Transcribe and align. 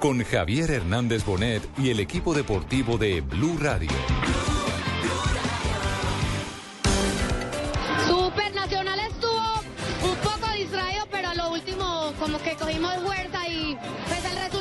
con 0.00 0.24
Javier 0.24 0.70
Hernández 0.70 1.26
Bonet 1.26 1.62
y 1.78 1.90
el 1.90 2.00
equipo 2.00 2.32
deportivo 2.32 2.96
de 2.96 3.20
Blue 3.20 3.58
Radio. 3.60 3.90
Super 8.08 8.54
Nacional 8.54 8.98
estuvo 8.98 10.10
un 10.10 10.16
poco 10.16 10.52
distraído, 10.56 11.04
pero 11.10 11.28
a 11.28 11.34
lo 11.34 11.52
último 11.52 12.14
como 12.18 12.38
que 12.38 12.54
cogimos 12.54 12.94
fuerza 13.02 13.46
y 13.46 13.76
pues 14.08 14.24
el 14.24 14.38
resultado 14.38 14.59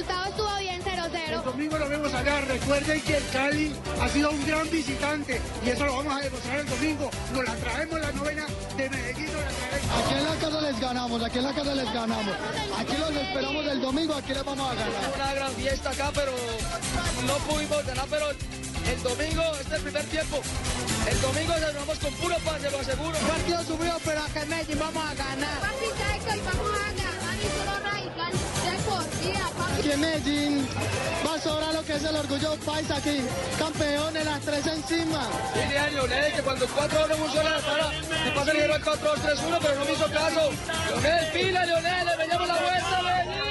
domingo 1.59 1.77
lo 1.77 1.89
vemos 1.89 2.13
allá. 2.13 2.39
Recuerden 2.39 3.01
que 3.01 3.17
el 3.17 3.27
Cali 3.33 3.75
ha 3.99 4.07
sido 4.07 4.31
un 4.31 4.47
gran 4.47 4.69
visitante 4.69 5.41
y 5.65 5.69
eso 5.69 5.85
lo 5.85 5.97
vamos 5.97 6.15
a 6.15 6.21
demostrar 6.21 6.59
el 6.61 6.69
domingo. 6.69 7.11
Nos 7.33 7.43
la 7.43 7.55
traemos 7.55 7.99
la 7.99 8.11
novena 8.13 8.45
de 8.77 8.89
Medellín, 8.89 9.25
nos 9.25 9.43
la 9.43 9.51
traemos. 9.51 9.91
Aquí 9.99 10.13
en 10.13 10.23
la 10.23 10.35
casa 10.35 10.61
les 10.61 10.79
ganamos, 10.79 11.21
aquí 11.21 11.37
en 11.37 11.43
la 11.43 11.53
casa 11.53 11.75
les 11.75 11.93
ganamos. 11.93 12.35
Aquí 12.77 12.95
los 12.97 13.11
esperamos 13.11 13.65
el 13.67 13.81
domingo, 13.81 14.13
aquí 14.13 14.33
les 14.33 14.45
vamos 14.45 14.71
a 14.71 14.75
ganar. 14.75 15.13
una 15.13 15.33
gran 15.33 15.51
fiesta 15.51 15.89
acá, 15.89 16.11
pero 16.15 16.31
no 17.27 17.33
pudimos 17.39 17.85
ganar, 17.85 18.05
pero 18.09 18.29
el 18.29 19.03
domingo, 19.03 19.43
este 19.59 19.67
es 19.67 19.73
el 19.73 19.81
primer 19.81 20.05
tiempo. 20.05 20.41
El 21.11 21.21
domingo 21.21 21.53
cerramos 21.55 21.99
con 21.99 22.13
puro 22.13 22.35
pase, 22.45 22.71
lo 22.71 22.79
aseguro. 22.79 23.17
Partido 23.19 23.63
subió, 23.65 23.97
pero 24.05 24.21
acá 24.21 24.43
en 24.43 24.49
Medellín 24.49 24.79
vamos 24.79 25.03
a 25.03 25.13
ganar. 25.13 25.59
Aquí 29.77 29.91
en 29.91 29.99
Medellín 29.99 30.67
va 31.25 31.35
a 31.35 31.39
sobrar 31.39 31.73
lo 31.73 31.83
que 31.83 31.93
es 31.93 32.03
el 32.03 32.15
orgullo 32.15 32.55
paisa 32.65 32.97
aquí. 32.97 33.21
Campeones, 33.57 34.25
las 34.25 34.41
tres 34.41 34.67
encima. 34.67 35.21
A 35.25 35.89
Leonel 35.89 36.33
que 36.33 36.41
cuando 36.41 36.67
4 36.67 37.07
no 37.07 37.15
funciona 37.15 37.49
la 37.49 37.59
para, 37.59 37.89
me 37.89 38.31
pasa 38.31 38.51
el 38.51 38.83
4 38.83 39.09
2 39.09 39.21
3 39.21 39.39
1 39.47 39.57
pero 39.61 39.75
no 39.75 39.85
me 39.85 39.93
hizo 39.93 40.11
caso. 40.11 40.49
Leonel, 40.89 41.31
pila, 41.31 41.65
Leonel, 41.65 42.05
le 42.05 42.17
veníamos 42.17 42.47
la 42.47 42.55
vuelta, 42.55 43.01
Medellín. 43.01 43.49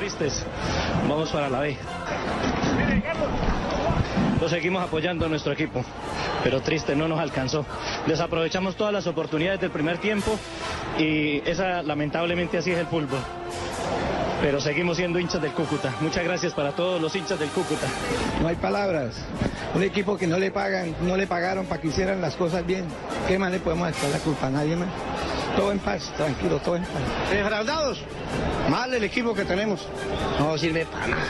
tristes. 0.00 0.46
Vamos 1.06 1.30
para 1.30 1.50
la 1.50 1.60
B. 1.60 1.76
Lo 4.40 4.48
seguimos 4.48 4.82
apoyando 4.82 5.26
a 5.26 5.28
nuestro 5.28 5.52
equipo, 5.52 5.84
pero 6.42 6.62
triste, 6.62 6.96
no 6.96 7.06
nos 7.08 7.20
alcanzó. 7.20 7.66
Desaprovechamos 8.06 8.74
todas 8.74 8.92
las 8.92 9.06
oportunidades 9.06 9.60
del 9.60 9.70
primer 9.70 9.98
tiempo 9.98 10.38
y 10.98 11.42
esa 11.48 11.82
lamentablemente 11.82 12.56
así 12.56 12.70
es 12.70 12.78
el 12.78 12.86
fútbol. 12.86 13.20
Pero 14.40 14.58
seguimos 14.58 14.96
siendo 14.96 15.18
hinchas 15.18 15.42
del 15.42 15.52
Cúcuta. 15.52 15.92
Muchas 16.00 16.24
gracias 16.24 16.54
para 16.54 16.72
todos 16.72 16.98
los 17.00 17.14
hinchas 17.14 17.38
del 17.38 17.50
Cúcuta. 17.50 17.86
No 18.40 18.48
hay 18.48 18.56
palabras. 18.56 19.14
Un 19.74 19.82
equipo 19.82 20.16
que 20.16 20.26
no 20.26 20.38
le 20.38 20.50
pagan, 20.50 20.96
no 21.02 21.16
le 21.18 21.26
pagaron 21.26 21.66
para 21.66 21.82
que 21.82 21.88
hicieran 21.88 22.22
las 22.22 22.36
cosas 22.36 22.64
bien. 22.64 22.86
¿Qué 23.28 23.38
más 23.38 23.52
le 23.52 23.60
podemos 23.60 23.90
echar 23.90 24.08
la 24.08 24.18
culpa 24.18 24.46
a 24.46 24.50
nadie 24.50 24.76
más? 24.76 24.88
Todo 25.54 25.72
en 25.72 25.78
paz, 25.78 26.10
tranquilo, 26.16 26.58
todo 26.64 26.76
en 26.76 26.84
paz. 26.84 27.02
Defraudados. 27.30 28.02
Mal 28.70 28.94
el 28.94 29.04
equipo 29.04 29.34
que 29.34 29.44
tenemos. 29.44 29.86
No 30.38 30.56
sirve 30.56 30.86
para 30.86 31.08
nada. 31.08 31.26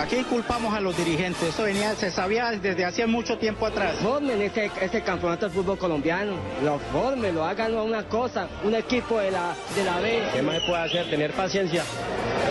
Aquí 0.00 0.24
culpamos 0.24 0.74
a 0.74 0.80
los 0.80 0.96
dirigentes. 0.96 1.50
Esto 1.50 1.64
venía, 1.64 1.94
se 1.94 2.10
sabía 2.10 2.50
desde 2.52 2.84
hace 2.84 3.06
mucho 3.06 3.36
tiempo 3.38 3.66
atrás. 3.66 3.94
Formen 4.02 4.40
este 4.40 5.02
campeonato 5.02 5.46
del 5.46 5.54
fútbol 5.54 5.78
colombiano. 5.78 6.32
Lo 6.64 6.78
formen, 6.78 7.34
lo 7.34 7.44
hagan 7.44 7.74
una 7.74 8.04
cosa. 8.04 8.48
Un 8.64 8.74
equipo 8.74 9.18
de 9.18 9.30
la, 9.30 9.54
de 9.76 9.84
la 9.84 10.00
B. 10.00 10.22
¿Qué 10.32 10.42
más 10.42 10.54
se 10.56 10.60
puede 10.62 10.82
hacer? 10.82 11.10
Tener 11.10 11.32
paciencia. 11.32 11.82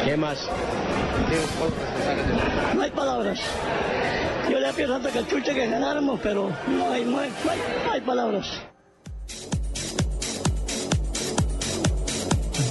¿Qué 0.06 0.16
más? 0.16 0.48
No 2.76 2.82
hay 2.82 2.92
palabras. 2.92 3.40
Yo 4.50 4.60
le 4.60 4.74
pido 4.74 4.96
hasta 4.96 5.12
que 5.12 5.20
el 5.20 5.28
chuche 5.28 5.54
que 5.54 5.68
ganáramos, 5.68 6.20
pero 6.22 6.50
no 6.68 6.92
hay, 6.92 7.06
no 7.06 7.20
hay, 7.20 7.34
no 7.44 7.52
hay, 7.52 7.60
no 7.86 7.92
hay 7.92 8.02
palabras. 8.02 8.62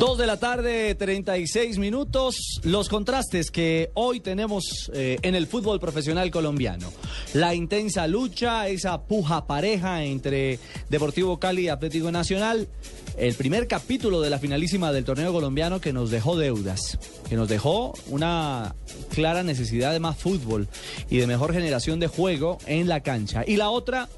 Dos 0.01 0.17
de 0.17 0.27
la 0.27 0.39
tarde, 0.39 0.95
36 0.95 1.77
minutos. 1.77 2.59
Los 2.65 2.89
contrastes 2.89 3.51
que 3.51 3.91
hoy 3.93 4.21
tenemos 4.21 4.91
eh, 4.95 5.19
en 5.21 5.35
el 5.35 5.47
fútbol 5.47 5.79
profesional 5.79 6.31
colombiano. 6.31 6.91
La 7.35 7.55
intensa 7.55 8.07
lucha, 8.07 8.67
esa 8.69 9.03
puja 9.03 9.47
pareja 9.47 10.03
entre 10.03 10.59
Deportivo 10.89 11.39
Cali 11.39 11.65
y 11.65 11.69
Atlético 11.69 12.11
Nacional. 12.11 12.67
El 13.19 13.35
primer 13.35 13.69
capítulo 13.69 14.23
de 14.23 14.31
la 14.31 14.39
finalísima 14.39 14.91
del 14.91 15.05
torneo 15.05 15.35
colombiano 15.35 15.83
que 15.83 15.93
nos 15.93 16.11
dejó 16.11 16.35
deudas, 16.35 16.99
que 17.29 17.37
nos 17.37 17.51
dejó 17.51 17.93
una 18.09 18.75
clara 19.13 19.43
necesidad 19.43 19.93
de 19.93 20.01
más 20.01 20.17
fútbol 20.17 20.67
y 21.11 21.19
de 21.19 21.27
mejor 21.27 21.53
generación 21.53 22.01
de 22.01 22.07
juego 22.07 22.57
en 22.65 22.89
la 22.89 23.03
cancha. 23.03 23.45
Y 23.47 23.57
la 23.57 23.69
otra, 23.69 24.09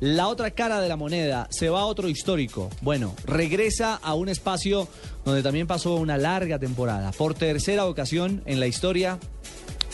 la 0.00 0.28
otra 0.28 0.50
cara 0.50 0.80
de 0.80 0.88
la 0.88 0.96
moneda, 0.96 1.46
se 1.50 1.68
va 1.68 1.80
a 1.80 1.86
otro 1.86 2.08
histórico. 2.08 2.70
Bueno, 2.80 3.14
regresa 3.26 3.94
a 3.94 4.14
un 4.14 4.28
espacio 4.28 4.88
donde 5.24 5.42
también 5.42 5.66
pasó 5.66 5.96
una 5.96 6.18
larga 6.18 6.58
temporada. 6.58 7.12
Por 7.12 7.34
tercera 7.34 7.86
ocasión 7.86 8.42
en 8.46 8.60
la 8.60 8.66
historia, 8.66 9.18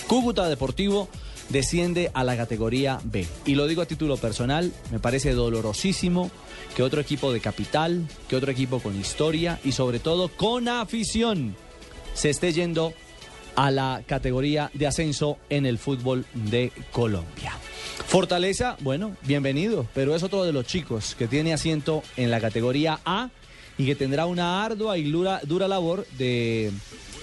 Cúcuta 0.06 0.48
Deportivo 0.48 1.08
desciende 1.50 2.10
a 2.14 2.24
la 2.24 2.36
categoría 2.36 3.00
B. 3.04 3.26
Y 3.44 3.54
lo 3.54 3.66
digo 3.66 3.82
a 3.82 3.86
título 3.86 4.16
personal, 4.16 4.72
me 4.90 4.98
parece 4.98 5.32
dolorosísimo 5.32 6.30
que 6.74 6.82
otro 6.82 7.00
equipo 7.00 7.32
de 7.32 7.40
capital, 7.40 8.06
que 8.28 8.36
otro 8.36 8.50
equipo 8.50 8.80
con 8.80 8.98
historia 8.98 9.60
y 9.64 9.72
sobre 9.72 9.98
todo 9.98 10.28
con 10.28 10.68
afición 10.68 11.56
se 12.14 12.30
esté 12.30 12.52
yendo 12.52 12.92
a 13.60 13.70
la 13.70 14.02
categoría 14.06 14.70
de 14.72 14.86
ascenso 14.86 15.36
en 15.50 15.66
el 15.66 15.76
fútbol 15.76 16.24
de 16.32 16.72
Colombia. 16.92 17.52
Fortaleza, 18.06 18.78
bueno, 18.80 19.18
bienvenido, 19.24 19.86
pero 19.94 20.16
es 20.16 20.22
otro 20.22 20.44
de 20.44 20.52
los 20.52 20.64
chicos 20.64 21.14
que 21.14 21.28
tiene 21.28 21.52
asiento 21.52 22.02
en 22.16 22.30
la 22.30 22.40
categoría 22.40 23.00
A 23.04 23.28
y 23.76 23.84
que 23.84 23.94
tendrá 23.94 24.24
una 24.24 24.64
ardua 24.64 24.96
y 24.96 25.10
dura, 25.10 25.68
labor 25.68 26.06
de 26.16 26.72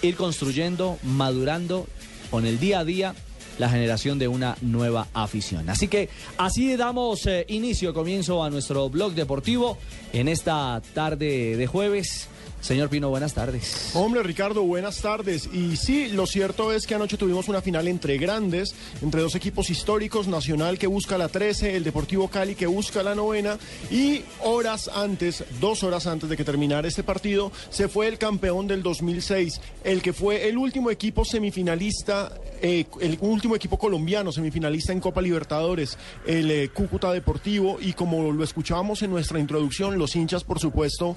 ir 0.04 0.16
construyendo, 0.16 1.00
madurando 1.02 1.88
con 2.30 2.46
el 2.46 2.60
día 2.60 2.82
a 2.82 2.86
día 2.86 3.16
la 3.58 3.68
generación 3.68 4.20
de 4.20 4.28
una 4.28 4.58
nueva 4.62 5.08
afición. 5.16 5.68
Así 5.72 5.88
que 5.88 6.08
así 6.38 6.76
damos 6.76 7.26
eh, 7.26 7.46
inicio, 7.50 7.96
comienzo 7.96 8.44
a 8.44 8.52
nuestro 8.52 8.92
blog 8.92 9.14
deportivo 9.14 9.80
en 10.14 10.28
esta 10.28 10.84
tarde 10.94 11.58
de 11.58 11.66
jueves. 11.66 12.30
Señor 12.62 12.90
Pino, 12.90 13.10
buenas 13.10 13.34
tardes. 13.34 13.92
Hombre, 13.94 14.24
Ricardo, 14.24 14.64
buenas 14.64 15.02
tardes. 15.02 15.48
Y 15.54 15.78
sí, 15.78 16.10
lo 16.10 16.26
cierto 16.26 16.74
es 16.74 16.88
que 16.88 16.96
anoche 16.96 17.16
tuvimos 17.16 17.48
una 17.48 17.62
final 17.62 17.88
entre 17.88 18.18
grandes, 18.18 18.76
entre 19.02 19.22
dos 19.22 19.36
equipos 19.36 19.70
históricos, 19.70 20.28
Nacional 20.28 20.78
que 20.78 20.88
busca 20.88 21.18
la 21.18 21.30
13, 21.30 21.76
el 21.76 21.84
Deportivo 21.84 22.28
Cali 22.28 22.56
que 22.56 22.68
busca 22.68 23.04
la 23.04 23.16
novena, 23.16 23.58
y 23.92 24.24
horas 24.44 24.90
antes, 24.94 25.44
dos 25.62 25.84
horas 25.84 26.08
antes 26.08 26.30
de 26.30 26.36
que 26.36 26.44
terminara 26.44 26.88
este 26.88 27.04
partido, 27.04 27.52
se 27.70 27.88
fue 27.88 28.08
el 28.08 28.18
campeón 28.18 28.68
del 28.68 28.84
2006, 28.84 29.62
el 29.84 30.02
que 30.02 30.14
fue 30.14 30.50
el 30.50 30.58
último 30.58 30.92
equipo 30.92 31.24
semifinalista, 31.24 32.34
eh, 32.62 32.86
el 33.02 33.18
último 33.22 33.56
equipo 33.56 33.78
colombiano 33.78 34.32
semifinalista 34.32 34.92
en 34.92 35.00
Copa 35.00 35.22
Libertadores, 35.22 35.98
el 36.26 36.50
eh, 36.50 36.70
Cúcuta 36.70 37.12
Deportivo, 37.12 37.78
y 37.80 37.94
como 37.94 38.32
lo 38.32 38.44
escuchábamos 38.44 39.02
en 39.04 39.12
nuestra 39.12 39.40
introducción, 39.40 39.98
los 39.98 40.16
hinchas, 40.16 40.44
por 40.44 40.60
supuesto, 40.60 41.16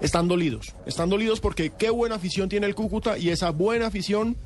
están 0.00 0.28
dolidos. 0.28 0.72
Están 0.86 1.08
dolidos 1.10 1.40
porque 1.40 1.70
qué 1.76 1.90
buena 1.90 2.16
afición 2.16 2.48
tiene 2.48 2.66
el 2.66 2.74
Cúcuta 2.74 3.18
y 3.18 3.30
esa 3.30 3.50
buena 3.50 3.86
afición 3.86 4.36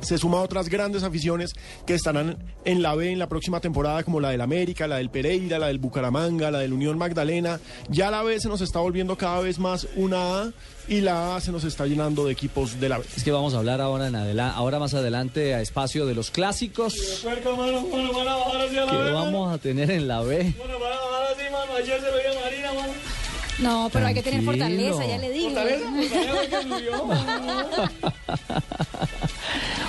se 0.00 0.18
suma 0.18 0.38
a 0.38 0.42
otras 0.42 0.68
grandes 0.68 1.04
aficiones 1.04 1.52
que 1.86 1.94
estarán 1.94 2.36
en 2.64 2.82
la 2.82 2.94
B 2.94 3.10
en 3.12 3.18
la 3.18 3.28
próxima 3.28 3.60
temporada, 3.60 4.02
como 4.04 4.20
la 4.20 4.30
del 4.30 4.40
América, 4.42 4.86
la 4.86 4.96
del 4.96 5.08
Pereira, 5.10 5.58
la 5.58 5.68
del 5.68 5.78
Bucaramanga, 5.78 6.50
la 6.50 6.58
del 6.58 6.72
Unión 6.74 6.98
Magdalena. 6.98 7.60
Ya 7.88 8.10
la 8.10 8.22
B 8.22 8.38
se 8.38 8.48
nos 8.48 8.60
está 8.60 8.78
volviendo 8.80 9.16
cada 9.16 9.40
vez 9.40 9.58
más 9.58 9.86
una 9.96 10.42
A 10.42 10.50
y 10.86 11.00
la 11.00 11.36
A 11.36 11.40
se 11.40 11.50
nos 11.50 11.64
está 11.64 11.86
llenando 11.86 12.24
de 12.26 12.32
equipos 12.32 12.78
de 12.78 12.88
la 12.90 12.98
B. 12.98 13.04
Es 13.16 13.24
que 13.24 13.32
vamos 13.32 13.54
a 13.54 13.58
hablar 13.58 13.80
ahora, 13.80 14.08
en 14.08 14.16
adela- 14.16 14.52
ahora 14.52 14.78
más 14.78 14.92
adelante 14.94 15.54
a 15.54 15.60
espacio 15.62 16.04
de 16.04 16.14
los 16.14 16.30
clásicos 16.30 17.22
que 18.90 18.96
vamos 19.12 19.52
a 19.54 19.58
tener 19.58 19.90
en 19.90 20.08
la 20.08 20.20
B. 20.20 20.52
No, 23.58 23.88
pero 23.92 24.06
hay 24.06 24.14
que 24.14 24.22
tener 24.22 24.42
fortaleza, 24.42 25.06
ya 25.06 25.18
le 25.18 25.30
digo. 25.30 25.50
¿Fortaleza? 25.50 27.90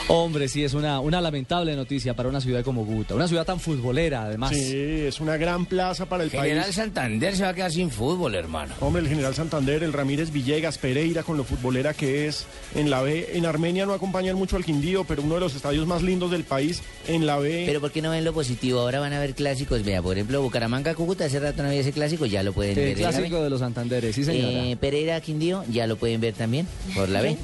Hombre, 0.09 0.47
sí, 0.47 0.63
es 0.63 0.73
una, 0.73 1.01
una 1.01 1.19
lamentable 1.19 1.75
noticia 1.75 2.13
para 2.13 2.29
una 2.29 2.39
ciudad 2.39 2.63
como 2.63 2.85
Cúcuta. 2.85 3.13
Una 3.13 3.27
ciudad 3.27 3.45
tan 3.45 3.59
futbolera, 3.59 4.23
además. 4.23 4.51
Sí, 4.51 4.73
es 5.05 5.19
una 5.19 5.35
gran 5.35 5.65
plaza 5.65 6.05
para 6.05 6.23
el 6.23 6.29
General 6.31 6.63
país. 6.63 6.75
Santander 6.75 7.35
se 7.35 7.43
va 7.43 7.49
a 7.49 7.53
quedar 7.53 7.71
sin 7.73 7.91
fútbol, 7.91 8.35
hermano. 8.35 8.73
Hombre, 8.79 9.01
el 9.01 9.09
General 9.09 9.35
Santander, 9.35 9.83
el 9.83 9.91
Ramírez 9.91 10.31
Villegas, 10.31 10.77
Pereira, 10.77 11.23
con 11.23 11.35
lo 11.35 11.43
futbolera 11.43 11.93
que 11.93 12.25
es 12.27 12.45
en 12.73 12.89
la 12.89 13.01
B. 13.01 13.31
En 13.33 13.45
Armenia 13.45 13.85
no 13.85 13.91
acompañan 13.93 14.37
mucho 14.37 14.55
al 14.55 14.63
Quindío, 14.63 15.03
pero 15.03 15.23
uno 15.23 15.33
de 15.35 15.41
los 15.41 15.55
estadios 15.55 15.85
más 15.87 16.01
lindos 16.01 16.31
del 16.31 16.45
país 16.45 16.83
en 17.09 17.25
la 17.25 17.37
B. 17.37 17.63
Pero 17.67 17.81
¿por 17.81 17.91
qué 17.91 18.01
no 18.01 18.11
ven 18.11 18.23
lo 18.23 18.31
positivo? 18.31 18.79
Ahora 18.79 19.01
van 19.01 19.11
a 19.11 19.19
ver 19.19 19.33
clásicos. 19.35 19.83
Vea, 19.83 20.01
por 20.01 20.15
ejemplo, 20.15 20.41
Bucaramanga, 20.41 20.95
Cúcuta, 20.95 21.25
hace 21.25 21.41
rato 21.41 21.63
no 21.63 21.67
había 21.67 21.81
ese 21.81 21.91
clásico, 21.91 22.25
ya 22.25 22.43
lo 22.43 22.53
pueden 22.53 22.79
El 22.79 22.85
ver. 22.85 22.95
B. 22.95 23.01
clásico 23.01 23.43
de 23.43 23.49
los 23.49 23.59
Santanderes, 23.59 24.15
sí, 24.15 24.23
señora. 24.23 24.67
Eh, 24.69 24.77
Pereira, 24.79 25.19
Quindío, 25.19 25.65
ya 25.69 25.85
lo 25.85 25.97
pueden 25.97 26.21
ver 26.21 26.33
también 26.33 26.65
por 26.95 27.09
la 27.09 27.21
B. 27.21 27.37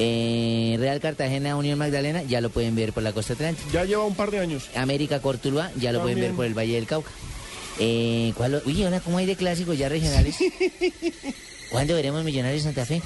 Eh, 0.00 0.76
Real 0.78 1.00
Cartagena, 1.00 1.56
Unión 1.56 1.76
Magdalena, 1.76 1.97
ya 2.28 2.40
lo 2.40 2.50
pueden 2.50 2.74
ver 2.74 2.92
por 2.92 3.02
la 3.02 3.12
costa 3.12 3.34
atlántica. 3.34 3.68
Ya 3.72 3.84
lleva 3.84 4.04
un 4.04 4.14
par 4.14 4.30
de 4.30 4.38
años. 4.40 4.68
América, 4.74 5.20
Cortuluá, 5.20 5.70
ya 5.76 5.92
lo 5.92 6.02
pueden 6.02 6.20
ver 6.20 6.32
por 6.32 6.44
el 6.44 6.54
Valle 6.56 6.74
del 6.74 6.86
Cauca. 6.86 7.10
Eh, 7.78 8.32
¿cuál 8.36 8.60
Uy, 8.64 8.82
ahora, 8.82 9.00
¿cómo 9.00 9.18
hay 9.18 9.26
de 9.26 9.36
clásicos 9.36 9.78
ya 9.78 9.88
regionales? 9.88 10.36
¿Cuándo 11.70 11.94
veremos 11.94 12.24
Millonarios 12.24 12.62
Santa 12.64 12.84
Fe? 12.84 13.02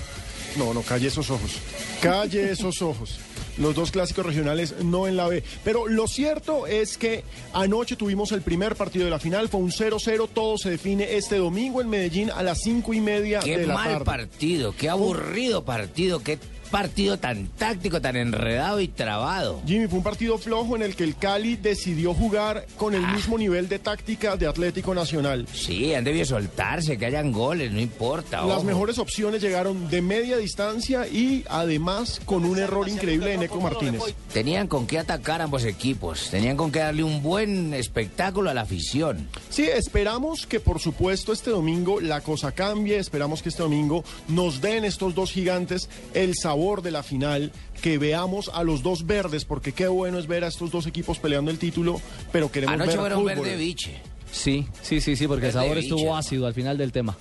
No, 0.57 0.73
no, 0.73 0.83
calle 0.83 1.09
esos 1.09 1.31
ojos. 1.31 1.53
Calle 2.01 2.51
esos 2.51 2.81
ojos. 2.83 3.19
Los 3.59 3.75
dos 3.75 3.91
clásicos 3.91 4.25
regionales 4.25 4.75
no 4.83 5.07
en 5.07 5.17
la 5.17 5.29
B. 5.29 5.43
Pero 5.63 5.87
lo 5.87 6.07
cierto 6.07 6.67
es 6.67 6.97
que 6.97 7.23
anoche 7.53 7.97
tuvimos 7.97 8.33
el 8.33 8.41
primer 8.41 8.77
partido 8.77 9.05
de 9.05 9.11
la 9.11 9.19
final. 9.19 9.49
Fue 9.49 9.61
un 9.61 9.71
0-0. 9.71 10.29
Todo 10.33 10.57
se 10.57 10.71
define 10.71 11.17
este 11.17 11.37
domingo 11.37 11.81
en 11.83 11.89
Medellín 11.89 12.31
a 12.31 12.43
las 12.43 12.61
cinco 12.63 12.95
y 12.95 13.01
media 13.01 13.41
Qué 13.41 13.59
de 13.59 13.67
la 13.67 13.75
mal 13.75 13.91
tarde. 13.91 14.05
partido, 14.05 14.75
qué 14.75 14.89
aburrido 14.89 15.65
partido, 15.65 16.23
qué 16.23 16.39
partido 16.73 17.19
tan 17.19 17.49
táctico, 17.49 18.01
tan 18.01 18.17
enredado 18.17 18.81
y 18.81 18.89
trabado. 18.89 19.61
Jimmy, 19.67 19.89
fue 19.89 19.99
un 19.99 20.03
partido 20.03 20.39
flojo 20.39 20.75
en 20.75 20.83
el 20.83 20.97
que 20.97 21.05
el 21.05 21.17
Cali 21.17 21.57
decidió 21.57 22.15
jugar 22.15 22.67
con 22.79 22.95
el 22.95 23.07
mismo 23.09 23.37
nivel 23.37 23.69
de 23.69 23.79
táctica 23.79 24.39
de 24.39 24.47
Atlético 24.47 24.95
Nacional. 24.95 25.47
Sí, 25.53 25.93
han 25.93 26.03
debido 26.03 26.25
soltarse, 26.25 26.97
que 26.97 27.05
hayan 27.05 27.31
goles, 27.31 27.71
no 27.73 27.79
importa. 27.79 28.39
Las 28.47 28.57
ojo. 28.57 28.65
mejores 28.65 28.99
opciones 28.99 29.43
llegaron 29.43 29.91
de 29.91 30.01
media 30.01 30.39
distancia 30.39 31.07
y 31.07 31.45
además 31.51 32.23
con 32.25 32.47
un 32.47 32.59
error 32.59 32.89
increíble 32.89 33.33
de 33.33 33.37
Neco 33.37 33.61
Martínez. 33.61 34.01
Tenían 34.33 34.67
con 34.67 34.87
qué 34.87 34.99
atacar 34.99 35.43
ambos 35.43 35.65
equipos, 35.65 36.31
tenían 36.31 36.57
con 36.57 36.73
qué 36.73 36.79
darle 36.79 37.05
un 37.05 37.23
buen 37.23 37.75
espectáculo 37.75 38.49
a 38.49 38.55
la 38.55 38.63
afición. 38.63 39.29
Sí, 39.51 39.65
esperamos 39.65 40.47
que 40.47 40.59
por 40.59 40.81
supuesto 40.81 41.35
este 41.35 41.51
domingo 41.51 42.01
la 42.01 42.23
cosa 42.23 42.53
cambie, 42.53 42.97
esperamos 42.97 43.43
que 43.43 43.51
este 43.51 43.63
domingo 43.63 44.05
nos 44.29 44.63
den 44.63 44.87
estos 44.87 45.15
dos 45.15 45.31
gigantes 45.33 45.91
el 46.15 46.35
sabor 46.35 46.62
de 46.83 46.91
la 46.93 47.03
final, 47.03 47.51
que 47.83 47.99
veamos 47.99 48.51
a 48.55 48.63
los 48.63 48.83
dos 48.85 49.05
verdes, 49.07 49.45
porque 49.45 49.73
qué 49.73 49.89
bueno 49.89 50.19
es 50.19 50.27
ver 50.29 50.45
a 50.45 50.47
estos 50.49 50.71
dos 50.71 50.87
equipos 50.87 51.19
peleando 51.19 51.51
el 51.51 51.59
título, 51.59 52.01
pero 52.31 52.51
queremos 52.53 52.75
Anoche 52.75 52.91
ver 52.93 53.01
fueron 53.01 53.19
fútbol. 53.23 53.35
verde 53.35 53.57
biche. 53.57 54.01
Sí, 54.31 54.67
sí, 54.81 55.01
sí, 55.01 55.17
sí, 55.17 55.27
porque 55.27 55.47
el 55.49 55.53
sabor 55.53 55.77
estuvo 55.77 56.17
ácido 56.17 56.47
al 56.47 56.55
final 56.55 56.79
del 56.79 56.93
tema. 56.93 57.17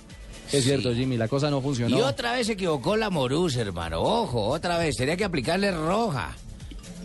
Es 0.52 0.62
Sí. 0.64 0.68
cierto, 0.68 0.94
Jimmy, 0.94 1.16
la 1.16 1.28
cosa 1.28 1.50
no 1.50 1.60
funcionó. 1.60 1.96
Y 1.98 2.00
otra 2.02 2.32
vez 2.34 2.46
se 2.46 2.52
equivocó 2.54 2.96
la 2.96 3.10
Morús, 3.10 3.56
hermano. 3.56 4.00
Ojo, 4.00 4.46
otra 4.48 4.78
vez. 4.78 4.96
Tenía 4.96 5.16
que 5.16 5.24
aplicarle 5.24 5.70
roja. 5.72 6.36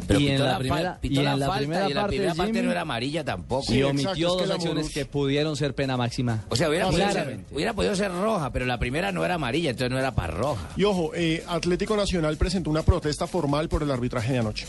Pero 0.06 0.20
Y 0.20 0.28
en 0.28 0.34
pitó 0.36 0.46
la 0.46 0.60
primera- 0.60 1.00
y 1.02 1.18
en 1.18 1.24
la 1.26 1.32
falta 1.48 1.58
primera 1.58 1.82
y 1.82 1.88
en 1.92 1.96
la 1.96 2.02
parte, 2.02 2.16
primera 2.16 2.36
parte 2.36 2.54
Jimmy, 2.54 2.66
no 2.66 2.72
era 2.72 2.82
amarilla 2.82 3.24
tampoco. 3.26 3.64
y 3.74 3.76
Sí, 3.78 3.84
omitió 3.84 4.10
exacto, 4.12 4.28
es 4.28 4.42
que 4.42 4.48
dos 4.48 4.52
acciones 4.56 4.90
que 4.92 5.06
pudieron 5.06 5.56
ser 5.56 5.74
pena 5.76 5.98
máxima. 5.98 6.44
O 6.50 6.56
sea, 6.56 6.70
hubiera 6.70 6.88
podido, 6.90 7.12
ser, 7.12 7.40
hubiera 7.52 7.74
podido 7.74 7.96
ser 7.96 8.12
roja, 8.12 8.52
pero 8.52 8.66
la 8.66 8.78
primera 8.80 9.12
no 9.12 9.26
era 9.26 9.36
amarilla, 9.36 9.72
entonces 9.72 9.92
no 9.92 9.98
era 10.00 10.14
para 10.14 10.34
roja. 10.34 10.70
Y 10.78 10.84
ojo, 10.84 11.12
eh, 11.16 11.44
Atlético 11.48 11.98
Nacional 11.98 12.38
presentó 12.38 12.70
una 12.70 12.84
protesta 12.84 13.28
formal 13.28 13.70
por 13.70 13.84
el 13.84 13.92
arbitraje 13.92 14.34
de 14.34 14.40
anoche. 14.40 14.68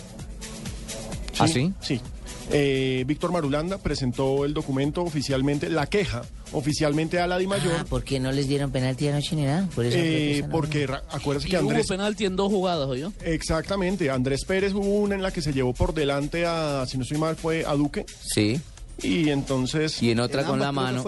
¿Ah, 1.38 1.46
sí? 1.46 1.72
Sí. 1.80 2.00
Eh, 2.50 3.04
Víctor 3.06 3.30
Marulanda 3.30 3.78
presentó 3.78 4.44
el 4.44 4.54
documento 4.54 5.02
oficialmente, 5.02 5.68
la 5.68 5.86
queja 5.86 6.22
oficialmente 6.52 7.18
a 7.20 7.26
la 7.26 7.36
Di 7.38 7.46
Mayor. 7.46 7.74
Ah, 7.78 7.84
¿por 7.88 8.04
qué 8.04 8.18
no 8.20 8.32
les 8.32 8.48
dieron 8.48 8.70
penalti 8.70 9.06
anoche 9.08 9.36
ni 9.36 9.42
nada? 9.44 9.68
Por 9.74 9.84
eso 9.84 9.98
Eh, 10.00 10.40
¿no? 10.44 10.50
porque 10.50 10.88
acuérdese 11.10 11.48
Y 11.48 11.50
que 11.50 11.58
hubo 11.58 11.68
Andrés 11.68 11.86
penalti 11.88 12.24
en 12.24 12.36
dos 12.36 12.50
jugadas, 12.50 12.88
¿oyó? 12.88 13.12
exactamente 13.22 14.08
Andrés 14.10 14.44
Pérez 14.46 14.72
hubo 14.72 14.94
una 14.98 15.14
en 15.14 15.22
la 15.22 15.30
que 15.30 15.42
se 15.42 15.52
llevó 15.52 15.74
por 15.74 15.92
delante 15.92 16.46
a 16.46 16.84
si 16.86 16.96
no 16.96 17.02
estoy 17.02 17.18
mal 17.18 17.36
fue 17.36 17.64
a 17.66 17.74
Duque 17.74 18.06
Sí. 18.34 18.58
Y 19.02 19.30
entonces 19.30 20.02
Y 20.02 20.10
en 20.10 20.20
otra 20.20 20.44
con 20.44 20.58
la 20.58 20.72
mano. 20.72 21.02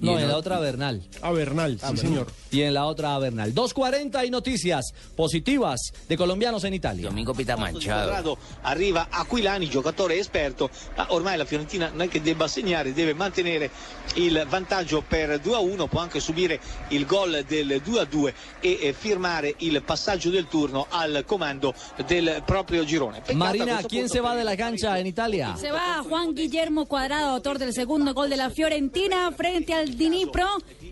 No, 0.00 0.12
Y 0.12 0.14
en 0.14 0.18
en 0.20 0.28
la 0.28 0.34
ot- 0.34 0.38
otra 0.38 0.58
Bernal. 0.58 1.02
a 1.22 1.30
Bernal, 1.32 1.78
sí 1.80 1.96
señor. 1.96 2.26
Y 2.50 2.62
en 2.62 2.74
la 2.74 2.86
otra 2.86 3.18
Bernal. 3.18 3.54
2.40 3.54 4.26
y 4.26 4.30
noticias 4.30 4.92
positivas 5.14 5.92
de 6.08 6.16
colombianos 6.16 6.64
en 6.64 6.74
Italia. 6.74 7.08
Domingo 7.08 7.34
Pita 7.34 7.56
Manchado. 7.56 8.06
Quadrado 8.08 8.38
arriva 8.62 9.08
Aquilani, 9.10 9.68
giocatore 9.68 10.18
esperto, 10.18 10.70
ma 10.96 11.06
ormai 11.10 11.36
la 11.36 11.44
Fiorentina 11.44 11.88
non 11.90 12.02
è 12.02 12.08
che 12.08 12.22
debba 12.22 12.48
segnare, 12.48 12.92
deve 12.94 13.14
mantenere 13.14 13.70
il 14.14 14.44
vantaggio 14.48 15.02
per 15.06 15.38
2 15.38 15.54
a 15.54 15.58
1, 15.58 15.86
può 15.88 16.00
anche 16.00 16.20
subire 16.20 16.58
il 16.88 17.04
gol 17.06 17.44
del 17.46 17.80
2 17.84 18.00
a 18.00 18.04
2 18.04 18.34
e 18.60 18.78
eh, 18.80 18.92
firmare 18.92 19.54
il 19.58 19.82
passaggio 19.82 20.30
del 20.30 20.48
turno 20.48 20.86
al 20.88 21.24
comando 21.26 21.74
del 22.06 22.42
proprio 22.46 22.84
girone. 22.84 23.18
Peccato 23.20 23.34
a 23.34 23.46
Marina, 23.46 23.82
¿quién 23.82 24.08
se 24.08 24.20
va 24.20 24.34
de 24.34 24.44
la 24.44 24.56
cancha 24.56 24.98
en 24.98 25.06
Italia? 25.06 25.54
Se 25.56 25.70
va 25.70 26.02
Juan 26.08 26.32
Guillermo 26.34 26.86
Cuadrado, 26.86 27.27
autor 27.28 27.58
del 27.58 27.72
segundo 27.72 28.14
gol 28.14 28.30
de 28.30 28.36
la 28.36 28.50
Fiorentina 28.50 29.30
frente 29.32 29.74
al 29.74 29.96
Dnipro, 29.96 30.46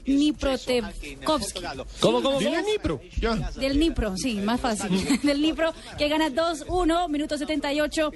Dniprotekowski. 0.06 1.62
¿Cómo, 2.00 2.22
cómo, 2.22 2.38
Dile 2.38 2.62
Nipro, 2.62 3.00
ya. 3.20 3.34
Del 3.56 3.74
Dnipro, 3.74 4.16
sí, 4.16 4.34
más 4.36 4.60
fácil. 4.60 4.90
Del 5.22 5.38
Dnipro, 5.38 5.72
que 5.98 6.08
gana 6.08 6.28
2-1, 6.28 7.08
minuto 7.08 7.36
78, 7.36 8.12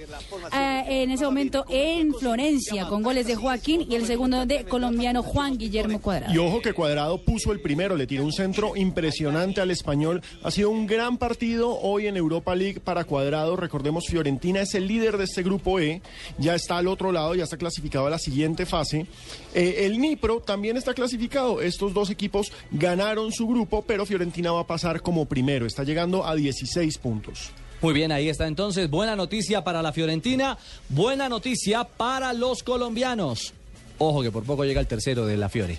eh, 0.53 0.85
en 0.89 1.11
ese 1.11 1.25
momento 1.25 1.65
en 1.69 2.15
Florencia, 2.15 2.87
con 2.87 3.03
goles 3.03 3.27
de 3.27 3.37
Joaquín 3.37 3.87
y 3.89 3.97
el 3.97 4.07
segundo 4.07 4.47
de 4.47 4.65
colombiano 4.65 5.23
Juan 5.23 5.59
Guillermo 5.59 6.01
Cuadrado. 6.01 6.33
Y 6.33 6.39
ojo 6.39 6.61
que 6.61 6.73
Cuadrado 6.73 7.23
puso 7.25 7.53
el 7.53 7.61
primero, 7.61 7.97
le 7.97 8.07
tiró 8.07 8.25
un 8.25 8.33
centro 8.33 8.77
impresionante 8.77 9.61
al 9.61 9.71
español. 9.71 10.23
Ha 10.43 10.51
sido 10.51 10.71
un 10.71 10.87
gran 10.87 11.19
partido 11.19 11.79
hoy 11.79 12.07
en 12.07 12.17
Europa 12.17 12.55
League 12.55 12.81
para 12.81 13.05
Cuadrado. 13.05 13.57
Recordemos, 13.57 14.07
Fiorentina 14.07 14.61
es 14.61 14.75
el 14.75 14.87
líder 14.87 15.17
de 15.19 15.25
este 15.25 15.43
grupo 15.43 15.81
E, 15.81 16.03
ya 16.39 16.55
está 16.55 16.79
al 16.79 16.89
otro 16.89 17.13
lado, 17.13 17.35
ya 17.35 17.45
está 17.45 17.57
clasificado 17.57 18.07
la 18.11 18.19
siguiente 18.19 18.67
fase. 18.67 19.07
Eh, 19.55 19.87
el 19.87 19.99
Nipro 19.99 20.41
también 20.41 20.77
está 20.77 20.93
clasificado. 20.95 21.63
Estos 21.63 21.95
dos 21.95 22.11
equipos 22.11 22.53
ganaron 22.71 23.33
su 23.33 23.47
grupo, 23.47 23.83
pero 23.87 24.05
Fiorentina 24.05 24.53
va 24.53 24.61
a 24.61 24.67
pasar 24.67 25.01
como 25.01 25.27
primero. 25.27 25.67
Está 25.67 25.85
llegando 25.85 26.27
a 26.27 26.35
16 26.35 26.99
puntos. 26.99 27.51
Muy 27.81 27.95
bien, 27.95 28.13
ahí 28.13 28.29
está 28.29 28.47
entonces. 28.47 28.91
Buena 28.91 29.17
noticia 29.17 29.65
para 29.65 29.81
la 29.81 29.93
Fiorentina, 29.93 30.59
buena 30.89 31.29
noticia 31.29 31.85
para 31.85 32.35
los 32.35 32.63
colombianos. 32.63 33.55
Ojo 33.99 34.23
que 34.23 34.31
por 34.31 34.45
poco 34.45 34.65
llega 34.65 34.81
el 34.81 34.87
tercero 34.87 35.25
de 35.25 35.37
la 35.37 35.49
Fiore. 35.49 35.79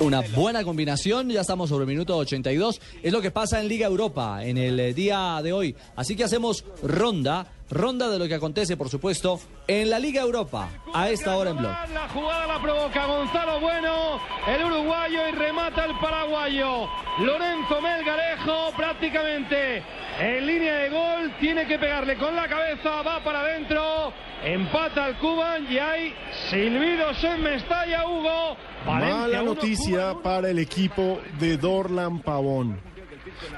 Una 0.00 0.20
buena 0.20 0.64
combinación, 0.64 1.30
ya 1.30 1.40
estamos 1.40 1.68
sobre 1.68 1.84
el 1.84 1.88
minuto 1.88 2.16
82. 2.16 2.80
Es 3.02 3.12
lo 3.12 3.20
que 3.20 3.30
pasa 3.30 3.60
en 3.60 3.68
Liga 3.68 3.86
Europa 3.86 4.44
en 4.44 4.58
el 4.58 4.78
eh, 4.78 4.94
día 4.94 5.40
de 5.42 5.52
hoy. 5.52 5.76
Así 5.96 6.16
que 6.16 6.24
hacemos 6.24 6.64
ronda, 6.82 7.46
ronda 7.70 8.08
de 8.08 8.18
lo 8.18 8.28
que 8.28 8.34
acontece, 8.34 8.76
por 8.76 8.88
supuesto, 8.88 9.40
en 9.66 9.90
la 9.90 9.98
Liga 9.98 10.22
Europa 10.22 10.68
a 10.94 11.10
esta 11.10 11.36
hora 11.36 11.50
en 11.50 11.58
blog. 11.58 11.72
La 11.92 12.08
jugada 12.08 12.46
la 12.46 12.62
provoca 12.62 13.06
Gonzalo 13.06 13.60
Bueno, 13.60 14.20
el 14.46 14.64
uruguayo 14.64 15.28
y 15.28 15.32
remata 15.32 15.84
el 15.84 15.98
paraguayo. 15.98 16.88
Lorenzo 17.20 17.80
Melgarejo 17.80 18.72
prácticamente 18.76 19.82
en 20.20 20.46
línea 20.46 20.74
de 20.78 20.88
gol, 20.88 21.32
tiene 21.38 21.66
que 21.66 21.78
pegarle 21.78 22.16
con 22.16 22.34
la 22.34 22.48
cabeza, 22.48 23.02
va 23.02 23.22
para 23.22 23.40
adentro, 23.40 24.12
empata 24.42 25.04
al 25.04 25.18
Cuban 25.18 25.70
y 25.70 25.78
hay 25.78 26.12
silbidos 26.50 27.22
en 27.22 27.42
Mestalla, 27.42 28.04
Hugo. 28.04 28.56
Mala 28.86 29.42
noticia 29.42 30.14
para 30.22 30.50
el 30.50 30.58
equipo 30.58 31.20
de 31.38 31.56
Dorlan 31.56 32.20
Pavón. 32.20 32.80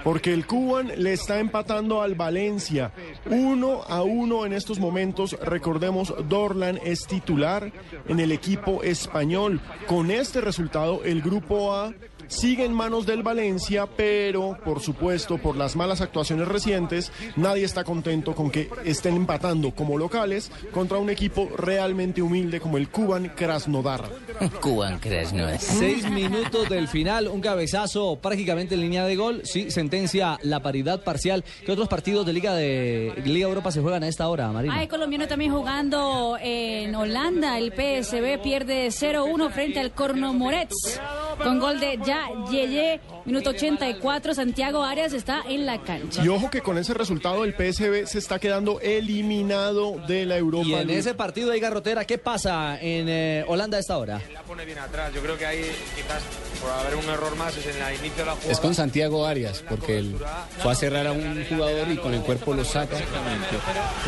Porque 0.04 0.32
el 0.32 0.46
Cuban 0.46 0.90
le 0.96 1.12
está 1.12 1.38
empatando 1.38 2.02
al 2.02 2.14
Valencia. 2.14 2.92
Uno 3.26 3.82
a 3.88 4.02
uno 4.02 4.46
en 4.46 4.52
estos 4.52 4.78
momentos. 4.78 5.36
Recordemos, 5.42 6.14
Dorlan 6.28 6.78
es 6.82 7.06
titular 7.06 7.72
en 8.08 8.20
el 8.20 8.32
equipo 8.32 8.82
español. 8.82 9.60
Con 9.86 10.10
este 10.10 10.40
resultado, 10.40 11.02
el 11.04 11.22
grupo 11.22 11.74
A 11.74 11.92
sigue 12.30 12.64
en 12.64 12.72
manos 12.72 13.04
del 13.04 13.22
Valencia, 13.22 13.86
pero 13.86 14.56
por 14.64 14.80
supuesto, 14.80 15.36
por 15.38 15.56
las 15.56 15.76
malas 15.76 16.00
actuaciones 16.00 16.48
recientes, 16.48 17.12
nadie 17.36 17.64
está 17.64 17.84
contento 17.84 18.34
con 18.34 18.50
que 18.50 18.70
estén 18.84 19.16
empatando 19.16 19.72
como 19.72 19.98
locales 19.98 20.50
contra 20.72 20.98
un 20.98 21.10
equipo 21.10 21.50
realmente 21.56 22.22
humilde 22.22 22.60
como 22.60 22.78
el 22.78 22.88
Cuban 22.88 23.32
Krasnodar. 23.36 24.08
Cuban 24.62 24.98
Krasnodar. 24.98 25.58
Seis 25.60 26.08
minutos 26.08 26.68
del 26.68 26.88
final, 26.88 27.28
un 27.28 27.40
cabezazo 27.40 28.16
prácticamente 28.16 28.74
en 28.74 28.80
línea 28.80 29.04
de 29.04 29.16
gol. 29.16 29.42
Sí, 29.44 29.70
sentencia 29.70 30.38
la 30.42 30.60
paridad 30.62 31.02
parcial. 31.02 31.44
¿Qué 31.66 31.72
otros 31.72 31.88
partidos 31.88 32.24
de 32.24 32.32
Liga 32.32 32.54
de 32.54 33.12
Liga 33.24 33.48
Europa 33.48 33.72
se 33.72 33.80
juegan 33.80 34.04
a 34.04 34.08
esta 34.08 34.28
hora, 34.28 34.50
Marina? 34.52 34.76
Hay 34.76 34.86
colombiano 34.86 35.26
también 35.26 35.52
jugando 35.52 36.38
en 36.40 36.94
Holanda. 36.94 37.58
El 37.58 37.72
PSB 37.72 38.40
pierde 38.40 38.88
0-1 38.88 39.50
frente 39.50 39.80
al 39.80 39.92
Corno 39.92 40.32
Moretz. 40.32 41.00
con 41.42 41.58
gol 41.58 41.80
de 41.80 41.98
Ya 42.04 42.19
Yeye, 42.50 43.00
minuto 43.24 43.50
84. 43.50 44.34
Santiago 44.34 44.82
Arias 44.84 45.12
está 45.12 45.42
en 45.48 45.66
la 45.66 45.82
cancha. 45.82 46.24
Y 46.24 46.28
ojo 46.28 46.50
que 46.50 46.60
con 46.60 46.78
ese 46.78 46.94
resultado 46.94 47.44
el 47.44 47.52
PSV 47.54 48.06
se 48.06 48.18
está 48.18 48.38
quedando 48.38 48.80
eliminado 48.80 49.96
de 50.06 50.26
la 50.26 50.36
Europa 50.36 50.66
Y 50.66 50.74
en 50.74 50.86
League. 50.86 50.98
ese 51.00 51.14
partido 51.14 51.50
de 51.50 51.60
Garrotera, 51.60 52.04
¿qué 52.04 52.18
pasa 52.18 52.78
en 52.80 53.08
eh, 53.08 53.44
Holanda 53.46 53.76
a 53.76 53.80
esta 53.80 53.98
hora? 53.98 54.20
La 54.32 54.42
pone 54.42 54.64
bien 54.64 54.78
atrás. 54.78 55.12
Yo 55.14 55.20
creo 55.20 55.36
que 55.36 55.46
ahí 55.46 55.62
quizás 55.96 56.22
por 56.60 56.70
haber 56.70 56.96
un 56.96 57.08
error 57.08 57.34
más 57.36 57.56
es 57.56 57.66
en 57.66 57.82
el 57.82 57.94
inicio 57.96 58.18
de 58.18 58.24
la 58.26 58.32
jugada. 58.32 58.52
Es 58.52 58.60
con 58.60 58.74
Santiago 58.74 59.26
Arias, 59.26 59.64
porque 59.68 59.98
él 59.98 60.16
fue 60.58 60.72
a 60.72 60.74
cerrar 60.74 61.06
a 61.06 61.12
un 61.12 61.44
jugador 61.48 61.90
y 61.90 61.96
con 61.96 62.12
el 62.14 62.20
cuerpo 62.20 62.54
lo 62.54 62.64
saca. 62.64 62.96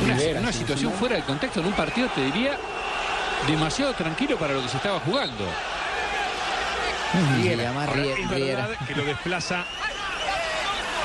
Una, 0.03 0.15
Rivera, 0.15 0.41
una 0.41 0.53
situación 0.53 0.93
fuera 0.93 1.17
del 1.17 1.25
contexto 1.25 1.61
en 1.61 1.67
un 1.67 1.73
partido, 1.73 2.09
te 2.15 2.25
diría, 2.25 2.59
demasiado 3.47 3.93
tranquilo 3.95 4.37
para 4.39 4.55
lo 4.55 4.63
que 4.63 4.69
se 4.69 4.77
estaba 4.77 5.01
jugando. 5.01 5.45
Se 7.13 7.57
llama 7.57 7.85
es 7.85 7.91
Riera. 8.31 8.67
verdad 8.69 8.87
que 8.87 8.95
lo 8.95 9.05
desplaza 9.05 9.65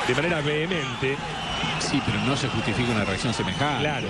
de 0.06 0.14
manera 0.14 0.40
vehemente. 0.40 1.16
Sí, 1.80 2.02
pero 2.04 2.18
no 2.20 2.36
se 2.36 2.48
justifica 2.48 2.90
una 2.92 3.04
reacción 3.04 3.34
semejante. 3.34 3.80
Claro. 3.80 4.08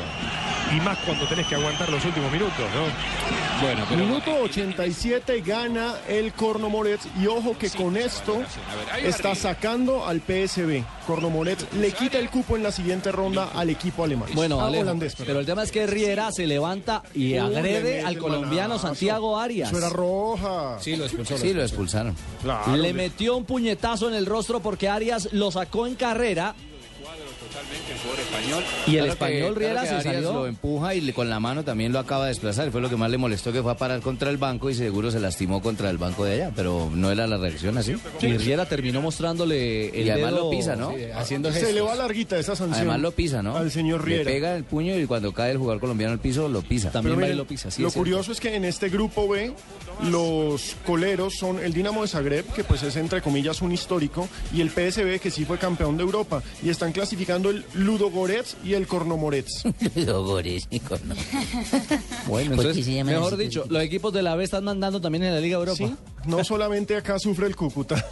Y 0.76 0.80
más 0.80 0.98
cuando 0.98 1.26
tenés 1.26 1.46
que 1.46 1.54
aguantar 1.54 1.88
los 1.88 2.04
últimos 2.04 2.30
minutos, 2.30 2.58
¿no? 2.58 3.62
Bueno, 3.62 3.84
pero 3.88 4.00
Minuto 4.04 4.30
87 4.42 5.40
gana 5.40 5.94
el 6.08 6.32
Corno 6.32 6.68
Moretz 6.68 7.06
y 7.20 7.26
ojo 7.26 7.56
que 7.58 7.70
con 7.70 7.96
esto 7.96 8.42
está 9.02 9.34
sacando 9.34 10.06
al 10.06 10.20
PSV. 10.20 10.84
Corno 11.06 11.30
Moretz 11.30 11.64
le 11.74 11.90
quita 11.92 12.18
el 12.18 12.28
cupo 12.30 12.56
en 12.56 12.62
la 12.62 12.70
siguiente 12.70 13.10
ronda 13.10 13.50
al 13.54 13.70
equipo 13.70 14.04
alemán. 14.04 14.28
Bueno, 14.34 14.60
Ah, 14.60 14.66
Alejo, 14.66 14.82
holandés, 14.82 15.16
pero 15.16 15.40
el 15.40 15.46
tema 15.46 15.62
es 15.62 15.72
que 15.72 15.86
Riera 15.86 16.30
se 16.30 16.46
levanta 16.46 17.02
y 17.14 17.36
agrede 17.36 18.02
al 18.02 18.18
colombiano. 18.18 18.78
Santiago 18.78 19.38
Arias. 19.38 19.70
Eso 19.70 19.78
era 19.78 19.88
roja. 19.88 20.76
Sí, 20.80 20.96
lo 20.96 21.04
expulsó. 21.06 21.38
Sí, 21.38 21.52
lo 21.54 21.62
expulsaron. 21.62 22.14
Le 22.76 22.92
metió 22.92 23.36
un 23.36 23.44
puñetazo 23.44 24.08
en 24.08 24.14
el 24.14 24.26
rostro 24.26 24.60
porque 24.60 24.88
Arias 24.88 25.30
lo 25.32 25.50
sacó 25.50 25.86
en 25.86 25.94
carrera. 25.94 26.54
Y 28.86 28.90
el 28.92 28.96
Claro 29.04 29.12
español 29.12 29.54
que- 29.54 29.58
Riera 29.60 29.80
claro 29.82 29.96
se 29.98 30.02
salió. 30.02 30.32
lo 30.32 30.46
empuja 30.46 30.94
y 30.94 31.00
le- 31.00 31.12
con 31.12 31.28
la 31.28 31.40
mano 31.40 31.64
también 31.64 31.92
lo 31.92 31.98
acaba 31.98 32.24
de 32.24 32.28
desplazar. 32.30 32.70
Fue 32.70 32.80
lo 32.80 32.88
que 32.88 32.96
más 32.96 33.10
le 33.10 33.18
molestó 33.18 33.52
que 33.52 33.62
fue 33.62 33.72
a 33.72 33.76
parar 33.76 34.00
contra 34.00 34.30
el 34.30 34.36
banco 34.36 34.70
y 34.70 34.74
seguro 34.74 35.10
se 35.10 35.20
lastimó 35.20 35.60
contra 35.62 35.90
el 35.90 35.98
banco 35.98 36.24
de 36.24 36.34
allá, 36.34 36.52
pero 36.54 36.90
no 36.94 37.10
era 37.10 37.26
la 37.26 37.36
reacción 37.36 37.76
así. 37.78 37.94
Y 38.20 38.36
Riera 38.36 38.66
terminó 38.66 39.00
mostrándole 39.02 39.88
el 40.00 40.06
Y 40.06 40.10
además 40.10 40.32
dedo- 40.32 40.44
lo 40.44 40.50
pisa, 40.50 40.76
¿no? 40.76 40.92
haciendo 41.16 41.52
Se 41.52 41.72
le 41.72 41.80
va 41.80 41.94
larguita 41.94 42.38
esa 42.38 42.54
sanción. 42.56 42.76
Además 42.78 43.00
lo 43.00 43.12
pisa, 43.12 43.42
¿no? 43.42 43.56
Al 43.56 43.70
señor 43.70 44.00
Le 44.00 44.16
Riera. 44.16 44.30
pega 44.30 44.56
el 44.56 44.64
puño 44.64 44.96
y 44.98 45.06
cuando 45.06 45.32
cae 45.32 45.52
el 45.52 45.58
jugador 45.58 45.80
colombiano 45.80 46.12
al 46.12 46.20
piso 46.20 46.48
lo 46.48 46.62
pisa. 46.62 46.90
Pero 46.92 47.16
miren, 47.16 47.36
lo 47.36 47.90
curioso 47.92 48.32
es 48.32 48.40
que 48.40 48.54
en 48.54 48.64
este 48.64 48.88
grupo 48.88 49.28
B 49.28 49.52
los 50.04 50.76
coleros 50.86 51.34
son 51.38 51.58
el 51.58 51.72
Dinamo 51.72 52.02
de 52.02 52.08
Zagreb, 52.08 52.46
que 52.54 52.64
pues 52.64 52.82
es 52.82 52.96
entre 52.96 53.20
comillas 53.22 53.60
un 53.62 53.72
histórico, 53.72 54.28
y 54.52 54.60
el 54.60 54.70
PSV, 54.70 55.18
que 55.20 55.30
sí 55.30 55.44
fue 55.44 55.58
campeón 55.58 55.96
de 55.96 56.02
Europa. 56.04 56.42
Y 56.62 56.70
están 56.70 56.92
clasificando 56.92 57.47
el 57.50 57.64
Ludogorets 57.74 58.56
y 58.64 58.74
el 58.74 58.86
Kornomorets. 58.86 59.62
Ludogorets 59.94 60.66
y 60.70 60.80
Korno. 60.80 61.14
Bueno, 62.26 62.56
¿Por 62.56 62.64
qué 62.64 62.70
entonces, 62.70 63.04
mejor 63.04 63.36
dicho, 63.36 63.64
los 63.68 63.82
equipos 63.82 64.12
de 64.12 64.22
la 64.22 64.34
B 64.36 64.44
están 64.44 64.64
mandando 64.64 65.00
también 65.00 65.24
en 65.24 65.34
la 65.34 65.40
Liga 65.40 65.56
Europa. 65.58 65.76
Sí, 65.76 65.94
no 66.26 66.42
solamente 66.44 66.96
acá 66.96 67.18
sufre 67.18 67.46
el 67.46 67.56
Cúcuta. 67.56 68.04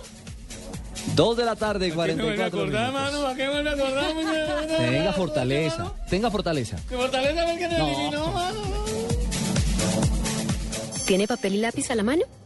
Dos 1.15 1.37
de 1.37 1.45
la 1.45 1.55
tarde, 1.57 1.93
44 1.93 2.67
minutos. 2.67 3.25
¿A 3.25 3.35
qué 3.37 3.47
me 3.49 3.71
acordamos? 3.71 4.67
Tenga 4.79 5.13
fortaleza, 5.13 5.93
tenga 6.11 6.31
fortaleza. 6.31 6.77
Que 6.89 6.97
fortaleza 6.97 7.45
ver 7.45 7.59
que 7.59 7.69
nos 7.69 7.79
No. 7.79 7.87
eliminó, 7.89 8.27
mano. 8.33 8.61
¿Tiene 11.07 11.29
papel 11.29 11.55
y 11.55 11.59
lápiz 11.59 11.91
a 11.91 11.95
la 11.95 12.03
mano? 12.03 12.25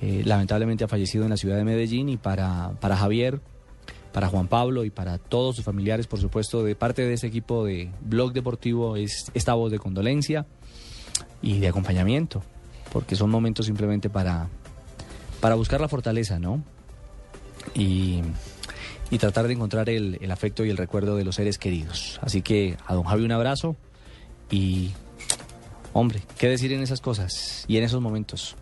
Eh, 0.00 0.22
lamentablemente 0.24 0.84
ha 0.84 0.88
fallecido 0.88 1.24
en 1.24 1.30
la 1.30 1.36
ciudad 1.36 1.56
de 1.56 1.64
Medellín 1.64 2.08
y 2.08 2.16
para, 2.16 2.72
para 2.80 2.96
Javier, 2.96 3.40
para 4.12 4.28
Juan 4.28 4.46
Pablo 4.46 4.84
y 4.84 4.90
para 4.90 5.18
todos 5.18 5.56
sus 5.56 5.64
familiares, 5.64 6.06
por 6.06 6.20
supuesto, 6.20 6.62
de 6.62 6.76
parte 6.76 7.02
de 7.02 7.14
ese 7.14 7.26
equipo 7.26 7.64
de 7.64 7.90
Blog 8.00 8.32
Deportivo 8.32 8.96
es 8.96 9.30
esta 9.34 9.54
voz 9.54 9.72
de 9.72 9.78
condolencia 9.78 10.46
y 11.42 11.58
de 11.58 11.68
acompañamiento, 11.68 12.42
porque 12.92 13.16
son 13.16 13.30
momentos 13.30 13.66
simplemente 13.66 14.08
para, 14.08 14.48
para 15.40 15.56
buscar 15.56 15.80
la 15.80 15.88
fortaleza, 15.88 16.38
¿no? 16.38 16.62
Y, 17.74 18.20
y 19.10 19.18
tratar 19.18 19.46
de 19.46 19.54
encontrar 19.54 19.88
el, 19.88 20.18
el 20.20 20.30
afecto 20.30 20.64
y 20.64 20.70
el 20.70 20.76
recuerdo 20.76 21.16
de 21.16 21.24
los 21.24 21.36
seres 21.36 21.58
queridos. 21.58 22.18
Así 22.22 22.42
que 22.42 22.76
a 22.86 22.94
don 22.94 23.04
Javi 23.04 23.24
un 23.24 23.32
abrazo 23.32 23.76
y, 24.50 24.90
hombre, 25.92 26.22
¿qué 26.38 26.48
decir 26.48 26.72
en 26.72 26.82
esas 26.82 27.00
cosas 27.00 27.64
y 27.68 27.76
en 27.76 27.84
esos 27.84 28.00
momentos? 28.00 28.56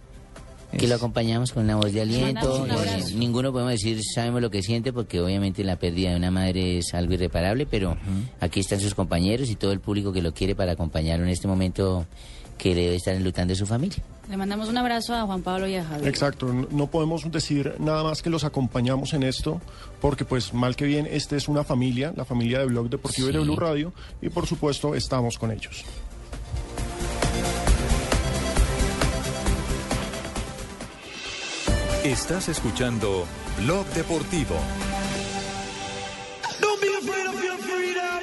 Que 0.77 0.89
lo 0.89 0.97
acompañamos 0.97 1.53
con 1.53 1.65
una 1.65 1.77
voz 1.77 1.93
de 1.93 2.03
aliento. 2.03 2.67
Eh, 2.67 3.05
ninguno 3.15 3.53
podemos 3.53 3.73
decir, 3.73 4.01
sabemos 4.15 4.43
lo 4.43 4.51
que 4.51 4.63
siente, 4.63 4.93
porque 4.93 5.21
obviamente 5.21 5.65
la 5.65 5.77
pérdida 5.77 6.11
de 6.11 6.17
una 6.17 6.31
madre 6.31 6.79
es 6.79 6.93
algo 6.93 7.15
irreparable, 7.15 7.67
pero 7.67 7.97
aquí 8.41 8.61
están 8.61 8.81
sus 8.81 8.95
compañeros 8.95 9.49
y 9.49 9.55
todo 9.55 9.73
el 9.73 9.81
público 9.81 10.13
que 10.13 10.21
lo 10.21 10.35
quiere 10.35 10.55
para 10.55 10.73
acompañarlo 10.73 11.25
en 11.25 11.31
este 11.31 11.49
momento 11.49 12.07
que 12.59 12.75
debe 12.75 12.97
estar 12.97 13.15
enlutando 13.15 13.55
su 13.55 13.67
familia. 13.67 14.03
Le 14.29 14.37
mandamos 14.37 14.69
un 14.69 14.77
abrazo 14.77 15.15
a 15.15 15.23
Juan 15.23 15.43
Pablo 15.43 15.69
y 15.69 15.77
a 15.77 15.85
Javier. 15.85 16.09
Exacto, 16.09 16.53
no 16.53 16.87
podemos 16.89 17.31
decir 17.31 17.75
nada 17.79 18.03
más 18.03 18.23
que 18.23 18.31
los 18.31 18.45
acompañamos 18.45 19.13
en 19.15 19.23
esto, 19.23 19.61
porque 20.01 20.25
pues 20.25 20.53
mal 20.53 20.75
que 20.75 20.85
bien, 20.85 21.07
este 21.09 21.37
es 21.37 21.49
una 21.49 21.63
familia, 21.63 22.13
la 22.17 22.25
familia 22.25 22.59
de 22.59 22.67
Blog 22.67 22.91
Deportivo 22.91 23.29
y 23.29 23.33
de 23.33 23.39
Blue 23.39 23.57
Radio, 23.57 23.93
y 24.21 24.29
por 24.29 24.47
supuesto 24.47 24.95
estamos 24.95 25.39
con 25.39 25.53
ellos. 25.53 25.85
Estás 32.03 32.49
escuchando 32.49 33.27
Blog 33.59 33.85
Deportivo. 33.89 34.55
Don't 36.61 36.81
be 36.81 37.36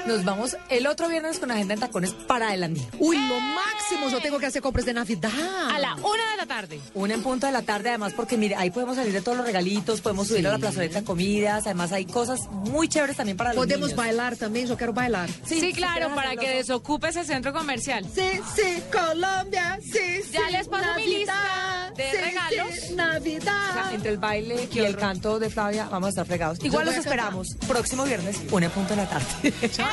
nos 0.05 0.25
vamos 0.25 0.57
el 0.69 0.85
otro 0.87 1.07
viernes 1.07 1.39
con 1.39 1.49
agenda 1.49 1.75
en 1.75 1.79
tacones 1.79 2.11
para 2.13 2.49
adelante. 2.49 2.85
Uy, 2.99 3.15
lo 3.17 3.39
máximo, 3.39 4.09
yo 4.09 4.19
tengo 4.21 4.37
que 4.37 4.47
hacer 4.47 4.61
compras 4.61 4.85
de 4.85 4.93
Navidad. 4.93 5.31
A 5.71 5.79
la 5.79 5.95
una 5.95 6.31
de 6.31 6.37
la 6.37 6.45
tarde. 6.45 6.81
Una 6.93 7.13
en 7.13 7.23
punto 7.23 7.45
de 7.45 7.53
la 7.53 7.61
tarde, 7.61 7.87
además, 7.89 8.11
porque 8.13 8.35
mire, 8.37 8.55
ahí 8.55 8.69
podemos 8.69 8.97
salir 8.97 9.13
de 9.13 9.21
todos 9.21 9.37
los 9.37 9.45
regalitos, 9.47 10.01
podemos 10.01 10.27
subir 10.27 10.45
a 10.47 10.51
la 10.51 10.57
plazoleta 10.59 10.99
de 10.99 11.05
comidas, 11.05 11.65
además 11.67 11.93
hay 11.93 12.05
cosas 12.05 12.41
muy 12.51 12.89
chéveres 12.89 13.15
también 13.15 13.37
para 13.37 13.51
los 13.53 13.63
Podemos 13.63 13.89
niños. 13.89 13.97
bailar 13.97 14.35
también, 14.35 14.67
yo 14.67 14.75
quiero 14.75 14.91
bailar. 14.91 15.29
Sí, 15.45 15.71
claro, 15.73 16.13
para 16.13 16.35
que 16.35 16.49
desocupe 16.49 17.07
ese 17.07 17.23
centro 17.23 17.53
comercial. 17.53 18.05
Sí, 18.13 18.41
sí, 18.55 18.83
Colombia, 18.91 19.79
sí, 19.81 20.21
Ya 20.33 20.47
sí, 20.47 20.51
les 20.51 20.67
paso 20.67 20.85
mi 20.97 21.03
Navidad, 21.03 21.17
lista 21.17 21.93
de 21.95 22.11
sí, 22.11 22.17
regalos. 22.17 22.75
sí, 22.87 22.93
Navidad. 22.95 23.69
O 23.69 23.73
sea, 23.73 23.91
entre 23.93 24.11
el 24.11 24.17
baile 24.17 24.67
y 24.73 24.79
el 24.79 24.97
canto 24.97 25.39
de 25.39 25.49
Flavia 25.49 25.87
vamos 25.89 26.07
a 26.07 26.09
estar 26.09 26.25
fregados. 26.25 26.59
Igual 26.61 26.87
los 26.87 26.95
esperamos 26.95 27.55
próximo 27.67 28.03
viernes, 28.03 28.37
una 28.51 28.65
en 28.65 28.71
punto 28.73 28.89
de 28.95 28.97
la 28.97 29.09
tarde. 29.09 29.53
¡Chao! 29.71 29.87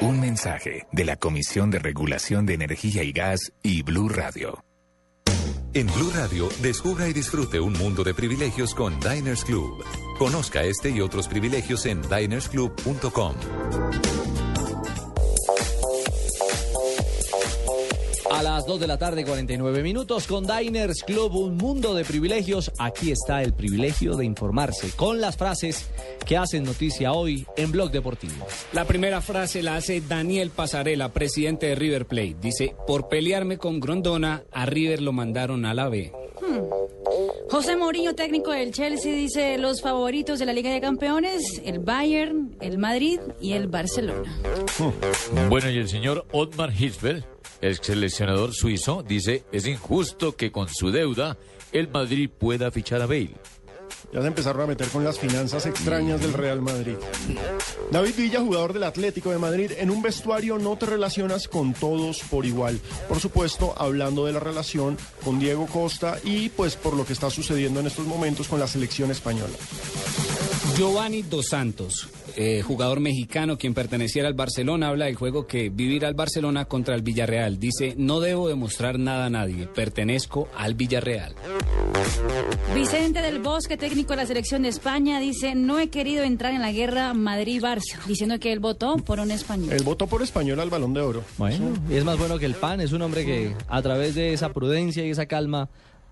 Un 0.00 0.20
mensaje 0.20 0.86
de 0.92 1.04
la 1.04 1.16
Comisión 1.16 1.70
de 1.70 1.78
Regulación 1.78 2.46
de 2.46 2.54
Energía 2.54 3.02
y 3.02 3.12
Gas 3.12 3.52
y 3.62 3.82
Blue 3.82 4.08
Radio. 4.08 4.64
En 5.72 5.86
Blue 5.88 6.12
Radio, 6.14 6.48
descubra 6.62 7.08
y 7.08 7.12
disfrute 7.12 7.58
un 7.58 7.72
mundo 7.72 8.04
de 8.04 8.14
privilegios 8.14 8.74
con 8.74 8.98
Diners 9.00 9.44
Club. 9.44 9.84
Conozca 10.18 10.62
este 10.62 10.90
y 10.90 11.00
otros 11.00 11.26
privilegios 11.26 11.84
en 11.86 12.00
dinersclub.com. 12.02 13.34
A 18.30 18.42
las 18.42 18.66
2 18.66 18.80
de 18.80 18.86
la 18.86 18.98
tarde, 18.98 19.24
49 19.24 19.82
minutos, 19.82 20.26
con 20.26 20.46
Diners 20.46 21.04
Club, 21.04 21.36
un 21.36 21.56
mundo 21.56 21.94
de 21.94 22.04
privilegios. 22.04 22.72
Aquí 22.78 23.10
está 23.12 23.42
el 23.42 23.52
privilegio 23.52 24.16
de 24.16 24.24
informarse 24.24 24.90
con 24.96 25.20
las 25.20 25.36
frases 25.36 25.88
que 26.24 26.36
hacen 26.36 26.64
noticia 26.64 27.12
hoy 27.12 27.46
en 27.56 27.72
Blog 27.72 27.90
Deportivo. 27.90 28.46
La 28.72 28.84
primera 28.84 29.20
frase 29.20 29.62
la 29.62 29.76
hace 29.76 30.00
Daniel 30.00 30.50
Pasarela, 30.50 31.12
presidente 31.12 31.66
de 31.66 31.74
River 31.74 32.06
Plate. 32.06 32.36
Dice, 32.40 32.74
por 32.86 33.08
pelearme 33.08 33.58
con 33.58 33.80
Grondona, 33.80 34.44
a 34.52 34.66
River 34.66 35.02
lo 35.02 35.12
mandaron 35.12 35.64
a 35.66 35.74
la 35.74 35.88
B. 35.88 36.12
Hmm. 36.40 36.84
José 37.50 37.76
Mourinho, 37.76 38.14
técnico 38.14 38.50
del 38.50 38.72
Chelsea, 38.72 39.14
dice 39.14 39.58
los 39.58 39.82
favoritos 39.82 40.38
de 40.38 40.46
la 40.46 40.52
Liga 40.52 40.72
de 40.72 40.80
Campeones, 40.80 41.60
el 41.64 41.78
Bayern, 41.78 42.56
el 42.60 42.78
Madrid 42.78 43.20
y 43.40 43.52
el 43.52 43.68
Barcelona. 43.68 44.34
Bueno, 45.48 45.70
y 45.70 45.78
el 45.78 45.88
señor 45.88 46.26
Otmar 46.32 46.72
Hitzfeld, 46.72 47.24
el 47.60 47.76
seleccionador 47.76 48.52
suizo, 48.54 49.02
dice, 49.02 49.44
es 49.52 49.66
injusto 49.66 50.36
que 50.36 50.50
con 50.50 50.68
su 50.68 50.90
deuda 50.90 51.36
el 51.72 51.88
Madrid 51.88 52.30
pueda 52.30 52.70
fichar 52.70 53.02
a 53.02 53.06
Bale. 53.06 53.34
Ya 54.14 54.20
se 54.20 54.28
empezaron 54.28 54.62
a 54.62 54.66
meter 54.66 54.86
con 54.90 55.02
las 55.02 55.18
finanzas 55.18 55.66
extrañas 55.66 56.20
del 56.20 56.34
Real 56.34 56.62
Madrid. 56.62 56.94
David 57.90 58.14
Villa, 58.16 58.38
jugador 58.38 58.72
del 58.72 58.84
Atlético 58.84 59.32
de 59.32 59.38
Madrid, 59.38 59.72
en 59.76 59.90
un 59.90 60.02
vestuario 60.02 60.56
no 60.56 60.76
te 60.76 60.86
relacionas 60.86 61.48
con 61.48 61.74
todos 61.74 62.20
por 62.30 62.46
igual. 62.46 62.80
Por 63.08 63.18
supuesto, 63.18 63.74
hablando 63.76 64.24
de 64.24 64.32
la 64.32 64.38
relación 64.38 64.96
con 65.24 65.40
Diego 65.40 65.66
Costa 65.66 66.20
y 66.22 66.48
pues 66.50 66.76
por 66.76 66.94
lo 66.94 67.04
que 67.04 67.12
está 67.12 67.28
sucediendo 67.28 67.80
en 67.80 67.88
estos 67.88 68.06
momentos 68.06 68.46
con 68.46 68.60
la 68.60 68.68
selección 68.68 69.10
española. 69.10 69.54
Giovanni 70.76 71.22
Dos 71.22 71.48
Santos, 71.48 72.08
eh, 72.36 72.62
jugador 72.62 73.00
mexicano 73.00 73.58
quien 73.58 73.74
perteneciera 73.74 74.28
al 74.28 74.34
Barcelona, 74.34 74.88
habla 74.88 75.06
del 75.06 75.14
juego 75.14 75.46
que 75.46 75.70
vivir 75.70 76.04
al 76.04 76.14
Barcelona 76.14 76.64
contra 76.64 76.94
el 76.94 77.02
Villarreal. 77.02 77.58
Dice, 77.58 77.94
no 77.96 78.20
debo 78.20 78.48
demostrar 78.48 78.98
nada 78.98 79.26
a 79.26 79.30
nadie, 79.30 79.66
pertenezco 79.66 80.48
al 80.56 80.74
Villarreal. 80.74 81.34
Vicente 82.74 83.22
del 83.22 83.40
Bosque, 83.40 83.76
técnico 83.76 84.10
de 84.10 84.16
la 84.16 84.26
selección 84.26 84.62
de 84.62 84.68
España, 84.68 85.20
dice 85.20 85.54
no 85.54 85.78
he 85.78 85.88
querido 85.88 86.24
entrar 86.24 86.52
en 86.52 86.62
la 86.62 86.72
guerra 86.72 87.14
Madrid-Barça, 87.14 88.04
diciendo 88.06 88.38
que 88.38 88.52
él 88.52 88.60
votó 88.60 88.96
por 88.96 89.20
un 89.20 89.30
español. 89.30 89.72
El 89.72 89.82
voto 89.82 90.06
por 90.06 90.22
español 90.22 90.60
al 90.60 90.70
balón 90.70 90.94
de 90.94 91.00
oro. 91.00 91.24
Bueno, 91.38 91.72
y 91.88 91.94
es 91.94 92.04
más 92.04 92.18
bueno 92.18 92.38
que 92.38 92.46
el 92.46 92.54
pan. 92.54 92.80
Es 92.80 92.92
un 92.92 93.02
hombre 93.02 93.24
que 93.24 93.54
a 93.68 93.82
través 93.82 94.14
de 94.14 94.32
esa 94.32 94.52
prudencia 94.52 95.04
y 95.04 95.10
esa 95.10 95.26
calma 95.26 95.68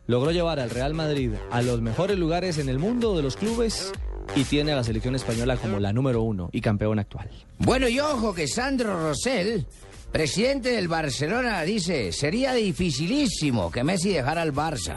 logró 0.06 0.30
llevar 0.30 0.60
al 0.60 0.70
Real 0.70 0.94
Madrid 0.94 1.32
a 1.50 1.62
los 1.62 1.80
mejores 1.80 2.18
lugares 2.18 2.58
en 2.58 2.68
el 2.68 2.78
mundo 2.78 3.16
de 3.16 3.22
los 3.22 3.36
clubes 3.36 3.92
y 4.34 4.44
tiene 4.44 4.72
a 4.72 4.76
la 4.76 4.84
selección 4.84 5.14
española 5.14 5.56
como 5.56 5.78
la 5.78 5.92
número 5.92 6.22
uno 6.22 6.48
y 6.52 6.60
campeón 6.60 6.98
actual. 6.98 7.28
Bueno, 7.58 7.88
y 7.88 8.00
ojo 8.00 8.34
que 8.34 8.48
Sandro 8.48 9.00
Rosell, 9.00 9.66
presidente 10.10 10.70
del 10.70 10.88
Barcelona, 10.88 11.62
dice, 11.62 12.12
sería 12.12 12.54
dificilísimo 12.54 13.70
que 13.70 13.84
Messi 13.84 14.10
dejara 14.10 14.42
el 14.42 14.52
Barça. 14.52 14.96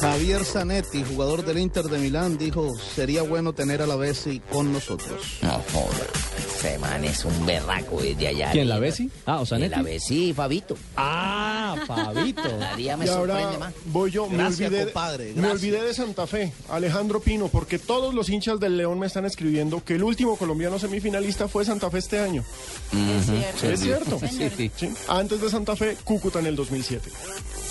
Javier 0.00 0.44
Zanetti, 0.44 1.04
jugador 1.04 1.44
del 1.44 1.58
Inter 1.58 1.84
de 1.84 1.98
Milán, 1.98 2.36
dijo, 2.38 2.70
sería 2.94 3.22
bueno 3.22 3.52
tener 3.52 3.80
a 3.82 3.86
la 3.86 3.96
Bessi 3.96 4.40
con 4.50 4.72
nosotros. 4.72 5.38
No 5.42 5.60
joder, 5.72 6.08
ese 6.56 6.78
man 6.78 7.04
es 7.04 7.24
un 7.24 7.46
berraco 7.46 8.00
desde 8.00 8.28
allá. 8.28 8.50
¿Quién, 8.52 8.68
la. 8.68 8.78
Bessi? 8.78 9.10
Ah, 9.26 9.40
o 9.40 9.46
Zanetti. 9.46 9.74
La 9.76 9.82
Bessi, 9.82 10.32
Fabito. 10.32 10.76
Ah, 10.96 11.76
Fabito. 11.86 12.42
Cada 12.42 12.76
día 12.76 12.96
me 12.96 13.04
y 13.04 13.08
sorprende 13.08 13.42
ahora 13.44 13.58
más. 13.58 13.74
voy 13.86 14.10
yo, 14.10 14.28
me 14.28 14.44
olvidé, 14.44 14.84
compadre, 14.84 15.24
me 15.26 15.32
gracias. 15.42 15.52
olvidé 15.52 15.82
de 15.82 15.94
Santa 15.94 16.26
Fe, 16.26 16.52
Alejandro 16.70 17.20
Pino, 17.20 17.48
porque 17.48 17.78
todos 17.78 18.14
los 18.14 18.28
hinchas 18.28 18.60
del 18.60 18.76
León 18.76 18.98
me 18.98 19.06
están 19.06 19.24
escribiendo 19.24 19.82
que 19.84 19.94
el 19.94 20.04
último 20.04 20.36
colombiano 20.36 20.78
semifinalista 20.78 21.48
fue 21.48 21.64
Santa 21.64 21.90
Fe 21.90 21.98
este 21.98 22.18
año. 22.18 22.44
Es 23.62 23.80
cierto. 23.80 24.18
Sí, 24.20 24.50
sí. 24.56 24.70
Sí. 24.76 24.90
Antes 25.08 25.40
de 25.40 25.50
Santa 25.50 25.76
Fe, 25.76 25.96
Cúcuta 26.04 26.40
en 26.40 26.46
el 26.46 26.56
2007. 26.56 27.10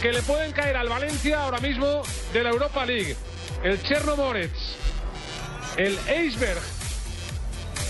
Que 0.00 0.12
le 0.12 0.22
pueden 0.22 0.52
caer 0.52 0.76
al 0.76 0.88
Valencia 0.88 1.42
ahora 1.42 1.58
mismo 1.58 2.02
de 2.32 2.42
la 2.42 2.50
Europa 2.50 2.84
League. 2.84 3.16
El 3.62 3.82
Chernomorets, 3.82 4.76
el 5.76 5.98
Eisberg, 6.08 6.60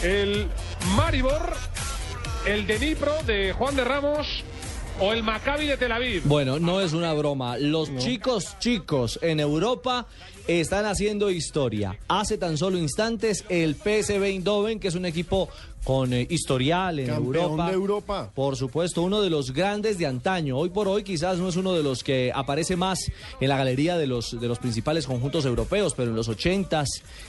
el 0.02 0.48
Maribor, 0.96 1.54
el 2.46 2.66
Denipro 2.66 3.14
de 3.24 3.52
Juan 3.52 3.76
de 3.76 3.84
Ramos 3.84 4.44
o 5.00 5.12
el 5.12 5.22
Maccabi 5.22 5.66
de 5.66 5.76
Tel 5.76 5.92
Aviv. 5.92 6.22
Bueno, 6.24 6.58
no 6.58 6.80
es 6.80 6.92
una 6.92 7.12
broma. 7.12 7.58
Los 7.58 7.94
chicos 7.98 8.56
chicos 8.58 9.18
en 9.22 9.40
Europa 9.40 10.06
están 10.46 10.86
haciendo 10.86 11.30
historia. 11.30 11.98
Hace 12.08 12.38
tan 12.38 12.56
solo 12.56 12.78
instantes 12.78 13.44
el 13.48 13.74
PSV 13.74 14.22
Eindhoven, 14.22 14.80
que 14.80 14.88
es 14.88 14.94
un 14.94 15.04
equipo 15.04 15.48
con 15.86 16.12
eh, 16.12 16.26
historial 16.28 16.98
en 16.98 17.06
Campeón 17.06 17.36
Europa. 17.36 17.66
de 17.68 17.72
Europa. 17.72 18.30
Por 18.34 18.56
supuesto, 18.56 19.02
uno 19.02 19.22
de 19.22 19.30
los 19.30 19.52
grandes 19.52 19.98
de 19.98 20.06
antaño. 20.06 20.58
Hoy 20.58 20.70
por 20.70 20.88
hoy 20.88 21.04
quizás 21.04 21.38
no 21.38 21.48
es 21.48 21.54
uno 21.54 21.74
de 21.74 21.84
los 21.84 22.02
que 22.02 22.32
aparece 22.34 22.74
más 22.74 22.98
en 23.40 23.48
la 23.48 23.56
galería 23.56 23.96
de 23.96 24.08
los, 24.08 24.40
de 24.40 24.48
los 24.48 24.58
principales 24.58 25.06
conjuntos 25.06 25.44
europeos, 25.44 25.94
pero 25.96 26.10
en 26.10 26.16
los 26.16 26.28
80s, 26.28 26.88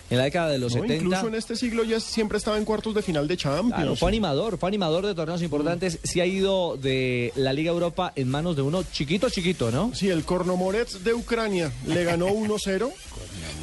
en 0.09 0.17
la 0.17 0.23
década 0.23 0.49
de 0.49 0.57
los 0.57 0.73
No, 0.73 0.81
70... 0.81 1.03
incluso 1.03 1.27
en 1.27 1.35
este 1.35 1.55
siglo 1.55 1.83
ya 1.83 1.99
siempre 1.99 2.39
estaba 2.39 2.57
en 2.57 2.65
cuartos 2.65 2.95
de 2.95 3.03
final 3.03 3.27
de 3.27 3.37
Champions. 3.37 3.75
Claro, 3.75 3.95
fue 3.95 4.09
animador, 4.09 4.57
fue 4.57 4.69
animador 4.69 5.05
de 5.05 5.13
torneos 5.13 5.43
importantes. 5.43 5.99
Sí 6.01 6.19
ha 6.19 6.25
ido 6.25 6.77
de 6.77 7.33
la 7.35 7.53
Liga 7.53 7.71
Europa 7.71 8.11
en 8.15 8.27
manos 8.27 8.55
de 8.55 8.63
uno 8.63 8.81
chiquito, 8.91 9.29
chiquito, 9.29 9.69
¿no? 9.69 9.93
Sí, 9.93 10.09
el 10.09 10.23
Kornomorets 10.23 11.03
de 11.03 11.13
Ucrania 11.13 11.71
le 11.85 12.03
ganó 12.03 12.27
1-0 12.29 12.91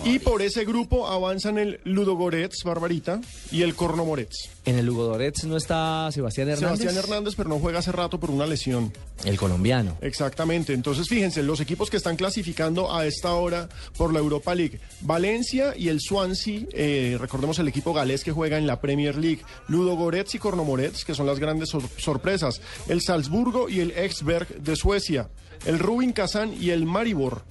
y 0.04 0.20
por 0.20 0.40
ese 0.40 0.64
grupo 0.64 1.08
avanzan 1.08 1.58
el 1.58 1.80
Ludogorets, 1.82 2.62
Barbarita, 2.62 3.20
y 3.50 3.62
el 3.62 3.74
Kornomorets. 3.74 4.53
En 4.66 4.78
el 4.78 4.86
Ludogorets 4.86 5.44
no 5.44 5.58
está 5.58 6.08
Sebastián 6.10 6.48
Hernández. 6.48 6.78
Sebastián 6.80 7.04
Hernández, 7.04 7.34
pero 7.36 7.50
no 7.50 7.58
juega 7.58 7.80
hace 7.80 7.92
rato 7.92 8.18
por 8.18 8.30
una 8.30 8.46
lesión. 8.46 8.92
El 9.24 9.36
colombiano. 9.36 9.98
Exactamente. 10.00 10.72
Entonces, 10.72 11.06
fíjense, 11.06 11.42
los 11.42 11.60
equipos 11.60 11.90
que 11.90 11.98
están 11.98 12.16
clasificando 12.16 12.94
a 12.94 13.04
esta 13.06 13.34
hora 13.34 13.68
por 13.98 14.12
la 14.12 14.20
Europa 14.20 14.54
League. 14.54 14.80
Valencia 15.02 15.74
y 15.76 15.88
el 15.88 16.00
Swansea, 16.00 16.62
eh, 16.72 17.18
recordemos 17.20 17.58
el 17.58 17.68
equipo 17.68 17.92
galés 17.92 18.24
que 18.24 18.32
juega 18.32 18.56
en 18.56 18.66
la 18.66 18.80
Premier 18.80 19.16
League. 19.16 19.42
Ludo 19.68 19.96
Goretz 19.96 20.34
y 20.34 20.38
Kornomorets, 20.38 21.04
que 21.04 21.14
son 21.14 21.26
las 21.26 21.38
grandes 21.38 21.68
sor- 21.68 21.88
sorpresas. 21.98 22.62
El 22.88 23.02
Salzburgo 23.02 23.68
y 23.68 23.80
el 23.80 23.90
Exberg 23.90 24.48
de 24.62 24.76
Suecia. 24.76 25.28
El 25.66 25.78
Rubin 25.78 26.12
Kazan 26.12 26.54
y 26.58 26.70
el 26.70 26.86
Maribor. 26.86 27.42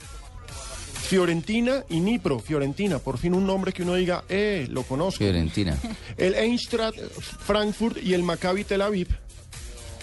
Fiorentina 1.04 1.84
y 1.90 2.00
Nipro. 2.00 2.40
Fiorentina, 2.40 2.98
por 2.98 3.18
fin 3.18 3.34
un 3.34 3.46
nombre 3.46 3.74
que 3.74 3.84
uno 3.84 3.96
diga, 3.96 4.24
eh, 4.30 4.68
lo 4.70 4.84
conozco. 4.84 5.20
Fiorentina. 5.20 5.78
El 6.18 6.34
Eintracht 6.34 6.98
Frankfurt 6.98 7.98
y 8.02 8.14
el 8.14 8.24
Maccabi 8.24 8.64
Tel 8.64 8.82
Aviv. 8.82 9.10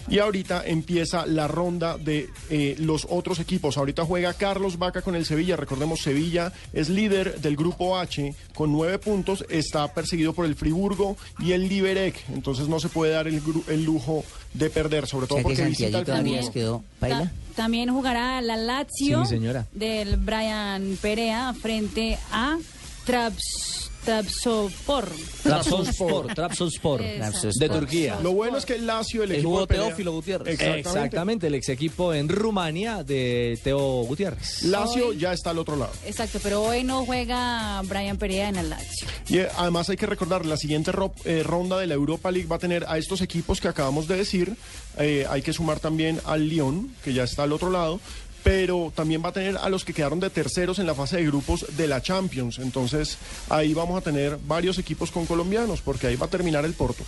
Y 0.08 0.18
ahorita 0.18 0.66
empieza 0.66 1.26
la 1.26 1.46
ronda 1.48 1.98
de 1.98 2.28
eh, 2.48 2.76
los 2.78 3.06
otros 3.10 3.38
equipos. 3.40 3.76
Ahorita 3.76 4.04
juega 4.04 4.34
Carlos 4.34 4.78
Vaca 4.78 5.02
con 5.02 5.14
el 5.14 5.24
Sevilla. 5.26 5.56
Recordemos, 5.56 6.00
Sevilla 6.00 6.52
es 6.72 6.88
líder 6.88 7.40
del 7.40 7.56
grupo 7.56 7.98
H 7.98 8.34
con 8.54 8.72
nueve 8.72 8.98
puntos. 8.98 9.44
Está 9.48 9.92
perseguido 9.92 10.32
por 10.32 10.46
el 10.46 10.54
Friburgo 10.56 11.16
y 11.38 11.52
el 11.52 11.68
Liberec. 11.68 12.16
Entonces 12.32 12.68
no 12.68 12.80
se 12.80 12.88
puede 12.88 13.12
dar 13.12 13.26
el, 13.28 13.42
lujo 13.84 14.24
de 14.54 14.70
perder, 14.70 15.06
sobre 15.06 15.26
todo 15.26 15.38
O 15.38 15.42
sea 15.42 15.48
que 15.50 15.54
porque 15.56 15.68
visita 15.70 15.98
Arias 15.98 16.50
Friburgo. 16.50 16.52
quedó. 16.52 16.84
Ta- 17.00 17.32
también 17.56 17.90
jugará 17.92 18.40
la 18.40 18.56
Lazio 18.56 19.24
Sí, 19.24 19.30
señora. 19.30 19.66
del 19.72 20.16
Brian 20.16 20.96
Perea 21.02 21.52
frente 21.52 22.18
a 22.32 22.56
Traps, 23.04 23.89
Trabzonspor. 24.04 25.08
Trabzonspor, 25.42 26.34
Trabzonspor, 26.34 27.00
de 27.02 27.68
Turquía. 27.68 28.18
Lo 28.22 28.32
bueno 28.32 28.58
es 28.58 28.64
que 28.64 28.74
el 28.74 28.86
Lazio, 28.86 29.22
el 29.22 29.30
El 29.30 29.36
equipo 29.36 29.50
jugó 29.50 29.60
de 29.62 29.66
Perea- 29.66 29.86
Teófilo 29.88 30.12
Gutiérrez. 30.12 30.54
Exactamente. 30.54 30.88
Exactamente, 30.88 31.46
el 31.46 31.54
ex 31.54 31.68
equipo 31.68 32.14
en 32.14 32.28
Rumania 32.28 33.02
de 33.04 33.58
Teo 33.62 34.02
Gutiérrez. 34.04 34.62
Lazio 34.64 35.12
ya 35.12 35.32
está 35.32 35.50
al 35.50 35.58
otro 35.58 35.76
lado. 35.76 35.92
Exacto, 36.06 36.38
pero 36.42 36.62
hoy 36.62 36.84
no 36.84 37.04
juega 37.04 37.80
Brian 37.82 38.16
Perea 38.18 38.48
en 38.48 38.56
el 38.56 38.70
Lazio. 38.70 39.06
Y 39.28 39.38
eh, 39.38 39.48
además 39.56 39.88
hay 39.90 39.96
que 39.96 40.06
recordar, 40.06 40.44
la 40.46 40.56
siguiente 40.56 40.92
ro- 40.92 41.14
eh, 41.24 41.42
ronda 41.44 41.78
de 41.78 41.86
la 41.86 41.94
Europa 41.94 42.30
League 42.30 42.48
va 42.48 42.56
a 42.56 42.60
tener 42.60 42.84
a 42.88 42.98
estos 42.98 43.20
equipos 43.20 43.60
que 43.60 43.68
acabamos 43.68 44.08
de 44.08 44.16
decir. 44.16 44.56
Eh, 44.98 45.26
hay 45.30 45.42
que 45.42 45.52
sumar 45.52 45.78
también 45.80 46.20
al 46.24 46.48
Lyon, 46.48 46.94
que 47.04 47.12
ya 47.12 47.24
está 47.24 47.44
al 47.44 47.52
otro 47.52 47.70
lado. 47.70 48.00
Pero 48.42 48.92
también 48.94 49.22
va 49.24 49.28
a 49.28 49.32
tener 49.32 49.56
a 49.58 49.68
los 49.68 49.84
que 49.84 49.92
quedaron 49.92 50.18
de 50.20 50.30
terceros 50.30 50.78
en 50.78 50.86
la 50.86 50.94
fase 50.94 51.16
de 51.18 51.26
grupos 51.26 51.66
de 51.76 51.86
la 51.86 52.00
Champions. 52.00 52.58
Entonces 52.58 53.18
ahí 53.48 53.74
vamos 53.74 53.98
a 53.98 54.00
tener 54.00 54.38
varios 54.46 54.78
equipos 54.78 55.10
con 55.10 55.26
colombianos, 55.26 55.80
porque 55.82 56.06
ahí 56.06 56.16
va 56.16 56.26
a 56.26 56.30
terminar 56.30 56.64
el 56.64 56.72
Porto. 56.74 57.04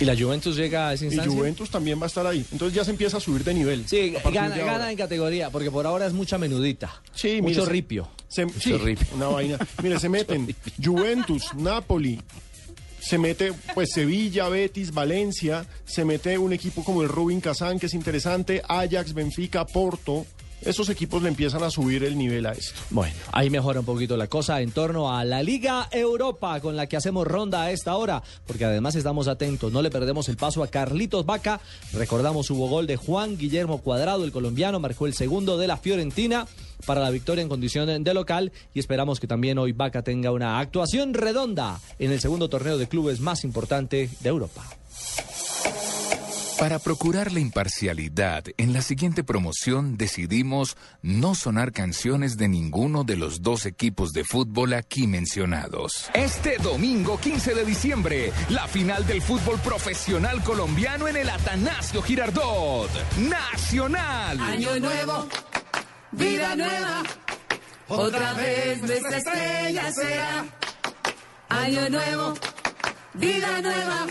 ¿Y 0.00 0.06
la 0.06 0.16
Juventus 0.16 0.56
llega 0.56 0.88
a 0.88 0.94
esa 0.94 1.04
Y 1.04 1.08
instancia? 1.08 1.30
Juventus 1.36 1.68
también 1.68 2.00
va 2.00 2.04
a 2.04 2.06
estar 2.06 2.26
ahí. 2.26 2.44
Entonces 2.50 2.74
ya 2.74 2.82
se 2.84 2.90
empieza 2.92 3.18
a 3.18 3.20
subir 3.20 3.44
de 3.44 3.52
nivel. 3.52 3.84
Sí, 3.86 4.14
gana, 4.32 4.56
gana 4.56 4.90
en 4.90 4.96
categoría, 4.96 5.50
porque 5.50 5.70
por 5.70 5.86
ahora 5.86 6.06
es 6.06 6.14
mucha 6.14 6.38
menudita. 6.38 7.02
Sí, 7.14 7.42
Mucho 7.42 7.60
mire, 7.60 7.72
ripio. 7.72 8.08
se- 8.26 8.48
sí, 8.58 8.72
una 9.14 9.26
vaina. 9.26 9.58
Mire, 9.82 10.00
se 10.00 10.08
meten 10.08 10.56
Juventus, 10.82 11.44
Napoli, 11.54 12.18
se 13.00 13.18
mete 13.18 13.52
pues 13.74 13.90
Sevilla, 13.92 14.48
Betis, 14.48 14.94
Valencia, 14.94 15.66
se 15.84 16.06
mete 16.06 16.38
un 16.38 16.54
equipo 16.54 16.82
como 16.84 17.02
el 17.02 17.10
Rubin 17.10 17.42
Kazán, 17.42 17.78
que 17.78 17.86
es 17.86 17.94
interesante, 17.94 18.62
Ajax, 18.66 19.12
Benfica, 19.12 19.66
Porto. 19.66 20.24
Esos 20.64 20.88
equipos 20.88 21.22
le 21.22 21.28
empiezan 21.28 21.62
a 21.62 21.70
subir 21.70 22.04
el 22.04 22.16
nivel 22.16 22.46
a 22.46 22.52
esto. 22.52 22.80
Bueno, 22.90 23.14
ahí 23.32 23.50
mejora 23.50 23.80
un 23.80 23.86
poquito 23.86 24.16
la 24.16 24.28
cosa 24.28 24.60
en 24.60 24.70
torno 24.70 25.12
a 25.12 25.24
la 25.24 25.42
Liga 25.42 25.88
Europa 25.90 26.60
con 26.60 26.76
la 26.76 26.86
que 26.86 26.96
hacemos 26.96 27.26
ronda 27.26 27.62
a 27.62 27.70
esta 27.72 27.96
hora, 27.96 28.22
porque 28.46 28.64
además 28.64 28.94
estamos 28.94 29.26
atentos, 29.28 29.72
no 29.72 29.82
le 29.82 29.90
perdemos 29.90 30.28
el 30.28 30.36
paso 30.36 30.62
a 30.62 30.68
Carlitos 30.68 31.26
Vaca. 31.26 31.60
Recordamos 31.92 32.50
hubo 32.50 32.68
gol 32.68 32.86
de 32.86 32.96
Juan 32.96 33.36
Guillermo 33.36 33.78
Cuadrado, 33.78 34.24
el 34.24 34.32
colombiano, 34.32 34.78
marcó 34.78 35.06
el 35.06 35.14
segundo 35.14 35.58
de 35.58 35.66
la 35.66 35.76
Fiorentina 35.76 36.46
para 36.86 37.00
la 37.00 37.10
victoria 37.10 37.42
en 37.42 37.48
condición 37.48 38.02
de 38.02 38.14
local 38.14 38.52
y 38.74 38.80
esperamos 38.80 39.20
que 39.20 39.26
también 39.26 39.58
hoy 39.58 39.72
Vaca 39.72 40.02
tenga 40.02 40.32
una 40.32 40.58
actuación 40.58 41.14
redonda 41.14 41.80
en 41.98 42.12
el 42.12 42.20
segundo 42.20 42.48
torneo 42.48 42.78
de 42.78 42.88
clubes 42.88 43.20
más 43.20 43.44
importante 43.44 44.10
de 44.20 44.28
Europa. 44.28 44.64
Para 46.62 46.78
procurar 46.78 47.32
la 47.32 47.40
imparcialidad, 47.40 48.44
en 48.56 48.72
la 48.72 48.82
siguiente 48.82 49.24
promoción 49.24 49.96
decidimos 49.96 50.76
no 51.02 51.34
sonar 51.34 51.72
canciones 51.72 52.36
de 52.36 52.46
ninguno 52.46 53.02
de 53.02 53.16
los 53.16 53.42
dos 53.42 53.66
equipos 53.66 54.12
de 54.12 54.22
fútbol 54.22 54.74
aquí 54.74 55.08
mencionados. 55.08 56.08
Este 56.14 56.58
domingo 56.58 57.18
15 57.18 57.56
de 57.56 57.64
diciembre, 57.64 58.32
la 58.48 58.68
final 58.68 59.04
del 59.08 59.20
fútbol 59.20 59.58
profesional 59.58 60.40
colombiano 60.44 61.08
en 61.08 61.16
el 61.16 61.30
Atanasio 61.30 62.00
Girardot. 62.00 62.90
Nacional. 63.18 64.38
Año 64.38 64.78
nuevo, 64.78 65.26
vida 66.12 66.54
nueva, 66.54 67.02
otra 67.88 68.34
vez 68.34 68.80
nuestra 68.82 69.16
estrella 69.16 69.90
será. 69.90 70.44
Año 71.48 71.90
nuevo, 71.90 72.34
vida 73.14 73.60
nueva, 73.60 74.06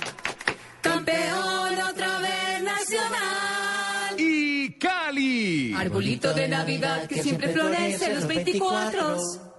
campeón 1.06 1.80
otra 1.90 2.20
vez 2.20 2.64
nacional. 2.64 4.16
Y 4.18 4.74
Cali. 4.74 5.74
Arbolito 5.74 6.34
de 6.34 6.48
Navidad 6.48 7.08
que 7.08 7.24
siempre 7.24 7.50
florece 7.50 8.14
los 8.14 8.28
24. 8.28 9.51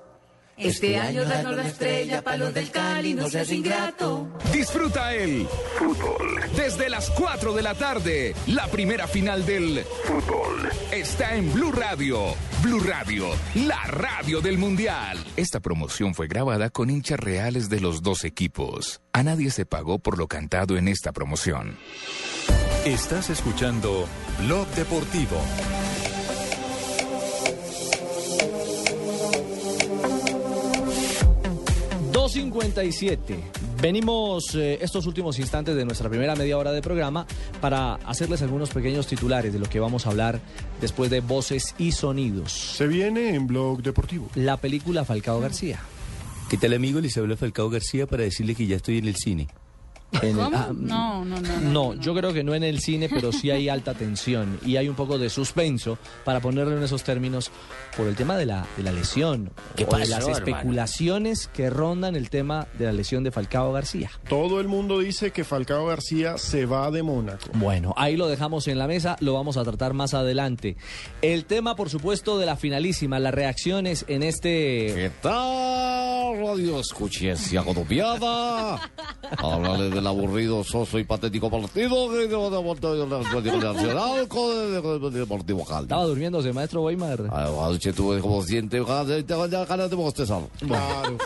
Este 0.62 0.96
año 0.96 1.24
danos 1.24 1.56
la 1.56 1.66
estrella 1.66 2.22
para 2.22 2.36
los 2.36 2.54
del 2.54 2.70
Cali, 2.70 3.14
no 3.14 3.28
seas 3.28 3.50
ingrato. 3.50 4.28
Disfruta 4.52 5.14
el 5.14 5.46
fútbol. 5.76 6.40
Desde 6.56 6.88
las 6.88 7.10
4 7.10 7.52
de 7.52 7.62
la 7.62 7.74
tarde, 7.74 8.34
la 8.46 8.68
primera 8.68 9.08
final 9.08 9.44
del 9.44 9.84
fútbol 10.04 10.70
está 10.92 11.34
en 11.34 11.52
Blue 11.52 11.72
Radio. 11.72 12.34
Blue 12.62 12.78
Radio, 12.78 13.26
la 13.56 13.82
radio 13.86 14.40
del 14.40 14.56
Mundial. 14.56 15.18
Esta 15.36 15.58
promoción 15.58 16.14
fue 16.14 16.28
grabada 16.28 16.70
con 16.70 16.90
hinchas 16.90 17.18
reales 17.18 17.68
de 17.68 17.80
los 17.80 18.02
dos 18.02 18.24
equipos. 18.24 19.00
A 19.12 19.24
nadie 19.24 19.50
se 19.50 19.66
pagó 19.66 19.98
por 19.98 20.16
lo 20.16 20.28
cantado 20.28 20.76
en 20.76 20.86
esta 20.86 21.10
promoción. 21.12 21.76
Estás 22.84 23.30
escuchando 23.30 24.06
Blog 24.38 24.68
Deportivo. 24.76 25.36
2.57. 32.34 33.36
Venimos 33.80 34.54
eh, 34.54 34.78
estos 34.80 35.06
últimos 35.06 35.38
instantes 35.38 35.76
de 35.76 35.84
nuestra 35.84 36.08
primera 36.08 36.34
media 36.34 36.56
hora 36.56 36.72
de 36.72 36.80
programa 36.80 37.26
para 37.60 37.94
hacerles 37.94 38.40
algunos 38.42 38.70
pequeños 38.70 39.06
titulares 39.06 39.52
de 39.52 39.58
lo 39.58 39.68
que 39.68 39.80
vamos 39.80 40.06
a 40.06 40.10
hablar 40.10 40.40
después 40.80 41.10
de 41.10 41.20
voces 41.20 41.74
y 41.78 41.92
sonidos. 41.92 42.52
Se 42.52 42.86
viene 42.86 43.34
en 43.34 43.46
Blog 43.46 43.82
Deportivo. 43.82 44.28
La 44.34 44.56
película 44.56 45.04
Falcao 45.04 45.40
García. 45.40 45.80
¿Qué 46.48 46.56
tal 46.56 46.72
amigo? 46.72 47.00
Les 47.00 47.16
habla 47.18 47.36
Falcao 47.36 47.68
García 47.70 48.06
para 48.06 48.22
decirle 48.22 48.54
que 48.54 48.66
ya 48.66 48.76
estoy 48.76 48.98
en 48.98 49.08
el 49.08 49.16
cine. 49.16 49.48
En 50.20 50.28
el- 50.30 50.34
¿Cómo? 50.36 50.56
ah, 50.56 50.70
No, 50.74 51.24
no, 51.24 51.40
no. 51.40 51.60
No, 51.60 51.94
yo 51.94 52.14
creo 52.14 52.32
que 52.32 52.44
no 52.44 52.54
en 52.54 52.62
el 52.64 52.80
cine, 52.80 53.08
pero 53.08 53.32
sí 53.32 53.50
hay 53.50 53.68
alta 53.68 53.94
tensión 53.94 54.58
y 54.64 54.76
hay 54.76 54.88
un 54.88 54.94
poco 54.94 55.18
de 55.18 55.30
suspenso 55.30 55.98
para 56.24 56.40
ponerlo 56.40 56.76
en 56.76 56.82
esos 56.82 57.02
términos 57.02 57.50
por 57.96 58.06
el 58.06 58.14
tema 58.14 58.36
de 58.36 58.46
la, 58.46 58.66
de 58.76 58.82
la 58.82 58.92
lesión 58.92 59.50
¿Qué 59.76 59.84
o 59.84 59.86
de 59.86 59.90
pasó, 59.92 60.10
las 60.10 60.18
hermano? 60.20 60.36
especulaciones 60.36 61.46
que 61.48 61.70
rondan 61.70 62.14
el 62.16 62.28
tema 62.30 62.66
de 62.78 62.86
la 62.86 62.92
lesión 62.92 63.24
de 63.24 63.30
Falcao 63.30 63.72
García. 63.72 64.10
Todo 64.28 64.60
el 64.60 64.68
mundo 64.68 64.98
dice 64.98 65.30
que 65.30 65.44
Falcao 65.44 65.86
García 65.86 66.36
se 66.38 66.66
va 66.66 66.90
de 66.90 67.02
Mónaco. 67.02 67.46
Bueno, 67.54 67.94
ahí 67.96 68.16
lo 68.16 68.28
dejamos 68.28 68.68
en 68.68 68.78
la 68.78 68.86
mesa, 68.86 69.16
lo 69.20 69.32
vamos 69.34 69.56
a 69.56 69.64
tratar 69.64 69.94
más 69.94 70.14
adelante. 70.14 70.76
El 71.22 71.44
tema, 71.46 71.74
por 71.76 71.88
supuesto, 71.90 72.38
de 72.38 72.46
la 72.46 72.56
finalísima, 72.56 73.18
las 73.18 73.32
reacciones 73.34 74.04
en 74.08 74.22
este... 74.22 74.92
¿Qué 74.94 75.10
tal, 75.22 76.38
radio 76.38 76.80
escuchencia 76.80 77.62
colombiana? 77.62 78.90
Háblale 79.38 79.90
de 79.90 80.01
del 80.02 80.08
aburrido, 80.08 80.64
soso 80.64 80.98
y 80.98 81.04
patético 81.04 81.48
partido 81.48 82.10
de 82.10 82.26
Nacional 82.26 84.26
con 84.28 84.50
el 84.50 85.12
Deportivo 85.12 85.64
Cali. 85.64 85.84
Estaba 85.84 86.04
durmiéndose, 86.04 86.52
maestro 86.52 86.82
Weimar. 86.82 87.30
Anoche 87.32 87.92
tuve 87.92 88.18
como 88.20 88.42
siete 88.42 88.82
ganas 88.82 89.90
de 89.90 89.96
bostezar. 89.96 90.42
Claro. 90.58 91.18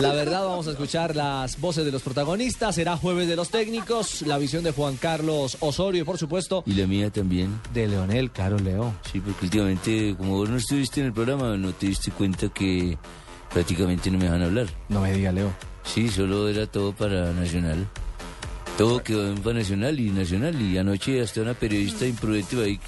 La 0.00 0.12
verdad, 0.12 0.44
vamos 0.44 0.66
a 0.66 0.72
escuchar 0.72 1.14
las 1.14 1.60
voces 1.60 1.84
de 1.84 1.92
los 1.92 2.02
protagonistas. 2.02 2.74
Será 2.74 2.96
jueves 2.96 3.28
de 3.28 3.36
los 3.36 3.50
técnicos, 3.50 4.22
la 4.22 4.38
visión 4.38 4.64
de 4.64 4.72
Juan 4.72 4.96
Carlos 4.96 5.56
Osorio 5.60 6.02
y, 6.02 6.04
por 6.04 6.18
supuesto, 6.18 6.64
Y 6.66 6.74
la 6.74 6.88
mía 6.88 7.10
también. 7.10 7.60
de 7.72 7.86
Leonel 7.86 8.32
Caro 8.32 8.58
Leo. 8.58 8.92
Sí, 9.12 9.20
porque 9.20 9.44
últimamente, 9.44 10.16
como 10.16 10.38
vos 10.38 10.50
no 10.50 10.56
estuviste 10.56 11.00
en 11.00 11.06
el 11.06 11.12
programa, 11.12 11.56
no 11.56 11.72
te 11.72 11.86
diste 11.86 12.10
cuenta 12.10 12.48
que 12.48 12.98
prácticamente 13.52 14.10
no 14.10 14.18
me 14.18 14.24
dejan 14.24 14.42
hablar. 14.42 14.66
No 14.88 15.02
me 15.02 15.12
diga, 15.12 15.30
Leo. 15.30 15.52
Sí, 15.84 16.08
solo 16.08 16.48
era 16.48 16.66
todo 16.66 16.92
para 16.92 17.32
Nacional. 17.32 17.86
Todo 18.78 19.02
quedó 19.02 19.28
en 19.28 19.38
para 19.42 19.58
Nacional 19.58 19.98
y 20.00 20.10
Nacional. 20.10 20.60
Y 20.60 20.78
anoche 20.78 21.20
hasta 21.20 21.40
una 21.42 21.54
periodista 21.54 22.06
imprudente 22.06 22.62
ahí 22.62 22.78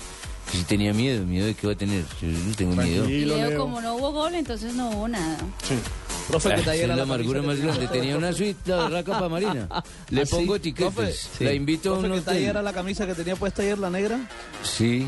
que 0.50 0.58
sí 0.58 0.64
tenía 0.64 0.92
miedo. 0.94 1.24
¿Miedo 1.24 1.46
de 1.46 1.54
qué 1.54 1.66
va 1.66 1.72
a 1.74 1.76
tener? 1.76 2.04
Yo 2.22 2.28
no 2.28 2.54
tengo 2.54 2.76
miedo. 2.76 3.08
Y 3.08 3.24
Leo, 3.24 3.58
como 3.58 3.80
no 3.80 3.94
hubo 3.96 4.12
gol, 4.12 4.34
entonces 4.34 4.74
no 4.74 4.90
hubo 4.90 5.08
nada. 5.08 5.38
Profe, 6.28 6.48
Ah, 6.48 6.54
¿qué 6.54 6.60
esa 6.60 6.70
talla 6.70 6.74
es 6.78 6.80
era 6.84 6.88
la 6.88 6.96
la 6.96 7.02
amargura 7.02 7.42
más 7.42 7.58
grande. 7.60 7.86
tenía? 7.88 8.16
Una 8.16 8.32
suite, 8.32 8.58
la 8.70 8.76
barraca 8.76 9.12
para 9.12 9.28
Marina. 9.28 9.68
Le 10.10 10.22
¿Ah, 10.22 10.26
sí? 10.26 10.30
pongo 10.30 10.54
Profe, 10.54 10.56
etiquetas. 10.70 11.28
sí. 11.36 11.44
La 11.44 11.52
invito 11.52 11.90
a 11.90 11.98
un 11.98 12.04
Profe, 12.04 12.14
¿qué 12.16 12.24
talla 12.24 12.38
hotel. 12.38 12.48
era 12.50 12.62
la 12.62 12.72
camisa 12.72 13.06
que 13.06 13.14
tenía 13.14 13.36
puesta 13.36 13.60
ayer, 13.62 13.78
la 13.78 13.90
negra? 13.90 14.18
Sí. 14.62 15.06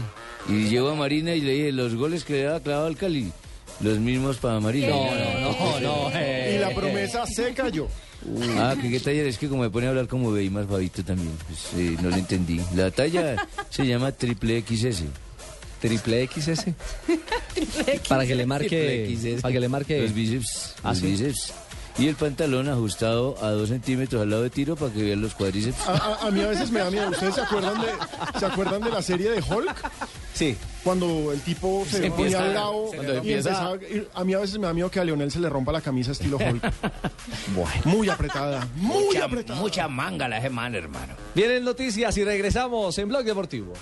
Y 0.48 0.68
llevo 0.68 0.90
a 0.90 0.94
Marina 0.94 1.34
y 1.34 1.40
le 1.40 1.52
dije, 1.52 1.72
los 1.72 1.94
goles 1.94 2.24
que 2.24 2.34
le 2.34 2.46
había 2.48 2.60
clavado 2.62 2.86
al 2.86 2.96
Cali, 2.96 3.32
los 3.80 3.98
mismos 3.98 4.36
para 4.38 4.60
Marina. 4.60 4.88
No, 4.88 5.04
no, 5.14 5.80
no, 5.80 6.10
no. 6.10 6.10
Y 6.10 6.58
la 6.58 6.70
promesa 6.74 7.26
se 7.26 7.52
cayó. 7.52 7.88
Ah, 8.58 8.74
que 8.80 8.90
qué 8.90 8.98
talla 9.00 9.22
es 9.22 9.38
que 9.38 9.48
como 9.48 9.62
me 9.62 9.70
pone 9.70 9.86
a 9.86 9.90
hablar 9.90 10.08
como 10.08 10.30
Weimar 10.30 10.66
Fabito 10.66 11.04
también, 11.04 11.32
pues 11.46 11.68
eh, 11.80 11.96
no 12.02 12.10
lo 12.10 12.16
entendí. 12.16 12.60
La 12.74 12.90
talla 12.90 13.36
se 13.70 13.86
llama 13.86 14.10
triple 14.12 14.62
XS. 14.66 15.02
Triple 15.80 16.26
XS. 16.26 16.64
Para 18.08 18.26
que 18.26 18.34
le 18.34 18.46
marque, 18.46 18.68
Triple 18.68 19.36
XS. 19.36 19.42
para 19.42 19.52
que 19.52 19.60
le 19.60 19.68
marque 19.68 20.00
Los 20.00 20.14
bíceps. 20.14 20.74
Ah, 20.82 20.88
los 20.90 20.98
¿sí? 20.98 21.06
bíceps. 21.06 21.52
Y 21.98 22.08
el 22.08 22.14
pantalón 22.16 22.68
ajustado 22.68 23.36
a 23.42 23.50
dos 23.52 23.70
centímetros 23.70 24.20
al 24.20 24.28
lado 24.28 24.42
de 24.42 24.50
tiro 24.50 24.76
para 24.76 24.92
que 24.92 25.02
vean 25.02 25.22
los 25.22 25.34
cuádriceps. 25.34 25.88
A, 25.88 25.92
a- 25.94 26.26
a 26.26 26.30
mí 26.30 26.42
a 26.42 26.48
veces 26.48 26.70
me 26.70 26.80
da 26.80 26.90
miedo. 26.90 27.08
¿Ustedes 27.08 27.34
se 27.36 27.40
acuerdan 27.40 27.80
de, 27.80 27.88
¿se 28.38 28.44
acuerdan 28.46 28.82
de 28.82 28.90
la 28.90 29.00
serie 29.00 29.30
de 29.30 29.40
Hulk? 29.42 29.90
Sí. 30.34 30.56
Cuando 30.84 31.32
el 31.32 31.40
tipo 31.40 31.84
se 31.88 32.02
Se 32.02 32.10
ponía 32.10 32.26
empieza- 32.38 32.48
bravo 32.50 32.90
cuando 32.94 33.14
y 33.14 33.16
empieza- 33.16 33.48
empezaba 33.72 33.78
a 34.14 34.24
mí 34.24 34.34
a 34.34 34.38
veces 34.38 34.58
me 34.58 34.66
da 34.66 34.74
miedo 34.74 34.90
que 34.90 35.00
a 35.00 35.04
Leonel 35.04 35.30
se 35.30 35.40
le 35.40 35.48
rompa 35.48 35.72
la 35.72 35.80
camisa 35.80 36.12
estilo 36.12 36.36
Hulk. 36.36 36.62
Muy 37.86 38.08
apretada, 38.10 38.68
muy 38.76 39.04
mucha, 39.06 39.24
apretada. 39.24 39.58
mucha 39.60 39.88
manga 39.88 40.28
la 40.28 40.40
semana, 40.42 40.76
hermano. 40.76 41.14
Vienen 41.34 41.64
noticias 41.64 42.14
y 42.18 42.24
regresamos 42.24 42.98
en 42.98 43.08
Blog 43.08 43.24
Deportivo. 43.24 43.72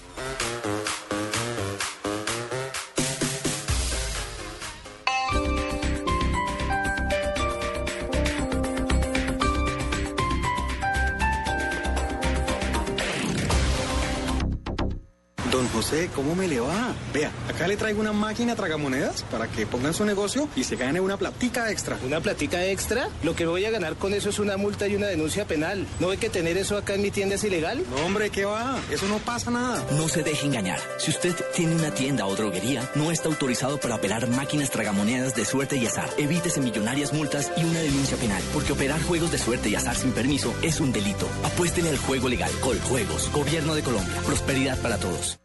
José, 15.84 16.08
¿cómo 16.14 16.34
me 16.34 16.48
le 16.48 16.60
va? 16.60 16.94
Vea, 17.12 17.30
acá 17.46 17.68
le 17.68 17.76
traigo 17.76 18.00
una 18.00 18.14
máquina 18.14 18.56
tragamonedas 18.56 19.22
para 19.24 19.48
que 19.48 19.66
pongan 19.66 19.92
su 19.92 20.06
negocio 20.06 20.48
y 20.56 20.64
se 20.64 20.76
gane 20.76 20.98
una 20.98 21.18
platica 21.18 21.70
extra. 21.70 21.98
¿Una 22.06 22.22
platica 22.22 22.64
extra? 22.64 23.10
Lo 23.22 23.36
que 23.36 23.44
voy 23.44 23.66
a 23.66 23.70
ganar 23.70 23.96
con 23.96 24.14
eso 24.14 24.30
es 24.30 24.38
una 24.38 24.56
multa 24.56 24.88
y 24.88 24.96
una 24.96 25.08
denuncia 25.08 25.44
penal. 25.44 25.86
¿No 26.00 26.08
ve 26.08 26.16
que 26.16 26.30
tener 26.30 26.56
eso 26.56 26.78
acá 26.78 26.94
en 26.94 27.02
mi 27.02 27.10
tienda 27.10 27.34
es 27.34 27.44
ilegal? 27.44 27.84
No, 27.90 28.06
hombre, 28.06 28.30
¿qué 28.30 28.46
va? 28.46 28.78
Eso 28.90 29.06
no 29.08 29.18
pasa 29.18 29.50
nada. 29.50 29.84
No 29.90 30.08
se 30.08 30.22
deje 30.22 30.46
engañar. 30.46 30.80
Si 30.96 31.10
usted 31.10 31.36
tiene 31.54 31.76
una 31.76 31.90
tienda 31.92 32.24
o 32.24 32.34
droguería, 32.34 32.90
no 32.94 33.10
está 33.10 33.28
autorizado 33.28 33.78
para 33.78 33.96
operar 33.96 34.26
máquinas 34.28 34.70
tragamonedas 34.70 35.34
de 35.34 35.44
suerte 35.44 35.76
y 35.76 35.84
azar. 35.84 36.08
Evítese 36.16 36.62
millonarias 36.62 37.12
multas 37.12 37.52
y 37.58 37.64
una 37.64 37.80
denuncia 37.80 38.16
penal, 38.16 38.42
porque 38.54 38.72
operar 38.72 39.02
juegos 39.02 39.32
de 39.32 39.36
suerte 39.36 39.68
y 39.68 39.74
azar 39.74 39.96
sin 39.96 40.12
permiso 40.12 40.54
es 40.62 40.80
un 40.80 40.94
delito. 40.94 41.28
Apuéstele 41.42 41.90
al 41.90 41.98
juego 41.98 42.30
legal. 42.30 42.50
Coljuegos. 42.62 43.30
Gobierno 43.34 43.74
de 43.74 43.82
Colombia. 43.82 44.22
Prosperidad 44.24 44.80
para 44.80 44.96
todos. 44.96 45.38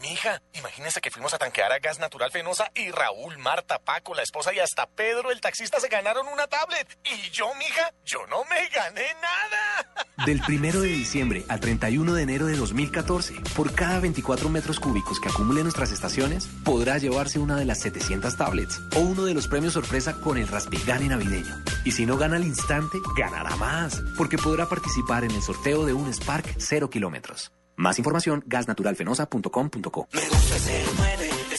Mija, 0.00 0.40
imagínese 0.52 1.00
que 1.00 1.10
fuimos 1.10 1.34
a 1.34 1.38
tanquear 1.38 1.72
a 1.72 1.80
Gas 1.80 1.98
Natural 1.98 2.30
Fenosa 2.30 2.70
y 2.72 2.90
Raúl, 2.92 3.36
Marta, 3.38 3.80
Paco, 3.80 4.14
la 4.14 4.22
esposa 4.22 4.54
y 4.54 4.60
hasta 4.60 4.88
Pedro, 4.88 5.32
el 5.32 5.40
taxista, 5.40 5.80
se 5.80 5.88
ganaron 5.88 6.28
una 6.28 6.46
tablet. 6.46 6.86
Y 7.04 7.30
yo, 7.30 7.52
mija, 7.56 7.92
yo 8.04 8.24
no 8.28 8.44
me 8.44 8.68
gané 8.68 9.06
nada. 9.20 10.06
Del 10.26 10.40
1 10.48 10.80
de 10.80 10.88
diciembre 10.88 11.44
al 11.48 11.58
31 11.58 12.14
de 12.14 12.22
enero 12.22 12.46
de 12.46 12.56
2014, 12.56 13.34
por 13.56 13.74
cada 13.74 13.98
24 13.98 14.48
metros 14.48 14.78
cúbicos 14.78 15.18
que 15.18 15.30
acumule 15.30 15.64
nuestras 15.64 15.90
estaciones, 15.90 16.46
podrá 16.64 16.98
llevarse 16.98 17.40
una 17.40 17.56
de 17.56 17.64
las 17.64 17.80
700 17.80 18.36
tablets 18.36 18.80
o 18.94 19.00
uno 19.00 19.24
de 19.24 19.34
los 19.34 19.48
premios 19.48 19.72
sorpresa 19.72 20.14
con 20.20 20.38
el 20.38 20.46
Raspigani 20.46 21.08
navideño. 21.08 21.56
Y 21.84 21.92
si 21.92 22.06
no 22.06 22.16
gana 22.16 22.36
al 22.36 22.44
instante, 22.44 22.98
ganará 23.16 23.56
más, 23.56 24.00
porque 24.16 24.38
podrá 24.38 24.66
participar 24.66 25.24
en 25.24 25.32
el 25.32 25.42
sorteo 25.42 25.84
de 25.84 25.92
un 25.92 26.12
Spark 26.12 26.54
0 26.58 26.88
kilómetros. 26.88 27.52
Más 27.78 27.96
información, 27.98 28.42
gasnaturalfenosa.com.co. 28.44 30.08
Me 30.12 30.28
gusta 30.28 30.56
el 30.56 30.62
09, 30.98 31.30
el 31.52 31.58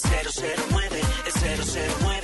009, 0.69 1.01
el 1.25 1.59
009 2.03 2.18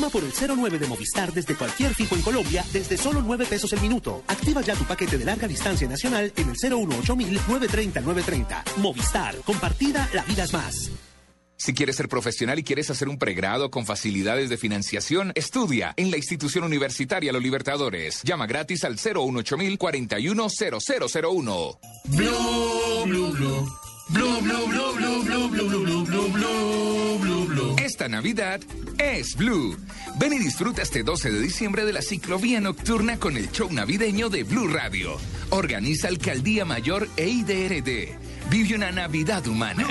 Llama 0.00 0.12
por 0.12 0.24
el 0.24 0.32
09 0.32 0.78
de 0.78 0.86
Movistar 0.86 1.30
desde 1.30 1.54
cualquier 1.54 1.94
fijo 1.94 2.14
en 2.14 2.22
Colombia 2.22 2.64
desde 2.72 2.96
solo 2.96 3.20
9 3.20 3.44
pesos 3.44 3.70
el 3.74 3.82
minuto. 3.82 4.24
Activa 4.28 4.62
ya 4.62 4.74
tu 4.74 4.84
paquete 4.84 5.18
de 5.18 5.26
larga 5.26 5.46
distancia 5.46 5.86
nacional 5.86 6.32
en 6.36 6.48
el 6.48 6.56
018 6.56 7.16
930 7.16 8.00
930. 8.00 8.64
Movistar, 8.78 9.36
compartida, 9.44 10.08
la 10.14 10.22
vida 10.22 10.44
es 10.44 10.54
más. 10.54 10.90
Si 11.58 11.74
quieres 11.74 11.96
ser 11.96 12.08
profesional 12.08 12.58
y 12.58 12.62
quieres 12.62 12.88
hacer 12.88 13.10
un 13.10 13.18
pregrado 13.18 13.70
con 13.70 13.84
facilidades 13.84 14.48
de 14.48 14.56
financiación, 14.56 15.32
estudia 15.34 15.92
en 15.98 16.10
la 16.10 16.16
institución 16.16 16.64
universitaria 16.64 17.30
Los 17.30 17.42
Libertadores. 17.42 18.22
Llama 18.22 18.46
gratis 18.46 18.84
al 18.84 18.96
018 18.96 19.58
410001. 19.78 21.78
Blue, 22.06 23.04
blue, 23.04 23.32
blue. 23.32 23.68
Blue, 24.08 24.40
blue, 24.40 24.66
blue, 24.66 24.94
blue, 24.94 25.22
blue, 25.24 25.48
blue, 25.50 25.68
blue, 25.68 25.70
blue, 25.84 25.84
blue, 25.84 26.04
blue, 26.04 26.28
blue, 26.30 27.18
blue. 27.18 27.39
Esta 27.90 28.06
Navidad 28.08 28.60
es 28.98 29.34
Blue. 29.34 29.76
Ven 30.16 30.32
y 30.32 30.38
disfruta 30.38 30.80
este 30.80 31.02
12 31.02 31.32
de 31.32 31.40
diciembre 31.40 31.84
de 31.84 31.92
la 31.92 32.02
ciclovía 32.02 32.60
nocturna 32.60 33.18
con 33.18 33.36
el 33.36 33.50
show 33.50 33.68
navideño 33.68 34.28
de 34.30 34.44
Blue 34.44 34.68
Radio. 34.68 35.18
Organiza 35.50 36.06
Alcaldía 36.06 36.64
Mayor 36.64 37.08
e 37.16 37.28
IDRD. 37.28 38.16
Vive 38.48 38.76
una 38.76 38.92
Navidad 38.92 39.44
humana. 39.48 39.88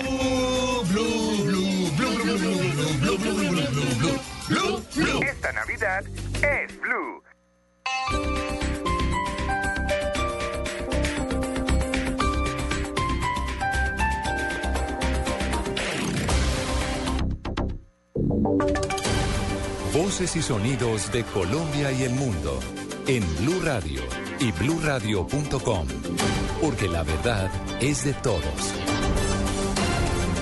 Esta 5.21 5.51
Navidad 5.51 6.05
es 6.41 6.79
Blue. 6.79 8.68
Voces 19.93 20.35
y 20.37 20.41
sonidos 20.41 21.11
de 21.11 21.23
Colombia 21.23 21.91
y 21.91 22.03
el 22.03 22.11
mundo 22.11 22.59
en 23.07 23.23
Blue 23.39 23.59
Radio 23.63 24.01
y 24.39 24.51
bluradio.com, 24.53 25.87
porque 26.61 26.87
la 26.87 27.03
verdad 27.03 27.51
es 27.81 28.05
de 28.05 28.13
todos. 28.13 28.43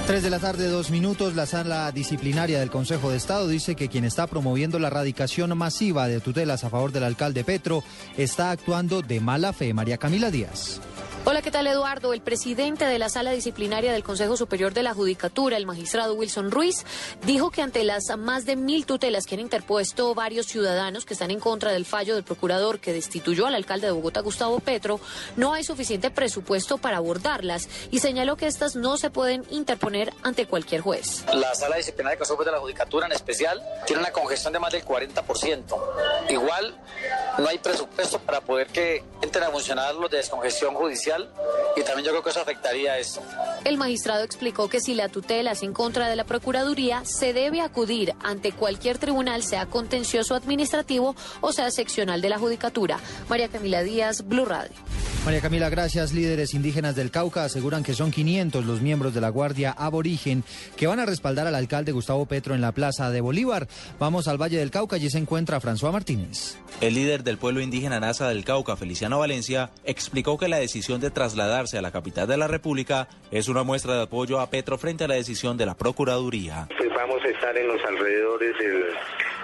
Tres 0.05 0.21
de 0.21 0.29
la 0.29 0.39
tarde, 0.39 0.67
dos 0.67 0.91
minutos. 0.91 1.35
La 1.35 1.47
sala 1.47 1.91
disciplinaria 1.91 2.59
del 2.59 2.69
Consejo 2.69 3.09
de 3.09 3.17
Estado 3.17 3.47
dice 3.47 3.75
que 3.75 3.89
quien 3.89 4.05
está 4.05 4.27
promoviendo 4.27 4.77
la 4.79 4.87
erradicación 4.87 5.57
masiva 5.57 6.07
de 6.07 6.19
tutelas 6.19 6.63
a 6.63 6.69
favor 6.69 6.91
del 6.91 7.03
alcalde 7.03 7.43
Petro 7.43 7.83
está 8.15 8.51
actuando 8.51 9.01
de 9.01 9.19
mala 9.19 9.53
fe. 9.53 9.73
María 9.73 9.97
Camila 9.97 10.29
Díaz. 10.29 10.81
Hola, 11.29 11.41
¿qué 11.41 11.51
tal 11.51 11.67
Eduardo? 11.67 12.13
El 12.13 12.21
presidente 12.21 12.85
de 12.85 12.97
la 12.97 13.09
sala 13.09 13.31
disciplinaria 13.31 13.91
del 13.91 14.01
Consejo 14.01 14.37
Superior 14.37 14.73
de 14.73 14.81
la 14.81 14.93
Judicatura, 14.93 15.57
el 15.57 15.65
magistrado 15.65 16.13
Wilson 16.13 16.51
Ruiz, 16.51 16.85
dijo 17.25 17.51
que 17.51 17.61
ante 17.61 17.83
las 17.83 18.05
más 18.17 18.45
de 18.45 18.55
mil 18.55 18.85
tutelas 18.85 19.25
que 19.25 19.35
han 19.35 19.41
interpuesto 19.41 20.15
varios 20.15 20.45
ciudadanos 20.45 21.03
que 21.03 21.15
están 21.15 21.29
en 21.29 21.41
contra 21.41 21.73
del 21.73 21.83
fallo 21.83 22.15
del 22.15 22.23
procurador 22.23 22.79
que 22.79 22.93
destituyó 22.93 23.45
al 23.45 23.55
alcalde 23.55 23.87
de 23.87 23.91
Bogotá, 23.91 24.21
Gustavo 24.21 24.61
Petro, 24.61 25.01
no 25.35 25.51
hay 25.51 25.65
suficiente 25.65 26.11
presupuesto 26.11 26.77
para 26.77 26.95
abordarlas 26.95 27.67
y 27.91 27.99
señaló 27.99 28.37
que 28.37 28.47
estas 28.47 28.77
no 28.77 28.95
se 28.95 29.09
pueden 29.09 29.43
interponer 29.49 30.13
ante 30.23 30.45
cualquier 30.45 30.79
juez. 30.79 31.25
La 31.33 31.53
sala 31.55 31.75
disciplinaria 31.75 32.15
de 32.15 32.19
Consejo 32.19 32.45
de 32.45 32.53
la 32.53 32.59
Judicatura 32.59 33.05
en 33.05 33.11
especial 33.11 33.61
tiene 33.85 34.01
una 34.01 34.13
congestión 34.13 34.53
de 34.53 34.59
más 34.59 34.71
del 34.71 34.85
40%. 34.85 35.77
Igual 36.29 36.73
no 37.37 37.49
hay 37.49 37.57
presupuesto 37.57 38.17
para 38.19 38.39
poder 38.39 38.67
que 38.67 39.03
entren 39.21 39.43
a 39.43 39.49
funcionar 39.49 39.93
los 39.93 40.09
de 40.09 40.15
descongestión 40.15 40.73
judicial 40.73 41.16
y 41.75 41.83
también 41.83 42.05
yo 42.05 42.11
creo 42.11 42.23
que 42.23 42.29
eso 42.29 42.41
afectaría 42.41 42.93
a 42.93 42.97
eso. 42.97 43.21
El 43.63 43.77
magistrado 43.77 44.23
explicó 44.23 44.69
que 44.69 44.79
si 44.79 44.93
la 44.93 45.09
tutela 45.09 45.51
es 45.51 45.63
en 45.63 45.73
contra 45.73 46.09
de 46.09 46.15
la 46.15 46.23
Procuraduría, 46.23 47.03
se 47.05 47.33
debe 47.33 47.61
acudir 47.61 48.13
ante 48.23 48.51
cualquier 48.51 48.97
tribunal, 48.97 49.43
sea 49.43 49.65
contencioso 49.65 50.35
administrativo 50.35 51.15
o 51.41 51.51
sea 51.51 51.71
seccional 51.71 52.21
de 52.21 52.29
la 52.29 52.39
Judicatura. 52.39 52.99
María 53.29 53.49
Camila 53.49 53.83
Díaz, 53.83 54.27
Blue 54.27 54.45
Radio. 54.45 54.75
María 55.27 55.41
Camila, 55.41 55.69
gracias. 55.69 56.13
Líderes 56.13 56.53
indígenas 56.53 56.95
del 56.95 57.11
Cauca 57.11 57.43
aseguran 57.43 57.83
que 57.83 57.93
son 57.93 58.11
500 58.11 58.63
los 58.63 58.79
miembros 58.79 59.13
de 59.13 59.19
la 59.19 59.27
Guardia 59.27 59.71
Aborigen 59.77 60.45
que 60.77 60.87
van 60.87 61.01
a 61.01 61.05
respaldar 61.05 61.45
al 61.47 61.55
alcalde 61.55 61.91
Gustavo 61.91 62.25
Petro 62.27 62.55
en 62.55 62.61
la 62.61 62.71
Plaza 62.71 63.11
de 63.11 63.19
Bolívar. 63.19 63.67
Vamos 63.99 64.29
al 64.29 64.41
Valle 64.41 64.57
del 64.57 64.71
Cauca, 64.71 64.95
allí 64.95 65.09
se 65.09 65.17
encuentra 65.17 65.59
François 65.59 65.91
Martínez. 65.91 66.57
El 66.79 66.93
líder 66.93 67.25
del 67.25 67.37
pueblo 67.37 67.59
indígena 67.59 67.99
Nasa 67.99 68.29
del 68.29 68.45
Cauca, 68.45 68.77
Feliciano 68.77 69.19
Valencia, 69.19 69.69
explicó 69.83 70.37
que 70.37 70.47
la 70.47 70.59
decisión 70.59 71.01
de 71.01 71.11
trasladarse 71.11 71.77
a 71.77 71.81
la 71.81 71.91
capital 71.91 72.25
de 72.29 72.37
la 72.37 72.47
República 72.47 73.09
es 73.29 73.49
una 73.49 73.63
muestra 73.63 73.95
de 73.95 74.03
apoyo 74.03 74.39
a 74.39 74.49
Petro 74.49 74.77
frente 74.77 75.03
a 75.03 75.07
la 75.09 75.15
decisión 75.15 75.57
de 75.57 75.65
la 75.65 75.75
Procuraduría. 75.75 76.69
Pues 76.77 76.89
vamos 76.95 77.21
a 77.21 77.27
estar 77.27 77.57
en 77.57 77.67
los 77.67 77.83
alrededores 77.83 78.57
del 78.59 78.83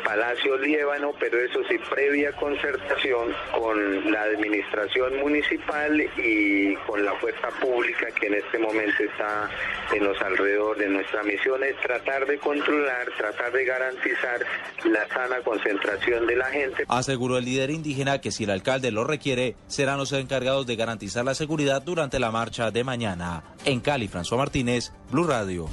Palacio 0.04 0.58
Líbano, 0.58 1.14
pero 1.20 1.40
eso 1.40 1.60
sí, 1.70 1.78
previa 1.90 2.32
concertación 2.34 3.34
con 3.58 4.12
la 4.12 4.24
administración 4.24 5.18
municipal 5.20 6.02
y 6.18 6.76
con 6.88 7.04
la 7.04 7.14
fuerza 7.16 7.50
pública 7.62 8.08
que 8.20 8.28
en 8.28 8.36
este 8.36 8.60
momento 8.60 9.04
está 9.04 9.50
en 9.94 10.04
los 10.04 10.20
alrededores. 10.22 10.90
Nuestra 10.90 11.24
misión 11.24 11.64
es 11.64 11.80
tratar 11.82 12.26
de 12.26 12.38
controlar, 12.38 13.08
tratar 13.18 13.52
de 13.52 13.66
garantizar 13.66 14.40
la 14.86 15.08
sana 15.08 15.42
concentración 15.44 16.28
de 16.28 16.36
la 16.36 16.46
gente. 16.46 16.86
Aseguró 16.88 17.38
el 17.38 17.46
líder 17.46 17.70
indígena 17.72 18.22
que 18.22 18.32
si 18.32 18.44
el 18.44 18.50
alcalde 18.50 18.92
lo 18.92 19.04
requiere, 19.04 19.56
serán 19.68 19.98
los 19.98 20.12
encargados 20.12 20.68
de 20.68 20.76
garantizar 20.76 21.26
la 21.26 21.36
seguridad 21.36 21.82
durante 21.82 22.20
la 22.20 22.32
marcha 22.32 22.72
de 22.72 22.84
mañana. 22.84 23.44
En 23.66 23.80
Cali, 23.80 24.08
François 24.08 24.38
Martínez, 24.38 24.92
Blue 25.12 25.26
Radio. 25.26 25.70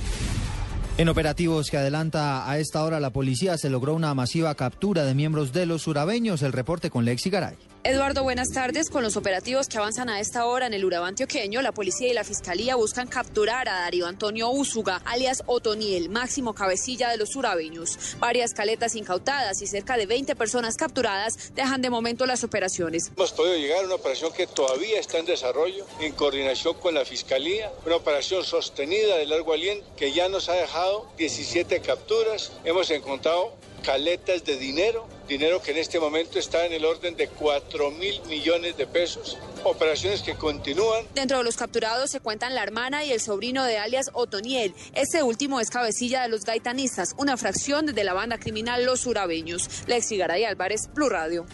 En 1.00 1.08
operativos 1.08 1.70
que 1.70 1.78
adelanta 1.78 2.46
a 2.46 2.58
esta 2.58 2.84
hora 2.84 3.00
la 3.00 3.08
policía 3.08 3.56
se 3.56 3.70
logró 3.70 3.94
una 3.94 4.12
masiva 4.12 4.54
captura 4.54 5.06
de 5.06 5.14
miembros 5.14 5.50
de 5.50 5.64
los 5.64 5.80
surabeños. 5.80 6.42
El 6.42 6.52
reporte 6.52 6.90
con 6.90 7.06
Lexi 7.06 7.30
Garay. 7.30 7.56
Eduardo, 7.82 8.22
buenas 8.22 8.50
tardes. 8.50 8.90
Con 8.90 9.02
los 9.02 9.16
operativos 9.16 9.66
que 9.66 9.78
avanzan 9.78 10.10
a 10.10 10.20
esta 10.20 10.44
hora 10.44 10.66
en 10.66 10.74
el 10.74 10.84
Urabá 10.84 11.08
antioqueño, 11.08 11.62
la 11.62 11.72
policía 11.72 12.08
y 12.08 12.12
la 12.12 12.24
fiscalía 12.24 12.76
buscan 12.76 13.08
capturar 13.08 13.70
a 13.70 13.80
Darío 13.80 14.06
Antonio 14.06 14.50
Úsuga, 14.50 15.00
alias 15.06 15.42
Otoniel, 15.46 16.10
máximo 16.10 16.54
cabecilla 16.54 17.08
de 17.08 17.16
los 17.16 17.30
surabeños. 17.30 17.98
Varias 18.18 18.52
caletas 18.52 18.94
incautadas 18.96 19.62
y 19.62 19.66
cerca 19.66 19.96
de 19.96 20.04
20 20.04 20.36
personas 20.36 20.76
capturadas 20.76 21.54
dejan 21.54 21.80
de 21.80 21.88
momento 21.88 22.26
las 22.26 22.44
operaciones. 22.44 23.12
Hemos 23.16 23.32
podido 23.32 23.56
llegar 23.56 23.82
a 23.82 23.86
una 23.86 23.94
operación 23.94 24.30
que 24.34 24.46
todavía 24.46 25.00
está 25.00 25.16
en 25.16 25.24
desarrollo, 25.24 25.86
en 26.00 26.12
coordinación 26.12 26.74
con 26.74 26.92
la 26.92 27.06
fiscalía, 27.06 27.72
una 27.86 27.96
operación 27.96 28.44
sostenida 28.44 29.16
de 29.16 29.24
largo 29.24 29.54
aliento 29.54 29.86
que 29.96 30.12
ya 30.12 30.28
nos 30.28 30.50
ha 30.50 30.52
dejado 30.52 31.08
17 31.16 31.80
capturas. 31.80 32.52
Hemos 32.62 32.90
encontrado 32.90 33.54
caletas 33.80 34.44
de 34.44 34.56
dinero, 34.56 35.06
dinero 35.28 35.60
que 35.60 35.72
en 35.72 35.78
este 35.78 35.98
momento 35.98 36.38
está 36.38 36.66
en 36.66 36.72
el 36.72 36.84
orden 36.84 37.16
de 37.16 37.28
4 37.28 37.90
mil 37.90 38.20
millones 38.28 38.76
de 38.76 38.86
pesos. 38.86 39.36
Operaciones 39.64 40.22
que 40.22 40.34
continúan. 40.34 41.04
Dentro 41.14 41.38
de 41.38 41.44
los 41.44 41.56
capturados 41.56 42.10
se 42.10 42.20
cuentan 42.20 42.54
la 42.54 42.62
hermana 42.62 43.04
y 43.04 43.12
el 43.12 43.20
sobrino 43.20 43.64
de 43.64 43.78
alias 43.78 44.10
Otoniel. 44.12 44.74
Este 44.94 45.22
último 45.22 45.60
es 45.60 45.70
cabecilla 45.70 46.22
de 46.22 46.28
los 46.28 46.44
gaitanistas, 46.44 47.14
una 47.18 47.36
fracción 47.36 47.86
de 47.86 48.04
la 48.04 48.12
banda 48.12 48.38
criminal 48.38 48.84
Los 48.84 49.06
Urabeños. 49.06 49.68
Lexi 49.86 50.16
Garay 50.16 50.44
Álvarez, 50.44 50.88
Blue 50.94 51.08
Radio. 51.08 51.46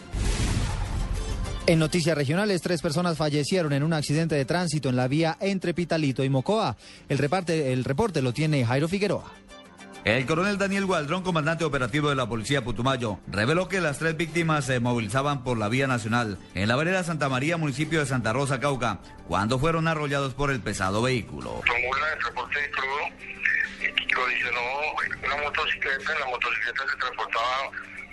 En 1.68 1.80
noticias 1.80 2.16
regionales, 2.16 2.62
tres 2.62 2.80
personas 2.80 3.16
fallecieron 3.16 3.72
en 3.72 3.82
un 3.82 3.92
accidente 3.92 4.36
de 4.36 4.44
tránsito 4.44 4.88
en 4.88 4.94
la 4.94 5.08
vía 5.08 5.36
entre 5.40 5.74
Pitalito 5.74 6.22
y 6.22 6.28
Mocoa. 6.28 6.76
El, 7.08 7.18
reparte, 7.18 7.72
el 7.72 7.82
reporte 7.82 8.22
lo 8.22 8.32
tiene 8.32 8.64
Jairo 8.64 8.86
Figueroa. 8.86 9.32
El 10.06 10.24
coronel 10.24 10.56
Daniel 10.56 10.86
Gualdrón, 10.86 11.24
comandante 11.24 11.64
operativo 11.64 12.10
de 12.10 12.14
la 12.14 12.28
Policía 12.28 12.62
Putumayo, 12.62 13.18
reveló 13.26 13.66
que 13.66 13.80
las 13.80 13.98
tres 13.98 14.16
víctimas 14.16 14.64
se 14.64 14.78
movilizaban 14.78 15.42
por 15.42 15.58
la 15.58 15.68
vía 15.68 15.88
nacional 15.88 16.38
en 16.54 16.68
la 16.68 16.76
vereda 16.76 17.02
Santa 17.02 17.28
María, 17.28 17.56
municipio 17.56 17.98
de 17.98 18.06
Santa 18.06 18.32
Rosa, 18.32 18.60
Cauca, 18.60 19.00
cuando 19.26 19.58
fueron 19.58 19.88
arrollados 19.88 20.32
por 20.32 20.52
el 20.52 20.60
pesado 20.60 21.02
vehículo. 21.02 21.60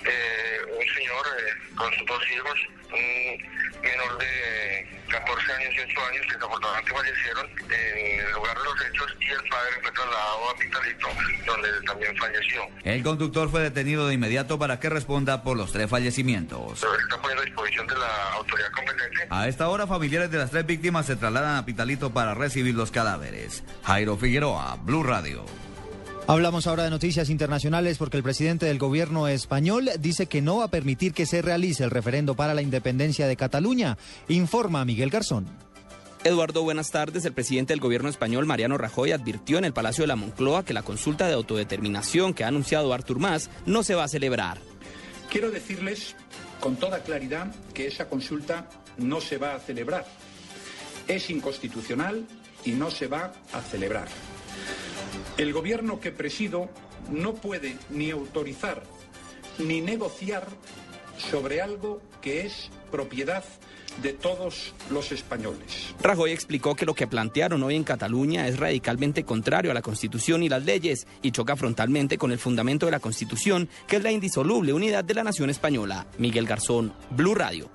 Eh, 0.05 0.57
un 0.67 0.95
señor 0.95 1.25
eh, 1.39 1.75
con 1.75 1.93
sus 1.93 2.05
dos 2.05 2.21
hijos, 2.31 2.59
un 2.91 3.81
menor 3.81 4.17
de 4.17 4.87
14 5.09 5.53
años 5.53 5.73
y 5.75 5.79
8 5.79 6.05
años 6.09 6.25
que 6.27 6.33
desafortunadamente 6.33 6.91
fallecieron 6.91 7.49
en 7.71 8.19
el 8.25 8.31
lugar 8.33 8.57
de 8.57 8.63
los 8.63 8.81
hechos 8.81 9.17
y 9.19 9.29
el 9.31 9.49
padre 9.49 9.71
fue 9.81 9.91
trasladado 9.91 10.49
a 10.49 10.55
Pitalito, 10.55 11.07
donde 11.45 11.69
también 11.85 12.17
falleció. 12.17 12.61
El 12.83 13.03
conductor 13.03 13.49
fue 13.49 13.61
detenido 13.61 14.07
de 14.07 14.13
inmediato 14.13 14.57
para 14.57 14.79
que 14.79 14.89
responda 14.89 15.43
por 15.43 15.57
los 15.57 15.71
tres 15.71 15.89
fallecimientos. 15.89 16.83
Está 16.83 17.21
poniendo 17.21 17.41
a 17.41 17.45
disposición 17.45 17.87
de 17.87 17.95
la 17.95 18.33
autoridad 18.33 18.71
competente. 18.71 19.27
A 19.29 19.47
esta 19.47 19.69
hora, 19.69 19.87
familiares 19.87 20.31
de 20.31 20.37
las 20.37 20.51
tres 20.51 20.65
víctimas 20.65 21.05
se 21.05 21.15
trasladan 21.15 21.57
a 21.57 21.65
Pitalito 21.65 22.13
para 22.13 22.33
recibir 22.33 22.75
los 22.75 22.91
cadáveres. 22.91 23.63
Jairo 23.83 24.17
Figueroa, 24.17 24.77
Blue 24.81 25.03
Radio. 25.03 25.45
Hablamos 26.25 26.67
ahora 26.67 26.85
de 26.85 26.89
noticias 26.89 27.29
internacionales 27.29 27.97
porque 27.97 28.15
el 28.15 28.23
presidente 28.23 28.65
del 28.65 28.79
gobierno 28.79 29.27
español 29.27 29.89
dice 29.99 30.27
que 30.27 30.41
no 30.41 30.57
va 30.57 30.65
a 30.65 30.71
permitir 30.71 31.13
que 31.13 31.25
se 31.25 31.41
realice 31.41 31.83
el 31.83 31.91
referendo 31.91 32.33
para 32.33 32.53
la 32.53 32.61
independencia 32.61 33.27
de 33.27 33.35
Cataluña. 33.35 33.97
Informa 34.29 34.85
Miguel 34.85 35.09
Garzón. 35.09 35.47
Eduardo, 36.23 36.63
buenas 36.63 36.91
tardes. 36.91 37.25
El 37.25 37.33
presidente 37.33 37.73
del 37.73 37.81
gobierno 37.81 38.07
español, 38.07 38.45
Mariano 38.45 38.77
Rajoy, 38.77 39.11
advirtió 39.11 39.57
en 39.57 39.65
el 39.65 39.73
Palacio 39.73 40.03
de 40.03 40.07
la 40.07 40.15
Moncloa 40.15 40.63
que 40.63 40.73
la 40.73 40.83
consulta 40.83 41.27
de 41.27 41.33
autodeterminación 41.33 42.33
que 42.33 42.45
ha 42.45 42.47
anunciado 42.47 42.93
Artur 42.93 43.19
Mas 43.19 43.49
no 43.65 43.83
se 43.83 43.95
va 43.95 44.05
a 44.05 44.07
celebrar. 44.07 44.59
Quiero 45.29 45.51
decirles 45.51 46.15
con 46.61 46.77
toda 46.77 47.03
claridad 47.03 47.53
que 47.73 47.87
esa 47.87 48.07
consulta 48.07 48.69
no 48.97 49.19
se 49.19 49.37
va 49.37 49.55
a 49.55 49.59
celebrar. 49.59 50.05
Es 51.05 51.29
inconstitucional 51.29 52.25
y 52.63 52.71
no 52.71 52.89
se 52.89 53.07
va 53.07 53.33
a 53.51 53.59
celebrar. 53.59 54.07
El 55.37 55.53
gobierno 55.53 55.99
que 55.99 56.11
presido 56.11 56.69
no 57.11 57.33
puede 57.33 57.77
ni 57.89 58.11
autorizar 58.11 58.83
ni 59.59 59.81
negociar 59.81 60.47
sobre 61.17 61.61
algo 61.61 62.01
que 62.21 62.45
es 62.45 62.69
propiedad 62.91 63.43
de 64.01 64.13
todos 64.13 64.73
los 64.89 65.11
españoles. 65.11 65.93
Rajoy 66.01 66.31
explicó 66.31 66.75
que 66.75 66.85
lo 66.85 66.95
que 66.95 67.05
plantearon 67.05 67.61
hoy 67.61 67.75
en 67.75 67.83
Cataluña 67.83 68.47
es 68.47 68.59
radicalmente 68.59 69.23
contrario 69.23 69.69
a 69.69 69.73
la 69.73 69.83
Constitución 69.83 70.41
y 70.41 70.49
las 70.49 70.63
leyes 70.63 71.05
y 71.21 71.31
choca 71.31 71.55
frontalmente 71.55 72.17
con 72.17 72.31
el 72.31 72.39
fundamento 72.39 72.87
de 72.87 72.91
la 72.91 72.99
Constitución, 72.99 73.69
que 73.87 73.97
es 73.97 74.03
la 74.03 74.11
indisoluble 74.11 74.73
unidad 74.73 75.03
de 75.03 75.13
la 75.13 75.23
nación 75.23 75.49
española. 75.49 76.07
Miguel 76.17 76.47
Garzón, 76.47 76.93
Blue 77.11 77.35
Radio. 77.35 77.69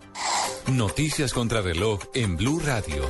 Noticias 0.72 1.32
contra 1.32 1.62
reloj 1.62 2.00
en 2.14 2.36
Blue 2.36 2.60
Radio. 2.60 3.04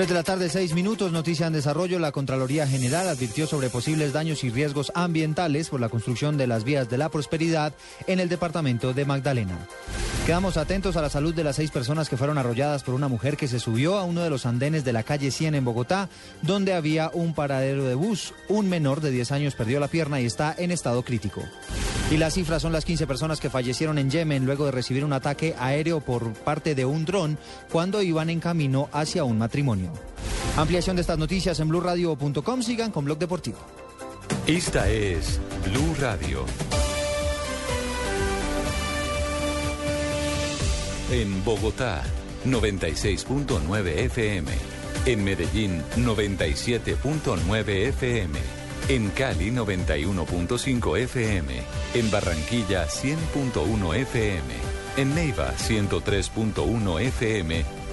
3 0.00 0.08
de 0.08 0.14
la 0.14 0.22
tarde, 0.22 0.48
6 0.48 0.72
minutos, 0.72 1.12
noticia 1.12 1.46
en 1.46 1.52
desarrollo. 1.52 1.98
La 1.98 2.10
Contraloría 2.10 2.66
General 2.66 3.06
advirtió 3.06 3.46
sobre 3.46 3.68
posibles 3.68 4.14
daños 4.14 4.44
y 4.44 4.48
riesgos 4.48 4.90
ambientales 4.94 5.68
por 5.68 5.78
la 5.78 5.90
construcción 5.90 6.38
de 6.38 6.46
las 6.46 6.64
vías 6.64 6.88
de 6.88 6.96
la 6.96 7.10
prosperidad 7.10 7.74
en 8.06 8.18
el 8.18 8.30
departamento 8.30 8.94
de 8.94 9.04
Magdalena. 9.04 9.58
Quedamos 10.24 10.56
atentos 10.56 10.96
a 10.96 11.02
la 11.02 11.10
salud 11.10 11.34
de 11.34 11.44
las 11.44 11.56
seis 11.56 11.70
personas 11.70 12.08
que 12.08 12.16
fueron 12.16 12.38
arrolladas 12.38 12.82
por 12.82 12.94
una 12.94 13.08
mujer 13.08 13.36
que 13.36 13.46
se 13.46 13.60
subió 13.60 13.98
a 13.98 14.04
uno 14.04 14.22
de 14.22 14.30
los 14.30 14.46
andenes 14.46 14.84
de 14.84 14.94
la 14.94 15.02
calle 15.02 15.30
100 15.30 15.56
en 15.56 15.64
Bogotá, 15.66 16.08
donde 16.40 16.72
había 16.72 17.10
un 17.12 17.34
paradero 17.34 17.84
de 17.84 17.94
bus. 17.94 18.32
Un 18.48 18.70
menor 18.70 19.02
de 19.02 19.10
10 19.10 19.32
años 19.32 19.54
perdió 19.54 19.80
la 19.80 19.88
pierna 19.88 20.18
y 20.18 20.24
está 20.24 20.54
en 20.56 20.70
estado 20.70 21.02
crítico. 21.02 21.42
Y 22.10 22.16
las 22.16 22.34
cifras 22.34 22.62
son 22.62 22.72
las 22.72 22.84
15 22.84 23.06
personas 23.06 23.38
que 23.38 23.50
fallecieron 23.50 23.98
en 23.98 24.10
Yemen 24.10 24.44
luego 24.44 24.64
de 24.64 24.72
recibir 24.72 25.04
un 25.04 25.12
ataque 25.12 25.54
aéreo 25.58 26.00
por 26.00 26.32
parte 26.32 26.74
de 26.74 26.84
un 26.84 27.04
dron 27.04 27.38
cuando 27.70 28.02
iban 28.02 28.30
en 28.30 28.40
camino 28.40 28.88
hacia 28.92 29.24
un 29.24 29.38
matrimonio. 29.38 29.89
Ampliación 30.56 30.96
de 30.96 31.02
estas 31.02 31.18
noticias 31.18 31.60
en 31.60 31.68
blurradio.com. 31.68 32.62
Sigan 32.62 32.90
con 32.90 33.04
Blog 33.04 33.18
Deportivo. 33.18 33.58
Esta 34.46 34.88
es 34.88 35.40
Blue 35.64 35.94
Radio. 36.00 36.44
En 41.10 41.44
Bogotá, 41.44 42.02
96.9 42.46 43.86
FM. 43.86 44.50
En 45.06 45.24
Medellín, 45.24 45.82
97.9 45.96 47.68
FM. 47.88 48.38
En 48.88 49.10
Cali, 49.10 49.50
91.5 49.50 50.98
FM. 50.98 51.54
En 51.94 52.10
Barranquilla, 52.10 52.86
100.1 52.86 53.94
FM. 53.96 54.54
En 54.96 55.14
Neiva, 55.14 55.52
103.1 55.56 57.00
FM 57.00 57.79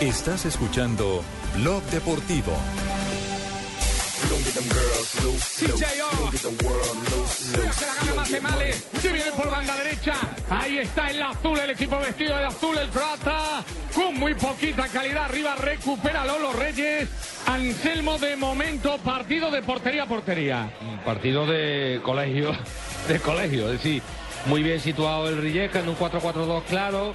Estás 0.00 0.44
escuchando 0.44 1.22
Blog 1.56 1.82
Deportivo. 1.84 2.52
Se 5.38 5.68
la 7.86 7.94
gana 7.94 8.14
Matemale. 8.16 8.72
Se 8.72 9.12
viene 9.12 9.30
por 9.32 9.50
banda 9.50 9.76
derecha. 9.76 10.14
Ahí 10.50 10.78
está 10.78 11.10
el 11.10 11.22
azul, 11.22 11.58
el 11.58 11.70
equipo 11.70 11.98
vestido 11.98 12.36
de 12.36 12.44
azul, 12.44 12.76
el 12.76 12.88
croata. 12.88 13.64
Con 13.94 14.18
muy 14.18 14.34
poquita 14.34 14.88
calidad. 14.88 15.26
Arriba 15.26 15.54
recupera 15.54 16.26
Lolo 16.26 16.52
Reyes. 16.52 17.08
Anselmo 17.46 18.18
de 18.18 18.36
momento, 18.36 18.98
partido 18.98 19.50
de 19.50 19.62
portería 19.62 20.02
a 20.02 20.06
portería. 20.06 20.72
Partido 21.04 21.46
de 21.46 22.00
colegio, 22.02 22.52
de 23.08 23.20
colegio, 23.20 23.66
es 23.66 23.82
decir, 23.82 24.02
muy 24.46 24.62
bien 24.62 24.80
situado 24.80 25.28
el 25.28 25.38
Rijeka 25.40 25.80
en 25.80 25.88
un 25.88 25.96
4-4-2 25.96 26.64
claro. 26.64 27.14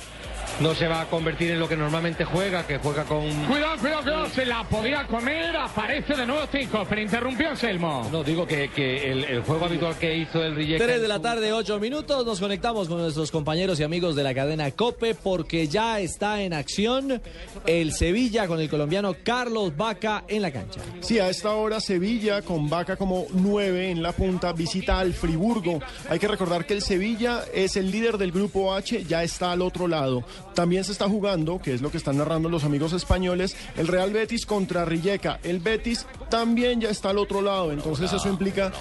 No 0.60 0.76
se 0.76 0.88
va 0.88 1.01
a 1.01 1.05
convertir 1.05 1.51
en 1.51 1.60
lo 1.60 1.70
que 1.70 1.78
normalmente 1.78 2.26
juega, 2.26 2.68
que 2.68 2.80
juega 2.80 3.05
con... 3.05 3.22
Cuidado, 3.45 3.78
cuidado, 3.78 4.01
cuidado. 4.03 4.30
Se 4.30 4.45
la 4.45 4.64
podía 4.68 5.07
comer. 5.07 5.55
Aparece 5.55 6.16
de 6.16 6.26
nuevo 6.26 6.45
Tico, 6.47 6.86
pero 6.88 7.01
interrumpió 7.01 7.49
Anselmo. 7.49 8.07
No, 8.12 8.24
digo 8.26 8.45
que, 8.45 8.70
que 8.70 9.10
el, 9.10 9.24
el 9.24 9.41
juego 9.43 9.66
habitual 9.66 9.97
que 9.97 10.18
hizo 10.18 10.43
el 10.43 10.55
Rijeka... 10.55 10.84
3 10.84 11.01
de 11.01 11.07
la 11.07 11.22
tarde, 11.22 11.53
8 11.53 11.80
minutos. 11.80 12.26
Nos 12.26 12.41
conectamos 12.41 12.89
con 12.89 12.97
nuestros 12.97 13.32
compañeros 13.32 13.80
y 13.80 13.84
amigos 13.84 14.18
de 14.18 14.24
la 14.24 14.34
cadena 14.34 14.70
COPE 14.72 15.16
porque 15.16 15.68
ya 15.70 16.01
está 16.01 16.41
en 16.41 16.53
acción 16.53 17.22
el 17.66 17.93
Sevilla 17.93 18.45
con 18.47 18.60
el 18.60 18.70
colombiano 18.70 19.16
Carlos 19.24 19.78
Vaca 19.78 20.26
en 20.28 20.41
la 20.41 20.51
cancha. 20.51 20.82
Sí, 20.99 21.20
a 21.20 21.30
esta 21.30 21.53
hora 21.53 21.80
Sevilla 21.80 22.41
con 22.41 22.70
Vaca 22.70 22.97
como 22.97 23.28
9 23.32 23.91
en 23.91 24.03
la 24.03 24.12
punta 24.12 24.51
visita 24.51 24.99
al 24.99 25.14
Friburgo. 25.14 25.80
Hay 26.10 26.20
que 26.20 26.28
recordar 26.28 26.66
que 26.66 26.74
el 26.74 26.82
Sevilla 26.82 27.45
es 27.53 27.78
el 27.78 27.89
líder 27.89 28.18
del 28.18 28.34
grupo 28.34 28.74
H, 28.74 29.05
ya 29.05 29.24
está 29.24 29.53
al 29.53 29.62
otro 29.62 29.88
lado. 29.88 30.24
También 30.54 30.84
se 30.84 30.91
está 30.91 31.08
jugando, 31.08 31.60
que 31.60 31.74
es 31.74 31.82
lo 31.82 31.89
que 31.91 31.97
están 31.97 32.18
narrando 32.18 32.50
los 32.50 32.64
amigos 32.64 32.91
españoles, 32.93 33.56
el 33.78 33.88
Real 33.88 34.12
Betis 34.12 34.45
contra 34.45 34.84
Rijeka. 34.84 35.39
El 35.43 35.60
Betis 35.60 36.06
también 36.30 36.82
ya 36.82 36.89
está 36.89 37.12
al 37.12 37.18
otro 37.18 37.41
lado, 37.41 37.72
entonces 37.72 38.12
eso 38.12 38.28
implica... 38.28 38.72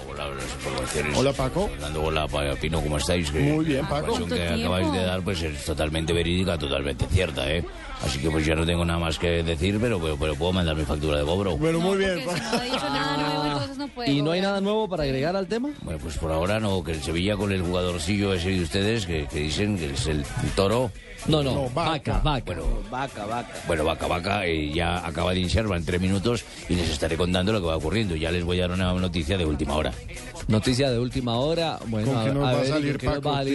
Hola, 1.16 1.32
Paco. 1.32 1.68
Fernando, 1.68 2.02
hola, 2.02 2.26
Pa- 2.26 2.54
Pino, 2.60 2.80
¿cómo 2.82 2.96
estáis? 2.98 3.30
Que 3.30 3.40
Muy 3.40 3.64
bien, 3.64 3.82
La 3.82 3.88
Paco. 3.88 4.12
información 4.12 4.28
que 4.38 4.46
¿Cuánto 4.46 4.66
acabáis 4.66 4.92
de 4.92 5.06
dar 5.06 5.22
pues 5.22 5.42
es 5.42 5.64
totalmente 5.64 6.12
verídica, 6.12 6.58
totalmente 6.58 7.06
cierta, 7.06 7.48
¿eh? 7.50 7.64
Así 8.04 8.18
que 8.20 8.30
pues 8.30 8.46
ya 8.46 8.54
no 8.54 8.64
tengo 8.64 8.84
nada 8.84 8.98
más 9.00 9.18
que 9.18 9.42
decir, 9.42 9.78
pero, 9.80 10.00
pero, 10.00 10.16
pero 10.16 10.34
puedo 10.36 10.52
mandar 10.52 10.76
mi 10.76 10.84
factura 10.84 11.18
de 11.18 11.24
cobro. 11.24 11.56
Bueno, 11.56 11.80
muy 11.80 11.98
bien. 11.98 12.20
¿Y 14.06 14.22
no 14.22 14.30
hay 14.30 14.40
nada 14.40 14.60
nuevo 14.60 14.88
para 14.88 15.02
agregar 15.02 15.34
al 15.36 15.46
tema? 15.48 15.70
Bueno, 15.82 15.98
pues 16.00 16.16
por 16.18 16.30
ahora 16.32 16.60
no, 16.60 16.82
que 16.84 16.92
el 16.92 17.02
Sevilla 17.02 17.36
con 17.36 17.52
el 17.52 17.62
jugadorcillo 17.62 18.32
ese 18.34 18.50
de 18.50 18.62
ustedes, 18.62 19.04
que, 19.06 19.26
que 19.26 19.40
dicen 19.40 19.76
que 19.78 19.90
es 19.90 20.06
el 20.06 20.24
toro. 20.54 20.90
No, 21.28 21.42
no, 21.42 21.68
vaca, 21.74 22.20
vaca. 22.24 22.42
Bueno, 22.46 22.62
vaca, 22.90 23.26
vaca. 23.26 23.48
Bueno, 23.66 23.84
Vaca 23.84 24.06
Vaca 24.06 24.46
eh, 24.46 24.72
ya 24.72 25.06
acaba 25.06 25.32
de 25.34 25.40
iniciar, 25.40 25.70
va 25.70 25.76
en 25.76 25.84
tres 25.84 26.00
minutos 26.00 26.44
y 26.68 26.74
les 26.74 26.88
estaré 26.90 27.16
contando 27.16 27.52
lo 27.52 27.60
que 27.60 27.66
va 27.66 27.76
ocurriendo. 27.76 28.16
Ya 28.16 28.30
les 28.30 28.44
voy 28.44 28.58
a 28.58 28.62
dar 28.62 28.72
una 28.72 28.92
noticia 28.94 29.36
de 29.36 29.44
última 29.44 29.74
hora. 29.76 29.92
Noticia 30.48 30.90
de 30.90 30.98
última 30.98 31.36
hora. 31.36 31.78
Bueno, 31.86 32.08
¿Con 32.12 32.16
a, 32.18 32.24
qué 32.24 32.30
nos 32.32 32.38
a 32.38 32.40
va 32.46 32.50
a 32.50 32.54
ver, 32.56 32.64
¿y 32.64 32.68
salir 32.68 32.98
Paco 32.98 33.28
va 33.28 33.38
a 33.38 33.42
es 33.42 33.48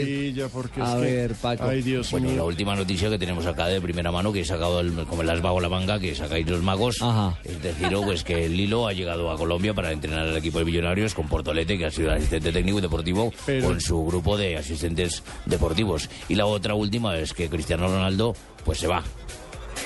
a 0.80 0.96
que- 0.96 1.02
ver, 1.02 1.34
Paco. 1.36 1.64
Ay, 1.64 1.82
Dios 1.82 2.12
bueno, 2.12 2.28
mío. 2.28 2.38
la 2.38 2.44
última 2.44 2.76
noticia 2.76 3.10
que 3.10 3.18
tenemos 3.18 3.46
acá 3.48 3.66
de 3.68 3.82
primera 3.82 4.12
mano, 4.12 4.32
que 4.32 4.42
he 4.42 4.46
sacado 4.46 4.80
el, 4.80 4.94
como 5.08 5.24
el 5.24 5.30
as 5.32 5.42
bajo 5.42 5.60
la 5.60 5.70
manga, 5.70 6.00
que 6.00 6.14
sacáis 6.14 6.48
los 6.48 6.62
magos, 6.62 7.00
es 7.44 7.62
decir, 7.64 7.90
pues 8.04 8.24
que 8.24 8.46
el 8.46 8.56
Lilo 8.56 8.88
ha 8.88 8.94
llegado 8.94 9.32
a 9.32 9.38
Colombia 9.38 9.74
para 9.74 9.92
entrenar 9.92 10.28
al 10.28 10.38
equipo 10.38 10.60
de 10.60 10.66
Millonarios 10.66 11.16
con 11.16 11.28
Portolete, 11.28 11.78
que 11.78 11.86
ha 11.88 11.92
sido 11.92 12.12
el 12.12 12.18
asistente 12.18 12.52
técnico 12.52 12.78
y 12.78 12.82
deportivo, 12.82 13.34
Pero- 13.48 13.68
con 13.68 13.82
su 13.82 14.06
grupo 14.06 14.38
de 14.38 14.58
asistentes 14.58 15.24
deportivos. 15.48 16.08
Y 16.30 16.36
la 16.36 16.46
otra 16.46 16.76
última 16.76 17.18
es 17.18 17.34
que 17.34 17.50
Cristiano 17.50 17.63
Ronaldo, 17.68 18.36
pues 18.66 18.80
se 18.80 18.88
va. 18.88 19.04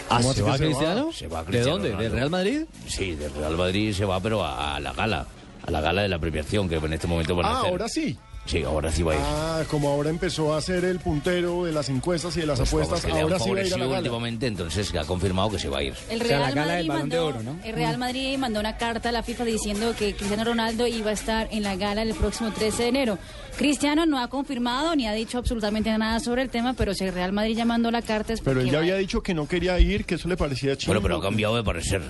Ah, 0.09 0.21
¿se 0.23 0.41
va 0.41 0.57
Cristiano? 0.57 1.11
Se 1.11 1.27
va 1.27 1.39
¿De 1.41 1.45
Cristiano 1.47 1.71
dónde? 1.73 1.89
Ronaldo. 1.89 2.03
¿Del 2.03 2.11
Real 2.13 2.29
Madrid? 2.29 2.61
Sí, 2.87 3.15
del 3.15 3.33
Real 3.33 3.57
Madrid 3.57 3.93
se 3.93 4.05
va, 4.05 4.19
pero 4.19 4.43
a, 4.43 4.75
a 4.75 4.79
la 4.79 4.93
gala. 4.93 5.27
A 5.65 5.71
la 5.71 5.81
gala 5.81 6.01
de 6.03 6.07
la 6.07 6.17
premiación 6.19 6.69
que 6.69 6.75
en 6.75 6.93
este 6.93 7.07
momento 7.07 7.35
van 7.35 7.45
a 7.45 7.49
Ah, 7.49 7.57
hacer. 7.59 7.71
ahora 7.71 7.89
sí. 7.89 8.17
Sí, 8.45 8.63
ahora 8.63 8.89
sí 8.89 9.03
va 9.03 9.11
a 9.11 9.15
ir. 9.15 9.21
Ah, 9.25 9.63
como 9.69 9.89
ahora 9.89 10.09
empezó 10.09 10.55
a 10.55 10.61
ser 10.61 10.85
el 10.85 10.99
puntero 10.99 11.65
de 11.65 11.73
las 11.73 11.89
encuestas 11.89 12.37
y 12.37 12.39
de 12.39 12.45
las 12.45 12.57
Pues 12.59 12.71
apuestas, 12.71 13.03
han 13.03 13.17
ahora 13.19 13.37
sí 13.39 13.49
va 13.51 13.57
a 13.59 13.63
ir 13.65 13.73
a 13.73 13.77
la 13.77 13.85
gala. 13.87 13.97
últimamente, 13.97 14.47
entonces 14.47 14.95
ha 14.95 15.03
confirmado 15.03 15.49
que 15.49 15.59
se 15.59 15.67
va 15.67 15.79
a 15.79 15.83
ir. 15.83 15.93
El 16.09 16.21
Real, 16.21 16.55
Madrid 16.55 16.87
mandó, 16.87 17.33
el 17.65 17.73
Real 17.73 17.97
Madrid 17.97 18.37
mandó 18.37 18.61
una 18.61 18.77
carta 18.77 19.09
a 19.09 19.11
la 19.11 19.21
FIFA 19.23 19.43
diciendo 19.43 19.93
que 19.99 20.15
Cristiano 20.15 20.45
Ronaldo 20.45 20.87
iba 20.87 21.09
a 21.09 21.13
estar 21.13 21.49
en 21.51 21.63
la 21.63 21.75
gala 21.75 22.03
el 22.03 22.13
próximo 22.15 22.51
13 22.53 22.83
de 22.83 22.87
enero. 22.89 23.17
Cristiano 23.57 24.05
no 24.05 24.19
ha 24.19 24.27
confirmado 24.27 24.95
ni 24.95 25.07
ha 25.07 25.13
dicho 25.13 25.39
absolutamente 25.39 25.89
nada 25.97 26.19
sobre 26.19 26.43
el 26.43 26.49
tema, 26.49 26.73
pero 26.73 26.93
si 26.93 27.05
el 27.05 27.13
Real 27.13 27.33
Madrid 27.33 27.57
ya 27.57 27.65
mandó 27.65 27.89
la 27.89 28.03
carta 28.03 28.33
es 28.33 28.41
Pero 28.41 28.61
él 28.61 28.69
ya 28.69 28.77
a 28.77 28.81
había 28.81 28.95
dicho 28.97 29.21
que 29.21 29.33
no 29.33 29.47
quería 29.47 29.79
ir, 29.79 30.05
que 30.05 30.15
eso 30.15 30.27
le 30.27 30.37
parecía 30.37 30.77
chido. 30.77 30.93
Bueno, 30.93 31.01
pero 31.01 31.17
ha 31.17 31.21
cambiado 31.21 31.55
de 31.55 31.63
parecer. 31.63 32.03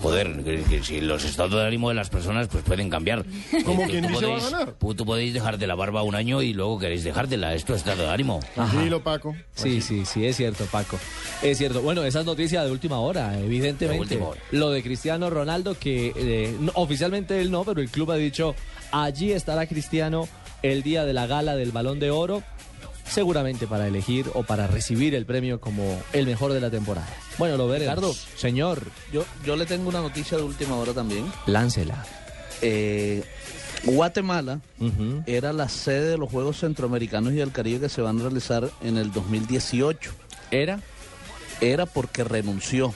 Joder, 0.00 0.42
que, 0.44 0.62
que 0.62 0.82
si 0.82 1.00
los 1.00 1.24
estados 1.24 1.52
de 1.52 1.66
ánimo 1.66 1.88
de 1.88 1.94
las 1.96 2.08
personas 2.10 2.48
pues 2.48 2.64
pueden 2.64 2.90
cambiar. 2.90 3.24
Como 3.64 3.84
quien 3.86 4.08
dice, 4.08 4.26
va 4.26 4.36
a 4.36 4.40
podéis- 4.40 4.50
ganar. 4.50 4.72
Tú, 4.78 4.94
tú 4.94 5.04
podéis 5.06 5.34
dejarte 5.34 5.66
la 5.68 5.76
barba 5.76 6.02
un 6.02 6.16
año 6.16 6.42
y 6.42 6.52
luego 6.52 6.78
queréis 6.80 7.04
dejártela. 7.04 7.54
Esto 7.54 7.74
es 7.74 7.78
estado 7.80 8.02
de 8.02 8.10
ánimo. 8.10 8.40
Tranquilo, 8.54 9.00
Paco. 9.02 9.36
Sí, 9.54 9.80
sí, 9.80 10.04
sí, 10.04 10.26
es 10.26 10.36
cierto, 10.36 10.64
Paco. 10.66 10.98
Es 11.42 11.58
cierto. 11.58 11.80
Bueno, 11.80 12.02
esa 12.04 12.20
es 12.20 12.26
noticia 12.26 12.64
de 12.64 12.72
última 12.72 12.98
hora, 12.98 13.38
evidentemente. 13.38 13.96
De 13.96 14.00
última 14.16 14.28
hora. 14.30 14.40
Lo 14.50 14.70
de 14.70 14.82
Cristiano 14.82 15.30
Ronaldo, 15.30 15.76
que 15.78 16.12
eh, 16.16 16.56
no- 16.60 16.72
oficialmente 16.74 17.40
él 17.40 17.52
no, 17.52 17.64
pero 17.64 17.80
el 17.80 17.88
club 17.90 18.10
ha 18.10 18.16
dicho, 18.16 18.54
allí 18.90 19.30
estará 19.32 19.66
Cristiano 19.66 20.28
el 20.62 20.82
día 20.82 21.04
de 21.04 21.12
la 21.12 21.26
gala 21.26 21.56
del 21.56 21.72
Balón 21.72 21.98
de 22.00 22.10
Oro, 22.10 22.42
seguramente 23.08 23.66
para 23.66 23.86
elegir 23.86 24.26
o 24.34 24.42
para 24.42 24.66
recibir 24.66 25.14
el 25.14 25.24
premio 25.26 25.60
como 25.60 26.00
el 26.12 26.26
mejor 26.26 26.52
de 26.52 26.60
la 26.60 26.70
temporada. 26.70 27.08
Bueno, 27.38 27.56
lo 27.56 27.66
veremos. 27.68 27.94
Ricardo. 27.94 28.14
Señor, 28.36 28.82
Yo, 29.12 29.24
yo 29.44 29.56
le 29.56 29.64
tengo 29.66 29.88
una 29.88 30.00
noticia 30.00 30.36
de 30.36 30.42
última 30.44 30.76
hora 30.76 30.92
también. 30.92 31.24
láncela. 31.46 32.04
Eh, 32.60 33.22
Guatemala 33.84 34.60
era 35.26 35.52
la 35.52 35.68
sede 35.68 36.10
de 36.10 36.18
los 36.18 36.28
Juegos 36.30 36.58
Centroamericanos 36.58 37.32
y 37.32 37.36
del 37.36 37.52
Caribe 37.52 37.80
que 37.82 37.88
se 37.88 38.02
van 38.02 38.18
a 38.18 38.22
realizar 38.24 38.68
en 38.82 38.96
el 38.98 39.12
2018. 39.12 40.10
¿Era? 40.50 40.80
Era 41.60 41.86
porque 41.86 42.24
renunció. 42.24 42.92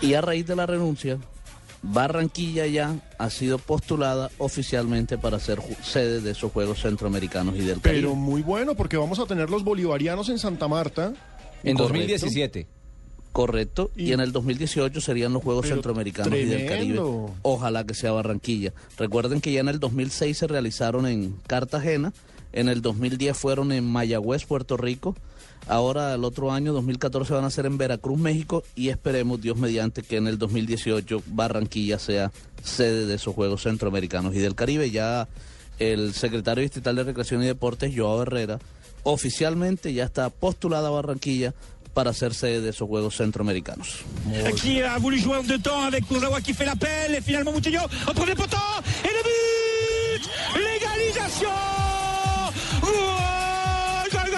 Y 0.00 0.14
a 0.14 0.20
raíz 0.20 0.46
de 0.46 0.54
la 0.56 0.66
renuncia, 0.66 1.18
Barranquilla 1.82 2.66
ya 2.66 2.96
ha 3.18 3.30
sido 3.30 3.58
postulada 3.58 4.30
oficialmente 4.38 5.16
para 5.18 5.38
ser 5.40 5.60
sede 5.82 6.20
de 6.20 6.32
esos 6.32 6.52
Juegos 6.52 6.82
Centroamericanos 6.82 7.56
y 7.56 7.60
del 7.60 7.80
Caribe. 7.80 8.02
Pero 8.02 8.14
muy 8.14 8.42
bueno, 8.42 8.74
porque 8.74 8.96
vamos 8.96 9.18
a 9.18 9.26
tener 9.26 9.48
los 9.50 9.64
bolivarianos 9.64 10.28
en 10.28 10.38
Santa 10.38 10.68
Marta. 10.68 11.14
En 11.62 11.76
Correcto. 11.76 11.82
2017. 11.98 12.66
Correcto, 13.32 13.90
y, 13.96 14.08
Y- 14.08 14.12
en 14.12 14.20
el 14.20 14.32
2018 14.32 15.00
serían 15.00 15.32
los 15.32 15.42
Juegos 15.42 15.68
Centroamericanos 15.68 16.34
y 16.36 16.44
del 16.46 16.66
Caribe. 16.66 17.00
Ojalá 17.42 17.84
que 17.84 17.94
sea 17.94 18.10
Barranquilla. 18.12 18.72
Recuerden 18.98 19.40
que 19.40 19.52
ya 19.52 19.60
en 19.60 19.68
el 19.68 19.78
2006 19.78 20.36
se 20.36 20.46
realizaron 20.48 21.06
en 21.06 21.36
Cartagena, 21.46 22.12
en 22.52 22.68
el 22.68 22.82
2010 22.82 23.36
fueron 23.36 23.70
en 23.72 23.84
Mayagüez, 23.86 24.44
Puerto 24.46 24.76
Rico. 24.76 25.14
Ahora 25.68 26.14
el 26.14 26.24
otro 26.24 26.50
año, 26.52 26.72
2014, 26.72 27.32
van 27.34 27.44
a 27.44 27.50
ser 27.50 27.66
en 27.66 27.78
Veracruz, 27.78 28.18
México 28.18 28.64
y 28.74 28.88
esperemos, 28.88 29.40
Dios 29.40 29.56
mediante, 29.56 30.02
que 30.02 30.16
en 30.16 30.26
el 30.26 30.36
2018 30.38 31.22
Barranquilla 31.28 31.98
sea 31.98 32.32
sede 32.62 33.06
de 33.06 33.14
esos 33.14 33.34
Juegos 33.34 33.62
Centroamericanos 33.62 34.34
y 34.34 34.38
del 34.38 34.54
Caribe. 34.56 34.90
Ya 34.90 35.28
el 35.78 36.12
secretario 36.14 36.62
distrital 36.62 36.96
de 36.96 37.04
Recreación 37.04 37.42
y 37.42 37.46
Deportes, 37.46 37.92
Joao 37.96 38.22
Herrera, 38.22 38.58
oficialmente 39.04 39.92
ya 39.92 40.04
está 40.04 40.28
postulada 40.28 40.88
a 40.88 40.90
Barranquilla 40.90 41.54
para 41.94 42.12
ser 42.12 42.34
sede 42.34 42.60
de 42.60 42.70
esos 42.70 42.88
Juegos 42.88 43.16
Centroamericanos. 43.16 44.00
qui 44.60 44.80
a 44.82 44.98
voulu 44.98 45.18
jouer 45.18 45.38
en 45.38 45.46
deux 45.46 45.58
temps 45.60 45.82
avec 45.86 46.06
Kurzawa 46.06 46.40
qui 46.40 46.52
fait 46.54 46.64
l'appel 46.66 47.14
et 47.16 47.20
finalement 47.20 47.52
Moutinho 47.52 47.80
entre 48.06 48.26
les 48.26 48.34
poteaux 48.34 48.56
et 49.04 49.08
le 49.08 49.22
but 49.24 50.30
L'égalisation 50.54 51.48
Oh 52.82 53.19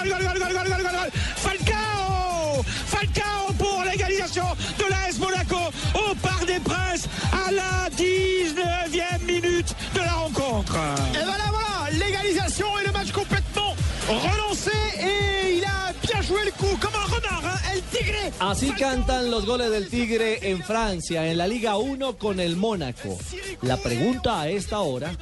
gol, 0.08 0.10
gol, 0.10 0.38
gol, 0.38 0.52
gol, 0.52 0.66
gol, 0.68 0.82
gol, 0.82 0.92
gol, 0.92 1.10
Falcao 1.36 2.62
Falcao 2.86 3.52
pour 3.58 3.82
l'égalisation 3.84 4.44
de 4.78 4.84
l'AS 4.90 5.18
Monaco 5.18 5.70
au 5.94 6.14
Parc 6.16 6.46
des 6.46 6.60
Princes 6.60 7.08
à 7.32 7.50
la 7.52 7.88
19e 7.90 9.24
minute 9.26 9.74
de 9.94 10.00
la 10.00 10.12
rencontre. 10.12 10.76
Et 11.14 11.24
voilà, 11.24 11.44
voilà, 11.50 11.90
l'égalisation 11.92 12.66
et 12.82 12.86
le 12.86 12.92
match 12.92 13.12
complètement 13.12 13.74
relancé 14.08 14.72
et 15.00 15.58
il 15.58 15.64
a 15.64 15.92
bien 16.02 16.22
joué 16.22 16.40
le 16.44 16.50
coup 16.52 16.76
comme 16.80 16.94
un 16.94 17.06
renard, 17.14 17.42
hein, 17.44 17.58
el 17.74 17.82
Tigre. 17.82 18.32
Así 18.40 18.72
cantan 18.72 19.30
los 19.30 19.46
goles 19.46 19.70
del 19.70 19.88
Tigre 19.88 20.50
en 20.50 20.62
Francia, 20.62 21.30
en 21.30 21.38
la 21.38 21.46
Liga 21.46 21.76
1 21.76 22.18
con 22.18 22.40
el 22.40 22.56
Mónaco. 22.56 23.18
La 23.62 23.76
pregunta 23.76 24.40
a 24.40 24.48
esta 24.48 24.80
hora 24.80 25.12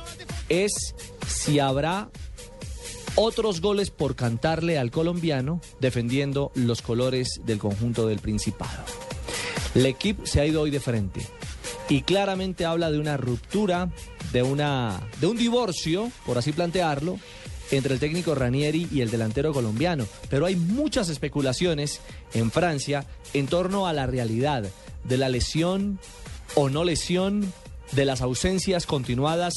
es 0.49 0.95
si 1.27 1.59
habrá 1.59 2.09
otros 3.23 3.61
goles 3.61 3.91
por 3.91 4.17
cantarle 4.17 4.79
al 4.79 4.91
colombiano 4.91 5.61
defendiendo 5.79 6.53
los 6.55 6.81
colores 6.81 7.43
del 7.45 7.59
conjunto 7.59 8.07
del 8.07 8.19
Principado. 8.19 8.83
El 9.75 9.85
equipo 9.85 10.25
se 10.25 10.41
ha 10.41 10.47
ido 10.47 10.63
hoy 10.63 10.71
de 10.71 10.81
frente 10.81 11.21
y 11.91 12.01
claramente 12.01 12.65
habla 12.65 12.91
de 12.91 12.99
una 12.99 13.19
ruptura, 13.19 13.91
de, 14.33 14.43
una, 14.43 15.07
de 15.21 15.27
un 15.27 15.37
divorcio, 15.37 16.11
por 16.25 16.39
así 16.39 16.53
plantearlo, 16.53 17.19
entre 17.71 17.93
el 17.93 18.01
técnico 18.01 18.35
Ranieri 18.35 18.89
y 18.91 19.03
el 19.03 19.11
delantero 19.11 19.53
colombiano, 19.53 20.07
pero 20.31 20.47
hay 20.47 20.57
muchas 20.57 21.11
especulaciones 21.11 22.01
en 22.33 22.51
Francia 22.51 23.05
en 23.35 23.49
torno 23.49 23.87
a 23.87 23.93
la 23.93 24.07
realidad 24.07 24.65
de 25.05 25.17
la 25.19 25.29
lesión 25.29 25.99
o 26.55 26.71
no 26.71 26.85
lesión, 26.85 27.53
de 27.93 28.07
las 28.07 28.23
ausencias 28.23 28.87
continuadas 28.87 29.53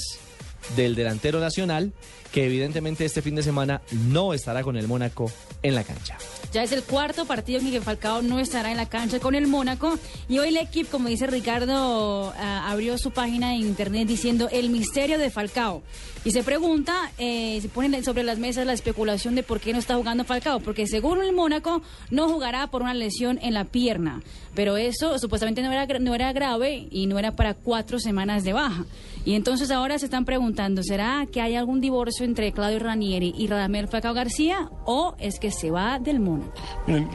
del 0.76 0.96
delantero 0.96 1.40
nacional, 1.40 1.94
que 2.34 2.46
evidentemente 2.46 3.06
este 3.06 3.22
fin 3.22 3.36
de 3.36 3.44
semana 3.44 3.82
no 4.10 4.34
estará 4.34 4.64
con 4.64 4.76
el 4.76 4.88
Mónaco 4.88 5.32
en 5.62 5.76
la 5.76 5.84
cancha. 5.84 6.18
Ya 6.52 6.64
es 6.64 6.72
el 6.72 6.84
cuarto 6.84 7.26
partido 7.26 7.60
en 7.60 7.72
que 7.72 7.80
Falcao 7.80 8.24
no 8.24 8.40
estará 8.40 8.72
en 8.72 8.78
la 8.78 8.90
cancha 8.90 9.20
con 9.20 9.36
el 9.36 9.48
Mónaco. 9.48 10.00
Y 10.28 10.40
hoy 10.40 10.50
el 10.50 10.58
equipo, 10.58 10.90
como 10.92 11.10
dice 11.10 11.28
Ricardo, 11.28 12.34
ah, 12.36 12.72
abrió 12.72 12.98
su 12.98 13.12
página 13.12 13.56
en 13.56 13.62
internet 13.62 14.08
diciendo 14.08 14.50
el 14.52 14.72
misterio 14.72 15.20
de 15.20 15.30
Falcao. 15.30 15.84
Y 16.26 16.32
se 16.32 16.42
pregunta, 16.42 17.12
eh, 17.18 17.60
se 17.62 17.70
pone 17.70 18.02
sobre 18.02 18.24
las 18.24 18.40
mesas 18.40 18.66
la 18.66 18.74
especulación 18.74 19.36
de 19.36 19.44
por 19.44 19.60
qué 19.60 19.74
no 19.74 19.80
está 19.80 19.96
jugando 19.96 20.24
Falcao. 20.24 20.60
Porque 20.60 20.88
según 20.88 21.22
el 21.22 21.34
Mónaco, 21.34 21.84
no 22.10 22.28
jugará 22.30 22.68
por 22.68 22.82
una 22.82 22.96
lesión 22.96 23.40
en 23.44 23.54
la 23.54 23.66
pierna. 23.66 24.24
Pero 24.56 24.78
eso 24.78 25.20
supuestamente 25.20 25.62
no 25.62 25.72
era, 25.72 25.86
no 26.00 26.16
era 26.16 26.34
grave 26.34 26.88
y 26.90 27.06
no 27.06 27.20
era 27.20 27.36
para 27.36 27.54
cuatro 27.54 28.00
semanas 28.00 28.44
de 28.44 28.54
baja. 28.54 28.86
Y 29.26 29.36
entonces 29.36 29.72
ahora 29.72 29.98
se 30.00 30.06
están 30.06 30.26
preguntando, 30.26 30.84
¿será 30.84 31.26
que 31.32 31.42
hay 31.42 31.56
algún 31.56 31.80
divorcio 31.80 32.26
entre 32.26 32.52
Claudio 32.52 32.80
Ranieri 32.80 33.34
y 33.38 33.48
Radamel 33.48 33.88
Falcao 33.88 34.14
García 34.14 34.70
o 34.86 35.16
es 35.18 35.40
que 35.40 35.52
se 35.52 35.72
va 35.72 36.00
del 36.00 36.20
Mónaco? 36.20 36.52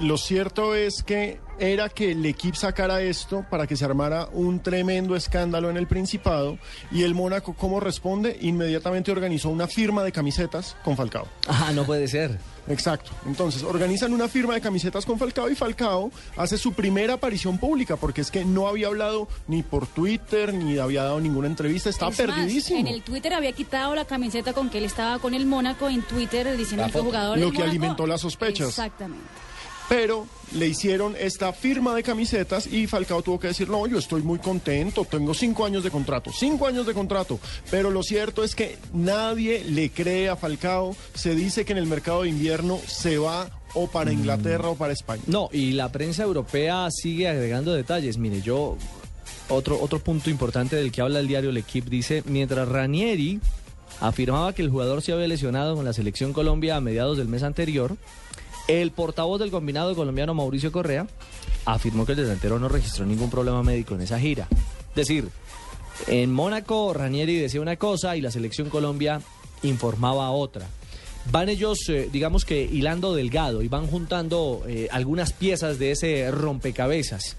Lo 0.00 0.16
cierto 0.16 0.74
es 0.74 1.02
que 1.02 1.38
era 1.58 1.88
que 1.88 2.12
el 2.12 2.24
equipo 2.26 2.56
sacara 2.56 3.02
esto 3.02 3.44
para 3.50 3.66
que 3.66 3.76
se 3.76 3.84
armara 3.84 4.28
un 4.32 4.60
tremendo 4.60 5.16
escándalo 5.16 5.70
en 5.70 5.76
el 5.76 5.86
Principado 5.86 6.58
y 6.90 7.02
el 7.02 7.14
Mónaco, 7.14 7.54
¿cómo 7.54 7.80
responde? 7.80 8.38
Inmediatamente 8.40 9.10
organizó 9.10 9.48
una 9.50 9.66
firma 9.66 10.02
de 10.04 10.12
camisetas 10.12 10.76
con 10.84 10.96
Falcao. 10.96 11.26
Ah, 11.46 11.72
no 11.74 11.84
puede 11.84 12.08
ser. 12.08 12.38
Exacto. 12.68 13.10
Entonces, 13.26 13.62
organizan 13.62 14.12
una 14.12 14.28
firma 14.28 14.54
de 14.54 14.60
camisetas 14.60 15.06
con 15.06 15.18
Falcao 15.18 15.50
y 15.50 15.54
Falcao 15.54 16.10
hace 16.36 16.58
su 16.58 16.72
primera 16.74 17.14
aparición 17.14 17.58
pública 17.58 17.96
porque 17.96 18.20
es 18.20 18.30
que 18.30 18.44
no 18.44 18.68
había 18.68 18.88
hablado 18.88 19.28
ni 19.46 19.62
por 19.62 19.86
Twitter 19.86 20.52
ni 20.52 20.78
había 20.78 21.04
dado 21.04 21.20
ninguna 21.20 21.48
entrevista, 21.48 21.88
estaba 21.90 22.12
perdidísimo. 22.12 22.80
en 22.80 22.88
el 22.88 23.02
Twitter 23.02 23.32
había 23.32 23.52
quitado 23.52 23.94
la 23.94 24.04
camiseta 24.04 24.52
con 24.52 24.68
que 24.68 24.78
él 24.78 24.84
estaba 24.84 25.18
con 25.18 25.34
el 25.34 25.46
Mónaco 25.46 25.88
en 25.88 26.02
Twitter 26.02 26.56
diciendo 26.56 26.86
que 26.92 27.00
jugador 27.00 27.38
Lo 27.38 27.50
que 27.50 27.62
alimentó 27.62 28.06
las 28.06 28.20
sospechas. 28.20 28.68
Exactamente 28.68 29.47
pero 29.88 30.26
le 30.52 30.66
hicieron 30.66 31.14
esta 31.18 31.52
firma 31.52 31.94
de 31.94 32.02
camisetas 32.02 32.66
y 32.66 32.86
Falcao 32.86 33.22
tuvo 33.22 33.40
que 33.40 33.48
decir, 33.48 33.68
no, 33.68 33.86
yo 33.86 33.98
estoy 33.98 34.22
muy 34.22 34.38
contento, 34.38 35.04
tengo 35.04 35.34
cinco 35.34 35.64
años 35.64 35.82
de 35.82 35.90
contrato, 35.90 36.30
cinco 36.32 36.66
años 36.66 36.86
de 36.86 36.94
contrato, 36.94 37.38
pero 37.70 37.90
lo 37.90 38.02
cierto 38.02 38.44
es 38.44 38.54
que 38.54 38.78
nadie 38.92 39.64
le 39.64 39.90
cree 39.90 40.28
a 40.28 40.36
Falcao, 40.36 40.94
se 41.14 41.34
dice 41.34 41.64
que 41.64 41.72
en 41.72 41.78
el 41.78 41.86
mercado 41.86 42.22
de 42.22 42.28
invierno 42.28 42.78
se 42.86 43.18
va 43.18 43.50
o 43.74 43.86
para 43.86 44.12
Inglaterra 44.12 44.68
o 44.68 44.76
para 44.76 44.92
España. 44.92 45.22
No, 45.26 45.48
y 45.52 45.72
la 45.72 45.90
prensa 45.90 46.22
europea 46.22 46.88
sigue 46.90 47.28
agregando 47.28 47.72
detalles, 47.72 48.18
mire, 48.18 48.40
yo, 48.42 48.76
otro, 49.48 49.80
otro 49.80 49.98
punto 50.00 50.30
importante 50.30 50.76
del 50.76 50.92
que 50.92 51.00
habla 51.00 51.20
el 51.20 51.28
diario 51.28 51.50
El 51.50 51.56
Equipe 51.56 51.90
dice, 51.90 52.22
mientras 52.26 52.68
Ranieri 52.68 53.40
afirmaba 54.00 54.52
que 54.52 54.62
el 54.62 54.70
jugador 54.70 55.02
se 55.02 55.12
había 55.12 55.28
lesionado 55.28 55.74
con 55.74 55.84
la 55.84 55.92
selección 55.92 56.32
Colombia 56.32 56.76
a 56.76 56.80
mediados 56.80 57.18
del 57.18 57.28
mes 57.28 57.42
anterior, 57.42 57.96
el 58.68 58.92
portavoz 58.92 59.40
del 59.40 59.50
combinado 59.50 59.96
colombiano 59.96 60.34
Mauricio 60.34 60.70
Correa 60.70 61.06
afirmó 61.64 62.06
que 62.06 62.12
el 62.12 62.18
delantero 62.18 62.58
no 62.58 62.68
registró 62.68 63.04
ningún 63.04 63.30
problema 63.30 63.62
médico 63.62 63.94
en 63.94 64.02
esa 64.02 64.20
gira. 64.20 64.46
Es 64.90 64.94
decir, 64.94 65.28
en 66.06 66.32
Mónaco 66.32 66.92
Ranieri 66.92 67.36
decía 67.38 67.60
una 67.60 67.76
cosa 67.76 68.16
y 68.16 68.20
la 68.20 68.30
selección 68.30 68.68
Colombia 68.68 69.20
informaba 69.62 70.30
otra. 70.30 70.66
Van 71.30 71.48
ellos, 71.48 71.78
eh, 71.88 72.08
digamos 72.10 72.44
que 72.44 72.62
hilando 72.62 73.14
delgado 73.14 73.62
y 73.62 73.68
van 73.68 73.86
juntando 73.86 74.62
eh, 74.66 74.88
algunas 74.90 75.32
piezas 75.32 75.78
de 75.78 75.90
ese 75.90 76.30
rompecabezas. 76.30 77.36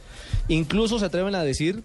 Incluso 0.47 0.99
se 0.99 1.05
atreven 1.05 1.35
a 1.35 1.43
decir 1.43 1.83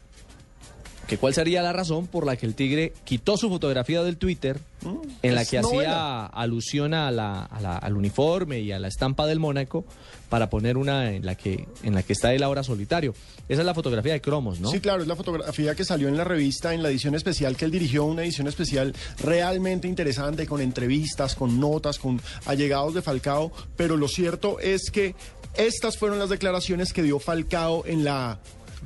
que 1.06 1.18
cuál 1.18 1.34
sería 1.34 1.62
la 1.62 1.72
razón 1.72 2.06
por 2.06 2.26
la 2.26 2.36
que 2.36 2.46
el 2.46 2.54
Tigre 2.54 2.92
quitó 3.04 3.36
su 3.36 3.48
fotografía 3.48 4.02
del 4.02 4.16
Twitter 4.16 4.58
mm, 4.82 4.96
en 5.22 5.34
la 5.34 5.44
que 5.44 5.58
hacía 5.58 6.26
alusión 6.26 6.94
a 6.94 7.10
la, 7.10 7.44
al 7.44 7.96
uniforme 7.96 8.60
y 8.60 8.72
a 8.72 8.78
la 8.78 8.88
estampa 8.88 9.26
del 9.26 9.40
Mónaco 9.40 9.84
para 10.28 10.50
poner 10.50 10.76
una 10.76 11.12
en 11.12 11.24
la 11.24 11.34
que 11.34 11.66
en 11.82 11.94
la 11.94 12.02
que 12.02 12.12
está 12.12 12.34
él 12.34 12.42
ahora 12.42 12.62
solitario. 12.62 13.14
Esa 13.48 13.60
es 13.60 13.66
la 13.66 13.74
fotografía 13.74 14.14
de 14.14 14.20
Cromos, 14.20 14.60
¿no? 14.60 14.70
Sí, 14.70 14.80
claro, 14.80 15.02
es 15.02 15.08
la 15.08 15.16
fotografía 15.16 15.74
que 15.74 15.84
salió 15.84 16.08
en 16.08 16.16
la 16.16 16.24
revista 16.24 16.72
en 16.72 16.82
la 16.82 16.88
edición 16.88 17.14
especial 17.14 17.56
que 17.56 17.66
él 17.66 17.70
dirigió, 17.70 18.04
una 18.04 18.22
edición 18.22 18.48
especial 18.48 18.94
realmente 19.18 19.86
interesante 19.86 20.46
con 20.46 20.60
entrevistas, 20.60 21.34
con 21.34 21.60
notas, 21.60 21.98
con 21.98 22.20
allegados 22.46 22.94
de 22.94 23.02
Falcao, 23.02 23.52
pero 23.76 23.96
lo 23.96 24.08
cierto 24.08 24.58
es 24.60 24.90
que 24.90 25.14
estas 25.56 25.98
fueron 25.98 26.18
las 26.18 26.30
declaraciones 26.30 26.92
que 26.92 27.02
dio 27.02 27.18
Falcao 27.18 27.84
en 27.86 28.04
la 28.04 28.40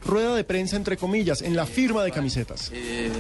rueda 0.05 0.35
de 0.35 0.45
prensa, 0.45 0.77
entre 0.77 0.97
comillas, 0.97 1.43
en 1.43 1.55
la 1.55 1.67
firma 1.67 2.05
de 2.05 2.11
camisetas. 2.11 2.71
Eh, 2.73 3.11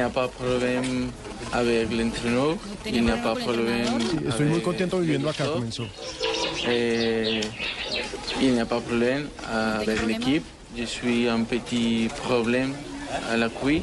a 0.00 0.08
pas 0.08 0.28
problème 0.28 1.10
avec 1.52 1.90
l'entraîneur. 1.92 2.56
Il 2.86 3.04
n'y 3.04 3.10
a 3.10 3.22
pas 3.22 3.34
problème. 3.34 4.00
Sí, 4.00 4.18
estoy 4.28 4.46
muy 4.46 4.60
contento 4.60 4.98
viviendo 4.98 5.28
acá, 5.28 5.46
comenzó. 5.46 5.86
Eh, 6.66 7.40
il 8.40 8.52
n'y 8.54 8.60
a 8.60 8.66
pas 8.66 8.80
problème 8.80 9.28
avec 9.50 10.06
l'équipe. 10.06 10.44
Je 10.76 10.84
suis 10.84 11.28
un 11.28 11.44
petit 11.44 12.08
problème 12.24 12.72
à 13.30 13.36
la 13.36 13.48
cuisse. 13.48 13.82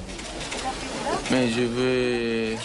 Mais 1.31 1.49
je 1.49 1.61
veux 1.61 2.55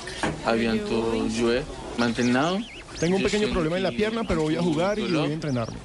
à 0.45 0.57
bientôt 0.57 1.29
jouer. 1.29 1.63
Maintenant. 1.99 2.61
Tengo 2.99 3.17
un 3.17 3.23
pequeño 3.23 3.49
problema 3.49 3.77
en 3.77 3.83
la 3.83 3.93
pierna, 3.93 4.25
pero 4.25 4.43
voy 4.43 4.57
a 4.57 4.63
jugar 4.63 4.99
y 4.99 5.03
voy 5.03 5.31
a 5.31 5.35
entrenarme. 5.35 5.77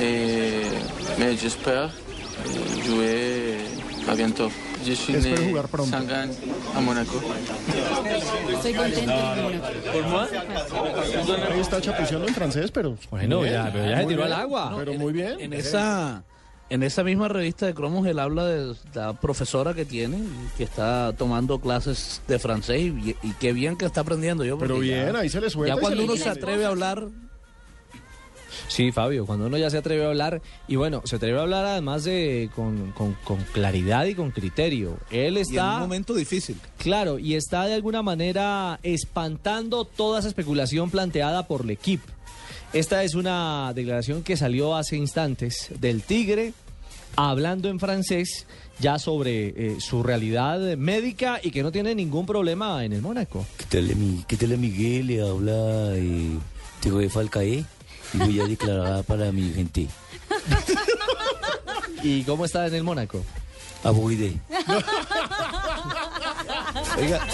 Eh, 0.00 0.62
mais 1.18 1.36
j'espère 1.40 1.90
jouer 2.86 3.56
à 4.08 4.14
bientôt. 4.14 4.50
Né 4.80 5.36
jugar 5.36 5.68
pronto. 5.68 5.90
Sangan, 5.90 6.30
a 6.74 6.80
Mónaco. 6.80 7.20
Estoy 8.54 8.72
contento. 8.72 9.12
¿Por 9.92 10.06
moi? 10.08 10.26
Ahí 11.52 11.60
está 11.60 11.80
chapuceando 11.82 12.26
en 12.26 12.34
francés, 12.34 12.70
pero... 12.70 12.96
Bueno, 13.10 13.40
Muy 13.40 13.50
ya, 13.50 13.64
bien, 13.64 13.72
pero 13.74 13.90
ya 13.90 14.00
se 14.00 14.06
tiró 14.06 14.22
al 14.22 14.28
bien, 14.30 14.40
agua. 14.40 14.74
Pero 14.78 14.94
muy 14.94 15.12
bien. 15.12 15.34
En 15.38 15.52
esa, 15.52 16.22
en 16.70 16.82
esa 16.82 17.04
misma 17.04 17.28
revista 17.28 17.66
de 17.66 17.74
Cromos, 17.74 18.06
él 18.06 18.18
habla 18.18 18.46
de 18.46 18.74
la 18.94 19.12
profesora 19.12 19.74
que 19.74 19.84
tiene, 19.84 20.16
y 20.16 20.56
que 20.56 20.64
está 20.64 21.12
tomando 21.12 21.58
clases 21.60 22.22
de 22.26 22.38
francés 22.38 22.80
y, 22.80 23.16
y 23.22 23.32
qué 23.38 23.52
bien 23.52 23.76
que 23.76 23.84
está 23.84 24.00
aprendiendo 24.00 24.44
yo. 24.46 24.56
Pero 24.58 24.78
bien, 24.78 25.12
ya- 25.12 25.18
ahí 25.20 25.28
se 25.28 25.42
le 25.42 25.50
suelta 25.50 25.74
Ya 25.74 25.80
cuando 25.80 26.04
uno 26.04 26.16
se 26.16 26.30
atreve 26.30 26.64
a 26.64 26.68
hablar, 26.68 27.04
Sí, 28.68 28.92
Fabio, 28.92 29.26
cuando 29.26 29.46
uno 29.46 29.56
ya 29.58 29.70
se 29.70 29.78
atreve 29.78 30.04
a 30.04 30.08
hablar, 30.08 30.40
y 30.68 30.76
bueno, 30.76 31.02
se 31.04 31.16
atreve 31.16 31.38
a 31.38 31.42
hablar 31.42 31.64
además 31.64 32.04
de 32.04 32.50
con, 32.54 32.92
con- 32.92 33.14
con 33.24 33.38
claridad 33.52 34.04
y 34.06 34.14
con 34.14 34.30
criterio. 34.30 34.98
Él 35.10 35.34
y 35.34 35.36
en 35.38 35.42
está... 35.42 35.74
un 35.74 35.80
momento 35.80 36.14
difícil. 36.14 36.56
Claro, 36.78 37.18
y 37.18 37.34
está 37.34 37.64
de 37.66 37.74
alguna 37.74 38.02
manera 38.02 38.78
espantando 38.82 39.84
toda 39.84 40.18
esa 40.20 40.28
especulación 40.28 40.90
planteada 40.90 41.46
por 41.46 41.62
el 41.62 41.70
equipo. 41.70 42.06
Esta 42.72 43.02
es 43.02 43.14
una 43.14 43.72
declaración 43.74 44.22
que 44.22 44.36
salió 44.36 44.76
hace 44.76 44.96
instantes 44.96 45.70
del 45.80 46.02
Tigre, 46.02 46.52
hablando 47.16 47.68
en 47.68 47.80
francés 47.80 48.46
ya 48.78 48.98
sobre 48.98 49.48
eh, 49.48 49.76
su 49.80 50.02
realidad 50.02 50.76
médica 50.76 51.40
y 51.42 51.50
que 51.50 51.62
no 51.62 51.72
tiene 51.72 51.94
ningún 51.94 52.24
problema 52.26 52.84
en 52.84 52.92
el 52.92 53.02
Mónaco. 53.02 53.44
¿Qué 53.58 53.64
tal, 53.68 53.94
mi- 53.96 54.24
qué 54.26 54.36
tal 54.36 54.56
Miguel? 54.56 55.08
Le 55.08 55.20
habla 55.20 55.96
eh, 55.96 56.38
Tego 56.80 56.98
de 56.98 57.10
Falcaé 57.10 57.64
y 58.14 58.18
voy 58.18 58.40
a 58.40 58.44
declarar 58.44 59.04
para 59.04 59.32
mi 59.32 59.52
gente. 59.52 59.88
¿Y 62.02 62.24
cómo 62.24 62.44
está 62.44 62.66
en 62.66 62.74
el 62.74 62.82
Mónaco? 62.82 63.24
Aburride. 63.84 64.38
Oiga. 66.98 67.26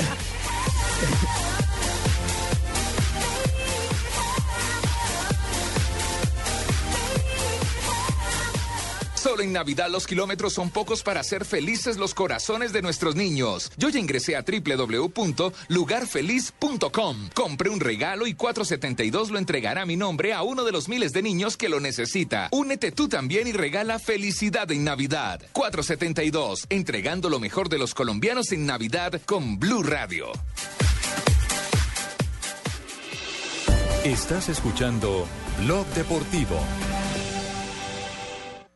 En 9.40 9.52
Navidad 9.52 9.88
los 9.90 10.06
kilómetros 10.06 10.54
son 10.54 10.70
pocos 10.70 11.02
para 11.02 11.20
hacer 11.20 11.44
felices 11.44 11.96
los 11.96 12.14
corazones 12.14 12.72
de 12.72 12.82
nuestros 12.82 13.16
niños. 13.16 13.72
Yo 13.76 13.88
ya 13.88 13.98
ingresé 13.98 14.36
a 14.36 14.42
www.lugarfeliz.com. 14.42 17.28
Compré 17.34 17.70
un 17.70 17.80
regalo 17.80 18.26
y 18.26 18.34
472 18.34 19.30
lo 19.30 19.38
entregará 19.38 19.86
mi 19.86 19.96
nombre 19.96 20.32
a 20.32 20.42
uno 20.42 20.64
de 20.64 20.72
los 20.72 20.88
miles 20.88 21.12
de 21.12 21.22
niños 21.22 21.56
que 21.56 21.68
lo 21.68 21.80
necesita. 21.80 22.48
Únete 22.50 22.92
tú 22.92 23.08
también 23.08 23.46
y 23.46 23.52
regala 23.52 23.98
felicidad 23.98 24.70
en 24.70 24.84
Navidad. 24.84 25.42
472, 25.52 26.66
entregando 26.70 27.28
lo 27.28 27.38
mejor 27.38 27.68
de 27.68 27.78
los 27.78 27.94
colombianos 27.94 28.52
en 28.52 28.66
Navidad 28.66 29.20
con 29.26 29.58
Blue 29.58 29.82
Radio. 29.82 30.32
Estás 34.04 34.48
escuchando 34.48 35.26
Blog 35.64 35.86
Deportivo. 35.88 36.60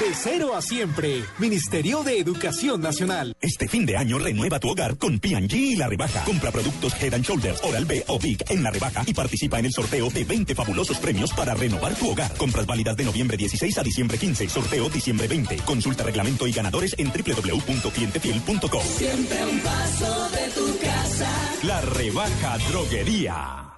De 0.00 0.14
cero 0.14 0.54
a 0.54 0.60
siempre. 0.60 1.24
Ministerio 1.38 2.02
de 2.02 2.18
Educación 2.18 2.82
Nacional. 2.82 3.34
Este 3.40 3.66
fin 3.66 3.86
de 3.86 3.96
año 3.96 4.18
renueva 4.18 4.60
tu 4.60 4.68
hogar 4.68 4.98
con 4.98 5.18
P&G 5.18 5.54
y 5.54 5.76
la 5.76 5.88
rebaja. 5.88 6.22
Compra 6.24 6.52
productos 6.52 6.92
Head 7.00 7.14
and 7.14 7.24
Shoulders, 7.24 7.62
Oral 7.64 7.86
B 7.86 8.04
o 8.08 8.18
Big 8.18 8.44
en 8.50 8.62
la 8.62 8.70
rebaja 8.70 9.04
y 9.06 9.14
participa 9.14 9.58
en 9.58 9.64
el 9.64 9.72
sorteo 9.72 10.10
de 10.10 10.24
20 10.24 10.54
fabulosos 10.54 10.98
premios 10.98 11.32
para 11.32 11.54
renovar 11.54 11.94
tu 11.94 12.10
hogar. 12.10 12.30
Compras 12.36 12.66
válidas 12.66 12.94
de 12.96 13.04
noviembre 13.04 13.38
16 13.38 13.78
a 13.78 13.82
diciembre 13.82 14.18
15. 14.18 14.50
Sorteo 14.50 14.90
diciembre 14.90 15.28
20. 15.28 15.56
Consulta 15.64 16.04
reglamento 16.04 16.46
y 16.46 16.52
ganadores 16.52 16.94
en 16.98 17.10
www.clientefiel.com. 17.10 18.82
Siempre 18.82 19.46
un 19.46 19.60
paso 19.60 20.28
de 20.28 20.48
tu 20.50 20.78
casa. 20.78 21.30
La 21.62 21.80
rebaja 21.80 22.58
droguería. 22.68 23.75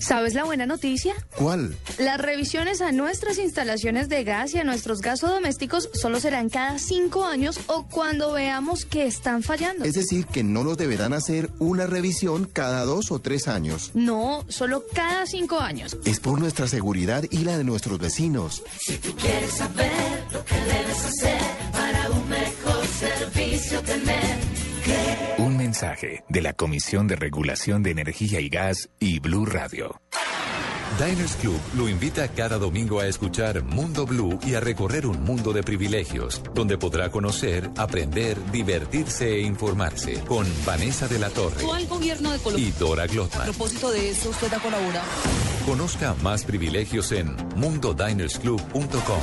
¿Sabes 0.00 0.34
la 0.34 0.44
buena 0.44 0.66
noticia? 0.66 1.14
¿Cuál? 1.36 1.76
Las 1.98 2.20
revisiones 2.20 2.80
a 2.80 2.92
nuestras 2.92 3.38
instalaciones 3.38 4.08
de 4.08 4.24
gas 4.24 4.54
y 4.54 4.58
a 4.58 4.64
nuestros 4.64 5.00
gasodomésticos 5.00 5.90
solo 5.92 6.20
serán 6.20 6.48
cada 6.48 6.78
cinco 6.78 7.24
años 7.24 7.60
o 7.66 7.86
cuando 7.88 8.32
veamos 8.32 8.84
que 8.84 9.06
están 9.06 9.42
fallando. 9.42 9.84
Es 9.84 9.94
decir, 9.94 10.26
que 10.26 10.42
no 10.42 10.64
nos 10.64 10.76
deberán 10.76 11.12
hacer 11.12 11.50
una 11.58 11.86
revisión 11.86 12.48
cada 12.52 12.84
dos 12.84 13.10
o 13.10 13.18
tres 13.20 13.48
años. 13.48 13.90
No, 13.94 14.44
solo 14.48 14.84
cada 14.92 15.26
cinco 15.26 15.60
años. 15.60 15.96
Es 16.04 16.20
por 16.20 16.38
nuestra 16.38 16.68
seguridad 16.68 17.24
y 17.30 17.38
la 17.38 17.58
de 17.58 17.64
nuestros 17.64 17.98
vecinos. 17.98 18.62
Si 18.78 18.96
tú 18.98 19.14
quieres 19.16 19.52
saber 19.52 20.24
lo 20.32 20.44
que 20.44 20.54
debes 20.54 21.04
hacer 21.04 21.40
para 21.72 22.10
un 22.10 22.28
mejor 22.28 22.86
servicio 22.86 23.80
tener. 23.82 24.45
Un 25.38 25.56
mensaje 25.56 26.24
de 26.28 26.42
la 26.42 26.52
Comisión 26.52 27.06
de 27.06 27.16
Regulación 27.16 27.82
de 27.82 27.90
Energía 27.90 28.40
y 28.40 28.48
Gas 28.48 28.88
y 29.00 29.18
Blue 29.18 29.44
Radio. 29.46 30.00
Diners 30.98 31.34
Club 31.36 31.60
lo 31.76 31.88
invita 31.88 32.28
cada 32.28 32.56
domingo 32.58 33.00
a 33.00 33.06
escuchar 33.06 33.62
Mundo 33.64 34.06
Blue 34.06 34.38
y 34.46 34.54
a 34.54 34.60
recorrer 34.60 35.06
un 35.06 35.22
mundo 35.24 35.52
de 35.52 35.62
privilegios, 35.62 36.40
donde 36.54 36.78
podrá 36.78 37.10
conocer, 37.10 37.68
aprender, 37.76 38.38
divertirse 38.52 39.34
e 39.34 39.40
informarse 39.40 40.20
con 40.24 40.46
Vanessa 40.64 41.08
de 41.08 41.18
la 41.18 41.28
Torre 41.30 41.62
¿Cuál 41.64 41.86
gobierno 41.86 42.30
de 42.30 42.38
Colombia? 42.38 42.68
y 42.68 42.70
Dora 42.72 43.02
A 43.02 43.06
Glotman. 43.06 43.44
propósito 43.44 43.90
de 43.90 44.10
eso, 44.10 44.30
usted 44.30 44.52
ha 44.54 44.60
colaborado. 44.60 45.06
Conozca 45.66 46.14
más 46.22 46.44
privilegios 46.44 47.10
en 47.12 47.34
mundodinersclub.com. 47.56 49.20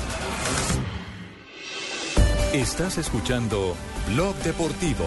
Estás 2.54 2.98
escuchando 3.00 3.76
Blog 4.14 4.36
Deportivo. 4.44 5.06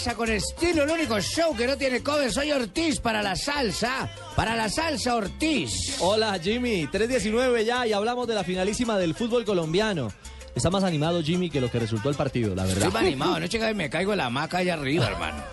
Salsa 0.00 0.16
con 0.16 0.30
estilo, 0.30 0.84
el 0.84 0.90
único 0.90 1.20
show 1.20 1.54
que 1.54 1.66
no 1.66 1.76
tiene 1.76 2.02
cover. 2.02 2.32
Soy 2.32 2.50
Ortiz 2.52 3.00
para 3.00 3.22
la 3.22 3.36
salsa, 3.36 4.08
para 4.34 4.56
la 4.56 4.70
salsa 4.70 5.14
Ortiz. 5.14 5.96
Hola 6.00 6.38
Jimmy, 6.42 6.86
3.19 6.86 7.64
ya 7.66 7.86
y 7.86 7.92
hablamos 7.92 8.26
de 8.26 8.34
la 8.34 8.42
finalísima 8.42 8.96
del 8.96 9.14
fútbol 9.14 9.44
colombiano. 9.44 10.10
Está 10.54 10.70
más 10.70 10.84
animado 10.84 11.22
Jimmy 11.22 11.50
que 11.50 11.60
lo 11.60 11.70
que 11.70 11.78
resultó 11.78 12.08
el 12.08 12.14
partido, 12.16 12.54
la 12.54 12.62
verdad. 12.62 12.78
Estoy 12.78 12.92
más 12.94 13.02
animado, 13.02 13.40
no 13.40 13.46
llega 13.46 13.70
y 13.70 13.74
me 13.74 13.90
caigo 13.90 14.12
en 14.12 14.18
la 14.18 14.26
hamaca 14.26 14.58
allá 14.58 14.72
arriba, 14.74 15.06
hermano. 15.10 15.44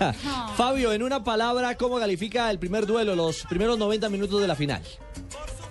Fabio, 0.55 0.93
en 0.93 1.03
una 1.03 1.21
palabra, 1.25 1.75
¿cómo 1.75 1.99
califica 1.99 2.49
el 2.49 2.57
primer 2.57 2.85
duelo, 2.85 3.17
los 3.17 3.43
primeros 3.49 3.77
90 3.77 4.07
minutos 4.07 4.39
de 4.39 4.47
la 4.47 4.55
final? 4.55 4.81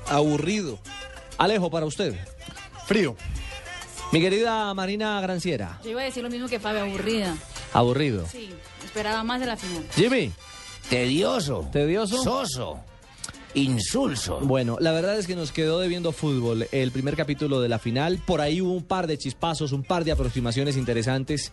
Aburrido. 0.09 0.79
Alejo, 1.39 1.70
para 1.70 1.87
usted. 1.87 2.14
Frío. 2.87 3.16
Mi 4.12 4.20
querida 4.20 4.72
Marina 4.74 5.18
Granciera, 5.22 5.81
Yo 5.83 5.91
iba 5.91 6.03
a 6.03 6.05
decir 6.05 6.22
lo 6.22 6.31
mismo 6.31 6.47
que 6.47 6.61
Fabio, 6.61 6.83
aburrida. 6.83 7.35
Aburrido. 7.79 8.27
Sí, 8.31 8.51
esperaba 8.85 9.22
más 9.24 9.41
de 9.41 9.47
la 9.47 9.57
final. 9.57 9.85
Jimmy. 9.95 10.33
Tedioso. 10.89 11.68
¿Tedioso? 11.72 12.22
Soso. 12.22 12.81
Insulso. 13.55 14.41
Bueno, 14.41 14.77
la 14.81 14.93
verdad 14.93 15.18
es 15.18 15.27
que 15.27 15.35
nos 15.35 15.51
quedó 15.51 15.81
debiendo 15.81 16.12
fútbol 16.12 16.68
el 16.72 16.93
primer 16.93 17.16
capítulo 17.16 17.61
de 17.62 17.70
la 17.70 17.79
final. 17.79 18.20
Por 18.24 18.43
ahí 18.43 18.61
hubo 18.61 18.72
un 18.72 18.83
par 18.83 19.07
de 19.07 19.16
chispazos, 19.16 19.72
un 19.72 19.83
par 19.83 20.05
de 20.05 20.12
aproximaciones 20.12 20.77
interesantes. 20.77 21.53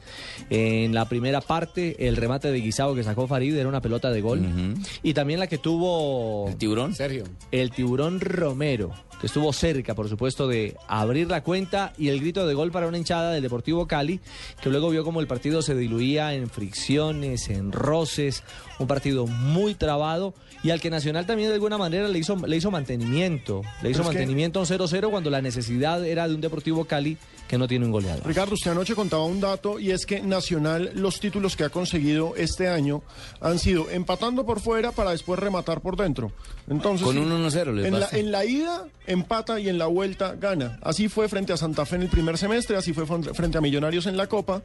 En 0.50 0.94
la 0.94 1.08
primera 1.08 1.40
parte, 1.40 2.08
el 2.08 2.18
remate 2.18 2.52
de 2.52 2.60
Guisao 2.60 2.94
que 2.94 3.06
sacó 3.06 3.26
Farid 3.26 3.56
era 3.56 3.70
una 3.70 3.80
pelota 3.80 4.12
de 4.12 4.20
gol. 4.20 4.76
Y 5.02 5.14
también 5.14 5.40
la 5.40 5.48
que 5.48 5.58
tuvo... 5.58 6.50
¿El 6.50 6.58
tiburón? 6.58 6.94
Sergio. 6.94 7.24
El 7.52 7.72
tiburón 7.72 8.20
Romero, 8.20 8.92
estuvo 9.24 9.52
cerca, 9.54 9.96
por 9.96 10.10
supuesto, 10.10 10.48
de 10.48 10.76
abrir 10.88 11.30
la 11.30 11.42
cuenta 11.42 11.94
y 11.98 12.10
el 12.10 12.20
grito 12.20 12.46
de 12.46 12.54
gol 12.54 12.72
para 12.72 12.88
una 12.88 12.98
hinchada 12.98 13.32
del 13.32 13.42
Deportivo 13.42 13.88
Cali, 13.88 14.20
que 14.62 14.70
luego 14.70 14.90
vio 14.90 15.04
como 15.04 15.22
el 15.22 15.28
partido 15.28 15.62
se 15.62 15.76
diluía 15.76 16.34
en 16.34 16.50
fricciones, 16.50 17.50
en 17.50 17.72
roces, 17.72 18.44
un 18.80 18.88
partido 18.88 19.26
muy 19.26 19.76
trabado 19.76 20.34
y 20.64 20.70
al 20.70 20.80
que 20.80 20.90
Nacional 20.90 21.26
también 21.26 21.50
de 21.50 21.56
alguna 21.56 21.78
manera 21.78 22.08
le 22.08 22.20
hizo, 22.20 22.36
le 22.46 22.58
hizo 22.58 22.72
mantenimiento, 22.72 23.62
le 23.82 23.90
hizo 23.90 24.04
mantenimiento 24.04 24.60
a 24.60 24.64
un 24.64 24.68
0-0 24.68 25.10
cuando 25.10 25.30
la 25.30 25.42
necesidad 25.42 26.06
era 26.06 26.28
de 26.28 26.36
un 26.36 26.42
Deportivo 26.42 26.86
Cali 26.86 27.18
que 27.48 27.58
no 27.58 27.68
tiene 27.68 27.86
un 27.86 27.92
goleador. 27.92 28.26
Ricardo, 28.26 28.54
usted 28.54 28.72
anoche 28.72 28.96
contaba 28.96 29.26
un 29.26 29.40
dato 29.40 29.80
y 29.80 29.92
es 29.92 30.06
que 30.06 30.22
Nacional, 30.22 30.92
los 30.96 31.20
títulos 31.20 31.56
que 31.56 31.64
ha 31.64 31.70
conseguido 31.70 32.36
este 32.36 32.68
año 32.68 33.04
han 33.42 33.60
sido 33.60 33.90
empatando 33.92 34.46
por 34.46 34.60
fuera 34.60 34.92
para 34.92 35.12
después 35.12 35.40
rematar 35.40 35.82
por 35.82 35.96
dentro. 35.98 36.32
Entonces, 36.70 37.06
Con 37.06 37.18
un 37.18 37.30
1-0 37.30 37.74
les 37.74 37.86
en 37.86 38.00
la, 38.00 38.08
en 38.12 38.32
la 38.32 38.46
ida 38.46 38.86
empata 39.06 39.60
y 39.60 39.70
en 39.70 39.78
la 39.78 39.86
vuelta 39.88 40.36
gana. 40.36 40.80
Así 40.82 41.10
fue 41.10 41.28
frente 41.30 41.54
a 41.54 41.58
Santa 41.58 41.86
Fe 41.86 41.98
en 41.98 42.04
el 42.04 42.10
primer 42.10 42.38
semestre, 42.38 42.78
así 42.78 42.94
fue 42.94 43.06
frente 43.06 43.58
a 43.58 43.62
Millonarios 43.62 44.06
en 44.08 44.18
la 44.18 44.28
Copa. 44.28 44.64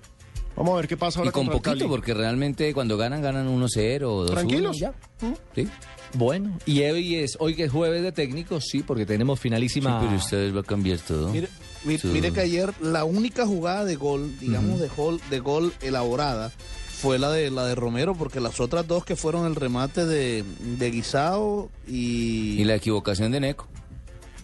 Vamos 0.57 0.72
a 0.72 0.76
ver 0.76 0.89
qué 0.89 0.97
pasa 0.97 1.20
ahora 1.20 1.29
Y 1.29 1.33
con 1.33 1.47
poquito, 1.47 1.70
Cali. 1.70 1.85
porque 1.85 2.14
realmente 2.14 2.72
cuando 2.74 2.97
ganan, 2.97 3.22
ganan 3.22 3.49
1-0 3.49 4.03
o 4.05 4.26
2-1. 4.26 4.31
Tranquilos. 4.31 4.79
Ya. 4.79 4.93
Sí. 5.55 5.68
Bueno, 6.14 6.59
y 6.66 6.81
hoy 6.83 7.16
es 7.16 7.37
hoy 7.39 7.55
que 7.55 7.64
es 7.64 7.70
jueves 7.70 8.03
de 8.03 8.12
técnicos, 8.12 8.64
sí, 8.64 8.83
porque 8.83 9.05
tenemos 9.07 9.39
finalísima. 9.39 10.01
Sí, 10.01 10.07
pero 10.07 10.18
ustedes 10.18 10.57
va 10.57 10.61
a 10.61 10.64
cambiar 10.64 10.99
todo. 10.99 11.29
Mire, 11.29 11.49
mi- 11.85 11.99
mire 12.05 12.33
que 12.33 12.41
ayer 12.41 12.72
la 12.81 13.05
única 13.05 13.47
jugada 13.47 13.85
de 13.85 13.97
gol, 13.97 14.39
digamos 14.41 14.81
de, 14.81 14.89
gol, 14.89 15.20
de 15.31 15.39
gol 15.41 15.72
elaborada, 15.81 16.51
fue 17.01 17.18
la 17.18 17.31
de 17.31 17.51
la 17.51 17.64
de 17.66 17.74
Romero, 17.76 18.14
porque 18.16 18.41
las 18.41 18.59
otras 18.61 18.87
dos 18.87 19.05
que 19.05 19.14
fueron 19.16 19.47
el 19.47 19.55
remate 19.55 20.05
de, 20.05 20.45
de 20.61 20.91
Guisao 20.91 21.70
y... 21.87 22.61
Y 22.61 22.64
la 22.64 22.74
equivocación 22.74 23.31
de 23.33 23.41
Neco. 23.41 23.68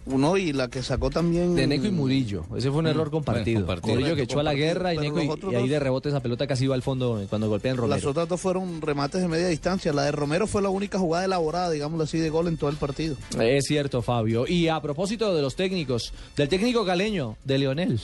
Uno 0.06 0.36
y 0.36 0.52
la 0.52 0.68
que 0.68 0.82
sacó 0.82 1.08
también... 1.10 1.54
De 1.54 1.66
Neco 1.66 1.86
y 1.86 1.90
Murillo. 1.90 2.44
Ese 2.56 2.68
fue 2.70 2.80
un 2.80 2.84
Mm, 2.84 2.88
error 2.88 3.10
compartido. 3.10 3.64
bueno, 3.64 3.66
compartido. 3.66 3.94
Murillo 3.94 4.16
que 4.16 4.22
echó 4.22 4.40
a 4.40 4.42
la 4.42 4.54
guerra 4.54 4.92
y 4.94 4.98
Neco 4.98 5.22
y, 5.50 5.54
ahí 5.54 5.68
de 5.68 5.78
rebote 5.80 6.10
esa 6.10 6.20
pelota 6.20 6.46
casi 6.46 6.64
iba 6.64 6.74
al 6.74 6.82
fondo 6.82 7.24
cuando 7.30 7.48
golpean 7.48 7.76
Las 7.76 7.80
Romero. 7.88 8.10
otras 8.10 8.28
dos 8.28 8.40
fueron 8.40 8.80
remates 8.82 9.22
de 9.22 9.28
media 9.28 9.48
distancia. 9.48 9.92
La 9.92 10.02
de 10.04 10.12
Romero 10.12 10.46
fue 10.46 10.60
la 10.60 10.68
única 10.68 10.98
jugada 10.98 11.24
elaborada, 11.24 11.70
digámoslo 11.70 12.04
así, 12.04 12.18
de 12.18 12.28
gol 12.30 12.48
en 12.48 12.56
todo 12.58 12.68
el 12.70 12.76
partido. 12.76 13.16
Es 13.40 13.64
cierto, 13.66 14.02
Fabio. 14.02 14.46
Y 14.46 14.68
a 14.68 14.80
propósito 14.82 15.34
de 15.34 15.40
los 15.42 15.56
técnicos, 15.56 16.12
del 16.36 16.48
técnico 16.48 16.84
caleño, 16.84 17.36
de 17.44 17.58
Leonel. 17.58 18.00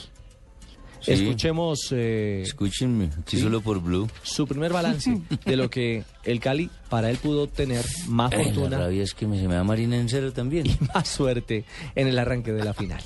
Sí. 1.01 1.13
Escuchemos 1.13 1.89
eh, 1.93 2.43
Escúchenme, 2.45 3.07
aquí 3.19 3.37
Sí. 3.37 3.43
solo 3.43 3.61
por 3.61 3.81
Blue. 3.81 4.09
su 4.23 4.47
primer 4.47 4.73
balance 4.73 5.21
de 5.47 5.57
lo 5.57 5.71
que 5.71 6.05
el 6.25 6.41
Cali 6.41 6.69
para 6.89 7.11
él 7.11 7.17
pudo 7.17 7.47
tener 7.47 7.85
más 8.09 8.33
Eh, 8.33 8.39
la 8.39 8.45
fortuna 8.45 8.79
rabia 8.79 9.03
es 9.03 9.15
que 9.15 9.27
me, 9.27 9.39
se 9.41 9.49
me 9.49 9.55
da 9.55 9.65
Marina 9.65 9.97
en 9.97 10.09
cero 10.09 10.33
también. 10.33 10.67
y 10.67 10.77
más 10.95 11.09
suerte 11.09 11.65
en 11.95 12.07
el 12.09 12.19
arranque 12.19 12.53
de 12.53 12.65
la 12.65 12.75
final. 12.75 13.03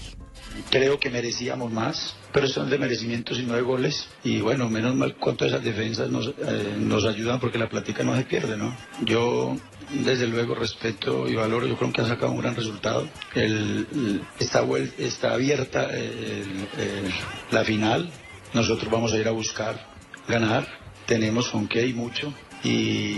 Creo 0.71 0.99
que 0.99 1.11
merecíamos 1.11 1.71
más, 1.73 2.15
pero 2.33 2.47
son 2.49 2.71
de 2.71 2.79
merecimientos 2.79 3.39
y 3.39 3.43
no 3.43 3.55
de 3.55 3.63
goles. 3.63 4.07
Y 4.25 4.41
bueno, 4.41 4.69
menos 4.69 4.95
mal 4.95 5.15
cuánto 5.17 5.45
esas 5.45 5.63
defensas 5.63 6.09
nos, 6.11 6.29
eh, 6.29 6.75
nos 6.79 7.05
ayudan 7.05 7.41
porque 7.41 7.59
la 7.59 7.69
plática 7.69 8.03
no 8.05 8.17
se 8.17 8.25
pierde, 8.25 8.57
¿no? 8.57 8.77
Yo, 9.03 9.57
desde 9.91 10.27
luego, 10.27 10.55
respeto 10.55 11.29
y 11.29 11.35
valoro, 11.35 11.67
yo 11.67 11.77
creo 11.77 11.93
que 11.93 12.01
han 12.01 12.09
sacado 12.09 12.33
un 12.33 12.39
gran 12.41 12.55
resultado. 12.57 13.09
El, 13.35 13.87
el- 13.93 14.23
está, 14.39 14.65
está 14.99 15.35
abierta 15.35 15.89
eh, 15.93 16.45
el- 16.79 17.13
la 17.51 17.65
final, 17.65 18.11
nosotros 18.53 18.91
vamos 18.91 19.13
a 19.13 19.19
ir 19.19 19.29
a 19.29 19.33
buscar 19.33 19.87
ganar, 20.29 20.67
tenemos 21.07 21.49
con 21.49 21.69
qué 21.69 21.87
y 21.87 21.93
mucho. 21.93 22.33
Y 22.63 23.17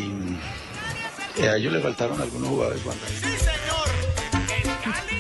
eh, 1.39 1.49
a 1.49 1.57
ellos 1.57 1.73
le 1.73 1.81
faltaron 1.81 2.21
algunos 2.21 2.49
jugadores, 2.49 2.83
Juan 2.83 2.97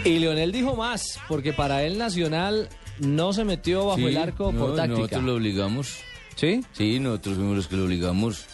Y 0.06 0.18
Leonel 0.20 0.52
dijo 0.52 0.76
más, 0.76 1.18
porque 1.28 1.52
para 1.52 1.82
él 1.82 1.98
Nacional 1.98 2.68
no 3.00 3.32
se 3.32 3.44
metió 3.44 3.86
bajo 3.86 3.98
Sí, 3.98 4.04
el 4.06 4.16
arco 4.16 4.52
no, 4.52 4.58
por 4.60 4.76
táctica. 4.76 4.96
Nosotros 4.98 5.24
lo 5.24 5.34
obligamos. 5.34 5.96
¿Sí? 6.36 6.60
Sí, 6.72 7.00
nosotros 7.00 7.36
fuimos 7.36 7.56
los 7.56 7.66
que 7.68 7.76
lo 7.76 7.84
obligamos. 7.84 8.44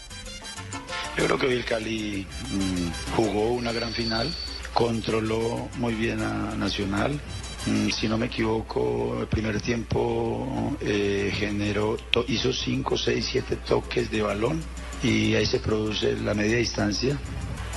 Yo 1.19 1.27
creo 1.27 1.39
que 1.39 1.47
hoy 1.49 1.53
el 1.55 1.65
Cali 1.65 2.27
mm, 2.53 3.15
jugó 3.17 3.53
una 3.53 3.71
gran 3.73 3.93
final, 3.93 4.33
controló 4.73 5.69
muy 5.79 5.95
bien 5.95 6.21
a 6.21 6.55
Nacional, 6.57 7.21
Mm, 7.65 7.91
Si 7.91 8.09
no 8.09 8.19
me 8.19 8.27
equivoco, 8.27 9.19
el 9.21 9.29
primer 9.29 9.61
tiempo 9.61 10.77
eh, 10.81 11.31
generó, 11.33 11.97
to- 12.11 12.25
hizo 12.27 12.53
5, 12.53 12.97
6, 12.99 13.25
7 13.31 13.55
toques 13.69 14.11
de 14.11 14.21
balón 14.21 14.61
y 15.01 15.37
ahí 15.37 15.47
se 15.47 15.61
produce 15.61 16.17
la 16.17 16.35
media 16.35 16.57
distancia. 16.57 17.17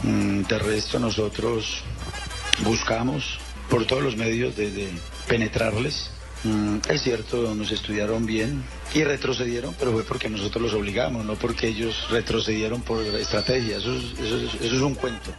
Mm, 0.01 0.41
De 0.41 0.57
resto 0.57 0.97
nosotros 0.97 1.84
buscamos 2.63 3.38
por 3.70 3.86
todos 3.86 4.03
los 4.03 4.16
medios 4.18 4.55
de, 4.55 4.72
de 4.72 4.89
penetrarles. 5.28 6.09
Mm, 6.43 6.78
Es 6.89 7.01
cierto, 7.01 7.55
nos 7.55 7.72
estudiaron 7.72 8.26
bien 8.26 8.63
y 8.93 9.03
retrocedieron, 9.03 9.74
pero 9.80 9.91
fue 9.93 10.03
porque 10.03 10.30
nosotros 10.30 10.61
los 10.63 10.74
obligamos, 10.74 11.26
no 11.26 11.34
porque 11.36 11.68
ellos 11.68 12.07
retrocedieron 12.11 12.82
por 12.82 13.01
estrategia. 13.03 13.78
Eso 13.78 13.95
es, 13.95 14.03
eso 14.20 14.38
es- 14.38 14.53
eso 14.61 14.76
es 14.76 14.82
un 14.82 14.93
cuento. 14.95 15.32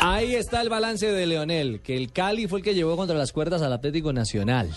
Ahí 0.00 0.34
está 0.34 0.60
el 0.60 0.68
balance 0.68 1.06
de 1.06 1.26
Leonel, 1.26 1.80
que 1.80 1.96
el 1.96 2.12
Cali 2.12 2.46
fue 2.46 2.58
el 2.58 2.64
que 2.64 2.74
llevó 2.74 2.96
contra 2.96 3.16
las 3.16 3.32
cuerdas 3.32 3.62
al 3.62 3.72
Atlético 3.72 4.12
Nacional. 4.12 4.70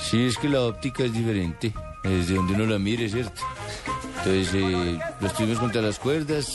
Sí, 0.00 0.26
es 0.26 0.36
que 0.36 0.48
la 0.48 0.62
óptica 0.62 1.04
es 1.04 1.12
diferente, 1.12 1.72
desde 2.02 2.34
donde 2.34 2.54
uno 2.54 2.66
la 2.66 2.78
mire, 2.78 3.08
¿cierto? 3.08 3.40
Entonces, 4.28 4.54
eh, 4.54 4.98
los 5.20 5.32
tuvimos 5.34 5.58
contra 5.58 5.80
las 5.80 5.98
cuerdas 5.98 6.54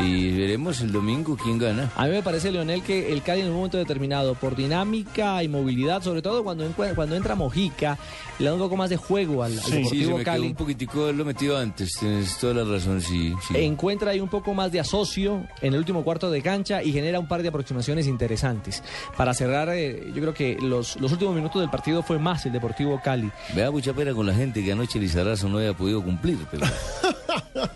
y 0.00 0.30
veremos 0.36 0.80
el 0.80 0.92
domingo 0.92 1.36
quién 1.36 1.58
gana. 1.58 1.90
A 1.96 2.04
mí 2.04 2.10
me 2.12 2.22
parece, 2.22 2.52
Leonel, 2.52 2.82
que 2.82 3.12
el 3.12 3.22
Cali 3.22 3.40
en 3.40 3.48
un 3.48 3.54
momento 3.56 3.78
determinado, 3.78 4.34
por 4.34 4.54
dinámica 4.54 5.42
y 5.42 5.48
movilidad, 5.48 6.02
sobre 6.02 6.22
todo 6.22 6.44
cuando, 6.44 6.66
cuando 6.94 7.16
entra 7.16 7.34
Mojica, 7.34 7.98
le 8.38 8.46
da 8.46 8.54
un 8.54 8.60
poco 8.60 8.76
más 8.76 8.90
de 8.90 8.96
juego 8.96 9.42
al, 9.42 9.52
al 9.52 9.58
Sí, 9.58 9.70
se 9.70 9.76
Deportivo 9.78 10.16
quedó 10.16 10.24
Cali. 10.24 10.46
un 10.48 10.54
poquitico 10.54 11.02
haberlo 11.04 11.24
metido 11.24 11.58
antes, 11.58 11.92
tienes 11.98 12.36
toda 12.38 12.54
la 12.54 12.64
razón, 12.64 13.00
sí. 13.00 13.34
sí. 13.48 13.54
Encuentra 13.56 14.12
ahí 14.12 14.20
un 14.20 14.28
poco 14.28 14.54
más 14.54 14.70
de 14.70 14.78
asocio 14.80 15.44
en 15.60 15.72
el 15.74 15.78
último 15.80 16.04
cuarto 16.04 16.30
de 16.30 16.42
cancha 16.42 16.82
y 16.82 16.92
genera 16.92 17.18
un 17.18 17.26
par 17.26 17.42
de 17.42 17.48
aproximaciones 17.48 18.06
interesantes. 18.06 18.82
Para 19.16 19.34
cerrar, 19.34 19.68
eh, 19.70 20.10
yo 20.14 20.20
creo 20.20 20.34
que 20.34 20.56
los, 20.60 20.96
los 21.00 21.10
últimos 21.12 21.34
minutos 21.34 21.60
del 21.60 21.70
partido 21.70 22.02
fue 22.02 22.18
más 22.20 22.46
el 22.46 22.52
Deportivo 22.52 23.00
Cali. 23.02 23.30
Vea 23.54 23.70
mucha 23.70 23.92
pena 23.92 24.12
con 24.12 24.26
la 24.26 24.34
gente 24.34 24.64
que 24.64 24.72
anoche 24.72 24.98
Lizarazo 25.00 25.48
no 25.48 25.58
había 25.58 25.74
podido 25.74 26.02
cumplir, 26.02 26.38
pero... 26.50 26.66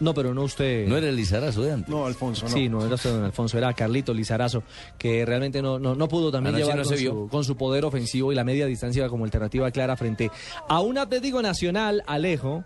No, 0.01 0.15
pero 0.15 0.35
no 0.35 0.43
usted... 0.43 0.87
No 0.87 0.97
era 0.97 1.09
el 1.09 1.17
Lizarazo 1.17 1.63
de 1.63 1.73
antes. 1.73 1.89
No, 1.89 2.07
Alfonso, 2.07 2.47
no. 2.47 2.53
Sí, 2.53 2.69
no 2.69 2.85
era 2.85 2.95
usted, 2.95 3.11
don 3.11 3.25
Alfonso, 3.25 3.59
era 3.59 3.73
Carlito 3.73 4.13
Lizarazo, 4.15 4.63
que 4.97 5.25
realmente 5.25 5.61
no, 5.63 5.79
no, 5.79 5.95
no 5.95 6.09
pudo 6.09 6.31
también 6.31 6.55
Anoche 6.55 6.65
llevar 6.71 6.79
no 6.79 6.89
con, 6.89 6.97
se 6.97 7.01
vio. 7.03 7.11
su, 7.13 7.29
con 7.29 7.45
su 7.45 7.57
poder 7.57 7.85
ofensivo 7.85 8.33
y 8.33 8.35
la 8.35 8.45
media 8.45 8.67
distancia 8.67 9.09
como 9.09 9.25
alternativa 9.25 9.71
clara 9.71 9.97
frente 9.97 10.31
a 10.69 10.81
un 10.81 10.99
Atlético 10.99 11.43
Nacional, 11.43 12.03
Alejo, 12.07 12.65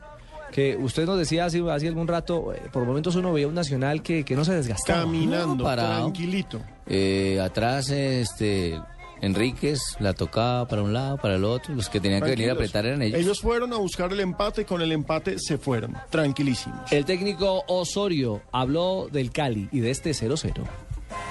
que 0.53 0.77
usted 0.77 1.07
nos 1.07 1.19
decía 1.19 1.47
hace, 1.47 1.63
hace 1.71 1.89
algún 1.89 2.07
rato, 2.09 2.53
eh, 2.53 2.61
por 2.73 2.85
momentos 2.85 3.17
uno 3.17 3.33
veía 3.33 3.49
un 3.49 3.55
Nacional 3.55 4.03
que, 4.03 4.25
que 4.25 4.37
no 4.37 4.45
se 4.45 4.55
desgastaba. 4.55 5.01
Caminando, 5.03 5.55
No, 5.57 5.65
parado. 5.65 6.03
tranquilito. 6.03 6.61
Eh, 6.87 7.41
atrás, 7.43 7.89
este... 7.91 8.79
Enríquez 9.23 9.81
la 10.01 10.13
tocaba 10.13 10.67
para 10.67 10.83
un 10.83 10.93
lado, 10.93 11.17
para 11.17 11.37
el 11.37 11.45
otro. 11.45 11.75
Los 11.75 11.89
que 11.89 12.01
tenían 12.01 12.23
que 12.23 12.31
venir 12.31 12.51
a 12.51 12.55
apretar 12.55 12.85
eran 12.85 13.01
ellos. 13.03 13.19
Ellos 13.19 13.41
fueron 13.41 13.73
a 13.73 13.77
buscar 13.77 14.13
el 14.13 14.21
empate 14.21 14.63
y 14.63 14.65
con 14.65 14.83
el 14.83 14.93
empate 14.93 15.39
se 15.39 15.59
fueron. 15.59 15.97
Tranquilísimos. 16.11 16.93
El 16.93 17.05
técnico 17.05 17.63
Osorio 17.69 18.43
habló 18.51 19.09
del 19.11 19.31
Cali 19.31 19.69
y 19.71 19.81
de 19.81 19.91
este 19.91 20.11
0-0. 20.11 20.65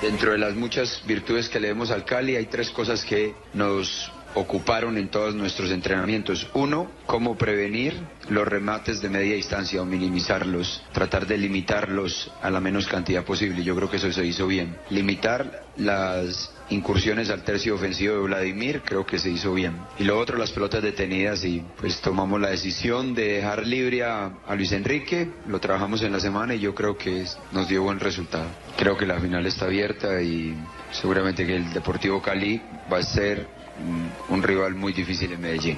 Dentro 0.02 0.32
de 0.32 0.38
las 0.38 0.56
muchas 0.56 1.04
virtudes 1.06 1.50
que 1.50 1.60
le 1.60 1.68
vemos 1.68 1.92
al 1.92 2.06
Cali, 2.06 2.36
hay 2.36 2.46
tres 2.46 2.70
cosas 2.72 3.04
que 3.04 3.36
nos 3.54 4.12
ocuparon 4.36 4.98
en 4.98 5.10
todos 5.10 5.36
nuestros 5.36 5.72
entrenamientos. 5.72 6.48
Uno, 6.54 6.90
cómo 7.06 7.38
prevenir 7.38 8.00
los 8.30 8.48
remates 8.48 9.02
de 9.02 9.10
media 9.10 9.36
distancia 9.36 9.82
o 9.82 9.86
minimizarlos, 9.86 10.82
tratar 10.94 11.28
de 11.28 11.38
limitarlos 11.38 12.32
a 12.42 12.50
la 12.50 12.62
menos 12.62 12.88
cantidad 12.88 13.24
posible. 13.24 13.64
Yo 13.64 13.76
creo 13.76 13.90
que 13.90 13.98
eso 13.98 14.12
se 14.12 14.26
hizo 14.26 14.48
bien. 14.48 14.78
Limitar 14.90 15.66
las 15.78 16.52
incursiones 16.72 17.30
al 17.30 17.44
tercio 17.44 17.76
ofensivo 17.76 18.16
de 18.16 18.22
Vladimir, 18.22 18.82
creo 18.84 19.06
que 19.06 19.20
se 19.20 19.30
hizo 19.30 19.54
bien. 19.54 19.78
Y 20.00 20.04
lo 20.06 20.18
otro, 20.18 20.38
las 20.38 20.52
pelotas 20.52 20.82
detenidas 20.82 21.44
y 21.44 21.64
pues 21.80 22.02
tomamos 22.02 22.40
la 22.42 22.50
decisión 22.50 23.14
de 23.14 23.34
dejar 23.34 23.68
libre 23.68 24.04
a, 24.04 24.32
Luis 24.56 24.72
Enrique, 24.72 25.30
lo 25.48 25.60
trabajamos 25.60 26.02
en 26.02 26.12
la 26.12 26.20
semana 26.20 26.56
y 26.56 26.60
yo 26.60 26.74
creo 26.76 26.98
que 26.98 27.26
nos 27.52 27.68
dio 27.68 27.84
buen 27.84 28.00
resultado. 28.00 28.46
Creo 28.78 28.98
que 28.98 29.06
la 29.06 29.20
final 29.20 29.46
está 29.46 29.66
abierta 29.66 30.22
y 30.22 30.56
seguramente 30.92 31.46
que 31.46 31.56
el 31.56 31.74
Deportivo 31.74 32.22
Cali 32.22 32.62
va 32.92 32.98
a 32.98 33.04
ser 33.04 33.48
mm, 33.80 34.34
un 34.34 34.44
rival 34.44 34.76
muy 34.76 34.94
difícil 34.94 35.32
en 35.32 35.42
Medellín. 35.42 35.78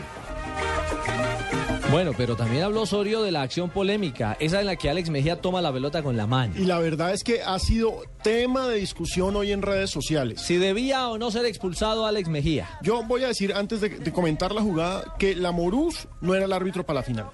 Bueno, 1.91 2.11
pero 2.17 2.35
también 2.35 2.63
habló 2.63 2.81
Osorio 2.83 3.21
de 3.21 3.31
la 3.31 3.43
acción 3.43 3.69
polémica, 3.69 4.35
esa 4.39 4.59
en 4.61 4.65
la 4.65 4.75
que 4.77 4.89
Alex 4.89 5.09
Mejía 5.11 5.41
toma 5.41 5.61
la 5.61 5.71
pelota 5.71 6.01
con 6.01 6.17
la 6.17 6.25
mano. 6.25 6.53
Y 6.57 6.65
la 6.65 6.79
verdad 6.79 7.13
es 7.13 7.23
que 7.23 7.43
ha 7.43 7.59
sido 7.59 8.01
tema 8.23 8.67
de 8.67 8.77
discusión 8.77 9.35
hoy 9.35 9.51
en 9.51 9.61
redes 9.61 9.91
sociales. 9.91 10.41
Si 10.41 10.57
debía 10.57 11.07
o 11.09 11.19
no 11.19 11.29
ser 11.29 11.45
expulsado 11.45 12.07
Alex 12.07 12.29
Mejía. 12.29 12.67
Yo 12.81 13.03
voy 13.03 13.23
a 13.23 13.27
decir, 13.27 13.53
antes 13.53 13.79
de, 13.79 13.89
de 13.89 14.11
comentar 14.11 14.53
la 14.53 14.61
jugada, 14.61 15.03
que 15.19 15.35
la 15.35 15.51
Morús 15.51 16.07
no 16.21 16.33
era 16.33 16.45
el 16.45 16.53
árbitro 16.53 16.83
para 16.83 17.01
la 17.01 17.03
final. 17.03 17.25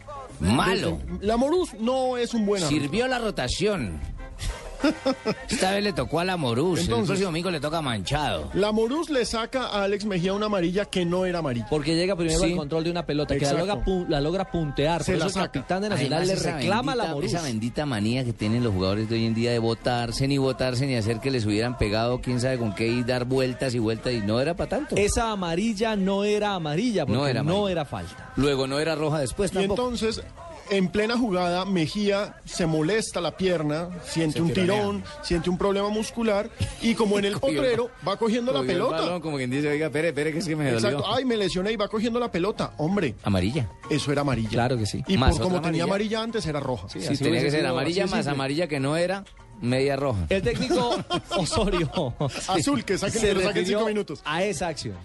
Malo. 0.42 1.00
Desde- 1.08 1.26
La 1.26 1.38
Morús 1.38 1.74
no 1.80 2.18
es 2.18 2.34
un 2.34 2.46
buen 2.46 2.62
árbitro. 2.64 2.82
Sirvió 2.84 3.08
la 3.08 3.20
rotación. 3.20 4.02
Esta 5.50 5.72
vez 5.72 5.84
le 5.84 5.94
tocó 5.94 6.20
a 6.20 6.26
la 6.26 6.38
Morús. 6.38 6.80
el 6.80 6.86
Entonces- 6.86 7.08
próximo 7.08 7.28
domingo 7.28 7.52
le 7.52 7.60
toca 7.60 7.82
Manchado. 7.82 8.50
La 8.54 8.72
Morús 8.72 9.10
le 9.10 9.26
saca 9.26 9.68
a 9.68 9.84
Alex 9.84 10.06
Mejía 10.06 10.34
una 10.34 10.46
amarilla 10.48 10.86
que 10.86 11.06
no 11.06 11.26
era 11.26 11.40
amarilla. 11.40 11.68
Porque 11.70 11.96
llega 11.96 12.16
primero 12.16 12.40
Sí. 12.40 12.52
al 12.52 12.56
control 12.58 12.84
de 12.86 12.92
una 12.92 13.06
pelota, 13.06 13.36
que 13.38 13.46
la 13.46 13.54
logra, 13.54 13.76
pu- 13.84 14.08
la 14.08 14.22
logra 14.22 14.50
puntear. 14.52 15.04
Se 15.04 15.14
Por 15.14 15.20
la 15.22 15.28
eso 15.28 15.40
el 15.40 15.46
capitán 15.46 15.82
de 15.82 15.90
Nacional 15.90 16.24
Además, 16.24 16.44
le 16.46 16.52
reclama 16.54 16.92
a 16.92 16.96
la 16.96 17.06
Morús. 17.08 17.34
Esa 17.34 17.42
bendita 17.44 17.86
manía 17.86 18.24
que 18.24 18.34
tienen 18.34 18.64
los 18.64 18.74
jugadores 18.74 19.10
de 19.10 19.16
hoy 19.16 19.26
en 19.26 19.34
día 19.34 19.52
de 19.52 19.60
votarse, 19.60 20.28
ni 20.28 20.38
votarse, 20.38 20.86
ni 20.86 20.96
hacer 20.96 21.20
que 21.20 21.32
les 21.32 21.46
hubieran 21.46 21.78
pegado 21.78 22.22
quién 22.22 22.40
sabe 22.40 22.58
con 22.58 22.74
qué 22.74 22.88
y 22.88 23.04
dar 23.04 23.26
vueltas 23.26 23.74
y 23.76 23.80
vueltas 23.80 24.14
y 24.14 24.22
no 24.22 24.40
era 24.40 24.56
para 24.56 24.70
tanto. 24.70 24.96
Esa 24.96 25.32
amarilla 25.32 25.96
no 25.96 26.24
era 26.24 26.56
amarilla, 26.56 27.06
porque 27.06 27.18
No 27.20 27.28
era 27.28 27.44
no 27.44 27.68
era 27.70 27.86
falta. 27.86 28.32
Luego 28.36 28.68
no 28.68 28.80
era 28.80 28.96
roja 28.96 29.20
después 29.20 29.52
Y 29.52 29.56
tampoco. 29.56 29.82
entonces, 29.82 30.22
en 30.70 30.88
plena 30.90 31.18
jugada, 31.18 31.66
Mejía 31.66 32.36
se 32.46 32.66
molesta 32.66 33.22
la 33.22 33.36
pierna, 33.38 33.90
siente 34.06 34.38
Se 34.38 34.42
un 34.42 34.54
tirón, 34.54 35.04
siente 35.22 35.50
un 35.50 35.58
problema 35.58 35.90
muscular 35.90 36.50
y 36.82 36.96
como 36.96 37.18
en 37.20 37.26
el 37.26 37.34
potrero 37.40 37.90
va 38.08 38.18
cogiendo 38.18 38.52
la 38.54 38.62
pelota. 38.64 39.02
balón, 39.02 39.22
como 39.22 39.38
quien 39.38 39.50
dice, 39.50 39.70
oiga, 39.70 39.88
espere, 39.88 40.10
espere, 40.10 40.32
que 40.32 40.40
es 40.40 40.48
que 40.48 40.56
me 40.56 40.70
Exacto. 40.70 40.98
dolió. 41.00 41.14
Ay, 41.16 41.26
me 41.26 41.38
lesioné 41.38 41.72
y 41.72 41.76
va 41.76 41.88
cogiendo 41.88 42.20
la 42.20 42.32
pelota. 42.32 42.74
Hombre, 42.78 43.16
Amarilla. 43.24 43.70
eso 43.90 44.12
era 44.12 44.22
amarilla. 44.22 44.50
Claro 44.50 44.78
que 44.78 44.86
sí. 44.86 45.04
Y 45.08 45.18
Más 45.18 45.34
por 45.38 45.44
como 45.48 45.62
tenía 45.62 45.84
amarilla. 45.84 46.22
antes, 46.22 46.46
era 46.46 46.60
roja. 46.60 46.88
Sí, 46.90 47.00
así 47.00 47.18
tenía 47.24 47.42
que 47.42 47.52
ser 47.52 47.66
amarilla 47.66 48.04
más 48.04 48.12
simple. 48.12 48.32
amarilla 48.32 48.68
que 48.68 48.80
no 48.80 48.96
era 48.98 49.24
media 49.62 49.96
roja. 49.96 50.20
El 50.30 50.42
técnico 50.42 50.96
Osorio 51.38 51.92
Azul, 52.48 52.86
que 52.86 52.96
saquen- 52.96 53.10
se 53.12 53.20
que 53.28 53.34
lo 53.34 53.40
saquen 53.42 53.56
refirió 53.56 53.78
cinco 53.80 53.88
minutos. 53.90 54.22
a 54.26 54.44
esa 54.44 54.68
acción. 54.68 54.96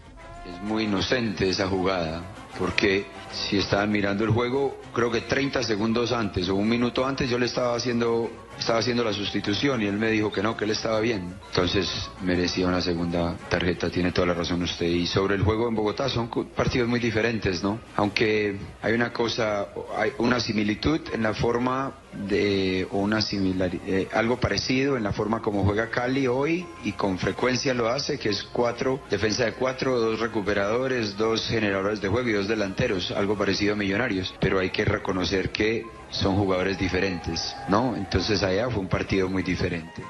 Es 0.47 0.63
muy 0.63 0.85
inocente 0.85 1.49
esa 1.49 1.67
jugada, 1.69 2.23
porque 2.59 3.07
si 3.33 3.59
estaban 3.59 3.91
mirando 3.91 4.25
el 4.25 4.31
juego, 4.31 4.77
creo 4.93 5.11
que 5.11 5.23
30 5.23 5.63
segundos 5.63 6.13
antes 6.13 6.49
o 6.49 6.55
un 6.55 6.69
minuto 6.69 7.05
antes 7.05 7.29
yo 7.29 7.39
le 7.39 7.47
estaba 7.47 7.75
haciendo, 7.75 8.31
estaba 8.59 8.79
haciendo 8.79 9.05
la 9.05 9.13
sustitución 9.13 9.83
y 9.83 9.87
él 9.87 9.97
me 9.97 10.11
dijo 10.11 10.33
que 10.33 10.43
no, 10.43 10.57
que 10.57 10.65
él 10.65 10.71
estaba 10.71 11.01
bien. 11.01 11.35
Entonces 11.49 11.89
merecía 12.23 12.67
una 12.67 12.81
segunda 12.81 13.37
tarjeta, 13.49 13.91
tiene 13.91 14.13
toda 14.13 14.29
la 14.29 14.35
razón 14.35 14.63
usted. 14.63 14.87
Y 14.87 15.07
sobre 15.07 15.35
el 15.35 15.43
juego 15.43 15.69
en 15.69 15.75
Bogotá 15.75 16.09
son 16.09 16.29
partidos 16.55 16.89
muy 16.89 17.01
diferentes, 17.01 17.63
¿no? 17.63 17.79
Aunque 17.97 18.57
hay 18.83 18.93
una 18.93 19.13
cosa, 19.13 19.69
hay 19.97 20.13
una 20.19 20.41
similitud 20.41 21.01
en 21.13 21.23
la 21.23 21.35
forma 21.35 21.95
de, 22.29 22.87
o 22.91 22.99
una 22.99 23.21
similar, 23.21 23.71
eh, 23.87 24.09
algo 24.13 24.39
parecido 24.39 24.97
en 24.97 25.03
la 25.03 25.13
forma 25.13 25.41
como 25.41 25.65
juega 25.65 25.91
Cali 25.91 26.27
hoy 26.27 26.67
y 26.85 26.93
con 26.93 27.19
frecuencia 27.19 27.75
lo 27.75 27.89
hace, 27.89 28.19
que 28.19 28.31
es 28.31 28.43
cuatro, 28.45 29.01
defensa 29.11 29.45
de 29.45 29.53
cuatro, 29.53 29.99
dos 29.99 30.21
recuperadores, 30.21 31.17
dos 31.17 31.47
generadores 31.49 32.01
de 32.01 32.09
juego 32.09 32.29
y 32.29 32.33
dos 32.33 32.49
delanteros, 32.49 33.11
algo 33.11 33.37
parecido 33.37 33.75
a 33.75 33.77
Millonarios, 33.77 34.35
pero 34.41 34.61
hay 34.61 34.71
que 34.71 34.85
reconocer 34.85 35.51
que 35.51 35.85
son 36.15 36.37
jugadores 36.37 36.79
diferentes, 36.79 37.55
¿no? 37.69 37.95
Entonces 37.97 38.43
allá 38.43 38.71
fue 38.71 38.81
un 38.81 38.89
partido 38.89 39.29
muy 39.29 39.43
diferente. 39.43 40.03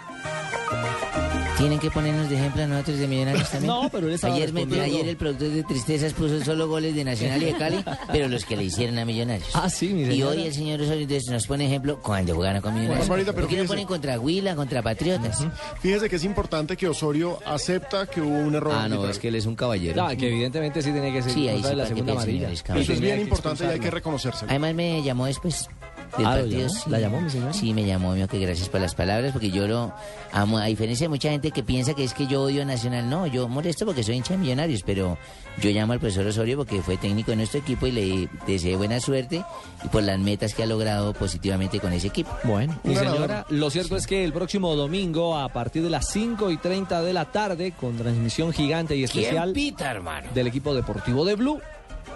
Tienen 1.57 1.78
que 1.78 1.88
ponernos 1.88 2.28
de 2.28 2.34
ejemplo 2.36 2.64
a 2.64 2.66
nosotros 2.66 2.98
de 2.98 3.07
Millonarios 3.07 3.48
también. 3.52 3.72
No, 3.72 3.88
pero 3.88 4.09
él 4.09 4.18
ayer, 4.22 4.52
me- 4.52 4.62
ayer 4.80 5.09
el 5.09 5.16
productor 5.16 5.48
de 5.50 5.62
Tristezas 5.62 6.12
puso 6.12 6.44
solo 6.44 6.66
goles 6.68 6.96
de 6.96 7.05
Nacional 7.05 7.40
y 7.42 7.46
de 7.46 7.55
Cali, 7.55 7.84
pero 8.11 8.26
los 8.28 8.44
que 8.44 8.57
le 8.57 8.64
hicieron 8.64 8.98
a 8.98 9.05
Millonarios. 9.05 9.48
Ah, 9.55 9.70
sí, 9.70 9.88
mi 9.94 10.02
Y 10.02 10.22
hoy 10.24 10.42
el 10.42 10.52
señor 10.52 10.80
Osorio 10.80 11.07
nos 11.30 11.46
pone 11.46 11.66
ejemplo 11.66 12.00
cuando 12.02 12.34
jugaron 12.34 12.61
con 12.61 12.74
Millonarios. 12.74 13.07
Barbarita, 13.09 13.32
pero 13.32 13.46
¿Por 13.46 13.50
qué 13.50 13.57
no 13.57 13.62
fíjese. 13.62 13.68
ponen 13.72 13.86
contra 13.86 14.18
Huila, 14.18 14.57
contra 14.57 14.82
Patriotas? 14.82 15.46
Fíjese 15.80 16.11
que 16.11 16.16
es 16.16 16.24
importante 16.24 16.76
que 16.76 16.88
Osorio 16.88 17.38
acepta 17.46 18.07
que 18.07 18.20
hubo 18.20 18.36
un 18.36 18.57
error. 18.57 18.74
Ah, 18.76 18.88
no, 18.88 19.09
es 19.09 19.18
que 19.20 19.28
él 19.28 19.36
es 19.36 19.46
un 19.46 19.55
caballero. 19.55 20.02
No, 20.02 20.16
que 20.16 20.28
evidentemente 20.28 20.82
sí 20.82 20.90
tenía 20.90 21.12
que 21.12 21.22
ser 21.22 21.32
Sí, 21.32 21.48
ahí 21.48 21.62
sí, 21.62 21.74
la 21.74 21.86
segunda 21.86 22.12
amarilla. 22.12 22.50
Eso 22.50 22.92
es 22.92 23.00
bien 23.00 23.20
importante 23.20 23.64
y 23.64 23.68
hay 23.68 23.80
que 23.80 23.90
reconocérselo. 23.92 24.50
Además 24.50 24.74
me 24.74 25.02
llamó 25.05 25.26
después 25.26 25.68
del 26.17 26.27
Ah, 26.27 26.37
¿lo 26.37 26.41
partido. 26.43 26.61
llamó? 26.61 26.75
sí. 26.75 26.91
¿La 26.91 26.99
llamó, 27.01 27.21
mi 27.21 27.31
señor? 27.31 27.55
Sí, 27.55 27.75
me 27.75 27.85
llamó, 27.85 28.12
mío, 28.15 28.29
que 28.29 28.39
gracias 28.39 28.69
por 28.69 28.81
las 28.81 28.95
palabras, 28.95 29.33
porque 29.33 29.51
yo 29.51 29.67
lo 29.67 29.93
amo. 30.33 30.59
A 30.59 30.67
diferencia 30.67 31.05
de 31.05 31.09
mucha 31.09 31.31
gente 31.31 31.51
que 31.51 31.62
piensa 31.62 31.95
que 31.95 32.05
es 32.05 32.15
que 32.15 32.27
yo 32.27 32.43
odio 32.43 32.62
a 32.62 32.65
Nacional, 32.65 33.09
no, 33.11 33.27
yo 33.27 33.49
molesto 33.49 33.85
porque 33.87 34.03
soy 34.03 34.17
hincha 34.17 34.35
de 34.35 34.39
millonarios, 34.39 34.83
pero 34.85 35.19
yo 35.61 35.71
llamo 35.71 35.93
al 35.93 36.01
profesor 36.01 36.27
Osorio 36.27 36.57
porque 36.57 36.83
fue 36.83 36.97
técnico 36.97 37.31
de 37.31 37.37
nuestro 37.39 37.61
equipo 37.61 37.87
y 37.87 37.93
le 37.93 38.29
deseé 38.47 38.77
buena 38.77 39.01
suerte 39.01 39.45
y 39.85 39.89
por 39.89 40.03
las 40.03 40.19
metas 40.19 40.55
que 40.55 40.62
ha 40.62 40.67
logrado 40.67 41.12
positivamente 41.15 41.81
con 41.81 41.93
ese 41.93 42.09
equipo. 42.09 42.31
Bueno, 42.45 42.79
mi 42.85 42.95
señora, 42.97 43.47
lo 43.51 43.71
cierto 43.71 43.97
es 43.97 44.07
que 44.07 44.25
el 44.25 44.33
próximo 44.33 44.75
domingo, 44.77 45.37
a 45.39 45.49
partir 45.49 45.83
de 45.83 45.91
las 45.91 46.09
5 46.11 46.51
y 46.51 46.57
30 46.57 47.03
de 47.03 47.12
la 47.12 47.25
tarde, 47.27 47.73
con 47.73 47.97
transmisión 47.97 48.53
gigante 48.53 48.95
y 48.97 49.05
¿Quién 49.07 49.25
especial 49.25 49.53
pita, 49.53 49.91
hermano? 49.91 50.29
del 50.35 50.47
equipo 50.47 50.75
deportivo 50.75 51.25
de 51.25 51.35
Blue, 51.35 51.61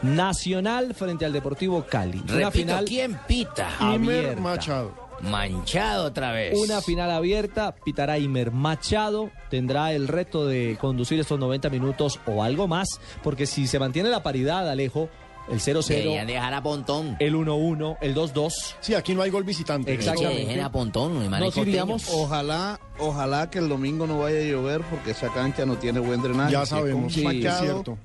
Nacional 0.03 0.95
frente 0.95 1.25
al 1.25 1.33
Deportivo 1.33 1.85
Cali. 1.89 2.19
Una 2.19 2.33
Repito, 2.35 2.51
final 2.53 2.85
¿quién 2.85 3.19
pita? 3.27 3.69
abierta. 3.79 4.41
Machado. 4.41 5.09
Manchado 5.21 6.05
otra 6.05 6.31
vez. 6.33 6.57
Una 6.57 6.81
final 6.81 7.11
abierta, 7.11 7.75
pitará 7.85 8.19
Imer 8.19 8.53
Machado, 8.53 9.31
tendrá 9.51 9.93
el 9.93 10.07
reto 10.07 10.47
de 10.47 10.77
conducir 10.81 11.19
estos 11.19 11.41
90 11.41 11.71
minutos 11.71 12.21
o 12.27 12.45
algo 12.45 12.69
más, 12.69 13.01
porque 13.25 13.47
si 13.47 13.67
se 13.67 13.81
mantiene 13.81 14.11
la 14.11 14.23
paridad, 14.23 14.71
Alejo, 14.71 15.09
el 15.51 15.59
0-0, 15.61 15.87
Deberían 15.89 16.27
dejar 16.27 16.55
a 16.55 16.63
Pontón. 16.63 17.17
el 17.19 17.35
1-1, 17.35 17.97
el 18.01 18.15
2-2. 18.15 18.53
Sí, 18.81 18.95
aquí 18.95 19.15
no 19.15 19.23
hay 19.23 19.31
gol 19.31 19.43
visitante. 19.43 19.93
Exactamente. 19.93 20.45
dejen 20.45 20.61
a 20.61 20.71
Pontón, 20.71 21.19
mi 21.19 21.29
Nos 21.29 21.57
iríamos. 21.57 22.09
Ojalá, 22.13 22.79
ojalá 23.01 23.51
que 23.51 23.59
el 23.59 23.69
domingo 23.69 24.07
no 24.07 24.21
vaya 24.21 24.39
a 24.39 24.43
llover 24.45 24.83
porque 24.83 25.13
esa 25.13 25.33
cancha 25.33 25.67
no 25.67 25.77
tiene 25.77 25.99
buen 25.99 26.23
drenaje. 26.23 26.53
Ya 26.53 26.65
sabemos, 26.65 27.13
sí, 27.13 27.27
es 27.27 27.59
cierto. 27.59 27.99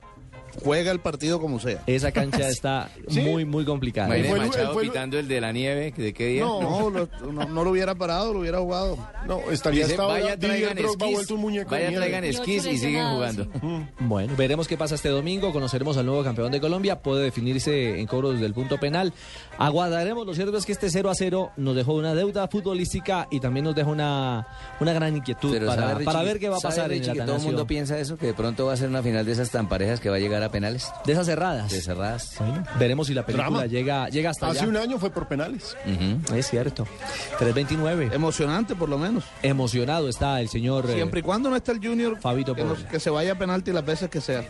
Juega 0.63 0.91
el 0.91 0.99
partido 0.99 1.39
como 1.39 1.59
sea. 1.59 1.81
Esa 1.87 2.11
cancha 2.11 2.47
está 2.49 2.89
Sí. 3.07 3.21
muy, 3.21 3.45
muy 3.45 3.65
complicada. 3.65 4.07
Imagínate 4.07 4.29
fue 4.29 4.39
el- 4.39 4.47
Machado 4.51 4.73
fue 4.73 4.83
pitando 4.83 5.19
el 5.19 5.27
de 5.27 5.41
la 5.41 5.51
nieve, 5.51 5.93
¿de 5.95 6.13
qué 6.13 6.27
día? 6.27 6.43
No. 6.43 6.61
No, 6.83 6.89
lo, 6.89 7.07
no, 7.31 7.45
no 7.45 7.63
lo 7.63 7.69
hubiera 7.71 7.95
parado, 7.95 8.33
lo 8.33 8.39
hubiera 8.41 8.59
jugado. 8.59 8.97
No, 9.27 9.39
estaría 9.51 9.85
Dice, 9.85 9.97
vaya, 9.97 10.37
traigan 10.37 10.77
esquís, 10.77 11.13
vuelto 11.13 11.35
un 11.35 11.41
muñeco 11.41 11.73
de 11.75 11.85
vaya, 11.85 11.97
traigan 11.97 12.23
esquís 12.25 12.65
y 12.65 12.77
siguen 12.77 13.05
jugando. 13.13 13.47
Bueno, 13.99 14.33
veremos 14.37 14.67
qué 14.67 14.77
pasa 14.77 14.95
este 14.95 15.09
domingo. 15.09 15.51
Conoceremos 15.53 15.97
al 15.97 16.05
nuevo 16.05 16.23
campeón 16.23 16.51
de 16.51 16.59
Colombia. 16.59 17.01
Puede 17.01 17.23
definirse 17.23 17.99
en 17.99 18.05
cobro 18.07 18.31
desde 18.31 18.45
el 18.45 18.53
punto 18.53 18.77
penal. 18.79 19.13
Aguardaremos. 19.57 20.25
Lo 20.25 20.33
cierto 20.33 20.57
es 20.57 20.65
que 20.65 20.71
este 20.73 20.89
0 20.89 21.09
a 21.09 21.15
0 21.15 21.51
nos 21.57 21.75
dejó 21.75 21.93
una 21.93 22.13
deuda 22.15 22.47
futbolística 22.47 23.27
y 23.31 23.39
también 23.39 23.63
nos 23.65 23.75
dejó 23.75 23.91
una, 23.91 24.47
una 24.79 24.93
gran 24.93 25.15
inquietud 25.15 25.51
Pero 25.53 25.67
para, 25.67 25.81
sabe, 25.81 25.93
Richie, 25.95 26.05
para 26.05 26.23
ver 26.23 26.39
qué 26.39 26.49
va 26.49 26.57
a 26.57 26.59
pasar 26.59 26.91
en 26.91 26.99
Richie, 26.99 27.11
el 27.11 27.17
que 27.19 27.23
todo 27.25 27.35
el 27.37 27.41
mundo 27.43 27.67
piensa 27.67 27.97
eso, 27.99 28.17
que 28.17 28.27
de 28.27 28.33
pronto 28.33 28.65
va 28.65 28.73
a 28.73 28.77
ser 28.77 28.89
una 28.89 29.01
final 29.03 29.25
de 29.25 29.31
esas 29.31 29.49
tan 29.51 29.67
parejas 29.69 29.99
que 29.99 30.09
va 30.09 30.17
a 30.17 30.19
llegar 30.19 30.42
a 30.43 30.49
penales. 30.49 30.91
De 31.05 31.13
esas 31.13 31.25
cerradas. 31.25 31.71
De 31.71 31.81
cerradas. 31.81 32.35
Bueno, 32.39 32.63
veremos 32.79 33.07
si 33.07 33.13
la 33.13 33.25
película 33.25 33.49
Drama. 33.49 33.65
llega, 33.65 34.09
llega 34.09 34.29
hasta 34.31 34.47
Hace 34.47 34.59
allá. 34.59 34.67
un 34.69 34.77
año 34.77 34.99
fue 34.99 35.09
por 35.09 35.27
penales. 35.27 35.75
Es 36.35 36.47
cierto. 36.49 36.85
329. 37.39 38.11
Emocionante, 38.13 38.75
por 38.75 38.89
lo 38.89 38.97
menos. 38.97 39.23
Emocionado 39.41 40.09
está 40.09 40.39
el 40.41 40.49
señor 40.49 40.89
eh, 40.89 40.93
Siempre 40.95 41.19
y 41.21 41.23
cuando 41.23 41.49
no 41.49 41.55
esté 41.55 41.71
el 41.71 41.79
Junior, 41.85 42.19
Fabito 42.19 42.55
que, 42.55 42.63
no- 42.63 42.75
Porra. 42.75 42.87
que 42.89 42.99
se 42.99 43.09
vaya 43.09 43.33
a 43.33 43.35
penalti 43.35 43.71
las 43.71 43.85
veces 43.85 44.09
que 44.09 44.21
sea. 44.21 44.43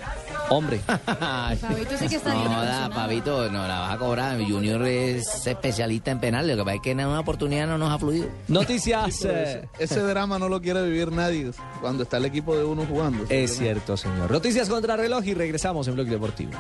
Hombre. 0.50 0.80
Fabito 1.20 1.98
sí 1.98 2.08
que 2.08 2.16
está 2.16 2.34
No, 2.34 2.64
da. 2.64 2.90
Pavito, 2.90 3.50
no 3.52 3.68
la 3.68 3.80
vas 3.80 3.94
a 3.96 3.98
cobrar. 3.98 4.40
Junior 4.44 4.86
es 4.88 5.48
especialista 5.48 6.12
en 6.12 6.20
penales. 6.20 6.56
Lo 6.58 6.64
que 6.64 6.66
pasa 6.66 6.76
es 6.76 6.82
que 6.82 6.92
en 6.92 7.00
una 7.06 7.20
oportunidad 7.20 7.68
no 7.68 7.78
nos 7.78 7.92
ha 7.92 8.00
fluido. 8.00 8.28
Noticias. 8.48 9.18
Pero 9.22 9.34
eh, 9.34 9.68
ese, 9.78 9.84
ese 9.96 10.00
drama 10.02 10.38
no 10.40 10.50
lo 10.50 10.62
quiere 10.62 10.82
vivir 10.84 11.12
nadie 11.12 11.52
cuando 11.82 12.04
está 12.04 12.18
el 12.18 12.26
equipo 12.26 12.56
de 12.56 12.64
uno 12.64 12.86
jugando. 12.88 13.26
es 13.30 13.58
cierto, 13.58 13.98
señor. 13.98 14.30
Noticias 14.32 14.70
contra 14.70 14.96
reloj 14.98 15.24
y 15.26 15.34
regresamos 15.34 15.83
en 15.88 15.96
Blog 15.96 16.08
Deportivo. 16.08 16.52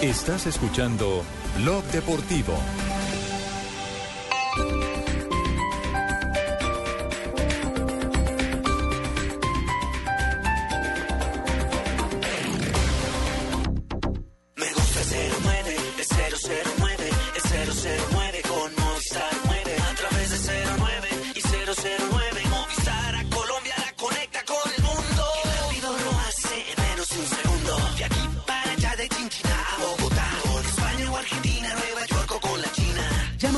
Estás 0.00 0.46
escuchando 0.46 1.22
Blog 1.58 1.84
Deportivo. 1.84 2.54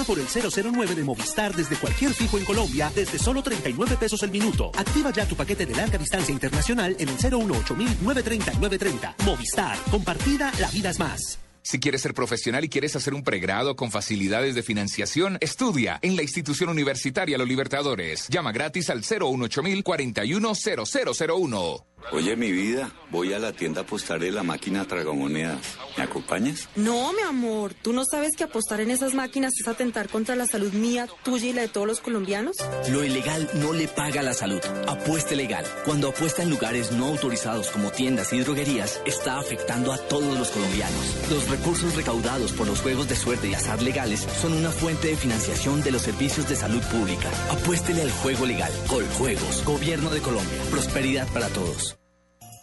Por 0.06 0.18
el 0.18 0.26
009 0.26 0.94
de 0.94 1.02
Movistar 1.02 1.54
desde 1.54 1.76
cualquier 1.76 2.12
fijo 2.12 2.38
en 2.38 2.44
Colombia 2.44 2.92
desde 2.94 3.18
solo 3.18 3.42
39 3.42 3.96
pesos 3.98 4.22
el 4.22 4.30
minuto. 4.30 4.70
Activa 4.76 5.10
ya 5.10 5.26
tu 5.26 5.34
paquete 5.34 5.66
de 5.66 5.74
larga 5.74 5.98
distancia 5.98 6.32
internacional 6.32 6.94
en 6.98 7.08
el 7.08 7.16
018 7.16 7.74
930 7.74 8.52
930. 8.54 9.16
Movistar. 9.24 9.78
Compartida, 9.90 10.52
la 10.60 10.70
vida 10.70 10.90
es 10.90 10.98
más. 10.98 11.38
Si 11.66 11.80
quieres 11.80 12.02
ser 12.02 12.12
profesional 12.12 12.62
y 12.62 12.68
quieres 12.68 12.94
hacer 12.94 13.14
un 13.14 13.24
pregrado 13.24 13.74
con 13.74 13.90
facilidades 13.90 14.54
de 14.54 14.62
financiación, 14.62 15.38
estudia 15.40 15.98
en 16.02 16.14
la 16.14 16.22
institución 16.22 16.68
universitaria 16.68 17.38
Los 17.38 17.48
Libertadores. 17.48 18.28
Llama 18.28 18.52
gratis 18.52 18.90
al 18.90 19.00
018 19.00 19.62
410001. 19.82 21.86
Oye, 22.12 22.36
mi 22.36 22.52
vida, 22.52 22.92
voy 23.10 23.32
a 23.32 23.38
la 23.38 23.52
tienda 23.52 23.80
a 23.80 23.84
apostar 23.84 24.22
en 24.22 24.34
la 24.34 24.42
máquina 24.42 24.84
tragamonedas. 24.84 25.58
¿Me 25.96 26.04
acompañas? 26.04 26.68
No, 26.76 27.12
mi 27.12 27.22
amor, 27.22 27.74
¿tú 27.74 27.92
no 27.92 28.04
sabes 28.04 28.36
que 28.36 28.44
apostar 28.44 28.80
en 28.80 28.90
esas 28.90 29.14
máquinas 29.14 29.52
es 29.58 29.66
atentar 29.66 30.08
contra 30.08 30.36
la 30.36 30.46
salud 30.46 30.72
mía, 30.72 31.08
tuya 31.22 31.48
y 31.48 31.52
la 31.52 31.62
de 31.62 31.68
todos 31.68 31.86
los 31.86 32.00
colombianos? 32.00 32.56
Lo 32.90 33.04
ilegal 33.04 33.48
no 33.54 33.72
le 33.72 33.88
paga 33.88 34.22
la 34.22 34.34
salud. 34.34 34.60
Apueste 34.86 35.34
legal. 35.34 35.64
Cuando 35.84 36.08
apuesta 36.08 36.42
en 36.42 36.50
lugares 36.50 36.92
no 36.92 37.06
autorizados 37.06 37.70
como 37.70 37.90
tiendas 37.90 38.32
y 38.32 38.40
droguerías, 38.40 39.00
está 39.06 39.38
afectando 39.38 39.92
a 39.92 39.98
todos 39.98 40.38
los 40.38 40.50
colombianos. 40.50 41.30
Los 41.30 41.48
recursos 41.48 41.96
recaudados 41.96 42.52
por 42.52 42.66
los 42.66 42.80
juegos 42.80 43.08
de 43.08 43.16
suerte 43.16 43.48
y 43.48 43.54
azar 43.54 43.82
legales 43.82 44.26
son 44.40 44.52
una 44.52 44.70
fuente 44.70 45.08
de 45.08 45.16
financiación 45.16 45.82
de 45.82 45.90
los 45.90 46.02
servicios 46.02 46.48
de 46.48 46.56
salud 46.56 46.82
pública. 46.92 47.30
Apuéstele 47.50 48.02
al 48.02 48.10
juego 48.10 48.46
legal. 48.46 48.72
Coljuegos. 48.88 49.64
Gobierno 49.64 50.10
de 50.10 50.20
Colombia. 50.20 50.58
Prosperidad 50.70 51.26
para 51.32 51.48
todos. 51.48 51.93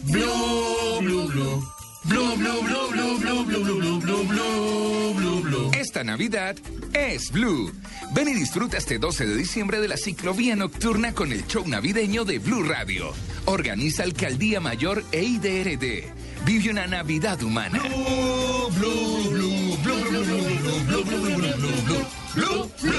Blue, 0.03 0.99
blue, 1.01 1.27
blue. 1.27 1.63
Blue, 2.03 2.35
blue, 2.35 2.61
blue, 2.63 2.89
blue, 2.89 3.19
blue, 3.19 3.45
blue, 3.45 3.63
blue, 3.63 3.79
blue, 3.79 3.99
blue, 3.99 4.23
blue, 4.25 5.13
blue, 5.13 5.41
blue. 5.43 5.71
Esta 5.77 6.03
Navidad 6.03 6.55
es 6.93 7.31
Blue. 7.31 7.71
Ven 8.13 8.27
y 8.29 8.33
disfruta 8.33 8.77
este 8.77 8.97
12 8.97 9.27
de 9.27 9.35
diciembre 9.35 9.79
de 9.79 9.87
la 9.87 9.97
ciclovía 9.97 10.55
nocturna 10.55 11.13
con 11.13 11.31
el 11.31 11.45
show 11.45 11.67
navideño 11.67 12.25
de 12.25 12.39
Blue 12.39 12.63
Radio. 12.63 13.13
Organiza 13.45 14.03
Alcaldía 14.03 14.59
Mayor 14.59 15.03
e 15.11 15.21
IDRD. 15.21 16.11
Vive 16.45 16.71
una 16.71 16.87
Navidad 16.87 17.41
humana. 17.43 17.79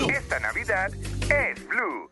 Esta 0.08 0.38
Navidad 0.38 0.92
es 0.94 1.68
Blue. 1.68 2.11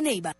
Neiva. 0.00 0.32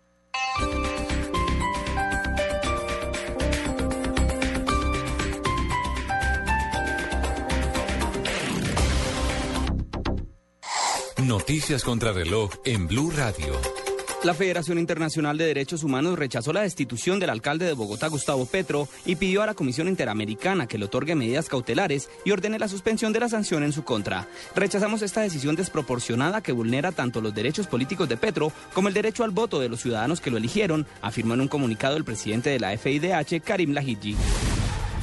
Noticias 11.17 11.83
contra 11.83 12.13
reloj 12.13 12.51
en 12.63 12.87
Blue 12.87 13.11
Radio. 13.13 13.86
La 14.27 14.33
Federación 14.33 14.77
Internacional 14.77 15.37
de 15.37 15.45
Derechos 15.45 15.83
Humanos 15.83 16.19
rechazó 16.19 16.51
la 16.51 16.59
destitución 16.59 17.17
del 17.17 17.29
alcalde 17.29 17.65
de 17.65 17.71
Bogotá, 17.71 18.07
Gustavo 18.07 18.45
Petro, 18.45 18.89
y 19.05 19.15
pidió 19.15 19.41
a 19.41 19.45
la 19.45 19.53
Comisión 19.53 19.87
Interamericana 19.87 20.67
que 20.67 20.77
le 20.77 20.83
otorgue 20.83 21.15
medidas 21.15 21.47
cautelares 21.47 22.09
y 22.25 22.31
ordene 22.31 22.59
la 22.59 22.67
suspensión 22.67 23.13
de 23.13 23.21
la 23.21 23.29
sanción 23.29 23.63
en 23.63 23.71
su 23.71 23.85
contra. 23.85 24.27
Rechazamos 24.53 25.01
esta 25.01 25.21
decisión 25.21 25.55
desproporcionada 25.55 26.43
que 26.43 26.51
vulnera 26.51 26.91
tanto 26.91 27.21
los 27.21 27.33
derechos 27.33 27.67
políticos 27.67 28.09
de 28.09 28.17
Petro 28.17 28.51
como 28.73 28.89
el 28.89 28.93
derecho 28.93 29.23
al 29.23 29.31
voto 29.31 29.61
de 29.61 29.69
los 29.69 29.79
ciudadanos 29.79 30.19
que 30.19 30.29
lo 30.29 30.35
eligieron, 30.35 30.85
afirmó 31.01 31.35
en 31.35 31.39
un 31.39 31.47
comunicado 31.47 31.95
el 31.95 32.03
presidente 32.03 32.49
de 32.49 32.59
la 32.59 32.77
FIDH, 32.77 33.41
Karim 33.41 33.71
Lahiji. 33.71 34.17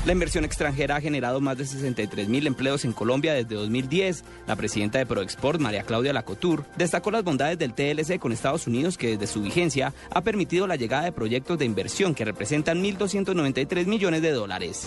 La 0.05 0.13
inversión 0.13 0.45
extranjera 0.45 0.97
ha 0.97 1.01
generado 1.01 1.41
más 1.41 1.57
de 1.57 1.65
63 1.65 2.29
mil 2.29 2.47
empleos 2.47 2.85
en 2.85 2.93
Colombia 2.93 3.33
desde 3.33 3.55
2010. 3.55 4.23
La 4.47 4.55
presidenta 4.55 4.99
de 4.99 5.07
Proexport, 5.07 5.59
María 5.59 5.85
Claudia 5.85 6.13
Lacotur, 6.13 6.67
destacó 6.77 7.11
las 7.11 7.25
bondades 7.25 7.59
del 7.59 7.73
TLC 7.73 8.19
con 8.19 8.31
Estados 8.31 8.67
Unidos 8.67 8.99
que 8.99 9.17
desde 9.17 9.27
su 9.27 9.41
vigencia 9.41 9.95
ha 10.11 10.21
permitido 10.21 10.67
la 10.67 10.77
llegada 10.77 11.05
de 11.05 11.13
proyectos 11.13 11.59
de 11.59 11.65
inversión 11.65 12.15
que 12.15 12.27
representan 12.27 12.85
1.293 12.85 13.87
millones 13.87 14.21
de 14.21 14.33
dólares. 14.33 14.87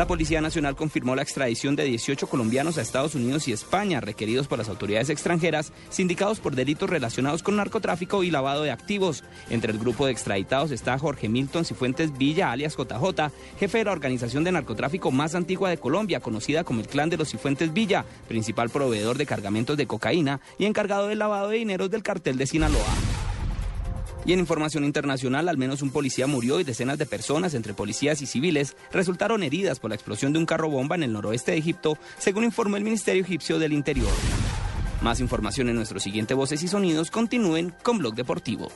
La 0.00 0.06
Policía 0.06 0.40
Nacional 0.40 0.76
confirmó 0.76 1.14
la 1.14 1.20
extradición 1.20 1.76
de 1.76 1.84
18 1.84 2.26
colombianos 2.26 2.78
a 2.78 2.80
Estados 2.80 3.14
Unidos 3.14 3.46
y 3.48 3.52
España, 3.52 4.00
requeridos 4.00 4.48
por 4.48 4.56
las 4.56 4.70
autoridades 4.70 5.10
extranjeras, 5.10 5.74
sindicados 5.90 6.40
por 6.40 6.54
delitos 6.54 6.88
relacionados 6.88 7.42
con 7.42 7.56
narcotráfico 7.56 8.24
y 8.24 8.30
lavado 8.30 8.62
de 8.62 8.70
activos. 8.70 9.24
Entre 9.50 9.72
el 9.72 9.78
grupo 9.78 10.06
de 10.06 10.12
extraditados 10.12 10.70
está 10.70 10.98
Jorge 10.98 11.28
Milton 11.28 11.66
Cifuentes 11.66 12.16
Villa, 12.16 12.50
alias 12.50 12.78
JJ, 12.78 13.30
jefe 13.58 13.76
de 13.76 13.84
la 13.84 13.92
organización 13.92 14.42
de 14.42 14.52
narcotráfico 14.52 15.10
más 15.10 15.34
antigua 15.34 15.68
de 15.68 15.76
Colombia, 15.76 16.20
conocida 16.20 16.64
como 16.64 16.80
el 16.80 16.88
Clan 16.88 17.10
de 17.10 17.18
los 17.18 17.28
Cifuentes 17.28 17.70
Villa, 17.74 18.06
principal 18.26 18.70
proveedor 18.70 19.18
de 19.18 19.26
cargamentos 19.26 19.76
de 19.76 19.86
cocaína 19.86 20.40
y 20.58 20.64
encargado 20.64 21.08
del 21.08 21.18
lavado 21.18 21.50
de 21.50 21.58
dineros 21.58 21.90
del 21.90 22.02
cartel 22.02 22.38
de 22.38 22.46
Sinaloa. 22.46 23.09
Y 24.24 24.32
en 24.32 24.40
información 24.40 24.84
internacional, 24.84 25.48
al 25.48 25.56
menos 25.56 25.82
un 25.82 25.90
policía 25.90 26.26
murió 26.26 26.60
y 26.60 26.64
decenas 26.64 26.98
de 26.98 27.06
personas, 27.06 27.54
entre 27.54 27.74
policías 27.74 28.20
y 28.22 28.26
civiles, 28.26 28.76
resultaron 28.92 29.42
heridas 29.42 29.80
por 29.80 29.90
la 29.90 29.96
explosión 29.96 30.32
de 30.32 30.38
un 30.38 30.46
carro 30.46 30.68
bomba 30.68 30.96
en 30.96 31.02
el 31.02 31.12
noroeste 31.12 31.52
de 31.52 31.58
Egipto, 31.58 31.96
según 32.18 32.44
informó 32.44 32.76
el 32.76 32.84
Ministerio 32.84 33.22
Egipcio 33.22 33.58
del 33.58 33.72
Interior. 33.72 34.12
Más 35.00 35.20
información 35.20 35.68
en 35.70 35.76
nuestro 35.76 35.98
siguiente 35.98 36.34
Voces 36.34 36.62
y 36.62 36.68
Sonidos. 36.68 37.10
Continúen 37.10 37.72
con 37.82 37.98
Blog 37.98 38.14
Deportivo. 38.14 38.68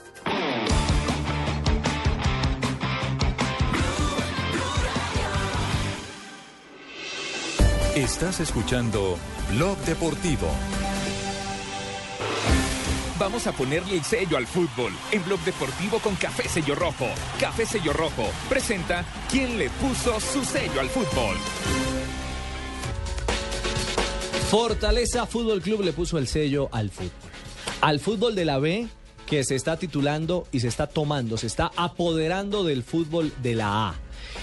Estás 7.95 8.41
escuchando 8.41 9.17
Blog 9.53 9.79
Deportivo. 9.85 10.49
Vamos 13.25 13.47
a 13.47 13.53
ponerle 13.53 13.97
el 13.97 14.05
sello 14.05 14.37
al 14.37 14.47
fútbol 14.47 14.93
en 15.11 15.25
Blog 15.25 15.41
Deportivo 15.47 15.99
con 15.99 16.15
Café 16.15 16.47
Sello 16.47 16.75
Rojo. 16.75 17.07
Café 17.41 17.65
Sello 17.65 17.95
Rojo 17.95 18.29
presenta 18.51 19.03
¿Quién 19.31 19.57
le 19.59 19.71
puso 19.71 20.21
su 20.21 20.45
sello 20.45 20.79
al 20.79 20.91
fútbol? 20.91 21.35
Fortaleza 24.51 25.25
Fútbol 25.25 25.63
Club 25.63 25.81
le 25.81 25.95
puso 25.95 26.19
el 26.19 26.29
sello 26.29 26.69
al 26.71 26.91
fútbol. 26.91 27.31
Al 27.81 27.99
fútbol 27.99 28.35
de 28.35 28.45
la 28.45 28.59
B 28.59 28.89
que 29.25 29.43
se 29.43 29.55
está 29.55 29.79
titulando 29.79 30.47
y 30.53 30.61
se 30.61 30.69
está 30.69 30.87
tomando, 30.87 31.39
se 31.39 31.47
está 31.47 31.73
apoderando 31.77 32.63
del 32.63 32.83
fútbol 32.83 33.33
de 33.43 33.55
la 33.55 33.89
A. 33.89 33.95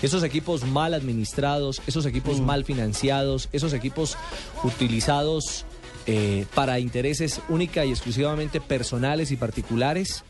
Esos 0.02 0.24
equipos 0.24 0.64
mal 0.64 0.96
administrados, 0.96 1.84
esos 1.86 2.08
equipos 2.08 2.42
mal 2.42 2.66
financiados, 2.66 3.48
esos 3.52 3.74
equipos 3.74 4.18
utilizados 4.64 5.68
eh, 6.06 6.46
para 6.54 6.80
intereses 6.80 7.42
única 7.50 7.86
y 7.86 7.92
exclusivamente 7.92 8.62
personales 8.62 9.32
y 9.32 9.38
particulares, 9.38 10.24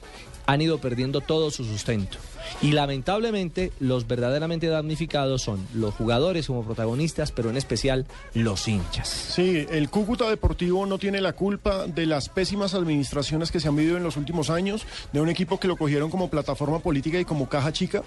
han 0.46 0.62
ido 0.62 0.80
perdiendo 0.80 1.22
todo 1.22 1.52
su 1.52 1.64
sustento. 1.64 2.18
Y 2.62 2.72
lamentablemente 2.72 3.72
los 3.80 4.08
verdaderamente 4.08 4.68
damnificados 4.68 5.42
son 5.44 5.66
los 5.74 5.94
jugadores 5.94 6.48
como 6.48 6.64
protagonistas, 6.64 7.32
pero 7.32 7.50
en 7.50 7.58
especial 7.58 8.06
los 8.34 8.68
hinchas. 8.68 9.08
Sí, 9.08 9.66
el 9.70 9.90
Cúcuta 9.90 10.30
Deportivo 10.30 10.86
no 10.86 10.98
tiene 10.98 11.22
la 11.22 11.34
culpa 11.34 11.88
de 11.88 12.06
las 12.06 12.30
pésimas 12.30 12.74
administraciones 12.74 13.52
que 13.52 13.60
se 13.60 13.68
han 13.68 13.76
vivido 13.76 13.98
en 13.98 14.04
los 14.04 14.18
últimos 14.18 14.50
años, 14.50 14.86
de 15.14 15.22
un 15.22 15.30
equipo 15.30 15.60
que 15.60 15.68
lo 15.68 15.78
cogieron 15.78 16.10
como 16.10 16.30
plataforma 16.30 16.80
política 16.80 17.20
y 17.20 17.26
como 17.26 17.48
caja 17.48 17.72
chica. 17.72 18.04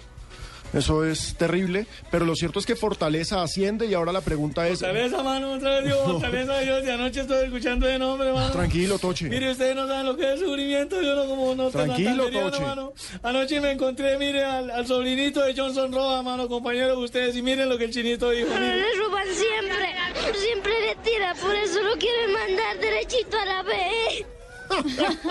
Eso 0.74 1.04
es 1.04 1.36
terrible, 1.36 1.86
pero 2.10 2.24
lo 2.24 2.34
cierto 2.34 2.58
es 2.58 2.66
que 2.66 2.74
Fortaleza 2.74 3.42
asciende 3.42 3.86
y 3.86 3.94
ahora 3.94 4.12
la 4.12 4.20
pregunta 4.20 4.66
es... 4.66 4.80
Fortaleza, 4.80 5.22
mano, 5.22 5.52
otra 5.52 5.76
vez 5.80 5.84
digo 5.84 6.04
Fortaleza, 6.04 6.58
Dios, 6.60 6.82
de 6.82 6.92
anoche 6.92 7.20
estoy 7.20 7.44
escuchando 7.44 7.86
de 7.86 7.98
nombre, 7.98 8.32
mano. 8.32 8.50
Tranquilo, 8.50 8.98
Toche. 8.98 9.28
Mire, 9.28 9.52
ustedes 9.52 9.76
no 9.76 9.86
saben 9.86 10.06
lo 10.06 10.16
que 10.16 10.34
es 10.34 10.40
sufrimiento, 10.40 11.00
yo 11.00 11.14
no 11.14 11.26
como 11.26 11.54
no 11.54 11.70
Tranquilo, 11.70 12.28
Toche. 12.30 12.60
mano. 12.60 12.92
Anoche 13.22 13.60
me 13.60 13.70
encontré, 13.72 14.18
mire, 14.18 14.44
al, 14.44 14.70
al 14.70 14.86
sobrinito 14.86 15.40
de 15.42 15.54
Johnson 15.56 15.92
Roa, 15.92 16.22
mano, 16.22 16.48
compañero 16.48 16.96
de 16.96 17.04
ustedes, 17.04 17.36
y 17.36 17.42
miren 17.42 17.68
lo 17.68 17.78
que 17.78 17.84
el 17.84 17.90
chinito 17.92 18.30
dijo. 18.30 18.48
Pero 18.52 18.60
mire. 18.60 18.76
le 18.76 18.94
roban 18.98 19.26
siempre, 19.28 20.34
siempre 20.34 20.72
le 20.80 20.94
tira, 20.96 21.34
por 21.34 21.54
eso 21.54 21.82
lo 21.82 21.96
quieren 21.98 22.32
mandar 22.32 22.78
derechito 22.80 23.38
a 23.38 23.44
la 23.44 23.62
B. 23.62 23.72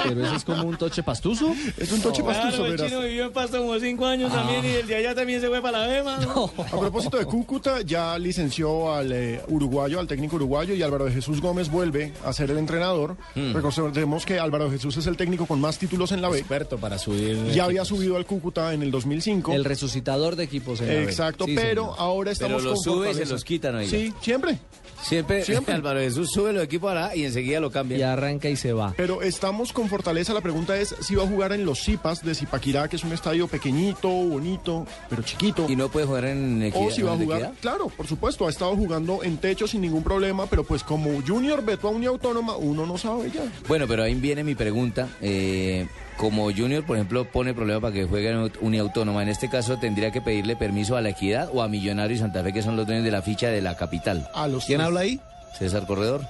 Pero 0.04 0.26
ese 0.26 0.36
es 0.36 0.44
como 0.44 0.64
un 0.68 0.78
toche 0.78 1.04
pastuso. 1.04 1.54
Es 1.78 1.92
un 1.92 2.02
toche 2.02 2.22
Claro, 2.24 2.40
pastuso, 2.42 2.66
el 2.66 2.72
verás. 2.72 2.88
chino 2.90 3.02
vivió 3.02 3.26
en 3.26 3.34
Pasto 3.34 3.58
como 3.60 3.80
cinco 3.80 4.06
años 4.06 4.32
Ah. 4.34 4.38
también, 4.42 4.66
y 4.66 4.76
el 4.78 4.88
de 4.88 4.96
allá 4.96 5.16
también 5.16 5.42
se 5.42 5.48
fue 5.48 5.62
para 5.62 5.80
la 5.80 5.88
B, 5.88 6.04
mano. 6.04 6.52
A 6.72 6.80
propósito 6.80 7.18
de 7.18 7.26
Cúcuta, 7.26 7.82
ya 7.82 8.18
licenció 8.18 8.94
al 8.94 9.12
eh, 9.12 9.42
uruguayo, 9.48 10.00
al 10.00 10.08
técnico 10.08 10.36
uruguayo, 10.36 10.74
y 10.74 10.82
Álvaro 10.82 11.06
de 11.06 11.12
Jesús 11.12 11.42
Gómez 11.42 11.70
vuelve 11.70 12.14
a 12.26 12.34
ser 12.34 12.52
el 12.52 12.58
entrenador. 12.58 13.18
Hmm. 13.36 13.54
Recordemos 13.54 14.26
que 14.26 14.40
Álvaro 14.40 14.66
de 14.66 14.72
Jesús 14.72 14.98
es 14.98 15.08
el 15.08 15.18
técnico 15.18 15.46
con 15.46 15.60
más 15.60 15.78
títulos 15.78 16.12
en 16.12 16.22
la 16.22 16.30
B. 16.30 16.40
Experto 16.40 16.78
para 16.78 16.98
subir. 16.98 17.38
Ya 17.54 17.66
había 17.66 17.86
subido 17.86 18.16
al 18.18 18.26
Cúcuta 18.26 18.74
en 18.74 18.84
el 18.84 18.92
2005. 18.92 19.54
El 19.54 19.66
resucitador 19.66 20.36
de 20.36 20.44
equipos 20.44 20.80
en 20.82 20.88
la 20.88 20.94
B. 20.96 21.04
Exacto, 21.04 21.46
Sí, 21.46 21.56
pero 21.56 21.84
señor. 21.84 21.96
ahora 22.00 22.32
estamos 22.32 22.58
Pero 22.62 22.70
lo 22.70 22.76
con 22.76 22.84
sube 22.84 23.12
y 23.12 23.14
se 23.16 23.26
los 23.26 23.44
quitan, 23.44 23.76
oiga. 23.76 23.90
Sí, 23.90 24.14
siempre. 24.22 24.58
Siempre, 25.02 25.44
Siempre. 25.44 25.74
Álvaro 25.76 26.00
Jesús 26.00 26.30
sube 26.32 26.54
los 26.54 26.64
equipos 26.64 26.92
a 26.92 26.94
la 26.96 27.16
y 27.16 27.26
enseguida 27.26 27.60
lo 27.60 27.72
cambia. 27.72 27.98
Y 27.98 28.02
arranca 28.04 28.48
y 28.50 28.56
se 28.56 28.72
va. 28.72 28.94
Pero 28.96 29.22
estamos 29.24 29.74
con 29.74 29.90
Fortaleza. 29.90 30.34
La 30.34 30.42
pregunta 30.42 30.78
es 30.78 30.96
si 31.02 31.16
va 31.16 31.24
a 31.24 31.28
jugar 31.28 31.54
en 31.54 31.66
los 31.66 31.82
Zipas 31.84 32.24
de 32.24 32.36
Zipaquirá, 32.36 32.88
que 32.88 32.98
es 32.98 33.04
un 33.04 33.14
estadio 33.14 33.48
pequeñito, 33.48 34.10
bonito, 34.10 34.86
pero 35.10 35.22
chiquito. 35.24 35.66
Y 35.70 35.76
no 35.76 35.90
puede 35.90 36.06
jugar 36.06 36.26
en 36.26 36.62
equidad. 36.62 36.88
O 36.88 36.92
si 36.92 37.02
va 37.02 37.12
a 37.12 37.16
¿en 37.16 37.24
jugar, 37.24 37.40
Equidad? 37.42 37.54
claro, 37.62 37.88
por 37.90 38.08
supuesto, 38.08 38.48
ha 38.48 38.50
estado 38.50 38.76
jugando 38.76 39.24
en 39.24 39.38
techo 39.38 39.68
sin 39.68 39.82
ningún 39.82 40.04
problema, 40.04 40.46
pero 40.48 40.64
pues 40.64 40.84
como 40.84 41.10
Junior 41.26 41.64
vetó 41.64 41.88
a 41.88 41.92
Uniautónoma, 41.92 42.56
uno 42.58 42.86
no 42.86 42.98
sabe 42.98 43.32
ya. 43.32 43.42
Bueno, 43.68 43.88
pero 43.88 44.04
ahí 44.04 44.14
viene 44.16 44.44
mi 44.44 44.56
pregunta. 44.56 45.08
Eh, 45.22 45.88
como 46.18 46.52
Junior, 46.52 46.86
por 46.86 46.98
ejemplo, 46.98 47.26
pone 47.26 47.54
problema 47.54 47.82
para 47.82 47.94
que 47.94 48.06
juegue 48.06 48.30
en 48.30 48.52
Uniautónoma, 48.62 49.24
en 49.24 49.30
este 49.30 49.50
caso 49.50 49.78
tendría 49.78 50.12
que 50.12 50.22
pedirle 50.22 50.56
permiso 50.56 50.96
a 50.96 51.02
la 51.02 51.10
Equidad 51.10 51.50
o 51.52 51.62
a 51.64 51.68
Millonarios 51.68 52.20
y 52.20 52.22
Santa 52.22 52.44
Fe, 52.44 52.54
que 52.54 52.62
son 52.62 52.76
los 52.76 52.86
dueños 52.86 53.04
de 53.04 53.12
la 53.12 53.22
ficha 53.22 53.48
de 53.48 53.62
la 53.62 53.76
capital. 53.76 54.30
A 54.34 54.48
los 54.48 54.66
¿Quién 54.66 54.82
habla 54.82 55.02
ahí? 55.02 55.20
César 55.58 55.86
Corredor. 55.88 56.22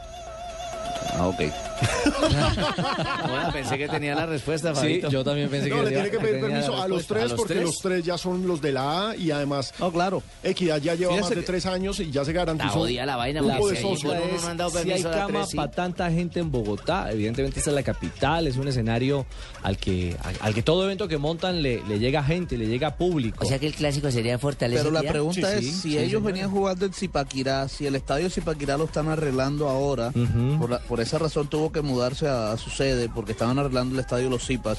Ah, 1.18 1.28
ok. 1.28 1.42
Bueno, 3.28 3.52
pensé 3.52 3.78
que 3.78 3.88
tenía 3.88 4.16
la 4.16 4.26
respuesta, 4.26 4.70
Sí, 4.74 4.82
Fabito. 4.82 5.10
yo 5.10 5.24
también 5.24 5.50
pensé 5.50 5.70
No, 5.70 5.76
que 5.78 5.82
le 5.84 5.88
tenía- 5.90 6.04
tiene 6.04 6.18
que 6.18 6.24
pedir 6.26 6.42
permiso 6.42 6.82
a 6.82 6.88
los 6.88 7.06
tres 7.08 7.24
¿A 7.24 7.28
los 7.28 7.34
porque 7.34 7.54
tres? 7.54 7.66
los 7.66 7.80
tres 7.80 8.06
ya 8.06 8.18
son 8.18 8.48
los 8.48 8.62
de 8.62 8.72
la 8.72 9.10
A 9.10 9.16
y 9.16 9.32
además 9.32 9.74
No, 9.80 9.92
claro. 9.92 10.24
Equidad 10.44 10.78
ya 10.82 10.96
lleva 10.96 11.12
Fíjese 11.12 11.22
más 11.22 11.30
de 11.30 11.36
que- 11.42 11.42
tres 11.48 11.66
años 11.66 12.00
y 12.00 12.12
ya 12.12 12.26
se 12.26 12.34
garantizó. 12.34 12.88
La 12.88 13.16
vaina, 13.16 13.42
La 13.42 13.54
grupo 13.56 13.70
de 13.70 13.76
porque 13.76 13.96
si 13.96 14.02
socios. 14.02 14.44
no 14.44 14.48
han 14.50 14.58
dado 14.58 14.78
es 14.78 14.84
si 14.84 14.92
hay 14.92 15.04
cama 15.04 15.28
tres, 15.28 15.50
sí. 15.50 15.58
para 15.58 15.72
tanta 15.72 16.12
gente 16.12 16.40
en 16.40 16.52
Bogotá. 16.52 17.12
Evidentemente 17.12 17.60
esta 17.60 17.72
es 17.72 17.76
la 17.76 17.84
capital, 17.84 18.48
es 18.48 18.58
un 18.58 18.68
escenario 18.68 19.26
al 19.62 19.78
que, 19.78 20.16
al, 20.24 20.36
al 20.42 20.54
que 20.54 20.62
todo 20.64 20.84
evento 20.86 21.08
que 21.08 21.18
montan 21.18 21.62
le, 21.62 21.82
le 21.88 22.00
llega 22.00 22.24
gente, 22.24 22.58
le 22.58 22.68
llega 22.68 22.96
público. 22.96 23.44
O 23.46 23.48
sea 23.48 23.60
que 23.60 23.68
el 23.68 23.74
clásico 23.74 24.10
sería 24.12 24.38
Fortaleza. 24.40 24.84
Pero 24.84 24.94
la 24.94 25.02
pregunta 25.10 25.50
Sí, 25.52 25.58
es, 25.58 25.66
sí, 25.66 25.72
si 25.72 25.82
sí, 25.82 25.98
ellos 25.98 26.10
señor. 26.10 26.24
venían 26.24 26.52
jugando 26.52 26.86
en 26.86 26.94
Zipaquirá, 26.94 27.68
si 27.68 27.86
el 27.86 27.96
estadio 27.96 28.30
Zipaquirá 28.30 28.78
lo 28.78 28.86
están 28.86 29.10
arreglando 29.10 29.68
ahora, 29.70 30.12
por, 30.60 30.70
la- 30.70 30.80
por 30.80 31.02
esa 31.02 31.18
razón 31.18 31.48
tuvo 31.50 31.72
que 31.74 31.82
mudarse 31.82 32.28
a, 32.28 32.54
a 32.54 32.58
su 32.58 32.70
sede, 32.70 33.10
porque 33.14 33.34
estaban 33.34 33.60
arreglando 33.60 33.94
el 33.96 34.00
estadio 34.00 34.30
Los 34.30 34.46
Zipas. 34.46 34.78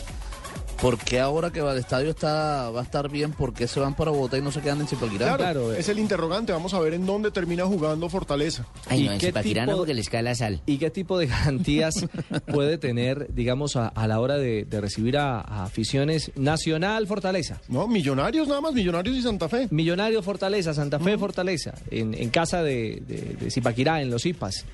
¿Por 0.80 0.98
qué 0.98 1.20
ahora 1.20 1.50
que 1.50 1.60
va- 1.62 1.72
el 1.72 1.78
estadio 1.78 2.10
está, 2.10 2.68
va 2.70 2.80
a 2.80 2.82
estar 2.82 3.08
bien, 3.08 3.30
por 3.32 3.54
qué 3.54 3.66
se 3.68 3.80
van 3.80 3.94
para 3.94 4.10
Bogotá 4.10 4.36
y 4.36 4.42
no 4.42 4.50
se 4.50 4.60
quedan 4.60 4.80
en 4.80 4.88
Zipaquirá? 4.88 5.26
Claro, 5.28 5.36
Claro, 5.38 5.72
eh. 5.72 5.78
es 5.78 5.88
el 5.88 5.98
interrogante. 5.98 6.52
Vamos 6.52 6.74
a 6.74 6.80
ver 6.80 6.92
en 6.94 7.06
dónde 7.06 7.30
termina 7.30 7.64
jugando 7.64 8.08
Fortaleza. 8.10 8.66
Ay, 8.88 9.02
¿Y 9.02 9.06
no, 9.06 9.12
en 9.12 9.18
qué 9.18 9.26
Zipaquirá 9.28 9.64
no 9.64 9.72
tipo- 9.72 9.78
porque 9.78 9.94
les 9.94 10.08
cae 10.10 10.22
la 10.22 10.34
sal. 10.34 10.60
¿Y 10.66 10.76
qué 10.78 10.90
tipo 10.90 11.16
de 11.16 11.26
garantías 11.28 12.04
puede 12.52 12.76
tener, 12.76 13.32
digamos, 13.32 13.76
a, 13.76 13.86
a 13.88 14.06
la 14.08 14.20
hora 14.20 14.36
de, 14.36 14.64
de 14.64 14.80
recibir 14.80 15.16
a, 15.16 15.40
a 15.40 15.64
aficiones 15.64 16.32
nacional 16.34 17.06
Fortaleza? 17.06 17.60
No, 17.68 17.86
Millonarios 17.86 18.48
nada 18.48 18.60
más, 18.60 18.74
Millonarios 18.74 19.16
y 19.16 19.22
Santa 19.22 19.48
Fe. 19.48 19.68
Millonario 19.70 20.22
Fortaleza, 20.22 20.74
Santa 20.74 20.98
Fe 20.98 21.16
Fortaleza, 21.16 21.72
en, 21.90 22.12
en 22.14 22.28
casa 22.30 22.62
de, 22.62 23.00
de, 23.06 23.36
de 23.40 23.50
Zipaquirá, 23.50 24.02
en 24.02 24.10
los 24.10 24.26
IPAS. 24.26 24.64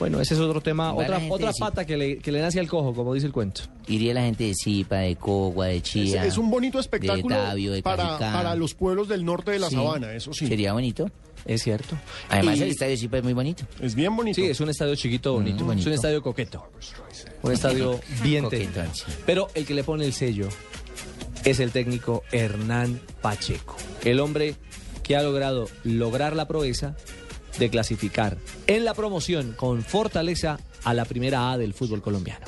Bueno, 0.00 0.20
ese 0.20 0.34
es 0.34 0.40
otro 0.40 0.60
tema, 0.60 0.88
Igual 0.90 1.06
otra, 1.06 1.20
otra 1.28 1.52
pata 1.52 1.84
que 1.86 1.96
le, 1.96 2.18
que 2.18 2.32
le 2.32 2.40
nace 2.40 2.58
al 2.58 2.66
cojo, 2.66 2.92
como 2.94 3.14
dice 3.14 3.26
el 3.26 3.32
cuento. 3.32 3.60
Iría 3.86 4.14
la 4.14 4.22
gente 4.22 4.44
de 4.44 4.54
Zipa, 4.54 4.96
de 4.96 5.14
Cogua, 5.14 5.66
de 5.66 5.76
Es, 5.76 5.82
Chía. 5.84 6.24
es 6.24 6.38
un 6.38 6.50
bonito 6.50 6.80
espectáculo 6.80 7.36
de 7.36 7.42
Tabio, 7.42 7.72
de 7.72 7.82
para, 7.82 8.18
para 8.18 8.54
los 8.56 8.74
pueblos 8.74 9.06
del 9.08 9.24
norte 9.24 9.52
de 9.52 9.58
la 9.60 9.68
Sí. 9.68 9.76
sabana, 9.76 10.12
eso 10.14 10.32
sí. 10.32 10.46
Sería 10.48 10.72
bonito. 10.72 11.08
Es 11.46 11.62
cierto. 11.62 11.96
Además, 12.28 12.58
Y- 12.58 12.62
el 12.62 12.68
estadio 12.70 12.90
de 12.92 12.96
Zipa 12.96 13.18
es 13.18 13.24
muy 13.24 13.32
bonito. 13.34 13.64
Es 13.80 13.94
bien 13.94 14.14
bonito. 14.16 14.36
Sí, 14.36 14.46
es 14.46 14.58
un 14.60 14.68
estadio 14.70 14.94
chiquito 14.96 15.34
bonito. 15.34 15.64
bonito. 15.64 15.80
Es 15.82 15.86
un 15.86 15.92
estadio 15.92 16.22
coqueto. 16.22 16.66
Un 17.42 17.52
estadio 17.52 18.00
bien 18.22 18.46
sí. 18.50 18.68
Pero 19.26 19.48
el 19.54 19.64
que 19.66 19.74
le 19.74 19.84
pone 19.84 20.04
el 20.06 20.12
sello 20.14 20.48
es 21.44 21.60
el 21.60 21.72
técnico 21.72 22.22
Hernán 22.32 23.00
Pacheco. 23.22 23.76
El 24.04 24.20
hombre 24.20 24.54
que 25.02 25.16
ha 25.16 25.22
logrado 25.22 25.68
lograr 25.84 26.36
la 26.36 26.46
proeza 26.46 26.94
de 27.58 27.70
clasificar 27.70 28.36
en 28.66 28.84
la 28.84 28.94
promoción 28.94 29.52
con 29.56 29.82
fortaleza 29.82 30.58
a 30.84 30.94
la 30.94 31.04
primera 31.04 31.52
A 31.52 31.58
del 31.58 31.74
fútbol 31.74 32.02
colombiano. 32.02 32.46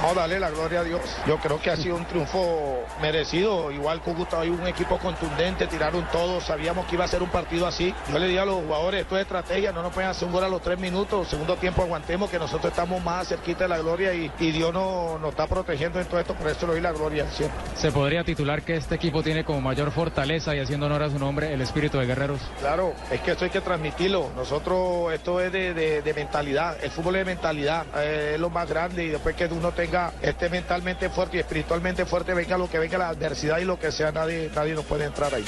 No, 0.00 0.14
dale 0.14 0.40
la 0.40 0.50
gloria 0.50 0.80
a 0.80 0.84
Dios. 0.84 1.00
Yo 1.26 1.36
creo 1.38 1.60
que 1.60 1.70
ha 1.70 1.76
sido 1.76 1.96
un 1.96 2.04
triunfo 2.06 2.84
merecido. 3.00 3.70
Igual 3.70 4.00
Cúcuta 4.00 4.40
hay 4.40 4.48
un 4.48 4.66
equipo 4.66 4.98
contundente, 4.98 5.66
tiraron 5.66 6.06
todos, 6.10 6.44
sabíamos 6.44 6.86
que 6.86 6.94
iba 6.94 7.04
a 7.04 7.08
ser 7.08 7.22
un 7.22 7.28
partido 7.28 7.66
así. 7.66 7.94
Yo 8.10 8.18
le 8.18 8.26
digo 8.26 8.42
a 8.42 8.46
los 8.46 8.56
jugadores, 8.56 9.02
esto 9.02 9.16
es 9.16 9.22
estrategia, 9.22 9.72
no 9.72 9.82
nos 9.82 9.92
pueden 9.92 10.08
hacer 10.10 10.26
un 10.26 10.32
gol 10.32 10.44
a 10.44 10.48
los 10.48 10.62
tres 10.62 10.78
minutos. 10.78 11.28
Segundo 11.28 11.56
tiempo 11.56 11.82
aguantemos 11.82 12.30
que 12.30 12.38
nosotros 12.38 12.72
estamos 12.72 13.02
más 13.04 13.28
cerquita 13.28 13.64
de 13.64 13.68
la 13.68 13.78
gloria 13.78 14.14
y, 14.14 14.30
y 14.38 14.50
Dios 14.52 14.72
nos, 14.72 15.20
nos 15.20 15.30
está 15.30 15.46
protegiendo 15.46 16.00
en 16.00 16.06
todo 16.06 16.20
esto, 16.20 16.34
por 16.34 16.48
eso 16.48 16.66
le 16.66 16.72
doy 16.74 16.80
la 16.82 16.92
gloria 16.92 17.26
siempre. 17.30 17.58
Se 17.76 17.92
podría 17.92 18.24
titular 18.24 18.62
que 18.62 18.76
este 18.76 18.94
equipo 18.94 19.22
tiene 19.22 19.44
como 19.44 19.60
mayor 19.60 19.90
fortaleza 19.92 20.54
y 20.56 20.60
haciendo 20.60 20.86
honor 20.86 21.02
a 21.04 21.10
su 21.10 21.18
nombre 21.18 21.52
el 21.52 21.60
espíritu 21.60 21.98
de 21.98 22.06
guerreros. 22.06 22.40
Claro, 22.60 22.94
es 23.10 23.20
que 23.20 23.32
esto 23.32 23.44
hay 23.44 23.50
que 23.50 23.60
transmitirlo. 23.60 24.30
Nosotros, 24.36 25.12
esto 25.12 25.40
es 25.40 25.52
de, 25.52 25.74
de- 25.74 26.02
de 26.02 26.14
mentalidad. 26.14 26.76
El 26.82 26.90
fútbol 26.90 27.16
es 27.16 27.26
mentalidad, 27.26 27.84
eh, 27.96 28.32
es 28.34 28.40
lo 28.40 28.50
más 28.50 28.68
grande. 28.68 29.04
Y 29.04 29.08
después 29.08 29.36
que 29.36 29.46
uno 29.46 29.72
tenga, 29.82 30.12
esté 30.22 30.48
mentalmente 30.48 31.10
fuerte 31.10 31.38
y 31.38 31.40
espiritualmente 31.40 32.06
fuerte, 32.06 32.34
venga 32.34 32.56
lo 32.56 32.70
que 32.70 32.78
venga 32.78 32.98
la 32.98 33.08
adversidad 33.08 33.58
y 33.58 33.64
lo 33.64 33.80
que 33.80 33.90
sea, 33.90 34.12
nadie, 34.12 34.48
nadie 34.54 34.74
nos 34.74 34.84
puede 34.84 35.06
entrar 35.06 35.34
ahí. 35.34 35.44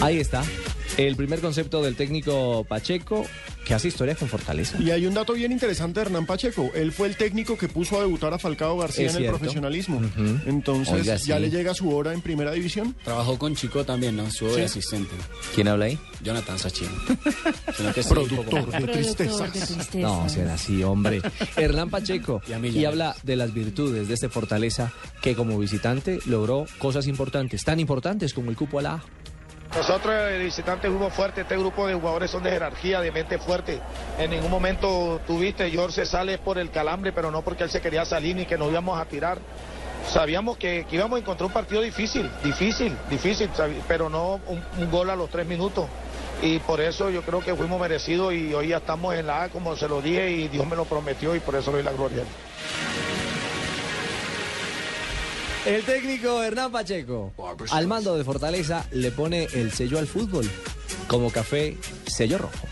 Ahí 0.00 0.20
está. 0.20 0.44
El 0.96 1.16
primer 1.16 1.40
concepto 1.40 1.82
del 1.82 1.94
técnico 1.96 2.64
Pacheco, 2.64 3.24
que 3.66 3.74
hace 3.74 3.88
historia 3.88 4.14
con 4.14 4.28
Fortaleza. 4.28 4.78
Y 4.80 4.90
hay 4.90 5.06
un 5.06 5.14
dato 5.14 5.34
bien 5.34 5.52
interesante 5.52 6.00
de 6.00 6.06
Hernán 6.06 6.26
Pacheco. 6.26 6.70
Él 6.74 6.92
fue 6.92 7.08
el 7.08 7.16
técnico 7.16 7.58
que 7.58 7.68
puso 7.68 7.98
a 7.98 8.00
debutar 8.00 8.32
a 8.32 8.38
Falcao 8.38 8.78
García 8.78 9.10
en 9.10 9.16
el 9.16 9.28
profesionalismo. 9.28 10.00
Entonces, 10.46 10.94
Oiga, 10.94 11.16
ya 11.16 11.38
le 11.38 11.50
llega 11.50 11.74
su 11.74 11.94
hora 11.94 12.12
en 12.12 12.22
primera 12.22 12.52
división. 12.52 12.94
Trabajó 13.04 13.38
con 13.38 13.54
Chico 13.54 13.84
también, 13.84 14.16
¿no? 14.16 14.30
Sí. 14.30 14.46
de 14.46 14.64
asistente. 14.64 15.14
¿Quién 15.54 15.68
habla 15.68 15.86
ahí? 15.86 15.98
Jonathan 16.22 16.58
Sachin. 16.58 16.88
Productor 18.08 18.44
poco 18.44 18.70
más. 18.72 18.80
de 18.82 18.92
tristezas. 18.92 19.94
No, 19.94 20.28
será 20.28 20.54
así, 20.54 20.82
hombre. 20.82 21.20
Hernán 21.56 21.90
Pacheco. 21.90 22.40
Y 22.48 22.52
a 22.52 22.58
mí 22.58 22.68
Y 22.70 22.84
habla 22.84 23.16
de 23.22 23.36
las 23.36 23.52
virtudes 23.52 24.08
de 24.08 24.14
este 24.14 24.28
Fortaleza 24.28 24.92
que 25.22 25.34
como 25.34 25.58
visitante 25.58 26.20
logró 26.26 26.66
cosas 26.78 27.06
importantes, 27.06 27.64
tan 27.64 27.80
importantes 27.80 28.32
como 28.32 28.50
el 28.50 28.56
cupo 28.56 28.78
a 28.78 28.82
la 28.82 28.92
A. 28.94 29.04
Nosotros, 29.76 30.14
el 30.30 30.42
visitante, 30.42 30.88
fuimos 30.88 31.12
fuerte. 31.12 31.42
Este 31.42 31.56
grupo 31.56 31.86
de 31.86 31.94
jugadores 31.94 32.30
son 32.30 32.42
de 32.42 32.50
jerarquía, 32.50 33.02
de 33.02 33.12
mente 33.12 33.38
fuerte. 33.38 33.78
En 34.18 34.30
ningún 34.30 34.50
momento 34.50 35.20
tuviste, 35.26 35.70
George 35.70 35.92
se 35.94 36.06
sale 36.06 36.38
por 36.38 36.56
el 36.56 36.70
calambre, 36.70 37.12
pero 37.12 37.30
no 37.30 37.42
porque 37.42 37.64
él 37.64 37.70
se 37.70 37.82
quería 37.82 38.06
salir 38.06 38.34
ni 38.34 38.46
que 38.46 38.56
nos 38.56 38.70
íbamos 38.70 38.98
a 38.98 39.04
tirar. 39.04 39.38
Sabíamos 40.08 40.56
que, 40.56 40.86
íbamos 40.90 41.18
a 41.18 41.20
encontrar 41.20 41.48
un 41.48 41.52
partido 41.52 41.82
difícil, 41.82 42.30
difícil, 42.42 42.96
difícil, 43.10 43.50
pero 43.86 44.08
no 44.08 44.40
un, 44.46 44.64
un 44.78 44.90
gol 44.90 45.10
a 45.10 45.16
los 45.16 45.28
tres 45.28 45.46
minutos. 45.46 45.86
Y 46.40 46.58
por 46.60 46.80
eso 46.80 47.10
yo 47.10 47.20
creo 47.22 47.40
que 47.40 47.54
fuimos 47.54 47.78
merecidos 47.78 48.32
y 48.32 48.54
hoy 48.54 48.68
ya 48.68 48.78
estamos 48.78 49.14
en 49.14 49.26
la 49.26 49.44
A, 49.44 49.48
como 49.50 49.76
se 49.76 49.88
lo 49.88 50.00
dije, 50.00 50.30
y 50.30 50.48
Dios 50.48 50.66
me 50.66 50.76
lo 50.76 50.86
prometió 50.86 51.36
y 51.36 51.40
por 51.40 51.54
eso 51.54 51.70
le 51.70 51.78
doy 51.78 51.84
la 51.84 51.92
gloria. 51.92 52.22
El 55.66 55.82
técnico 55.82 56.44
Hernán 56.44 56.70
Pacheco, 56.70 57.32
al 57.72 57.88
mando 57.88 58.16
de 58.16 58.22
Fortaleza, 58.22 58.86
le 58.92 59.10
pone 59.10 59.48
el 59.52 59.72
sello 59.72 59.98
al 59.98 60.06
fútbol, 60.06 60.48
como 61.08 61.28
café 61.32 61.76
sello 62.06 62.38
rojo. 62.38 62.68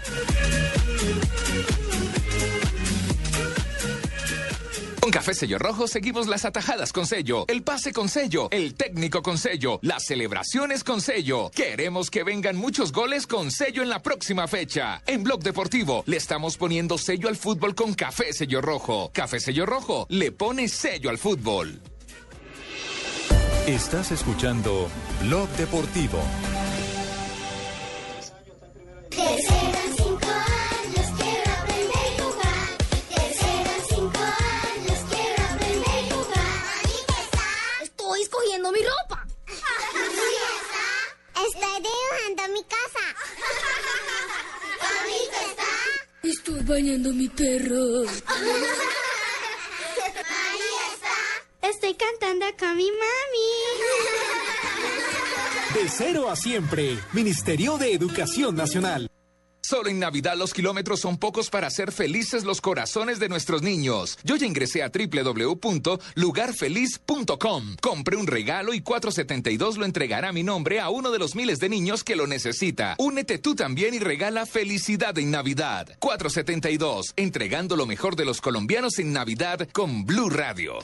Con 5.00 5.10
Café 5.10 5.34
Sello 5.34 5.58
Rojo 5.58 5.86
seguimos 5.86 6.28
las 6.28 6.46
atajadas 6.46 6.90
con 6.90 7.06
sello, 7.06 7.44
el 7.48 7.62
pase 7.62 7.92
con 7.92 8.08
sello, 8.08 8.48
el 8.50 8.74
técnico 8.74 9.22
con 9.22 9.36
sello, 9.36 9.78
las 9.82 10.06
celebraciones 10.06 10.82
con 10.82 11.02
sello. 11.02 11.50
Queremos 11.54 12.10
que 12.10 12.22
vengan 12.24 12.56
muchos 12.56 12.90
goles 12.90 13.26
con 13.26 13.50
sello 13.50 13.82
en 13.82 13.90
la 13.90 14.00
próxima 14.00 14.48
fecha. 14.48 15.02
En 15.06 15.22
Blog 15.22 15.42
Deportivo 15.42 16.04
le 16.06 16.16
estamos 16.16 16.56
poniendo 16.56 16.96
sello 16.96 17.28
al 17.28 17.36
fútbol 17.36 17.74
con 17.74 17.92
Café 17.92 18.32
Sello 18.32 18.62
Rojo. 18.62 19.10
Café 19.12 19.40
Sello 19.40 19.66
Rojo 19.66 20.06
le 20.08 20.32
pone 20.32 20.68
sello 20.68 21.10
al 21.10 21.18
fútbol. 21.18 21.82
Estás 23.66 24.12
escuchando 24.12 24.90
Blog 25.22 25.48
Deportivo. 25.56 26.18
Terceran 29.08 29.96
cinco 29.96 30.28
años, 30.28 31.06
quiero 31.16 31.50
aprender 31.50 31.96
a 31.96 32.24
jugar. 32.24 32.68
Terceran 33.08 33.80
cinco 33.88 34.20
años, 34.20 34.98
quiero 35.08 35.42
aprender 35.44 35.88
a 35.88 36.14
jugar. 36.14 37.82
Estoy 37.84 38.20
escogiendo 38.20 38.70
mi 38.70 38.80
ropa. 38.80 39.26
Estoy 41.46 41.82
dibujando 41.88 42.42
mi 42.52 42.64
casa. 42.64 43.04
¿Bonito 44.84 45.38
está? 45.48 45.72
Estoy 46.22 46.60
bañando 46.64 47.08
a 47.08 47.12
mi 47.14 47.28
perro. 47.30 48.04
Estoy 51.70 51.94
cantando 51.94 52.44
con 52.58 52.76
mi 52.76 52.90
mami. 52.90 52.98
De 55.72 55.88
cero 55.88 56.28
a 56.28 56.36
siempre. 56.36 56.98
Ministerio 57.14 57.78
de 57.78 57.94
Educación 57.94 58.54
Nacional. 58.54 59.10
Solo 59.62 59.88
en 59.88 59.98
Navidad 59.98 60.36
los 60.36 60.52
kilómetros 60.52 61.00
son 61.00 61.16
pocos 61.16 61.48
para 61.48 61.68
hacer 61.68 61.90
felices 61.90 62.44
los 62.44 62.60
corazones 62.60 63.18
de 63.18 63.30
nuestros 63.30 63.62
niños. 63.62 64.18
Yo 64.22 64.36
ya 64.36 64.44
ingresé 64.44 64.82
a 64.82 64.90
www.lugarfeliz.com. 64.90 67.76
Compré 67.80 68.16
un 68.18 68.26
regalo 68.26 68.74
y 68.74 68.82
472 68.82 69.78
lo 69.78 69.86
entregará 69.86 70.28
a 70.28 70.32
mi 70.32 70.42
nombre 70.42 70.80
a 70.80 70.90
uno 70.90 71.10
de 71.10 71.18
los 71.18 71.34
miles 71.34 71.60
de 71.60 71.70
niños 71.70 72.04
que 72.04 72.14
lo 72.14 72.26
necesita. 72.26 72.94
Únete 72.98 73.38
tú 73.38 73.54
también 73.54 73.94
y 73.94 74.00
regala 74.00 74.44
felicidad 74.44 75.16
en 75.16 75.30
Navidad. 75.30 75.96
472, 75.98 77.14
entregando 77.16 77.74
lo 77.74 77.86
mejor 77.86 78.16
de 78.16 78.26
los 78.26 78.42
colombianos 78.42 78.98
en 78.98 79.14
Navidad 79.14 79.66
con 79.72 80.04
Blue 80.04 80.28
Radio. 80.28 80.78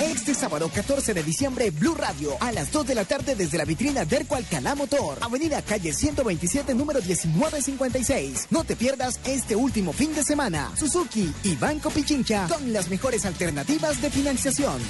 Este 0.00 0.34
sábado 0.34 0.68
14 0.68 1.14
de 1.14 1.22
diciembre, 1.22 1.70
Blue 1.70 1.94
Radio, 1.94 2.36
a 2.40 2.52
las 2.52 2.72
2 2.72 2.86
de 2.86 2.94
la 2.94 3.04
tarde 3.04 3.34
desde 3.34 3.58
la 3.58 3.64
vitrina 3.64 4.04
Derco 4.04 4.34
Alcalá 4.36 4.74
Motor, 4.74 5.18
Avenida 5.20 5.62
Calle 5.62 5.92
127, 5.92 6.74
número 6.74 7.00
1956. 7.00 8.48
No 8.50 8.64
te 8.64 8.76
pierdas 8.76 9.20
este 9.24 9.56
último 9.56 9.92
fin 9.92 10.14
de 10.14 10.24
semana. 10.24 10.70
Suzuki 10.76 11.32
y 11.44 11.56
Banco 11.56 11.90
Pichincha 11.90 12.46
con 12.48 12.72
las 12.72 12.88
mejores 12.88 13.24
alternativas 13.24 14.02
de 14.02 14.10
financiación. 14.10 14.80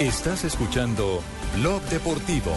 Estás 0.00 0.44
escuchando 0.44 1.22
Blog 1.56 1.82
Deportivo. 1.82 2.52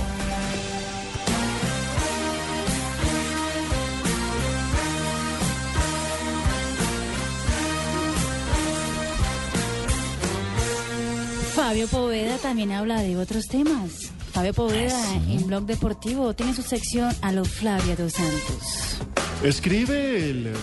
Fabio 11.76 11.88
Poveda 11.90 12.38
también 12.38 12.72
habla 12.72 13.02
de 13.02 13.18
otros 13.18 13.48
temas. 13.48 14.10
Fabio 14.32 14.54
Poveda 14.54 14.98
en 15.28 15.46
Blog 15.46 15.66
Deportivo 15.66 16.34
tiene 16.34 16.56
su 16.56 16.62
sección 16.62 17.14
a 17.22 17.34
lo 17.34 17.44
Flavia 17.44 17.98
dos 17.98 18.14
Santos. 18.14 18.96
Escribe 19.44 20.30
el- 20.30 20.54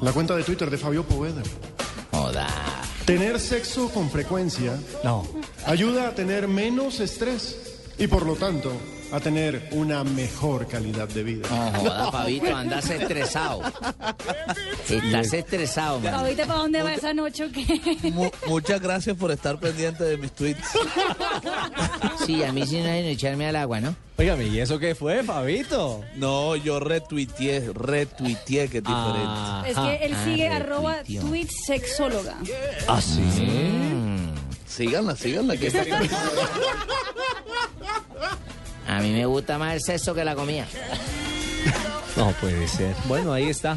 la 0.00 0.12
cuenta 0.14 0.34
de 0.34 0.42
Twitter 0.42 0.70
de 0.70 0.78
Fabio 0.78 1.04
Poveda. 1.04 1.42
Joda. 2.10 2.46
Tener 3.04 3.38
sexo 3.38 3.90
con 3.90 4.08
frecuencia 4.08 4.78
no. 5.04 5.26
ayuda 5.66 6.08
a 6.08 6.14
tener 6.14 6.48
menos 6.48 7.00
estrés 7.00 7.58
y 7.98 8.06
por 8.06 8.24
lo 8.24 8.34
tanto 8.34 8.72
a 9.16 9.20
tener 9.20 9.68
una 9.72 10.02
mejor 10.04 10.66
calidad 10.66 11.08
de 11.08 11.22
vida. 11.22 11.48
No 11.50 11.72
joda, 11.80 12.10
Fabito, 12.12 12.54
andas 12.54 12.88
estresado. 12.90 13.62
Estás 14.88 15.32
estresado, 15.32 16.00
man. 16.00 16.14
¿Ahorita 16.14 16.46
para 16.46 16.58
dónde 16.60 16.82
va 16.82 16.94
esa 16.94 17.14
noche 17.14 17.44
o 17.44 17.52
qué? 17.52 18.10
Mu- 18.10 18.30
muchas 18.46 18.80
gracias 18.80 19.16
por 19.16 19.30
estar 19.30 19.58
pendiente 19.58 20.04
de 20.04 20.16
mis 20.16 20.32
tweets. 20.32 20.66
Sí, 22.26 22.42
a 22.44 22.52
mí 22.52 22.66
sí 22.66 22.80
no 22.80 22.90
hay 22.90 23.06
echarme 23.08 23.46
al 23.48 23.56
agua, 23.56 23.80
¿no? 23.80 23.94
Óigame, 24.16 24.44
¿y 24.46 24.60
eso 24.60 24.78
qué 24.78 24.94
fue, 24.94 25.24
Fabito? 25.24 26.02
No, 26.16 26.54
yo 26.56 26.78
retuiteé, 26.78 27.70
retuiteé, 27.74 28.68
que 28.68 28.78
es 28.78 28.84
diferente. 28.84 29.70
Es 29.70 29.76
que 29.76 30.04
él 30.04 30.16
sigue 30.24 30.48
arroba 30.48 30.96
tweet 31.04 31.48
sexóloga. 31.66 32.36
¿Ah, 32.86 33.00
sí? 33.00 33.20
Síganla, 34.66 35.16
síganla. 35.16 35.56
Que 35.56 35.70
A 38.86 39.00
mí 39.00 39.12
me 39.12 39.26
gusta 39.26 39.58
más 39.58 39.74
el 39.74 39.80
sexo 39.82 40.14
que 40.14 40.24
la 40.24 40.34
comida. 40.34 40.66
No 42.16 42.30
puede 42.40 42.68
ser. 42.68 42.94
Bueno, 43.08 43.32
ahí 43.32 43.48
está. 43.48 43.76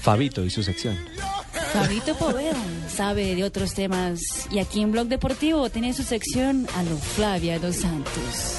Fabito 0.00 0.44
y 0.44 0.50
su 0.50 0.62
sección. 0.62 0.96
Fabito 1.72 2.14
Poveda 2.16 2.54
sabe 2.88 3.34
de 3.34 3.42
otros 3.42 3.74
temas 3.74 4.20
y 4.50 4.60
aquí 4.60 4.80
en 4.80 4.92
Blog 4.92 5.08
Deportivo 5.08 5.68
tiene 5.68 5.92
su 5.92 6.04
sección 6.04 6.68
a 6.76 6.84
lo 6.84 6.96
Flavia 6.96 7.58
dos 7.58 7.76
Santos. 7.76 8.58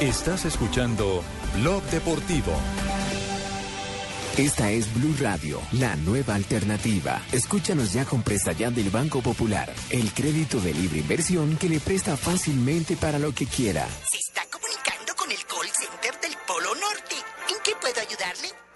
Estás 0.00 0.46
escuchando 0.46 1.22
Blog 1.60 1.82
Deportivo. 1.90 2.52
Esta 4.40 4.70
es 4.70 4.90
Blue 4.94 5.14
Radio, 5.20 5.60
la 5.72 5.96
nueva 5.96 6.34
alternativa. 6.34 7.20
Escúchanos 7.30 7.92
ya 7.92 8.06
con 8.06 8.22
Presta 8.22 8.52
Ya 8.52 8.70
del 8.70 8.88
Banco 8.88 9.20
Popular, 9.20 9.70
el 9.90 10.14
crédito 10.14 10.58
de 10.60 10.72
libre 10.72 11.00
inversión 11.00 11.58
que 11.58 11.68
le 11.68 11.78
presta 11.78 12.16
fácilmente 12.16 12.96
para 12.96 13.18
lo 13.18 13.34
que 13.34 13.44
quiera. 13.44 13.86
Se 14.10 14.16
está 14.16 14.40
comunicando 14.50 15.14
con 15.14 15.30
el 15.30 15.44
call 15.44 15.68
center 15.68 16.18
del 16.22 16.38
Polo 16.46 16.74
Norte. 16.74 17.16
¿En 17.50 17.56
qué 17.62 17.72
puedo 17.82 18.00
ayudarle? 18.00 18.69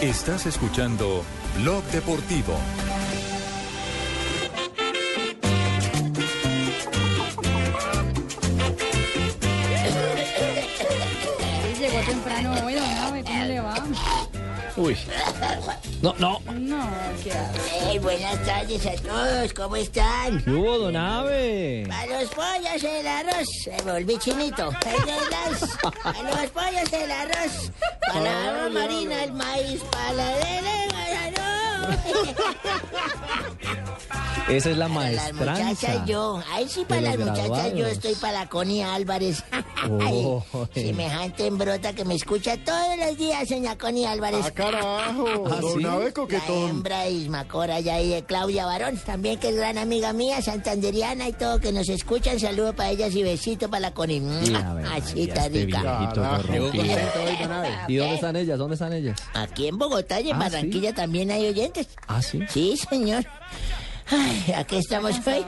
Estás 0.00 0.46
escuchando 0.46 1.22
Blog 1.58 1.84
Deportivo. 1.92 2.54
Llegó 11.78 12.00
temprano 12.00 12.54
hoy, 12.64 12.74
don 12.74 12.84
Abe, 12.84 13.24
¿cómo 13.24 13.44
le 13.44 13.60
va? 13.60 13.74
Uy. 14.78 14.96
No, 16.02 16.14
no. 16.18 16.40
No, 16.50 16.88
qué 17.22 17.32
Hey, 17.82 17.98
buenas 17.98 18.42
tardes 18.46 18.86
a 18.86 18.94
todos, 19.02 19.52
¿cómo 19.52 19.76
están? 19.76 20.42
¿Qué 20.42 20.50
hubo, 20.50 20.78
don 20.78 20.96
Ave? 20.96 21.84
Para 21.86 22.20
los 22.22 22.30
pollos 22.30 22.82
el 22.82 23.06
arroz, 23.06 23.48
me 23.84 23.92
volví 23.92 24.18
chinito. 24.18 24.70
Para 24.80 24.96
los 24.96 26.50
pollos 26.50 26.92
el 26.92 27.10
arroz, 27.10 27.70
para 28.06 28.20
la 28.20 28.48
agua 28.48 28.68
marina 28.70 29.24
el 29.24 29.32
maíz, 29.34 29.82
para 29.90 30.12
la 30.14 30.36
de 30.36 30.60
Esa 34.48 34.70
es 34.70 34.76
la 34.78 34.88
Para 34.88 35.10
las 35.12 35.32
muchachas 35.32 36.04
yo, 36.06 36.42
ay 36.52 36.68
sí, 36.68 36.84
para 36.88 37.00
las 37.02 37.18
muchachas 37.18 37.72
yo 37.74 37.86
estoy 37.86 38.14
para 38.16 38.40
la 38.40 38.48
Connie 38.48 38.82
Álvarez. 38.82 39.44
Oh, 39.82 40.44
Semejante 40.74 41.46
embrota 41.46 41.94
que 41.94 42.04
me 42.04 42.14
escucha 42.14 42.54
todos 42.62 42.98
los 42.98 43.16
días, 43.16 43.48
señora 43.48 43.78
Connie 43.78 44.04
Álvarez. 44.04 44.44
Ah, 44.44 44.50
carajo, 44.50 45.44
¿Ah, 45.50 45.58
don 45.60 45.80
sí? 45.80 45.86
Abe 45.86 46.12
coquetón. 46.12 46.64
La 46.64 46.68
hembra 46.70 47.08
Isma 47.08 47.48
Cora 47.48 47.80
ya 47.80 47.98
y 48.00 48.10
de 48.10 48.22
Claudia 48.24 48.66
Barón, 48.66 48.98
también 48.98 49.38
que 49.40 49.48
es 49.48 49.56
gran 49.56 49.78
amiga 49.78 50.12
mía, 50.12 50.42
santanderiana 50.42 51.28
y 51.28 51.32
todo, 51.32 51.60
que 51.60 51.72
nos 51.72 51.88
escuchan. 51.88 52.38
Saludo 52.38 52.74
para 52.74 52.90
ellas 52.90 53.14
y 53.14 53.22
besito 53.22 53.70
para 53.70 53.80
la 53.80 53.94
Connie. 53.94 54.20
Así 54.92 55.26
ya 55.28 55.34
está 55.34 55.48
rica. 55.48 56.12
¿Y 57.88 57.96
dónde 57.96 58.14
están 58.16 58.36
ellas? 58.36 58.58
¿Dónde 58.58 58.74
están 58.74 58.92
ellas? 58.92 59.18
Aquí 59.32 59.66
en 59.68 59.78
Bogotá 59.78 60.20
y 60.20 60.28
en 60.30 60.36
Ah, 60.36 60.40
Barranquilla 60.40 60.94
también 60.94 61.30
hay 61.30 61.46
oyentes. 61.48 61.88
Ah, 62.06 62.20
sí. 62.20 62.40
Sí, 62.50 62.76
señor. 62.76 63.24
Ay, 64.10 64.52
aquí 64.56 64.76
estamos 64.76 65.16
hoy. 65.26 65.44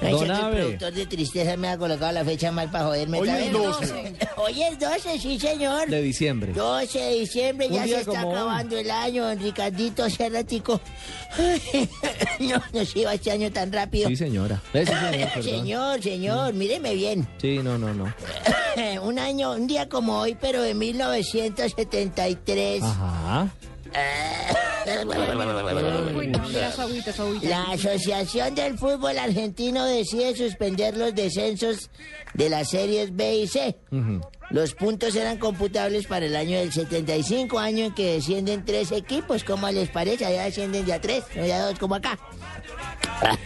Que 0.00 0.10
el 0.10 0.16
productor 0.26 0.92
de 0.92 1.06
tristeza 1.06 1.56
me 1.56 1.68
ha 1.68 1.78
colocado 1.78 2.10
la 2.12 2.24
fecha 2.24 2.50
mal 2.50 2.68
para 2.70 2.86
joderme. 2.86 3.20
Hoy 3.20 3.28
es 3.28 3.36
vez. 3.36 3.52
12. 3.52 4.14
Hoy 4.36 4.62
es 4.62 4.78
12, 4.78 5.18
sí, 5.18 5.38
señor. 5.38 5.88
De 5.88 6.02
diciembre. 6.02 6.52
12 6.52 6.98
de 6.98 7.14
diciembre, 7.20 7.68
Un 7.68 7.74
ya 7.74 7.84
se 7.84 8.00
está 8.00 8.26
hoy. 8.26 8.34
acabando 8.34 8.76
el 8.76 8.90
año, 8.90 9.24
don 9.26 9.38
Ricardito, 9.38 10.04
hace 10.04 10.28
ratico. 10.28 10.80
Ay, 11.38 11.88
no, 12.48 12.60
no 12.72 12.84
se 12.84 12.98
iba 12.98 13.14
este 13.14 13.30
año 13.30 13.50
tan 13.52 13.72
rápido. 13.72 14.08
Sí, 14.08 14.16
señora. 14.16 14.60
Eh, 14.74 14.84
sí, 14.84 14.92
señor, 15.42 15.42
señor, 15.42 16.02
señor, 16.02 16.54
míreme 16.54 16.94
bien. 16.94 17.26
Sí, 17.38 17.60
no, 17.62 17.78
no, 17.78 17.94
no. 17.94 18.12
un 19.02 19.18
año, 19.20 19.52
un 19.52 19.68
día 19.68 19.88
como 19.88 20.18
hoy, 20.18 20.36
pero 20.38 20.60
de 20.60 20.74
1973. 20.74 22.82
Ajá. 22.82 23.48
La 27.42 27.62
Asociación 27.72 28.54
del 28.54 28.78
Fútbol 28.78 29.18
Argentino 29.18 29.84
decide 29.86 30.36
suspender 30.36 30.96
los 30.96 31.14
descensos 31.14 31.90
de 32.34 32.50
las 32.50 32.70
series 32.70 33.14
B 33.14 33.36
y 33.38 33.48
C. 33.48 33.76
Los 34.50 34.74
puntos 34.74 35.14
eran 35.16 35.38
computables 35.38 36.06
para 36.06 36.26
el 36.26 36.36
año 36.36 36.58
del 36.58 36.72
75, 36.72 37.58
año 37.58 37.86
en 37.86 37.94
que 37.94 38.14
descienden 38.14 38.64
tres 38.64 38.92
equipos. 38.92 39.42
¿Cómo 39.44 39.68
les 39.70 39.88
parece? 39.90 40.24
Allá 40.26 40.44
descienden 40.44 40.84
ya 40.86 41.00
tres, 41.00 41.24
no 41.34 41.46
ya 41.46 41.66
dos 41.66 41.78
como 41.78 41.94
acá. 41.94 42.18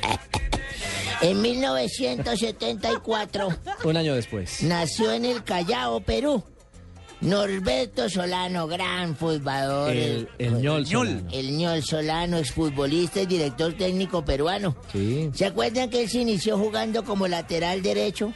En 1.20 1.42
1974 1.42 3.48
Un 3.82 3.96
año 3.96 4.14
después. 4.14 4.62
nació 4.62 5.12
en 5.12 5.24
el 5.24 5.42
Callao, 5.42 5.98
Perú. 5.98 6.44
Norberto 7.20 8.08
Solano, 8.08 8.66
gran 8.68 9.16
futbolador. 9.16 9.90
El- 9.92 10.28
el 10.38 10.60
ñol 10.62 10.86
Solano. 10.86 11.28
El 11.32 11.56
ñol 11.58 11.82
Solano, 11.82 12.38
exfutbolista 12.38 13.20
y 13.22 13.26
director 13.26 13.72
técnico 13.74 14.24
peruano. 14.24 14.76
Sí. 14.92 15.30
¿Se 15.34 15.46
acuerdan 15.46 15.90
que 15.90 16.02
él 16.02 16.08
se 16.08 16.20
inició 16.20 16.56
jugando 16.58 17.04
como 17.04 17.26
lateral 17.26 17.82
derecho? 17.82 18.32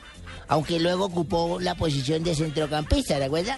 Aunque 0.49 0.81
luego 0.81 1.05
ocupó 1.07 1.59
la 1.61 1.75
posición 1.77 2.25
de 2.25 2.35
centrocampista, 2.35 3.19
¿de 3.19 3.27
acuerdo? 3.27 3.53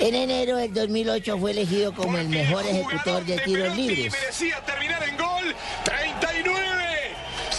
En 0.00 0.14
enero 0.14 0.56
del 0.56 0.72
2008 0.74 1.38
fue 1.38 1.52
elegido 1.52 1.92
como 1.92 2.18
el 2.18 2.28
mejor 2.28 2.64
ejecutor 2.66 3.24
de 3.24 3.36
tiros 3.38 3.76
libres. 3.76 4.12
Merecía 4.12 4.60
terminar 4.64 5.02
en 5.08 5.16
gol. 5.16 5.54
39. 5.84 6.77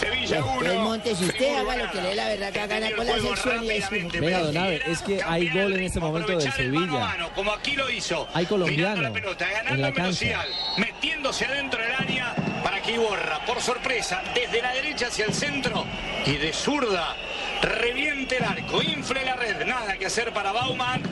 Sevilla 0.00 0.38
Entonces, 0.38 0.72
1. 0.72 0.82
Montes, 0.82 1.18
si 1.18 1.24
usted 1.26 1.56
haga 1.58 1.76
lo 1.76 1.90
que 1.90 2.00
le 2.00 2.08
dé 2.08 2.14
la 2.14 2.28
verdad 2.28 2.52
que 2.52 2.66
gana 2.66 2.90
con 2.96 3.06
la 3.06 3.20
sección 3.20 3.64
y 3.64 3.70
es 3.70 3.90
Venga, 3.90 4.38
don 4.40 4.56
Abe, 4.56 4.82
es 4.86 5.02
que 5.02 5.22
hay 5.22 5.48
gol 5.50 5.72
en 5.74 5.80
este 5.84 6.00
momento 6.00 6.32
del 6.38 6.52
Sevilla. 6.52 7.28
Como 7.34 7.52
aquí 7.52 7.72
lo 7.76 7.90
hizo. 7.90 8.26
Hay 8.32 8.46
colombiano 8.46 8.96
Mirando 8.96 9.02
la 9.02 9.12
pelota, 9.12 9.46
ganando 9.50 9.74
en 9.74 9.82
la 9.82 9.92
cancha. 9.92 10.44
metiéndose 10.78 11.44
adentro 11.44 11.82
del 11.82 11.92
área 11.92 12.34
para 12.64 12.80
que 12.80 12.92
Iborra, 12.92 13.44
por 13.44 13.60
sorpresa, 13.60 14.22
desde 14.34 14.62
la 14.62 14.72
derecha 14.72 15.08
hacia 15.08 15.26
el 15.26 15.34
centro 15.34 15.84
y 16.24 16.36
de 16.36 16.52
zurda, 16.52 17.14
reviente 17.62 18.38
el 18.38 18.44
arco, 18.44 18.82
infle 18.82 19.24
la 19.24 19.36
red. 19.36 19.64
Nada 19.66 19.98
que 19.98 20.06
hacer 20.06 20.32
para 20.32 20.52
Bauman. 20.52 21.02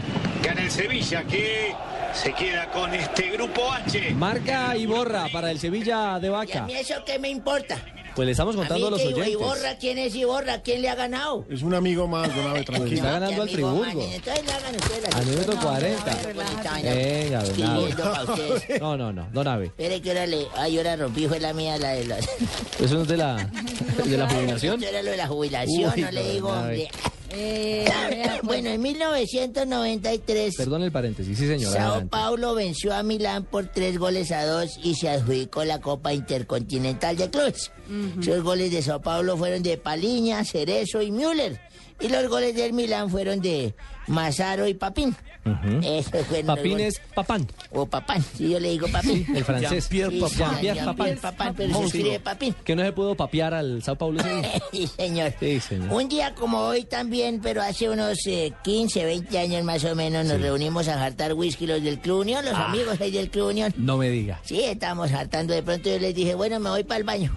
Gana 0.43 0.62
el 0.62 0.70
Sevilla 0.70 1.24
que 1.24 1.74
se 2.15 2.32
queda 2.32 2.70
con 2.70 2.94
este 2.94 3.28
grupo 3.31 3.70
H. 3.73 4.12
Marca 4.15 4.77
y 4.77 4.86
borra 4.86 5.27
para 5.32 5.51
el 5.51 5.59
Sevilla 5.59 6.19
de 6.20 6.28
¿Y 6.28 6.31
a 6.31 6.32
Vaca. 6.32 6.62
mí 6.62 6.74
eso 6.74 7.05
qué 7.05 7.19
me 7.19 7.28
importa? 7.28 7.77
Pues 8.19 8.27
le 8.27 8.32
estamos 8.32 8.57
A 8.57 8.59
mí 8.59 8.65
contando 8.66 8.89
a 8.89 8.90
los 8.90 9.01
que 9.01 9.07
oyentes. 9.07 9.32
Iborra, 9.32 9.78
¿quién 9.78 9.97
es 9.97 10.12
Iborra? 10.16 10.61
¿Quién 10.61 10.82
le 10.82 10.89
ha 10.89 10.97
ganado? 10.97 11.45
Es 11.49 11.62
un 11.62 11.73
amigo 11.73 12.09
más, 12.09 12.35
don 12.35 12.49
Abe, 12.49 12.65
tranquilo. 12.65 12.97
está 12.97 13.12
ganando 13.12 13.43
al 13.43 13.49
qué 13.49 13.55
amigo, 13.55 13.85
Friburgo. 13.85 14.03
Al 15.15 15.27
minuto 15.27 15.53
sección. 15.53 15.62
40. 15.62 16.19
bonita 16.35 16.70
vaina. 16.73 16.95
Venga, 16.95 17.43
don 17.45 17.62
Abe. 17.62 18.78
No, 18.81 18.97
no, 18.97 19.12
no, 19.12 19.28
don 19.32 19.47
Abe. 19.47 19.66
Espere 19.66 20.03
que 20.03 20.09
ahora 20.09 20.27
le... 20.27 20.49
Ay, 20.57 20.78
ahora 20.78 20.97
rompí, 20.97 21.28
fue 21.28 21.39
la 21.39 21.53
mía, 21.53 21.78
la 21.78 21.90
de 21.90 22.07
la... 22.07 22.19
Eso 22.19 22.95
no 22.95 23.03
es 23.03 23.09
de 23.09 23.16
la, 23.19 23.36
de 24.05 24.16
la 24.16 24.28
jubilación. 24.28 24.82
Esto 24.82 24.97
era 24.97 25.03
lo 25.05 25.11
de 25.12 25.16
la 25.16 25.28
jubilación, 25.28 25.93
Uy, 25.95 26.03
no 26.03 26.11
le 26.11 26.32
digo, 26.32 26.49
hombre. 26.49 26.89
Eh, 27.31 27.85
vea, 28.11 28.39
pues, 28.41 28.43
Bueno, 28.43 28.71
en 28.71 28.81
1993... 28.83 30.57
Perdón 30.57 30.83
el 30.83 30.93
paréntesis, 30.93 31.37
sí 31.39 31.47
señor. 31.47 31.73
Sao 31.73 31.83
adelante. 31.83 32.09
Paulo 32.11 32.55
venció 32.55 32.95
a 32.95 33.03
Milán 33.03 33.45
por 33.45 33.67
tres 33.67 33.99
goles 33.99 34.33
a 34.33 34.47
dos 34.47 34.79
y 34.83 34.95
se 34.95 35.09
adjudicó 35.09 35.65
la 35.65 35.81
Copa 35.81 36.13
Intercontinental 36.13 37.17
de 37.17 37.31
Clubes. 37.31 37.71
Los 38.25 38.43
goles 38.43 38.71
de 38.71 38.83
Sao 38.83 39.01
Paulo 39.01 39.37
fueron 39.37 39.63
de 39.63 39.79
Paliña, 39.79 40.45
Cerezo 40.45 41.01
y 41.01 41.11
Müller. 41.11 41.61
Y 42.01 42.09
los 42.09 42.29
goles 42.29 42.55
del 42.55 42.73
Milán 42.73 43.11
fueron 43.11 43.41
de 43.41 43.75
Mazaro 44.07 44.66
y 44.69 44.75
Papín. 44.75 45.15
Los 45.89 46.11
Papín 46.45 46.79
es 46.81 47.01
Papán. 47.15 47.47
O 47.73 47.87
Papán, 47.87 48.23
si 48.37 48.51
yo 48.51 48.61
le 48.61 48.70
digo 48.70 48.87
Papín. 48.89 49.25
El 49.35 49.45
francés. 49.45 49.89
Jean-Pierre 49.89 50.12
sí, 50.12 50.20
Papin. 50.20 50.39
Jean-Pierre 50.39 50.85
Papin, 50.85 51.55
pero 51.57 51.69
se 51.69 51.69
Monstruo. 51.69 51.85
escribe 51.87 52.20
Papín. 52.20 52.55
Que 52.65 52.77
no 52.77 52.83
se 52.85 52.93
pudo 52.93 53.15
papear 53.15 53.55
al 53.55 53.83
Sao 53.83 53.97
Paulo. 53.97 54.23
Sí, 54.73 54.87
señor. 54.87 55.33
Sí, 55.41 55.59
señor. 55.61 55.91
Un 55.93 56.09
día 56.09 56.35
como 56.35 56.59
hoy 56.61 56.85
también, 56.85 57.41
pero 57.43 57.62
hace 57.62 57.89
unos 57.89 58.19
eh, 58.27 58.53
15, 58.62 59.05
20 59.07 59.39
años 59.39 59.65
más 59.65 59.85
o 59.85 59.95
menos, 59.95 60.27
nos 60.27 60.41
reunimos 60.41 60.87
a 60.89 60.99
jartar 60.99 61.33
whisky 61.33 61.66
los 61.66 61.83
del 61.83 61.99
Club 61.99 62.20
Unión, 62.20 62.45
los 62.45 62.55
Ah. 62.55 62.66
amigos 62.66 63.01
ahí 63.01 63.11
del 63.11 63.31
Club 63.31 63.49
Unión. 63.49 63.73
No 63.79 63.97
me 63.97 64.11
diga. 64.11 64.41
Sí, 64.45 64.62
estábamos 64.62 65.12
hartando. 65.12 65.55
De 65.55 65.62
pronto 65.62 65.89
yo 65.89 65.99
les 65.99 66.15
dije, 66.15 66.35
bueno, 66.35 66.61
me 66.61 66.69
voy 66.70 66.85
para 66.85 66.99
el 66.99 67.05
baño. 67.05 67.37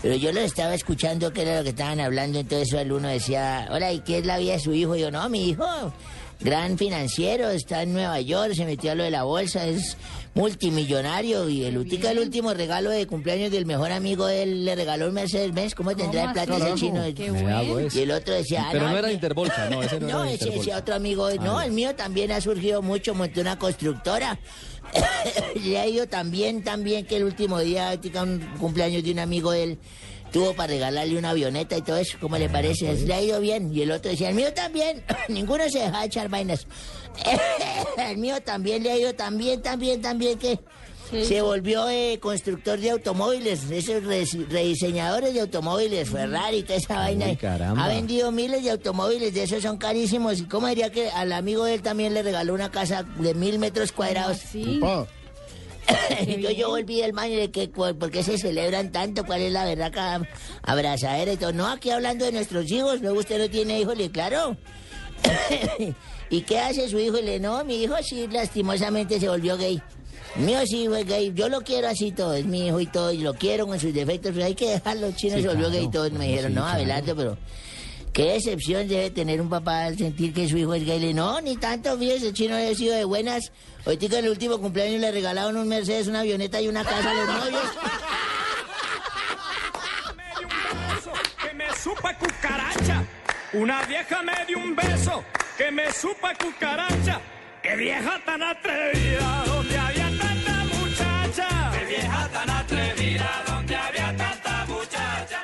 Pero 0.00 0.14
yo 0.14 0.32
los 0.32 0.44
estaba 0.44 0.74
escuchando, 0.74 1.32
que 1.32 1.42
era 1.42 1.58
lo 1.58 1.64
que 1.64 1.70
estaban 1.70 2.00
hablando. 2.00 2.38
Entonces 2.38 2.72
el 2.72 2.92
uno 2.92 3.08
decía, 3.08 3.68
hola, 3.70 3.92
¿y 3.92 4.00
qué 4.00 4.18
es 4.18 4.26
la 4.26 4.38
vida 4.38 4.52
de 4.52 4.60
su 4.60 4.72
hijo? 4.72 4.96
Y 4.96 5.00
yo, 5.00 5.10
no, 5.10 5.28
mi 5.28 5.48
hijo 5.48 5.92
gran 6.40 6.78
financiero, 6.78 7.50
está 7.50 7.82
en 7.82 7.92
Nueva 7.92 8.20
York, 8.20 8.54
se 8.54 8.64
metió 8.64 8.92
a 8.92 8.94
lo 8.94 9.04
de 9.04 9.10
la 9.10 9.24
bolsa, 9.24 9.66
es 9.66 9.96
multimillonario 10.38 11.48
y 11.48 11.64
el 11.64 11.76
último, 11.76 12.08
el 12.08 12.18
último 12.20 12.54
regalo 12.54 12.90
de 12.90 13.06
cumpleaños 13.06 13.50
del 13.50 13.66
mejor 13.66 13.90
amigo 13.90 14.26
de 14.26 14.44
él 14.44 14.64
le 14.64 14.76
regaló 14.76 15.08
un 15.08 15.14
Mercedes 15.14 15.52
Benz, 15.52 15.74
¿cómo 15.74 15.96
tendrá 15.96 16.22
el 16.22 16.32
¿Cómo 16.32 16.44
plata 16.44 16.68
ese 16.68 16.74
chino? 16.76 17.02
Qué 17.14 17.30
Vea, 17.30 17.62
bueno. 17.62 17.72
pues. 17.72 17.94
Y 17.96 18.02
el 18.02 18.10
otro 18.12 18.34
decía, 18.34 18.64
ah, 18.66 18.68
Pero 18.70 18.84
no 18.84 18.92
el 18.92 18.98
era 18.98 19.12
Interbolsa, 19.12 19.68
no, 19.68 19.82
ese 19.82 19.98
no 20.00 20.24
era 20.24 20.32
ese 20.32 20.50
decía 20.50 20.78
otro 20.78 20.94
amigo, 20.94 21.28
no, 21.40 21.58
Ah, 21.58 21.66
el 21.66 21.72
mío 21.72 21.94
también 21.96 22.30
ha 22.30 22.40
surgido 22.40 22.82
mucho, 22.82 23.14
monté 23.14 23.40
una 23.40 23.58
constructora. 23.58 24.38
Le 25.62 25.78
ha 25.78 25.86
ido 25.86 26.06
tan 26.06 26.30
bien, 26.30 26.62
tan 26.62 26.84
bien 26.84 27.04
que 27.04 27.16
el 27.16 27.24
último 27.24 27.58
día, 27.58 27.90
ahorita 27.90 28.22
un 28.22 28.40
cumpleaños 28.58 29.02
de 29.02 29.10
un 29.10 29.18
amigo 29.18 29.50
de 29.50 29.64
él, 29.64 29.78
tuvo 30.32 30.54
para 30.54 30.68
regalarle 30.68 31.18
una 31.18 31.30
avioneta 31.30 31.76
y 31.76 31.82
todo 31.82 31.96
eso, 31.96 32.16
¿cómo 32.20 32.38
le 32.38 32.48
parece? 32.48 32.94
Le 32.94 33.14
ha 33.14 33.20
ido 33.20 33.40
bien. 33.40 33.74
Y 33.74 33.82
el 33.82 33.90
otro 33.90 34.10
decía, 34.10 34.28
el 34.28 34.34
mío 34.34 34.52
también. 34.54 35.02
Ninguno 35.28 35.68
se 35.68 35.80
deja 35.80 36.04
echar 36.04 36.28
vainas. 36.28 36.66
el 37.98 38.16
mío 38.18 38.40
también 38.42 38.82
le 38.82 38.92
ha 38.92 38.96
ido 38.98 39.12
bien, 39.78 40.00
tan 40.02 40.18
bien 40.18 40.38
que 40.38 40.58
se 41.10 41.40
volvió 41.40 41.88
eh, 41.88 42.18
constructor 42.20 42.78
de 42.78 42.90
automóviles, 42.90 43.70
esos 43.70 44.04
re- 44.04 44.26
rediseñadores 44.50 45.32
de 45.32 45.40
automóviles, 45.40 46.08
Ferrari, 46.10 46.62
toda 46.62 46.74
esa 46.76 46.94
vaina. 46.96 47.34
caramba. 47.36 47.82
Ha 47.84 47.88
vendido 47.88 48.30
miles 48.30 48.62
de 48.62 48.70
automóviles, 48.72 49.32
de 49.32 49.44
esos 49.44 49.62
son 49.62 49.78
carísimos. 49.78 50.38
¿Y 50.40 50.44
cómo 50.44 50.66
diría 50.68 50.92
que 50.92 51.08
al 51.10 51.32
amigo 51.32 51.64
de 51.64 51.74
él 51.74 51.82
también 51.82 52.12
le 52.12 52.22
regaló 52.22 52.52
una 52.52 52.70
casa 52.70 53.04
de 53.04 53.32
mil 53.34 53.58
metros 53.58 53.90
cuadrados? 53.92 54.38
Entonces 54.54 55.08
yo 56.58 56.68
volví 56.68 57.00
del 57.00 57.12
baño 57.12 57.38
de 57.38 57.50
que 57.50 57.68
por 57.68 58.10
qué 58.10 58.22
se 58.22 58.36
celebran 58.36 58.92
tanto, 58.92 59.24
cuál 59.24 59.40
es 59.40 59.52
la 59.52 59.64
verdad 59.64 60.20
abrazadera 60.62 61.32
y 61.32 61.38
todo. 61.38 61.52
No, 61.54 61.66
aquí 61.68 61.88
hablando 61.88 62.26
de 62.26 62.32
nuestros 62.32 62.70
hijos, 62.70 63.00
luego 63.00 63.20
usted 63.20 63.38
no 63.38 63.48
tiene 63.48 63.80
hijos, 63.80 63.96
le 63.96 64.10
claro. 64.10 64.58
¿Y 66.30 66.42
qué 66.42 66.58
hace 66.58 66.88
su 66.88 66.98
hijo? 66.98 67.18
Y 67.18 67.22
le 67.22 67.40
no, 67.40 67.64
mi 67.64 67.82
hijo 67.82 67.94
sí 68.02 68.26
lastimosamente 68.30 69.18
se 69.18 69.28
volvió 69.28 69.56
gay. 69.56 69.80
Mío 70.36 70.58
sí 70.66 70.86
fue 70.88 71.04
gay, 71.04 71.32
yo 71.34 71.48
lo 71.48 71.62
quiero 71.62 71.88
así 71.88 72.12
todo, 72.12 72.34
es 72.34 72.44
mi 72.44 72.66
hijo 72.66 72.80
y 72.80 72.86
todo, 72.86 73.12
y 73.12 73.18
lo 73.18 73.34
quiero 73.34 73.66
con 73.66 73.80
sus 73.80 73.94
defectos, 73.94 74.32
pero 74.32 74.44
hay 74.44 74.54
que 74.54 74.68
dejarlo, 74.70 75.10
chino 75.12 75.36
Sí, 75.36 75.42
se 75.42 75.48
volvió 75.48 75.68
claro. 75.68 75.80
gay 75.80 75.84
y 75.84 75.90
todo. 75.90 76.10
Me 76.10 76.28
dijeron, 76.28 76.50
sí, 76.50 76.54
no, 76.54 76.62
claro. 76.62 76.76
Abelardo, 76.76 77.16
pero 77.16 77.38
qué 78.12 78.24
decepción 78.32 78.86
debe 78.86 79.10
tener 79.10 79.40
un 79.40 79.48
papá 79.48 79.84
al 79.84 79.96
sentir 79.96 80.34
que 80.34 80.48
su 80.48 80.58
hijo 80.58 80.74
es 80.74 80.84
gay. 80.84 81.00
Le 81.00 81.14
no, 81.14 81.40
ni 81.40 81.56
tanto, 81.56 81.96
fíjese, 81.98 82.32
chino 82.32 82.56
ha 82.56 82.74
sido 82.74 82.94
de 82.94 83.04
buenas. 83.04 83.50
Ahorita 83.86 84.18
en 84.18 84.26
el 84.26 84.30
último 84.30 84.58
cumpleaños 84.58 85.00
le 85.00 85.10
regalaron 85.10 85.56
un 85.56 85.66
Mercedes, 85.66 86.08
una 86.08 86.20
avioneta 86.20 86.60
y 86.60 86.68
una 86.68 86.84
casa 86.84 87.10
a 87.10 87.14
los 87.14 87.26
novios. 87.26 87.62
que 91.42 91.54
me 91.54 91.64
supa 91.74 92.14
cucaracha. 92.18 93.04
Una 93.54 93.82
vieja 93.86 94.22
me 94.22 94.44
dio 94.46 94.58
un 94.58 94.76
beso 94.76 95.24
que 95.56 95.70
me 95.70 95.90
supa 95.90 96.34
cucaracha. 96.34 97.18
¡Qué 97.62 97.76
vieja 97.76 98.20
tan 98.24 98.42
atrevida! 98.42 99.44
Donde 99.46 99.78
había 99.78 100.10
tanta 100.18 100.64
muchacha. 100.64 101.70
¡Qué 101.72 101.84
vieja 101.86 102.28
tan 102.28 102.50
atrevida! 102.50 103.44
Donde 103.46 103.76
había 103.76 104.16
tanta 104.16 104.66
muchacha. 104.66 105.42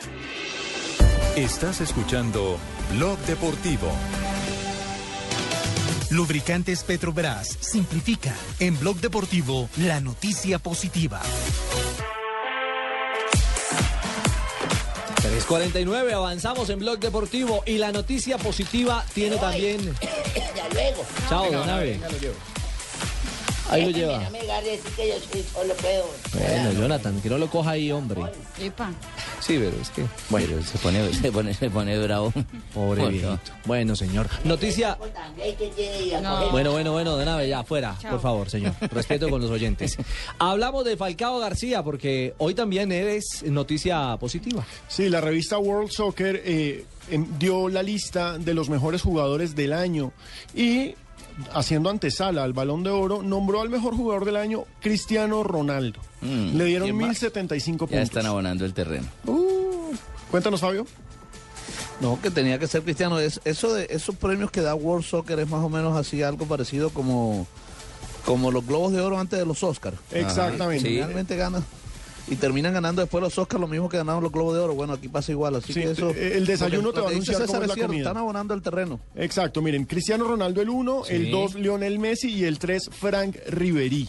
Estás 1.35 1.81
escuchando 1.81 2.59
Blog 2.93 3.19
Deportivo. 3.21 3.91
Lubricantes 6.11 6.85
Petrobras 6.85 7.57
simplifica. 7.61 8.35
En 8.61 8.79
Blog 8.79 8.99
Deportivo, 8.99 9.71
la 9.79 10.01
noticia 10.03 10.59
positiva. 10.59 11.23
349, 15.35 16.15
avanzamos 16.15 16.71
en 16.71 16.79
Blog 16.79 17.01
Deportivo 17.01 17.65
y 17.67 17.79
la 17.79 17.91
noticia 17.91 18.39
positiva 18.39 19.05
tiene 19.15 19.37
también... 19.37 19.81
ya 20.55 20.69
luego. 20.73 21.05
Chao, 21.29 21.51
don 21.51 21.69
Abe. 21.69 21.99
Ahí 23.69 23.85
lo 23.85 23.91
lleva. 23.91 24.31
Solo 25.53 25.75
pedo. 25.75 26.07
Bueno, 26.35 26.73
Jonathan, 26.75 27.21
que 27.21 27.29
no 27.29 27.39
lo 27.39 27.51
coja 27.51 27.73
ahí, 27.73 27.91
hombre. 27.91 28.23
Epa. 28.61 28.93
Sí, 29.45 29.59
pero 29.59 29.77
es 29.81 29.91
que... 29.91 30.05
Bueno, 30.31 30.63
se 30.63 30.79
pone, 30.79 31.13
se 31.13 31.31
pone, 31.31 31.53
se 31.53 31.69
pone 31.69 31.99
bravo. 31.99 32.33
Pobre 32.73 33.03
Bueno. 33.03 33.09
viejito. 33.11 33.39
Bueno, 33.67 33.95
señor. 33.95 34.27
Noticia... 34.45 34.97
No. 36.23 36.51
Bueno, 36.51 36.73
bueno, 36.73 36.93
bueno, 36.93 37.17
de 37.19 37.25
nave, 37.27 37.49
ya, 37.49 37.63
fuera, 37.63 37.97
Chao. 38.01 38.13
por 38.13 38.21
favor, 38.21 38.49
señor. 38.51 38.73
Respeto 38.91 39.29
con 39.29 39.43
los 39.43 39.51
oyentes. 39.51 39.99
Hablamos 40.39 40.85
de 40.87 40.97
Falcao 40.97 41.39
García 41.41 41.83
porque 41.83 42.35
hoy 42.39 42.55
también 42.55 42.91
eres 42.91 43.43
noticia 43.47 44.17
positiva. 44.19 44.65
Sí, 44.89 45.11
la 45.11 45.21
revista 45.21 45.59
World 45.59 45.91
Soccer 45.91 46.41
eh, 46.45 46.87
dio 47.39 47.69
la 47.69 47.83
lista 47.83 48.39
de 48.39 48.55
los 48.55 48.71
mejores 48.71 49.03
jugadores 49.03 49.55
del 49.55 49.73
año 49.75 50.13
y 50.55 50.95
haciendo 51.53 51.91
antesala 51.91 52.45
al 52.45 52.53
Balón 52.53 52.83
de 52.83 52.91
Oro, 52.91 53.23
nombró 53.23 53.61
al 53.61 53.69
mejor 53.71 53.97
jugador 53.97 54.25
del 54.25 54.37
año 54.37 54.65
Cristiano 54.81 55.43
Ronaldo. 55.43 56.01
Mm, 56.21 56.57
Le 56.57 56.65
dieron 56.65 56.87
¿quién 56.87 56.97
más? 56.97 57.09
1075 57.09 57.87
Ya 57.87 57.91
puntos. 57.91 58.05
están 58.05 58.27
abonando 58.27 58.65
el 58.65 58.73
terreno. 58.75 59.07
Cuéntanos, 60.31 60.61
Fabio. 60.61 60.87
No, 62.01 62.21
que 62.21 62.31
tenía 62.31 62.59
que 62.59 62.67
ser 62.67 62.83
cristiano. 62.83 63.19
Es, 63.19 63.41
eso 63.45 63.73
de 63.73 63.87
esos 63.91 64.17
premios 64.17 64.51
que 64.51 64.61
da 64.61 64.75
World 64.75 65.05
Soccer 65.05 65.39
es 65.39 65.49
más 65.49 65.63
o 65.65 65.69
menos 65.69 65.97
así 65.97 66.23
algo 66.23 66.47
parecido 66.47 66.91
como, 66.91 67.47
como 68.25 68.51
los 68.51 68.67
Globos 68.67 68.93
de 68.93 69.01
Oro 69.01 69.19
antes 69.19 69.39
de 69.39 69.47
los 69.47 69.63
Oscars. 69.63 69.97
Exactamente. 70.11 70.89
Sí. 70.89 70.97
Realmente 70.97 71.37
ganan. 71.37 71.65
Y 72.29 72.37
terminan 72.37 72.73
ganando 72.73 73.03
después 73.03 73.23
los 73.23 73.37
Oscars 73.39 73.61
lo 73.61 73.69
mismo 73.69 73.89
que 73.89 73.99
ganaron 73.99 74.23
los 74.23 74.33
Globos 74.33 74.55
de 74.55 74.61
Oro. 74.61 74.75
Bueno, 74.75 74.95
aquí 74.95 75.09
pasa 75.09 75.31
igual. 75.33 75.57
Así 75.57 75.73
Sí, 75.75 75.81
que 75.81 75.91
eso. 75.91 76.11
el 76.11 76.47
desayuno 76.47 76.93
te 76.93 77.01
va 77.01 77.09
a 77.09 77.11
anunciar 77.11 77.37
César 77.37 77.47
cómo 77.49 77.63
es 77.63 77.69
la 77.69 77.75
cierto, 77.75 77.89
comida. 77.93 78.03
Están 78.09 78.17
abonando 78.17 78.55
el 78.55 78.63
terreno. 78.63 78.99
Exacto, 79.15 79.61
miren, 79.61 79.85
Cristiano 79.85 80.25
Ronaldo 80.25 80.63
el 80.63 80.71
1, 80.71 81.03
el 81.09 81.25
Sí. 81.27 81.31
2 81.31 81.55
Lionel 81.57 81.99
Messi 81.99 82.31
y 82.33 82.45
el 82.45 82.59
3 82.59 82.89
Frank 82.91 83.37
Ribery. 83.49 84.09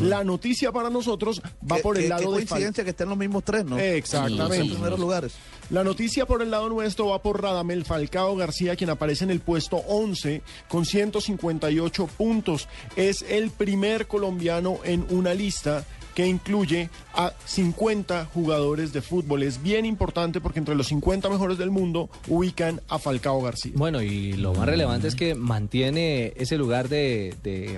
La 0.00 0.24
noticia 0.24 0.72
para 0.72 0.88
nosotros 0.88 1.42
va 1.70 1.76
Qué- 1.76 1.82
por 1.82 1.96
el 1.98 2.04
qué- 2.04 2.08
lado 2.08 2.22
qué 2.22 2.28
de 2.28 2.46
coincidencia 2.46 2.82
que 2.82 2.90
estén 2.90 3.10
los 3.10 3.18
mismos 3.18 3.44
tres, 3.44 3.66
¿no? 3.66 3.78
Exactamente. 3.78 4.56
En 4.56 4.70
primeros 4.70 4.98
lugares. 4.98 5.34
La 5.68 5.84
noticia 5.84 6.24
por 6.24 6.40
el 6.40 6.50
lado 6.50 6.70
nuestro 6.70 7.08
va 7.08 7.20
por 7.20 7.42
Radamel 7.42 7.84
Falcao 7.84 8.34
García, 8.36 8.74
quien 8.74 8.88
aparece 8.88 9.24
en 9.24 9.30
el 9.30 9.40
puesto 9.40 9.76
11 9.76 10.40
con 10.68 10.86
158 10.86 12.06
puntos. 12.06 12.68
Es 12.96 13.22
el 13.28 13.50
primer 13.50 14.06
colombiano 14.06 14.78
en 14.82 15.04
una 15.10 15.34
lista 15.34 15.84
que 16.16 16.26
incluye 16.26 16.88
a 17.14 17.32
50 17.44 18.24
jugadores 18.32 18.92
de 18.94 19.02
fútbol. 19.02 19.42
Es 19.42 19.62
bien 19.62 19.84
importante 19.84 20.40
porque 20.40 20.58
entre 20.58 20.74
los 20.74 20.86
50 20.88 21.28
mejores 21.28 21.58
del 21.58 21.70
mundo 21.70 22.08
ubican 22.26 22.80
a 22.88 22.98
Falcao 22.98 23.42
García. 23.42 23.72
Bueno, 23.76 24.00
y 24.00 24.32
lo 24.32 24.54
más 24.54 24.66
relevante 24.66 25.08
es 25.08 25.14
que 25.14 25.34
mantiene 25.34 26.32
ese 26.36 26.56
lugar 26.56 26.88
de, 26.88 27.34
de- 27.44 27.76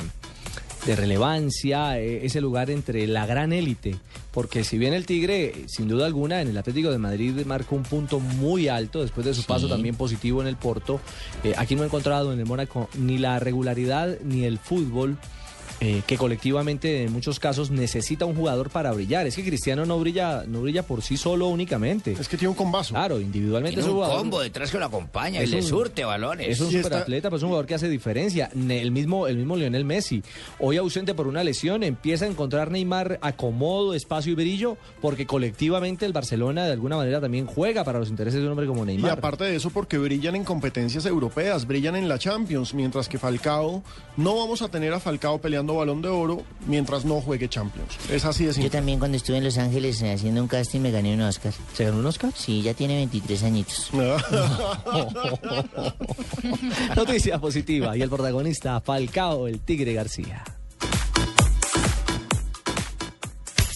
de 0.86 0.94
relevancia, 0.97 1.98
eh, 1.98 2.24
ese 2.24 2.40
lugar 2.40 2.70
entre 2.70 3.06
la 3.09 3.27
gran 3.27 3.52
élite. 3.52 3.97
Porque 4.31 4.62
si 4.62 4.78
bien 4.78 4.94
el 4.94 5.05
Tigre, 5.05 5.65
sin 5.66 5.89
duda 5.89 6.06
alguna, 6.06 6.40
en 6.40 6.48
el 6.48 6.56
Atlético 6.56 6.90
de 6.93 6.98
Madrid 6.98 7.35
marcó 7.44 7.74
un 7.74 7.82
punto 7.82 8.20
muy 8.20 8.69
alto 8.69 9.02
después 9.02 9.27
de 9.27 9.35
su 9.35 9.43
paso 9.44 9.69
también 9.69 9.97
positivo 9.97 10.40
en 10.43 10.47
el 10.47 10.56
Porto, 10.56 11.01
eh, 11.43 11.55
aquí 11.59 11.74
no 11.74 11.82
ha 11.82 11.86
encontrado 11.86 12.32
en 12.32 12.39
el 12.39 12.47
Mónaco 12.47 12.89
ni 12.97 13.19
la 13.19 13.40
regularidad 13.40 14.16
ni 14.23 14.44
el 14.44 14.59
fútbol. 14.59 15.19
Eh, 15.80 16.02
que 16.06 16.16
colectivamente 16.18 17.05
en 17.05 17.12
muchos 17.12 17.38
casos 17.38 17.70
necesita 17.70 18.24
un 18.26 18.34
jugador 18.34 18.70
para 18.70 18.92
brillar. 18.92 19.26
Es 19.26 19.36
que 19.36 19.44
Cristiano 19.44 19.86
no 19.86 19.98
brilla, 20.00 20.44
no 20.46 20.62
brilla 20.62 20.82
por 20.82 21.02
sí 21.02 21.16
solo 21.16 21.46
únicamente. 21.48 22.12
Es 22.18 22.28
que 22.28 22.36
tiene 22.36 22.50
un 22.50 22.56
combazo. 22.56 22.94
Claro, 22.94 23.20
individualmente 23.20 23.76
Tiene 23.76 23.82
es 23.82 23.86
un 23.86 23.92
un 23.92 23.96
jugador. 23.98 24.18
combo 24.18 24.40
detrás 24.40 24.70
que 24.70 24.78
lo 24.78 24.86
acompaña 24.86 25.40
y 25.40 25.44
Es 25.44 25.50
le 25.50 25.56
un- 25.59 25.62
surte 25.62 26.05
balones. 26.05 26.48
Es 26.48 26.60
un 26.60 26.66
Y 26.70 26.76
está- 26.76 26.88
superatleta, 26.88 27.30
pues 27.30 27.40
es 27.40 27.42
un 27.44 27.48
jugador 27.50 27.66
que 27.66 27.74
hace 27.74 27.88
diferencia. 27.88 28.50
El 28.55 28.90
mismo, 28.90 29.26
el 29.26 29.36
mismo 29.36 29.56
Lionel 29.56 29.84
Messi, 29.84 30.22
hoy 30.59 30.76
ausente 30.78 31.14
por 31.14 31.26
una 31.26 31.44
lesión, 31.44 31.82
empieza 31.82 32.24
a 32.24 32.28
encontrar 32.28 32.70
Neymar 32.70 33.18
acomodo, 33.22 33.94
espacio 33.94 34.32
y 34.32 34.34
brillo, 34.34 34.76
porque 35.00 35.26
colectivamente 35.26 36.06
el 36.06 36.12
Barcelona 36.12 36.64
de 36.66 36.72
alguna 36.72 36.96
manera 36.96 37.20
también 37.20 37.46
juega 37.46 37.84
para 37.84 37.98
los 37.98 38.09
intereses 38.09 38.40
de 38.40 38.46
un 38.46 38.52
hombre 38.52 38.66
como 38.66 38.82
Y 38.84 38.86
Neymar. 38.88 39.12
aparte 39.12 39.44
de 39.44 39.56
eso, 39.56 39.70
porque 39.70 39.98
brillan 39.98 40.34
en 40.36 40.44
competencias 40.44 41.06
europeas, 41.06 41.66
brillan 41.66 41.94
en 41.96 42.09
la 42.09 42.18
Champions, 42.18 42.74
mientras 42.74 43.09
que 43.09 43.18
Falcao, 43.18 43.82
no 44.16 44.36
vamos 44.36 44.62
a 44.62 44.68
tener 44.68 44.92
a 44.92 45.00
Falcao 45.00 45.40
peleando 45.40 45.68
balón 45.77 46.03
de 46.03 46.09
oro 46.09 46.43
mientras 46.66 47.05
no 47.05 47.20
juegue 47.20 47.49
Champions. 47.49 47.97
Es 48.11 48.24
así 48.24 48.45
de 48.45 48.49
Yo 48.51 48.55
simple. 48.55 48.70
también 48.70 48.99
cuando 48.99 49.16
estuve 49.16 49.39
en 49.39 49.45
Los 49.45 49.59
Ángeles 49.59 50.01
eh, 50.03 50.12
haciendo 50.12 50.43
un 50.43 50.49
casting 50.49 50.81
me 50.81 50.90
gané 50.90 51.15
un 51.15 51.20
Oscar. 51.23 51.53
¿Se 51.74 51.85
ganó 51.85 51.99
un 51.99 52.07
Oscar? 52.07 52.32
Sí, 52.35 52.62
ya 52.62 52.74
tiene 52.74 52.97
23 52.97 53.43
añitos. 53.45 53.90
Noticia 56.97 57.39
positiva 57.39 57.97
y 57.97 58.03
el 58.03 58.09
protagonista 58.09 58.81
Falcao, 58.81 59.47
el 59.49 59.61
Tigre 59.61 59.93
García. 59.95 60.45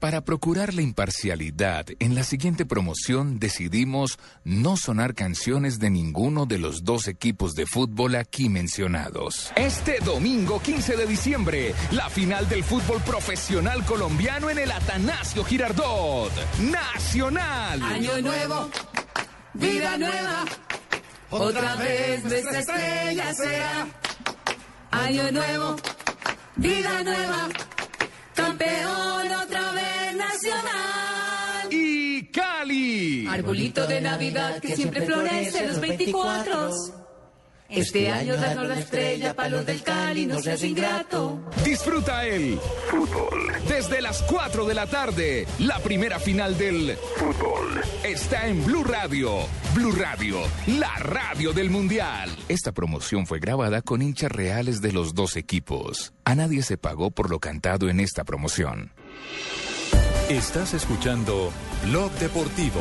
Para 0.00 0.22
procurar 0.22 0.72
la 0.72 0.80
imparcialidad, 0.80 1.84
en 1.98 2.14
la 2.14 2.24
siguiente 2.24 2.64
promoción 2.64 3.38
decidimos 3.38 4.18
no 4.44 4.78
sonar 4.78 5.14
canciones 5.14 5.78
de 5.78 5.90
ninguno 5.90 6.46
de 6.46 6.56
los 6.56 6.84
dos 6.84 7.06
equipos 7.06 7.54
de 7.54 7.66
fútbol 7.66 8.14
aquí 8.14 8.48
mencionados. 8.48 9.52
Este 9.56 9.98
domingo 9.98 10.58
15 10.58 10.96
de 10.96 11.06
diciembre, 11.06 11.74
la 11.90 12.08
final 12.08 12.48
del 12.48 12.64
fútbol 12.64 13.02
profesional 13.02 13.84
colombiano 13.84 14.48
en 14.48 14.60
el 14.60 14.70
Atanasio 14.70 15.44
Girardot. 15.44 16.32
Nacional. 16.60 17.82
Año 17.82 18.22
nuevo, 18.22 18.70
vida 19.52 19.98
nueva, 19.98 20.46
otra 21.28 21.76
vez 21.76 22.24
nuestra 22.24 22.58
estrella 22.58 23.34
será. 23.34 23.86
Año 24.92 25.30
nuevo, 25.30 25.76
vida 26.56 27.02
nueva, 27.04 27.48
campeón 28.34 29.32
otra 29.32 29.60
vez 29.60 29.69
nacional. 30.42 31.68
Y 31.70 32.24
Cali. 32.26 33.26
Arbolito 33.26 33.86
de 33.86 34.00
Navidad 34.00 34.60
que 34.60 34.74
siempre 34.74 35.02
florece 35.02 35.66
los 35.66 35.80
24. 35.80 36.70
Este 37.68 38.10
año 38.10 38.36
danos 38.36 38.66
la 38.66 38.80
estrella 38.80 39.32
para 39.32 39.48
los 39.50 39.64
del 39.64 39.80
Cali, 39.82 40.26
no 40.26 40.40
seas 40.40 40.64
ingrato. 40.64 41.48
Disfruta 41.64 42.26
el 42.26 42.58
fútbol. 42.90 43.52
Desde 43.68 44.02
las 44.02 44.22
4 44.22 44.64
de 44.64 44.74
la 44.74 44.88
tarde, 44.88 45.46
la 45.60 45.78
primera 45.78 46.18
final 46.18 46.58
del 46.58 46.96
fútbol 47.14 47.80
está 48.02 48.48
en 48.48 48.64
Blue 48.64 48.82
Radio. 48.82 49.46
Blue 49.72 49.92
Radio, 49.92 50.40
la 50.66 50.96
radio 50.96 51.52
del 51.52 51.70
Mundial. 51.70 52.28
Esta 52.48 52.72
promoción 52.72 53.24
fue 53.28 53.38
grabada 53.38 53.82
con 53.82 54.02
hinchas 54.02 54.32
reales 54.32 54.80
de 54.80 54.90
los 54.90 55.14
dos 55.14 55.36
equipos. 55.36 56.12
A 56.24 56.34
nadie 56.34 56.62
se 56.62 56.76
pagó 56.76 57.12
por 57.12 57.30
lo 57.30 57.38
cantado 57.38 57.88
en 57.88 58.00
esta 58.00 58.24
promoción. 58.24 58.90
Estás 60.30 60.74
escuchando 60.74 61.50
Blog 61.84 62.10
Deportivo. 62.12 62.80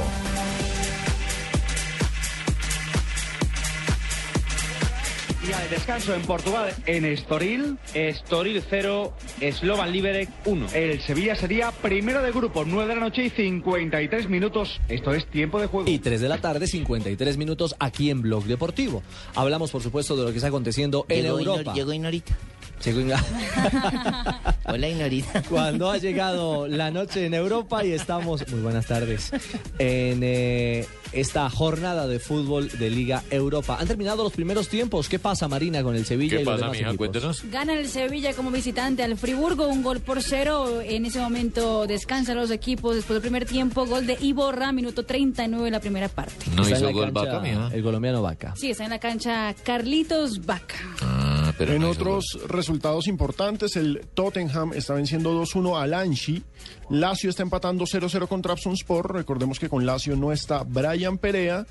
Día 5.45 5.57
de 5.61 5.69
descanso 5.69 6.13
en 6.13 6.21
Portugal, 6.23 6.69
en 6.85 7.05
Estoril, 7.05 7.77
Estoril 7.93 8.61
0, 8.69 9.13
Slovan 9.53 9.91
Liberec 9.91 10.29
1. 10.45 10.67
El 10.73 11.01
Sevilla 11.01 11.33
sería 11.35 11.71
primero 11.71 12.21
de 12.21 12.31
grupo, 12.31 12.65
9 12.65 12.87
de 12.89 12.95
la 12.95 13.01
noche 13.01 13.23
y 13.25 13.29
53 13.29 14.29
minutos. 14.29 14.79
Esto 14.89 15.13
es 15.13 15.25
tiempo 15.27 15.59
de 15.59 15.67
juego. 15.67 15.89
Y 15.89 15.99
3 15.99 16.19
de 16.21 16.27
la 16.29 16.39
tarde, 16.39 16.67
53 16.67 17.37
minutos 17.37 17.73
aquí 17.79 18.09
en 18.11 18.21
Blog 18.21 18.43
Deportivo. 18.43 19.01
Hablamos, 19.33 19.71
por 19.71 19.81
supuesto, 19.81 20.15
de 20.17 20.23
lo 20.25 20.31
que 20.31 20.35
está 20.37 20.49
aconteciendo 20.49 21.05
en 21.07 21.23
Llegó 21.23 21.39
Inor- 21.39 21.57
Europa. 21.59 21.73
llegó 21.73 21.93
Inorita. 21.93 22.37
Hola, 24.65 24.87
Inorita. 24.87 25.43
Cuando 25.49 25.89
ha 25.89 25.97
llegado 25.97 26.67
la 26.67 26.91
noche 26.91 27.25
en 27.25 27.33
Europa 27.33 27.83
y 27.83 27.91
estamos, 27.91 28.47
muy 28.49 28.61
buenas 28.61 28.85
tardes, 28.85 29.31
en 29.79 30.21
eh, 30.23 30.85
esta 31.11 31.49
jornada 31.49 32.07
de 32.07 32.19
fútbol 32.19 32.69
de 32.69 32.89
Liga 32.89 33.23
Europa. 33.29 33.77
Han 33.79 33.87
terminado 33.87 34.23
los 34.23 34.33
primeros 34.33 34.69
tiempos. 34.69 35.09
¿Qué 35.09 35.19
pasa, 35.19 35.47
Marina, 35.47 35.83
con 35.83 35.95
el 35.95 36.05
Sevilla 36.05 36.39
y 36.39 36.45
los 36.45 36.59
demás 36.59 36.77
equipos? 36.79 37.43
Gana 37.51 37.73
el 37.73 37.87
Sevilla 37.89 38.33
como 38.33 38.51
visitante 38.51 39.03
al 39.03 39.17
Friburgo, 39.17 39.67
un 39.67 39.83
gol 39.83 39.99
por 39.99 40.21
cero. 40.21 40.81
En 40.81 41.05
ese 41.05 41.19
momento 41.19 41.87
descansan 41.87 42.37
los 42.37 42.51
equipos 42.51 42.95
después 42.95 43.15
del 43.15 43.21
primer 43.21 43.45
tiempo. 43.45 43.85
Gol 43.85 44.05
de 44.07 44.17
Iborra, 44.21 44.71
minuto 44.71 45.03
39 45.05 45.65
de 45.65 45.71
la 45.71 45.79
primera 45.79 46.09
parte. 46.09 46.45
Está 46.45 46.77
en 46.77 46.83
la 46.83 47.11
cancha 47.11 47.69
El 47.73 47.83
colombiano 47.83 48.21
Vaca. 48.21 48.53
Sí, 48.55 48.71
está 48.71 48.83
en 48.85 48.91
la 48.91 48.99
cancha 48.99 49.53
Carlitos 49.63 50.45
Vaca. 50.45 51.38
En 51.59 51.83
otros 51.83 52.39
resultados 52.47 53.07
importantes, 53.07 53.75
el 53.75 54.07
Tottenham 54.13 54.71
está 54.73 54.93
venciendo 54.93 55.39
2-1 55.41 55.81
al 55.81 55.93
Anchi. 55.93 56.41
Lazio 56.89 57.29
está 57.29 57.43
empatando 57.43 57.85
0-0 57.85 58.27
con 58.27 58.41
Trabzonspor. 58.41 59.13
Recordemos 59.13 59.59
que 59.59 59.67
con 59.67 59.85
Lazio 59.85 60.15
no 60.15 60.31
está 60.31 60.63
Brian 60.63 61.17
Perea. 61.17 61.65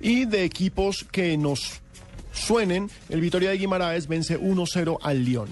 Y 0.00 0.24
de 0.24 0.44
equipos 0.44 1.04
que 1.10 1.36
nos 1.36 1.82
suenen, 2.32 2.90
el 3.10 3.20
Vitoria 3.20 3.50
de 3.50 3.58
Guimaraes 3.58 4.08
vence 4.08 4.40
1-0 4.40 4.98
al 5.02 5.24
Lyon. 5.24 5.48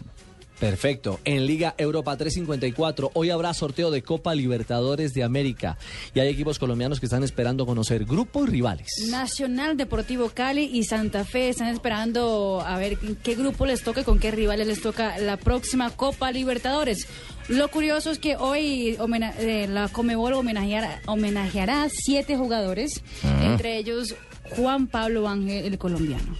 Perfecto. 0.62 1.18
En 1.24 1.44
Liga 1.44 1.74
Europa 1.76 2.16
354, 2.16 3.10
hoy 3.14 3.30
habrá 3.30 3.52
sorteo 3.52 3.90
de 3.90 4.04
Copa 4.04 4.32
Libertadores 4.32 5.12
de 5.12 5.24
América. 5.24 5.76
Y 6.14 6.20
hay 6.20 6.28
equipos 6.28 6.60
colombianos 6.60 7.00
que 7.00 7.06
están 7.06 7.24
esperando 7.24 7.66
conocer 7.66 8.04
grupos 8.04 8.46
y 8.46 8.52
rivales. 8.52 9.08
Nacional 9.10 9.76
Deportivo 9.76 10.30
Cali 10.32 10.70
y 10.72 10.84
Santa 10.84 11.24
Fe 11.24 11.48
están 11.48 11.66
esperando 11.66 12.62
a 12.64 12.78
ver 12.78 12.96
qué 13.24 13.34
grupo 13.34 13.66
les 13.66 13.82
toca 13.82 14.02
y 14.02 14.04
con 14.04 14.20
qué 14.20 14.30
rivales 14.30 14.68
les 14.68 14.80
toca 14.80 15.18
la 15.18 15.36
próxima 15.36 15.90
Copa 15.90 16.30
Libertadores. 16.30 17.08
Lo 17.48 17.66
curioso 17.66 18.12
es 18.12 18.20
que 18.20 18.36
hoy 18.36 18.96
eh, 19.40 19.66
la 19.68 19.88
Comebol 19.88 20.34
homenajeará, 20.34 21.02
homenajeará 21.06 21.82
a 21.82 21.88
siete 21.88 22.36
jugadores, 22.36 23.02
entre 23.40 23.78
ellos 23.78 24.14
Juan 24.50 24.86
Pablo 24.86 25.26
Ángel, 25.26 25.64
el 25.64 25.76
colombiano. 25.76 26.36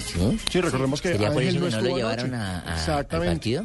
¿Sí? 0.00 0.60
recordemos 0.60 1.00
que 1.00 1.12
¿Sería 1.12 1.32
por 1.32 1.42
Ángel 1.42 1.56
eso 1.56 1.64
no 1.64 1.66
que 1.66 1.70
no 1.72 1.78
estuvo 1.78 1.90
lo 1.90 1.96
llevaron 1.96 2.34
a, 2.34 2.96
al 2.96 3.06
partido? 3.06 3.64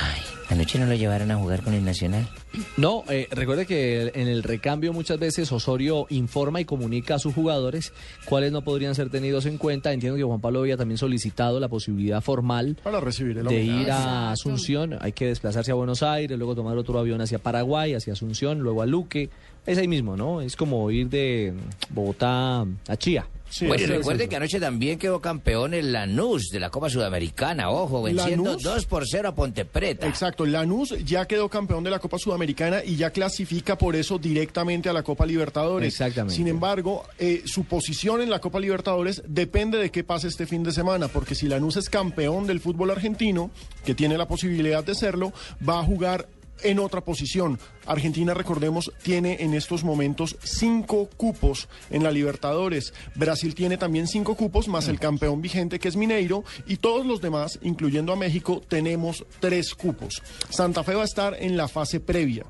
Ay, 0.00 0.22
anoche 0.50 0.78
no 0.78 0.86
lo 0.86 0.94
llevaron 0.94 1.30
a 1.30 1.36
jugar 1.36 1.62
con 1.62 1.74
el 1.74 1.84
Nacional. 1.84 2.28
No, 2.76 3.04
eh, 3.08 3.28
recuerde 3.30 3.66
que 3.66 4.12
en 4.14 4.28
el 4.28 4.42
recambio 4.42 4.92
muchas 4.92 5.18
veces 5.18 5.50
Osorio 5.50 6.06
informa 6.10 6.60
y 6.60 6.64
comunica 6.64 7.14
a 7.14 7.18
sus 7.18 7.34
jugadores 7.34 7.92
cuáles 8.26 8.52
no 8.52 8.62
podrían 8.62 8.94
ser 8.94 9.10
tenidos 9.10 9.46
en 9.46 9.58
cuenta. 9.58 9.92
Entiendo 9.92 10.16
que 10.16 10.22
Juan 10.22 10.40
Pablo 10.40 10.60
había 10.60 10.76
también 10.76 10.98
solicitado 10.98 11.58
la 11.60 11.68
posibilidad 11.68 12.20
formal 12.20 12.76
Para 12.82 13.00
recibir 13.00 13.38
el 13.38 13.46
de 13.46 13.62
ir 13.62 13.90
a 13.90 14.30
Asunción. 14.32 14.98
Hay 15.00 15.12
que 15.12 15.26
desplazarse 15.26 15.72
a 15.72 15.74
Buenos 15.74 16.02
Aires, 16.02 16.36
luego 16.38 16.54
tomar 16.54 16.76
otro 16.76 16.98
avión 16.98 17.20
hacia 17.20 17.38
Paraguay, 17.38 17.94
hacia 17.94 18.12
Asunción, 18.12 18.60
luego 18.60 18.82
a 18.82 18.86
Luque. 18.86 19.30
Es 19.66 19.78
ahí 19.78 19.88
mismo, 19.88 20.16
¿no? 20.16 20.40
Es 20.40 20.56
como 20.56 20.90
ir 20.90 21.08
de 21.08 21.54
Bogotá 21.90 22.60
a 22.60 22.96
Chía. 22.96 23.26
Bueno, 23.60 23.82
y 23.82 23.86
recuerde 23.86 24.28
que 24.28 24.36
anoche 24.36 24.58
también 24.58 24.98
quedó 24.98 25.20
campeón 25.20 25.74
el 25.74 25.92
Lanús 25.92 26.48
de 26.50 26.60
la 26.60 26.70
Copa 26.70 26.88
Sudamericana, 26.88 27.70
ojo, 27.70 28.02
venciendo 28.02 28.50
Lanús. 28.50 28.62
2 28.62 28.86
por 28.86 29.06
0 29.06 29.28
a 29.28 29.34
Ponte 29.34 29.64
Preta. 29.64 30.06
Exacto, 30.06 30.46
Lanús 30.46 30.94
ya 31.04 31.26
quedó 31.26 31.48
campeón 31.48 31.84
de 31.84 31.90
la 31.90 31.98
Copa 31.98 32.18
Sudamericana 32.18 32.82
y 32.84 32.96
ya 32.96 33.10
clasifica 33.10 33.76
por 33.76 33.96
eso 33.96 34.18
directamente 34.18 34.88
a 34.88 34.92
la 34.92 35.02
Copa 35.02 35.26
Libertadores. 35.26 35.88
Exactamente. 35.88 36.34
Sin 36.34 36.48
embargo, 36.48 37.04
eh, 37.18 37.42
su 37.44 37.64
posición 37.64 38.20
en 38.20 38.30
la 38.30 38.40
Copa 38.40 38.60
Libertadores 38.60 39.22
depende 39.26 39.78
de 39.78 39.90
qué 39.90 40.04
pase 40.04 40.28
este 40.28 40.46
fin 40.46 40.62
de 40.62 40.72
semana, 40.72 41.08
porque 41.08 41.34
si 41.34 41.48
Lanús 41.48 41.76
es 41.76 41.88
campeón 41.88 42.46
del 42.46 42.60
fútbol 42.60 42.90
argentino, 42.90 43.50
que 43.84 43.94
tiene 43.94 44.16
la 44.16 44.26
posibilidad 44.26 44.84
de 44.84 44.94
serlo, 44.94 45.32
va 45.66 45.80
a 45.80 45.84
jugar 45.84 46.28
en 46.62 46.78
otra 46.78 47.02
posición. 47.02 47.58
Argentina, 47.86 48.34
recordemos, 48.34 48.92
tiene 49.02 49.38
en 49.40 49.54
estos 49.54 49.84
momentos 49.84 50.36
cinco 50.42 51.08
cupos 51.16 51.68
en 51.90 52.02
la 52.02 52.10
Libertadores. 52.10 52.94
Brasil 53.14 53.54
tiene 53.54 53.76
también 53.76 54.06
cinco 54.06 54.36
cupos, 54.36 54.68
más 54.68 54.88
el 54.88 54.98
campeón 54.98 55.42
vigente 55.42 55.78
que 55.78 55.88
es 55.88 55.96
Mineiro, 55.96 56.44
y 56.66 56.76
todos 56.76 57.06
los 57.06 57.20
demás, 57.20 57.58
incluyendo 57.62 58.12
a 58.12 58.16
México, 58.16 58.62
tenemos 58.68 59.24
tres 59.40 59.74
cupos. 59.74 60.22
Santa 60.50 60.84
Fe 60.84 60.94
va 60.94 61.02
a 61.02 61.06
estar 61.06 61.36
en 61.38 61.56
la 61.56 61.68
fase 61.68 62.00
previa. 62.00 62.44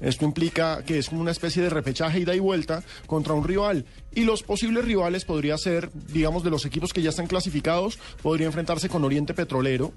Esto 0.00 0.24
implica 0.24 0.82
que 0.84 0.98
es 0.98 1.08
como 1.08 1.20
una 1.20 1.30
especie 1.30 1.62
de 1.62 1.70
repechaje 1.70 2.20
ida 2.20 2.34
y 2.34 2.40
vuelta 2.40 2.82
contra 3.06 3.34
un 3.34 3.44
rival. 3.44 3.86
Y 4.14 4.24
los 4.24 4.42
posibles 4.42 4.84
rivales 4.84 5.24
podría 5.24 5.56
ser, 5.56 5.90
digamos, 5.92 6.42
de 6.42 6.50
los 6.50 6.64
equipos 6.64 6.92
que 6.92 7.02
ya 7.02 7.10
están 7.10 7.26
clasificados, 7.26 7.98
podría 8.22 8.46
enfrentarse 8.46 8.88
con 8.88 9.04
Oriente 9.04 9.34
Petrolero, 9.34 9.92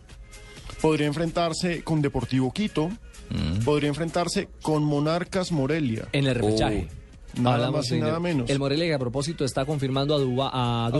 podría 0.81 1.07
enfrentarse 1.07 1.83
con 1.83 2.01
Deportivo 2.01 2.51
Quito, 2.53 2.91
podría 3.65 3.89
enfrentarse 3.89 4.49
con 4.61 4.83
Monarcas 4.83 5.51
Morelia. 5.51 6.07
En 6.11 6.27
el 6.27 6.35
repechaje. 6.35 6.87
Nada 7.39 7.55
Hablamos 7.55 7.77
más 7.79 7.91
y 7.91 7.99
nada 7.99 8.19
menos. 8.19 8.49
El 8.49 8.59
Morelia 8.59 8.85
que 8.87 8.93
a 8.93 8.99
propósito 8.99 9.45
está 9.45 9.65
confirmando 9.65 10.15
a, 10.15 10.19
Duba, 10.19 10.49
a 10.53 10.87
A. 10.87 10.91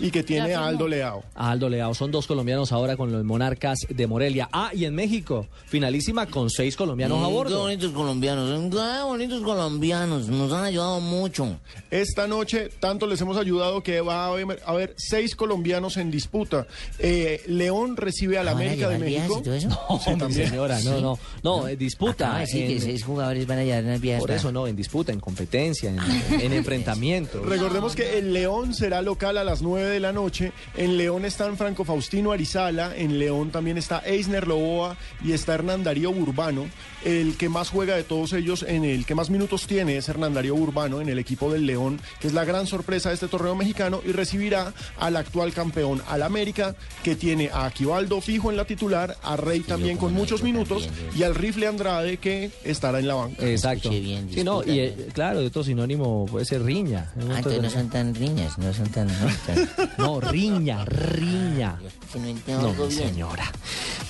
Y 0.00 0.10
que 0.10 0.22
tiene 0.22 0.54
a 0.54 0.66
Aldo 0.66 0.88
Leao. 0.88 1.22
A 1.34 1.50
Aldo 1.50 1.68
Leao. 1.68 1.94
Son 1.94 2.10
dos 2.10 2.26
colombianos 2.26 2.72
ahora 2.72 2.96
con 2.96 3.12
los 3.12 3.24
Monarcas 3.24 3.78
de 3.88 4.06
Morelia. 4.06 4.48
Ah, 4.52 4.70
y 4.74 4.84
en 4.84 4.94
México, 4.94 5.46
finalísima 5.66 6.26
con 6.26 6.50
seis 6.50 6.76
colombianos 6.76 7.18
a 7.18 7.26
Mm, 7.26 7.28
Qué 7.28 7.32
bordo. 7.34 7.60
bonitos 7.60 7.92
colombianos, 7.92 8.70
qué 8.70 9.02
bonitos 9.04 9.42
colombianos, 9.42 10.28
nos 10.28 10.52
han 10.52 10.64
ayudado 10.64 11.00
mucho. 11.00 11.58
Esta 11.90 12.26
noche 12.26 12.68
tanto 12.80 13.06
les 13.06 13.20
hemos 13.20 13.36
ayudado 13.36 13.82
que 13.82 14.00
va 14.00 14.24
a 14.24 14.28
haber, 14.28 14.60
a 14.64 14.70
haber 14.70 14.94
seis 14.96 15.34
colombianos 15.36 15.96
en 15.96 16.10
disputa. 16.10 16.66
Eh, 16.98 17.42
León 17.46 17.96
recibe 17.96 18.38
al 18.38 18.48
¿Ah, 18.48 18.52
a 18.52 18.54
América 18.54 18.88
de 18.88 18.98
México. 18.98 19.40
todo 19.42 19.54
eso? 19.54 19.68
No, 20.16 20.30
Sí, 20.30 20.44
señora, 20.46 20.80
no, 20.82 21.00
no. 21.00 21.18
No, 21.42 21.68
eh, 21.68 21.76
disputa. 21.76 22.26
Acaba 22.26 22.38
de 22.40 22.46
decir 22.46 22.66
que 22.66 22.72
en- 22.76 22.80
seis 22.82 23.04
jugadores 23.04 23.46
van 23.46 23.58
a 23.58 23.64
llevar 23.64 23.84
unas 23.84 24.00
vías. 24.00 24.20
Por 24.20 24.30
eso 24.30 24.50
no, 24.52 24.66
en 24.66 24.76
disputa, 24.76 25.12
en 25.12 25.20
competencia, 25.26 25.90
en, 25.90 26.40
en 26.40 26.52
enfrentamientos. 26.52 27.44
Recordemos 27.44 27.96
que 27.96 28.18
el 28.18 28.32
León 28.32 28.72
será 28.74 29.02
local 29.02 29.38
a 29.38 29.42
las 29.42 29.60
9 29.60 29.88
de 29.88 29.98
la 29.98 30.12
noche. 30.12 30.52
En 30.76 30.96
León 30.96 31.24
están 31.24 31.56
Franco 31.56 31.84
Faustino 31.84 32.30
Arizala, 32.30 32.96
en 32.96 33.18
León 33.18 33.50
también 33.50 33.76
está 33.76 33.98
Eisner 34.06 34.46
Loboa 34.46 34.96
y 35.24 35.32
está 35.32 35.54
Hernán 35.54 35.82
Darío 35.82 36.10
Urbano. 36.10 36.66
El 37.06 37.36
que 37.36 37.48
más 37.48 37.70
juega 37.70 37.94
de 37.94 38.02
todos 38.02 38.32
ellos, 38.32 38.64
en 38.66 38.84
el 38.84 39.06
que 39.06 39.14
más 39.14 39.30
minutos 39.30 39.68
tiene 39.68 39.96
es 39.96 40.08
Hernán 40.08 40.34
Darío 40.34 40.56
Urbano 40.56 41.00
en 41.00 41.08
el 41.08 41.20
equipo 41.20 41.52
del 41.52 41.64
León, 41.64 42.00
que 42.18 42.26
es 42.26 42.34
la 42.34 42.44
gran 42.44 42.66
sorpresa 42.66 43.10
de 43.10 43.14
este 43.14 43.28
torneo 43.28 43.54
mexicano 43.54 44.00
y 44.04 44.10
recibirá 44.10 44.74
al 44.98 45.14
actual 45.16 45.52
campeón, 45.52 46.02
al 46.08 46.24
América, 46.24 46.74
que 47.04 47.14
tiene 47.14 47.48
a 47.52 47.66
Aquivaldo 47.66 48.20
fijo 48.20 48.50
en 48.50 48.56
la 48.56 48.64
titular, 48.64 49.16
a 49.22 49.36
Rey 49.36 49.60
también 49.60 49.98
con 49.98 50.12
muchos 50.14 50.42
minutos 50.42 50.88
y 51.16 51.22
al 51.22 51.36
Rifle 51.36 51.68
Andrade 51.68 52.16
que 52.16 52.50
estará 52.64 52.98
en 52.98 53.06
la 53.06 53.14
banca. 53.14 53.46
Exacto. 53.46 53.88
Sí, 53.90 54.42
no, 54.44 54.64
y 54.64 54.80
eh, 54.80 55.08
claro, 55.12 55.38
otro 55.44 55.62
sinónimo 55.62 56.26
puede 56.26 56.44
ser 56.44 56.64
riña. 56.64 57.12
Ah, 57.30 57.36
entonces 57.36 57.62
no 57.62 57.70
son 57.70 57.88
tan 57.88 58.14
riñas, 58.16 58.58
no 58.58 58.74
son 58.74 58.88
tan... 58.88 59.06
No, 59.06 59.28
tan- 59.46 59.90
No, 59.98 60.20
riña, 60.20 60.84
riña. 60.84 61.78
que 62.12 62.52
no 62.52 62.72
bien. 62.72 62.90
señora. 62.90 63.52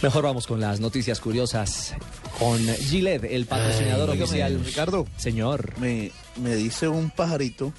Mejor 0.00 0.24
vamos 0.24 0.46
con 0.46 0.60
las 0.60 0.80
noticias 0.80 1.20
curiosas 1.20 1.94
con 2.38 2.58
Gillette, 2.86 3.24
el 3.24 3.46
patrocinador 3.46 4.10
Ay, 4.10 4.22
oficial. 4.22 4.60
Ricardo. 4.64 5.06
Señor. 5.16 5.74
Me, 5.78 6.10
me 6.42 6.54
dice 6.56 6.88
un 6.88 7.10
pajarito. 7.10 7.72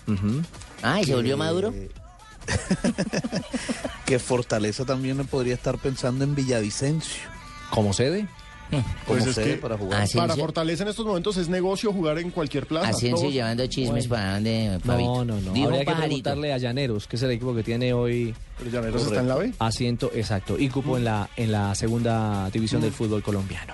Ay, 0.81 1.03
¿se 1.05 1.15
volvió 1.15 1.37
maduro? 1.37 1.73
que 4.05 4.19
Fortaleza 4.19 4.85
también 4.85 5.17
podría 5.27 5.53
estar 5.55 5.77
pensando 5.77 6.23
en 6.23 6.35
Villavicencio. 6.35 7.23
¿Como 7.71 7.93
sede? 7.93 8.27
Como 8.69 8.83
Pues 9.05 9.25
es 9.25 9.35
sede 9.35 9.51
que 9.55 9.57
para 9.61 9.77
jugar. 9.77 10.07
para 10.13 10.35
Fortaleza 10.35 10.83
en 10.83 10.89
estos 10.89 11.05
momentos 11.05 11.37
es 11.37 11.47
negocio 11.47 11.91
jugar 11.93 12.19
en 12.19 12.31
cualquier 12.31 12.65
plaza. 12.67 12.89
Asensio 12.89 13.29
llevando 13.29 13.65
chismes 13.67 14.07
Bueno. 14.09 14.23
para 14.23 14.33
donde, 14.35 14.79
No, 14.83 15.25
no, 15.25 15.39
no. 15.41 15.53
Dijo 15.53 15.67
Habría 15.69 15.85
que 15.85 15.93
preguntarle 15.93 16.53
a 16.53 16.57
Llaneros, 16.57 17.07
que 17.07 17.15
es 17.15 17.21
el 17.23 17.31
equipo 17.31 17.55
que 17.55 17.63
tiene 17.63 17.93
hoy. 17.93 18.33
Pero 18.57 18.69
Llaneros 18.71 19.03
está 19.03 19.19
en 19.21 19.27
la 19.29 19.35
B. 19.35 19.53
Asiento, 19.59 20.11
exacto. 20.13 20.57
Y 20.59 20.67
cupo 20.69 20.97
en 20.97 21.05
la, 21.05 21.29
en 21.37 21.51
la 21.51 21.75
segunda 21.75 22.49
división 22.49 22.81
del 22.81 22.91
fútbol 22.91 23.23
colombiano. 23.23 23.73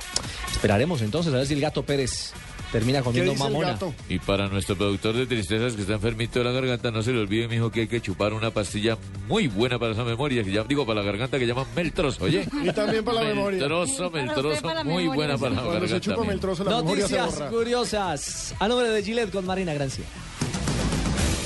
Esperaremos 0.63 1.01
entonces 1.01 1.33
a 1.33 1.35
ver 1.35 1.45
si 1.45 1.55
el 1.55 1.59
gato 1.59 1.83
Pérez 1.83 2.31
termina 2.71 3.01
comiendo 3.01 3.35
mamona. 3.35 3.77
Y 4.07 4.17
para 4.19 4.47
nuestro 4.47 4.77
productor 4.77 5.13
de 5.13 5.25
tristezas 5.25 5.73
que 5.73 5.81
está 5.81 5.95
enfermito 5.95 6.39
de 6.39 6.45
la 6.45 6.51
garganta, 6.51 6.89
no 6.89 7.03
se 7.03 7.11
le 7.11 7.19
olvide, 7.19 7.49
mijo, 7.49 7.69
que 7.69 7.81
hay 7.81 7.87
que 7.89 7.99
chupar 7.99 8.31
una 8.31 8.49
pastilla 8.51 8.97
muy 9.27 9.47
buena 9.49 9.77
para 9.77 9.91
esa 9.91 10.05
memoria, 10.05 10.41
que 10.41 10.53
ya 10.53 10.63
digo 10.63 10.85
para 10.85 11.01
la 11.01 11.05
garganta, 11.05 11.37
que 11.37 11.45
llaman 11.45 11.65
Meltrozo, 11.75 12.23
oye. 12.23 12.47
Y 12.63 12.71
también 12.71 13.03
para 13.03 13.23
la 13.23 13.27
memoria. 13.27 13.59
Meltrozo, 13.59 14.09
Meltrozo, 14.09 14.61
para 14.61 14.75
la 14.75 14.83
muy 14.85 15.03
memoria. 15.03 15.13
buena 15.15 15.37
para 15.37 15.49
la 15.55 15.61
Cuando 15.63 15.85
se 15.85 15.93
garganta. 15.95 15.99
chupa 16.15 16.21
memoria 16.23 16.55
se 16.55 16.63
Noticias 16.63 17.39
borra. 17.39 17.49
curiosas. 17.49 18.55
A 18.57 18.67
nombre 18.69 18.87
de 18.89 19.03
Gillette 19.03 19.31
con 19.33 19.45
Marina 19.45 19.73
Grancia. 19.73 20.05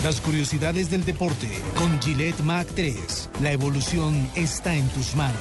Las 0.03 0.22
curiosidades 0.22 0.91
del 0.91 1.03
deporte 1.03 1.49
con 1.76 1.99
Gillette 2.03 2.39
Mac 2.41 2.68
3. 2.76 3.30
La 3.41 3.52
evolución 3.52 4.30
está 4.35 4.76
en 4.76 4.88
tus 4.89 5.15
manos. 5.15 5.39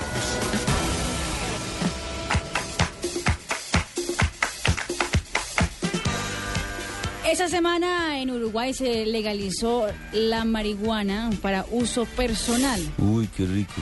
Esa 7.37 7.49
semana 7.51 8.19
en 8.19 8.31
Uruguay 8.31 8.73
se 8.73 9.05
legalizó 9.05 9.89
la 10.15 10.47
marihuana 10.47 11.29
para 11.43 11.67
uso 11.71 12.07
personal. 12.07 12.81
Uy, 12.97 13.29
qué 13.37 13.45
rico. 13.45 13.75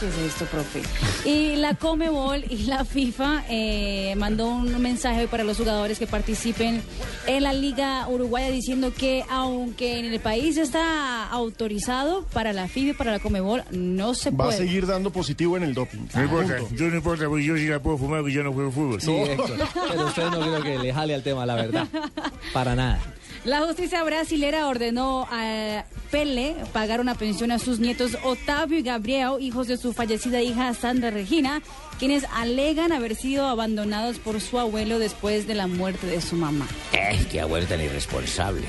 ¿Qué 0.00 0.08
es 0.08 0.18
esto, 0.18 0.44
profe? 0.46 0.82
Y 1.24 1.56
la 1.56 1.74
Comebol 1.74 2.44
y 2.50 2.64
la 2.64 2.84
FIFA 2.84 3.44
eh, 3.48 4.14
mandó 4.16 4.48
un 4.48 4.82
mensaje 4.82 5.20
hoy 5.20 5.26
para 5.28 5.44
los 5.44 5.56
jugadores 5.56 5.98
que 5.98 6.06
participen 6.06 6.82
en 7.26 7.42
la 7.42 7.52
Liga 7.52 8.08
Uruguaya 8.08 8.50
diciendo 8.50 8.92
que 8.92 9.24
aunque 9.30 10.00
en 10.00 10.06
el 10.06 10.18
país 10.20 10.56
está 10.56 11.28
autorizado 11.28 12.24
para 12.32 12.52
la 12.52 12.66
FIFA 12.66 12.90
y 12.90 12.92
para 12.94 13.12
la 13.12 13.18
Comebol, 13.20 13.62
no 13.70 14.14
se 14.14 14.30
Va 14.30 14.48
a 14.48 14.52
seguir 14.52 14.86
dando 14.86 15.10
positivo 15.10 15.56
en 15.56 15.62
el 15.62 15.74
doping. 15.74 16.08
No 16.14 16.22
importa, 16.24 16.56
yo 16.72 16.88
no 16.88 16.96
importa, 16.96 17.28
porque 17.28 17.44
yo 17.44 17.56
sí 17.56 17.66
la 17.68 17.80
puedo 17.80 17.96
fumar, 17.96 18.20
porque 18.20 18.34
yo 18.34 18.42
no 18.42 18.52
juego 18.52 18.72
fútbol. 18.72 19.00
Sí, 19.00 19.12
Héctor. 19.12 19.58
Pero 19.88 20.06
usted 20.06 20.24
no 20.24 20.40
creo 20.40 20.62
que 20.62 20.78
le 20.78 20.92
jale 20.92 21.14
al 21.14 21.22
tema, 21.22 21.46
la 21.46 21.54
verdad. 21.54 21.86
Para 22.52 22.74
nada. 22.74 23.00
La 23.44 23.60
justicia 23.60 24.02
brasilera 24.02 24.68
ordenó 24.68 25.28
a 25.30 25.84
Pele 26.10 26.56
pagar 26.72 27.00
una 27.00 27.14
pensión 27.14 27.50
a 27.50 27.58
sus 27.58 27.78
nietos 27.78 28.16
Otavio 28.24 28.78
y 28.78 28.82
Gabriel, 28.82 29.32
hijos 29.40 29.66
de 29.66 29.76
su 29.76 29.92
fallecida 29.92 30.40
hija 30.40 30.72
Sandra 30.72 31.10
Regina, 31.10 31.60
quienes 31.98 32.24
alegan 32.32 32.90
haber 32.90 33.14
sido 33.16 33.46
abandonados 33.46 34.18
por 34.18 34.40
su 34.40 34.58
abuelo 34.58 34.98
después 34.98 35.46
de 35.46 35.54
la 35.54 35.66
muerte 35.66 36.06
de 36.06 36.22
su 36.22 36.36
mamá. 36.36 36.66
Eh, 36.94 37.26
qué 37.30 37.42
abuelo 37.42 37.66
tan 37.66 37.82
irresponsable. 37.82 38.64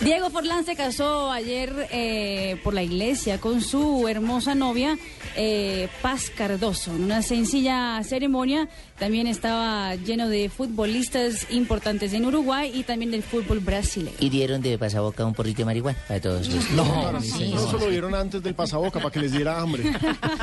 Diego 0.00 0.30
Forlán 0.30 0.64
se 0.64 0.74
casó 0.74 1.30
ayer 1.30 1.86
eh, 1.92 2.56
por 2.64 2.74
la 2.74 2.82
iglesia 2.82 3.38
con 3.38 3.60
su 3.60 4.08
hermosa 4.08 4.54
novia 4.54 4.98
eh, 5.36 5.88
Paz 6.00 6.28
Cardoso. 6.30 6.90
En 6.90 7.04
una 7.04 7.22
sencilla 7.22 8.02
ceremonia 8.02 8.68
también 9.02 9.26
estaba 9.26 9.96
lleno 9.96 10.28
de 10.28 10.48
futbolistas 10.48 11.50
importantes 11.50 12.12
en 12.12 12.24
Uruguay 12.24 12.70
y 12.72 12.84
también 12.84 13.10
del 13.10 13.24
fútbol 13.24 13.58
brasileño. 13.58 14.14
Y 14.20 14.30
dieron 14.30 14.62
de 14.62 14.78
pasaboca 14.78 15.26
un 15.26 15.34
porrito 15.34 15.58
de 15.58 15.64
marihuana 15.64 15.98
para 16.06 16.20
todos 16.20 16.48
los... 16.48 16.70
No, 16.70 17.20
sí, 17.20 17.52
eso 17.52 17.78
lo 17.80 17.88
dieron 17.88 18.14
antes 18.14 18.40
del 18.44 18.54
pasaboca 18.54 19.00
para 19.00 19.10
que 19.10 19.18
les 19.18 19.32
diera 19.32 19.60
hambre. 19.60 19.82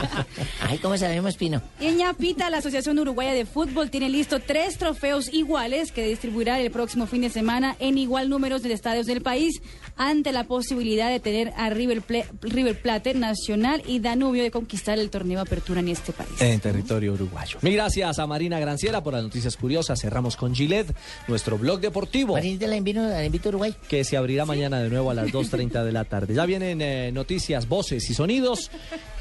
Ay, 0.67 0.77
¿cómo 0.79 0.97
sabemos, 0.97 1.37
Pino? 1.37 1.61
En 1.79 1.99
Ñapita, 1.99 2.49
la 2.49 2.57
Asociación 2.57 2.99
Uruguaya 2.99 3.31
de 3.31 3.45
Fútbol 3.45 3.89
tiene 3.89 4.09
listo 4.09 4.41
tres 4.41 4.77
trofeos 4.77 5.33
iguales 5.33 5.93
que 5.93 6.05
distribuirá 6.05 6.59
el 6.59 6.69
próximo 6.69 7.07
fin 7.07 7.21
de 7.21 7.29
semana 7.29 7.77
en 7.79 7.97
igual 7.97 8.27
números 8.27 8.61
de 8.61 8.73
estadios 8.73 9.05
del 9.05 9.21
país 9.21 9.61
ante 9.99 10.31
la 10.31 10.45
posibilidad 10.45 11.09
de 11.11 11.19
tener 11.19 11.53
a 11.57 11.69
River, 11.69 12.01
Ple- 12.01 12.25
River 12.41 12.81
Plate, 12.81 13.13
Nacional 13.13 13.83
y 13.85 13.99
Danubio 13.99 14.41
de 14.41 14.49
conquistar 14.49 14.97
el 14.97 15.09
torneo 15.09 15.39
Apertura 15.41 15.81
en 15.81 15.89
este 15.89 16.13
país. 16.13 16.29
En 16.39 16.59
territorio 16.59 17.13
uruguayo. 17.13 17.59
Mil 17.61 17.73
gracias 17.73 18.17
a 18.17 18.25
Marina 18.25 18.59
Granciera 18.59 19.03
por 19.03 19.13
las 19.13 19.21
noticias 19.23 19.57
curiosas. 19.57 19.99
Cerramos 20.01 20.35
con 20.37 20.55
Gillette, 20.55 20.95
nuestro 21.27 21.57
blog 21.57 21.81
deportivo. 21.81 22.33
Marinita, 22.33 22.65
la 22.65 22.77
invito, 22.77 23.01
la 23.01 23.23
invito 23.25 23.49
a 23.49 23.51
Uruguay. 23.51 23.75
Que 23.89 24.03
se 24.05 24.15
abrirá 24.17 24.45
mañana 24.45 24.79
de 24.81 24.89
nuevo 24.89 25.11
a 25.11 25.13
las 25.13 25.27
2.30 25.27 25.83
de 25.83 25.91
la 25.91 26.05
tarde. 26.05 26.33
Ya 26.33 26.45
vienen 26.45 26.81
eh, 26.81 27.11
noticias, 27.11 27.67
voces 27.67 28.09
y 28.09 28.13
sonidos. 28.13 28.71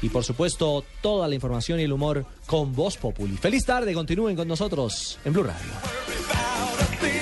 Y 0.01 0.07
por 0.09 0.23
supuesto, 0.23 0.85
toda 1.01 1.27
la 1.27 1.35
información 1.35 1.79
y 1.81 1.83
el 1.83 1.91
humor 1.91 2.25
con 2.45 2.73
Voz 2.73 2.95
Populi. 2.95 3.35
Feliz 3.35 3.65
tarde, 3.65 3.93
continúen 3.93 4.35
con 4.37 4.47
nosotros 4.47 5.19
en 5.25 5.33
Blue 5.33 5.43
Radio. 5.43 7.18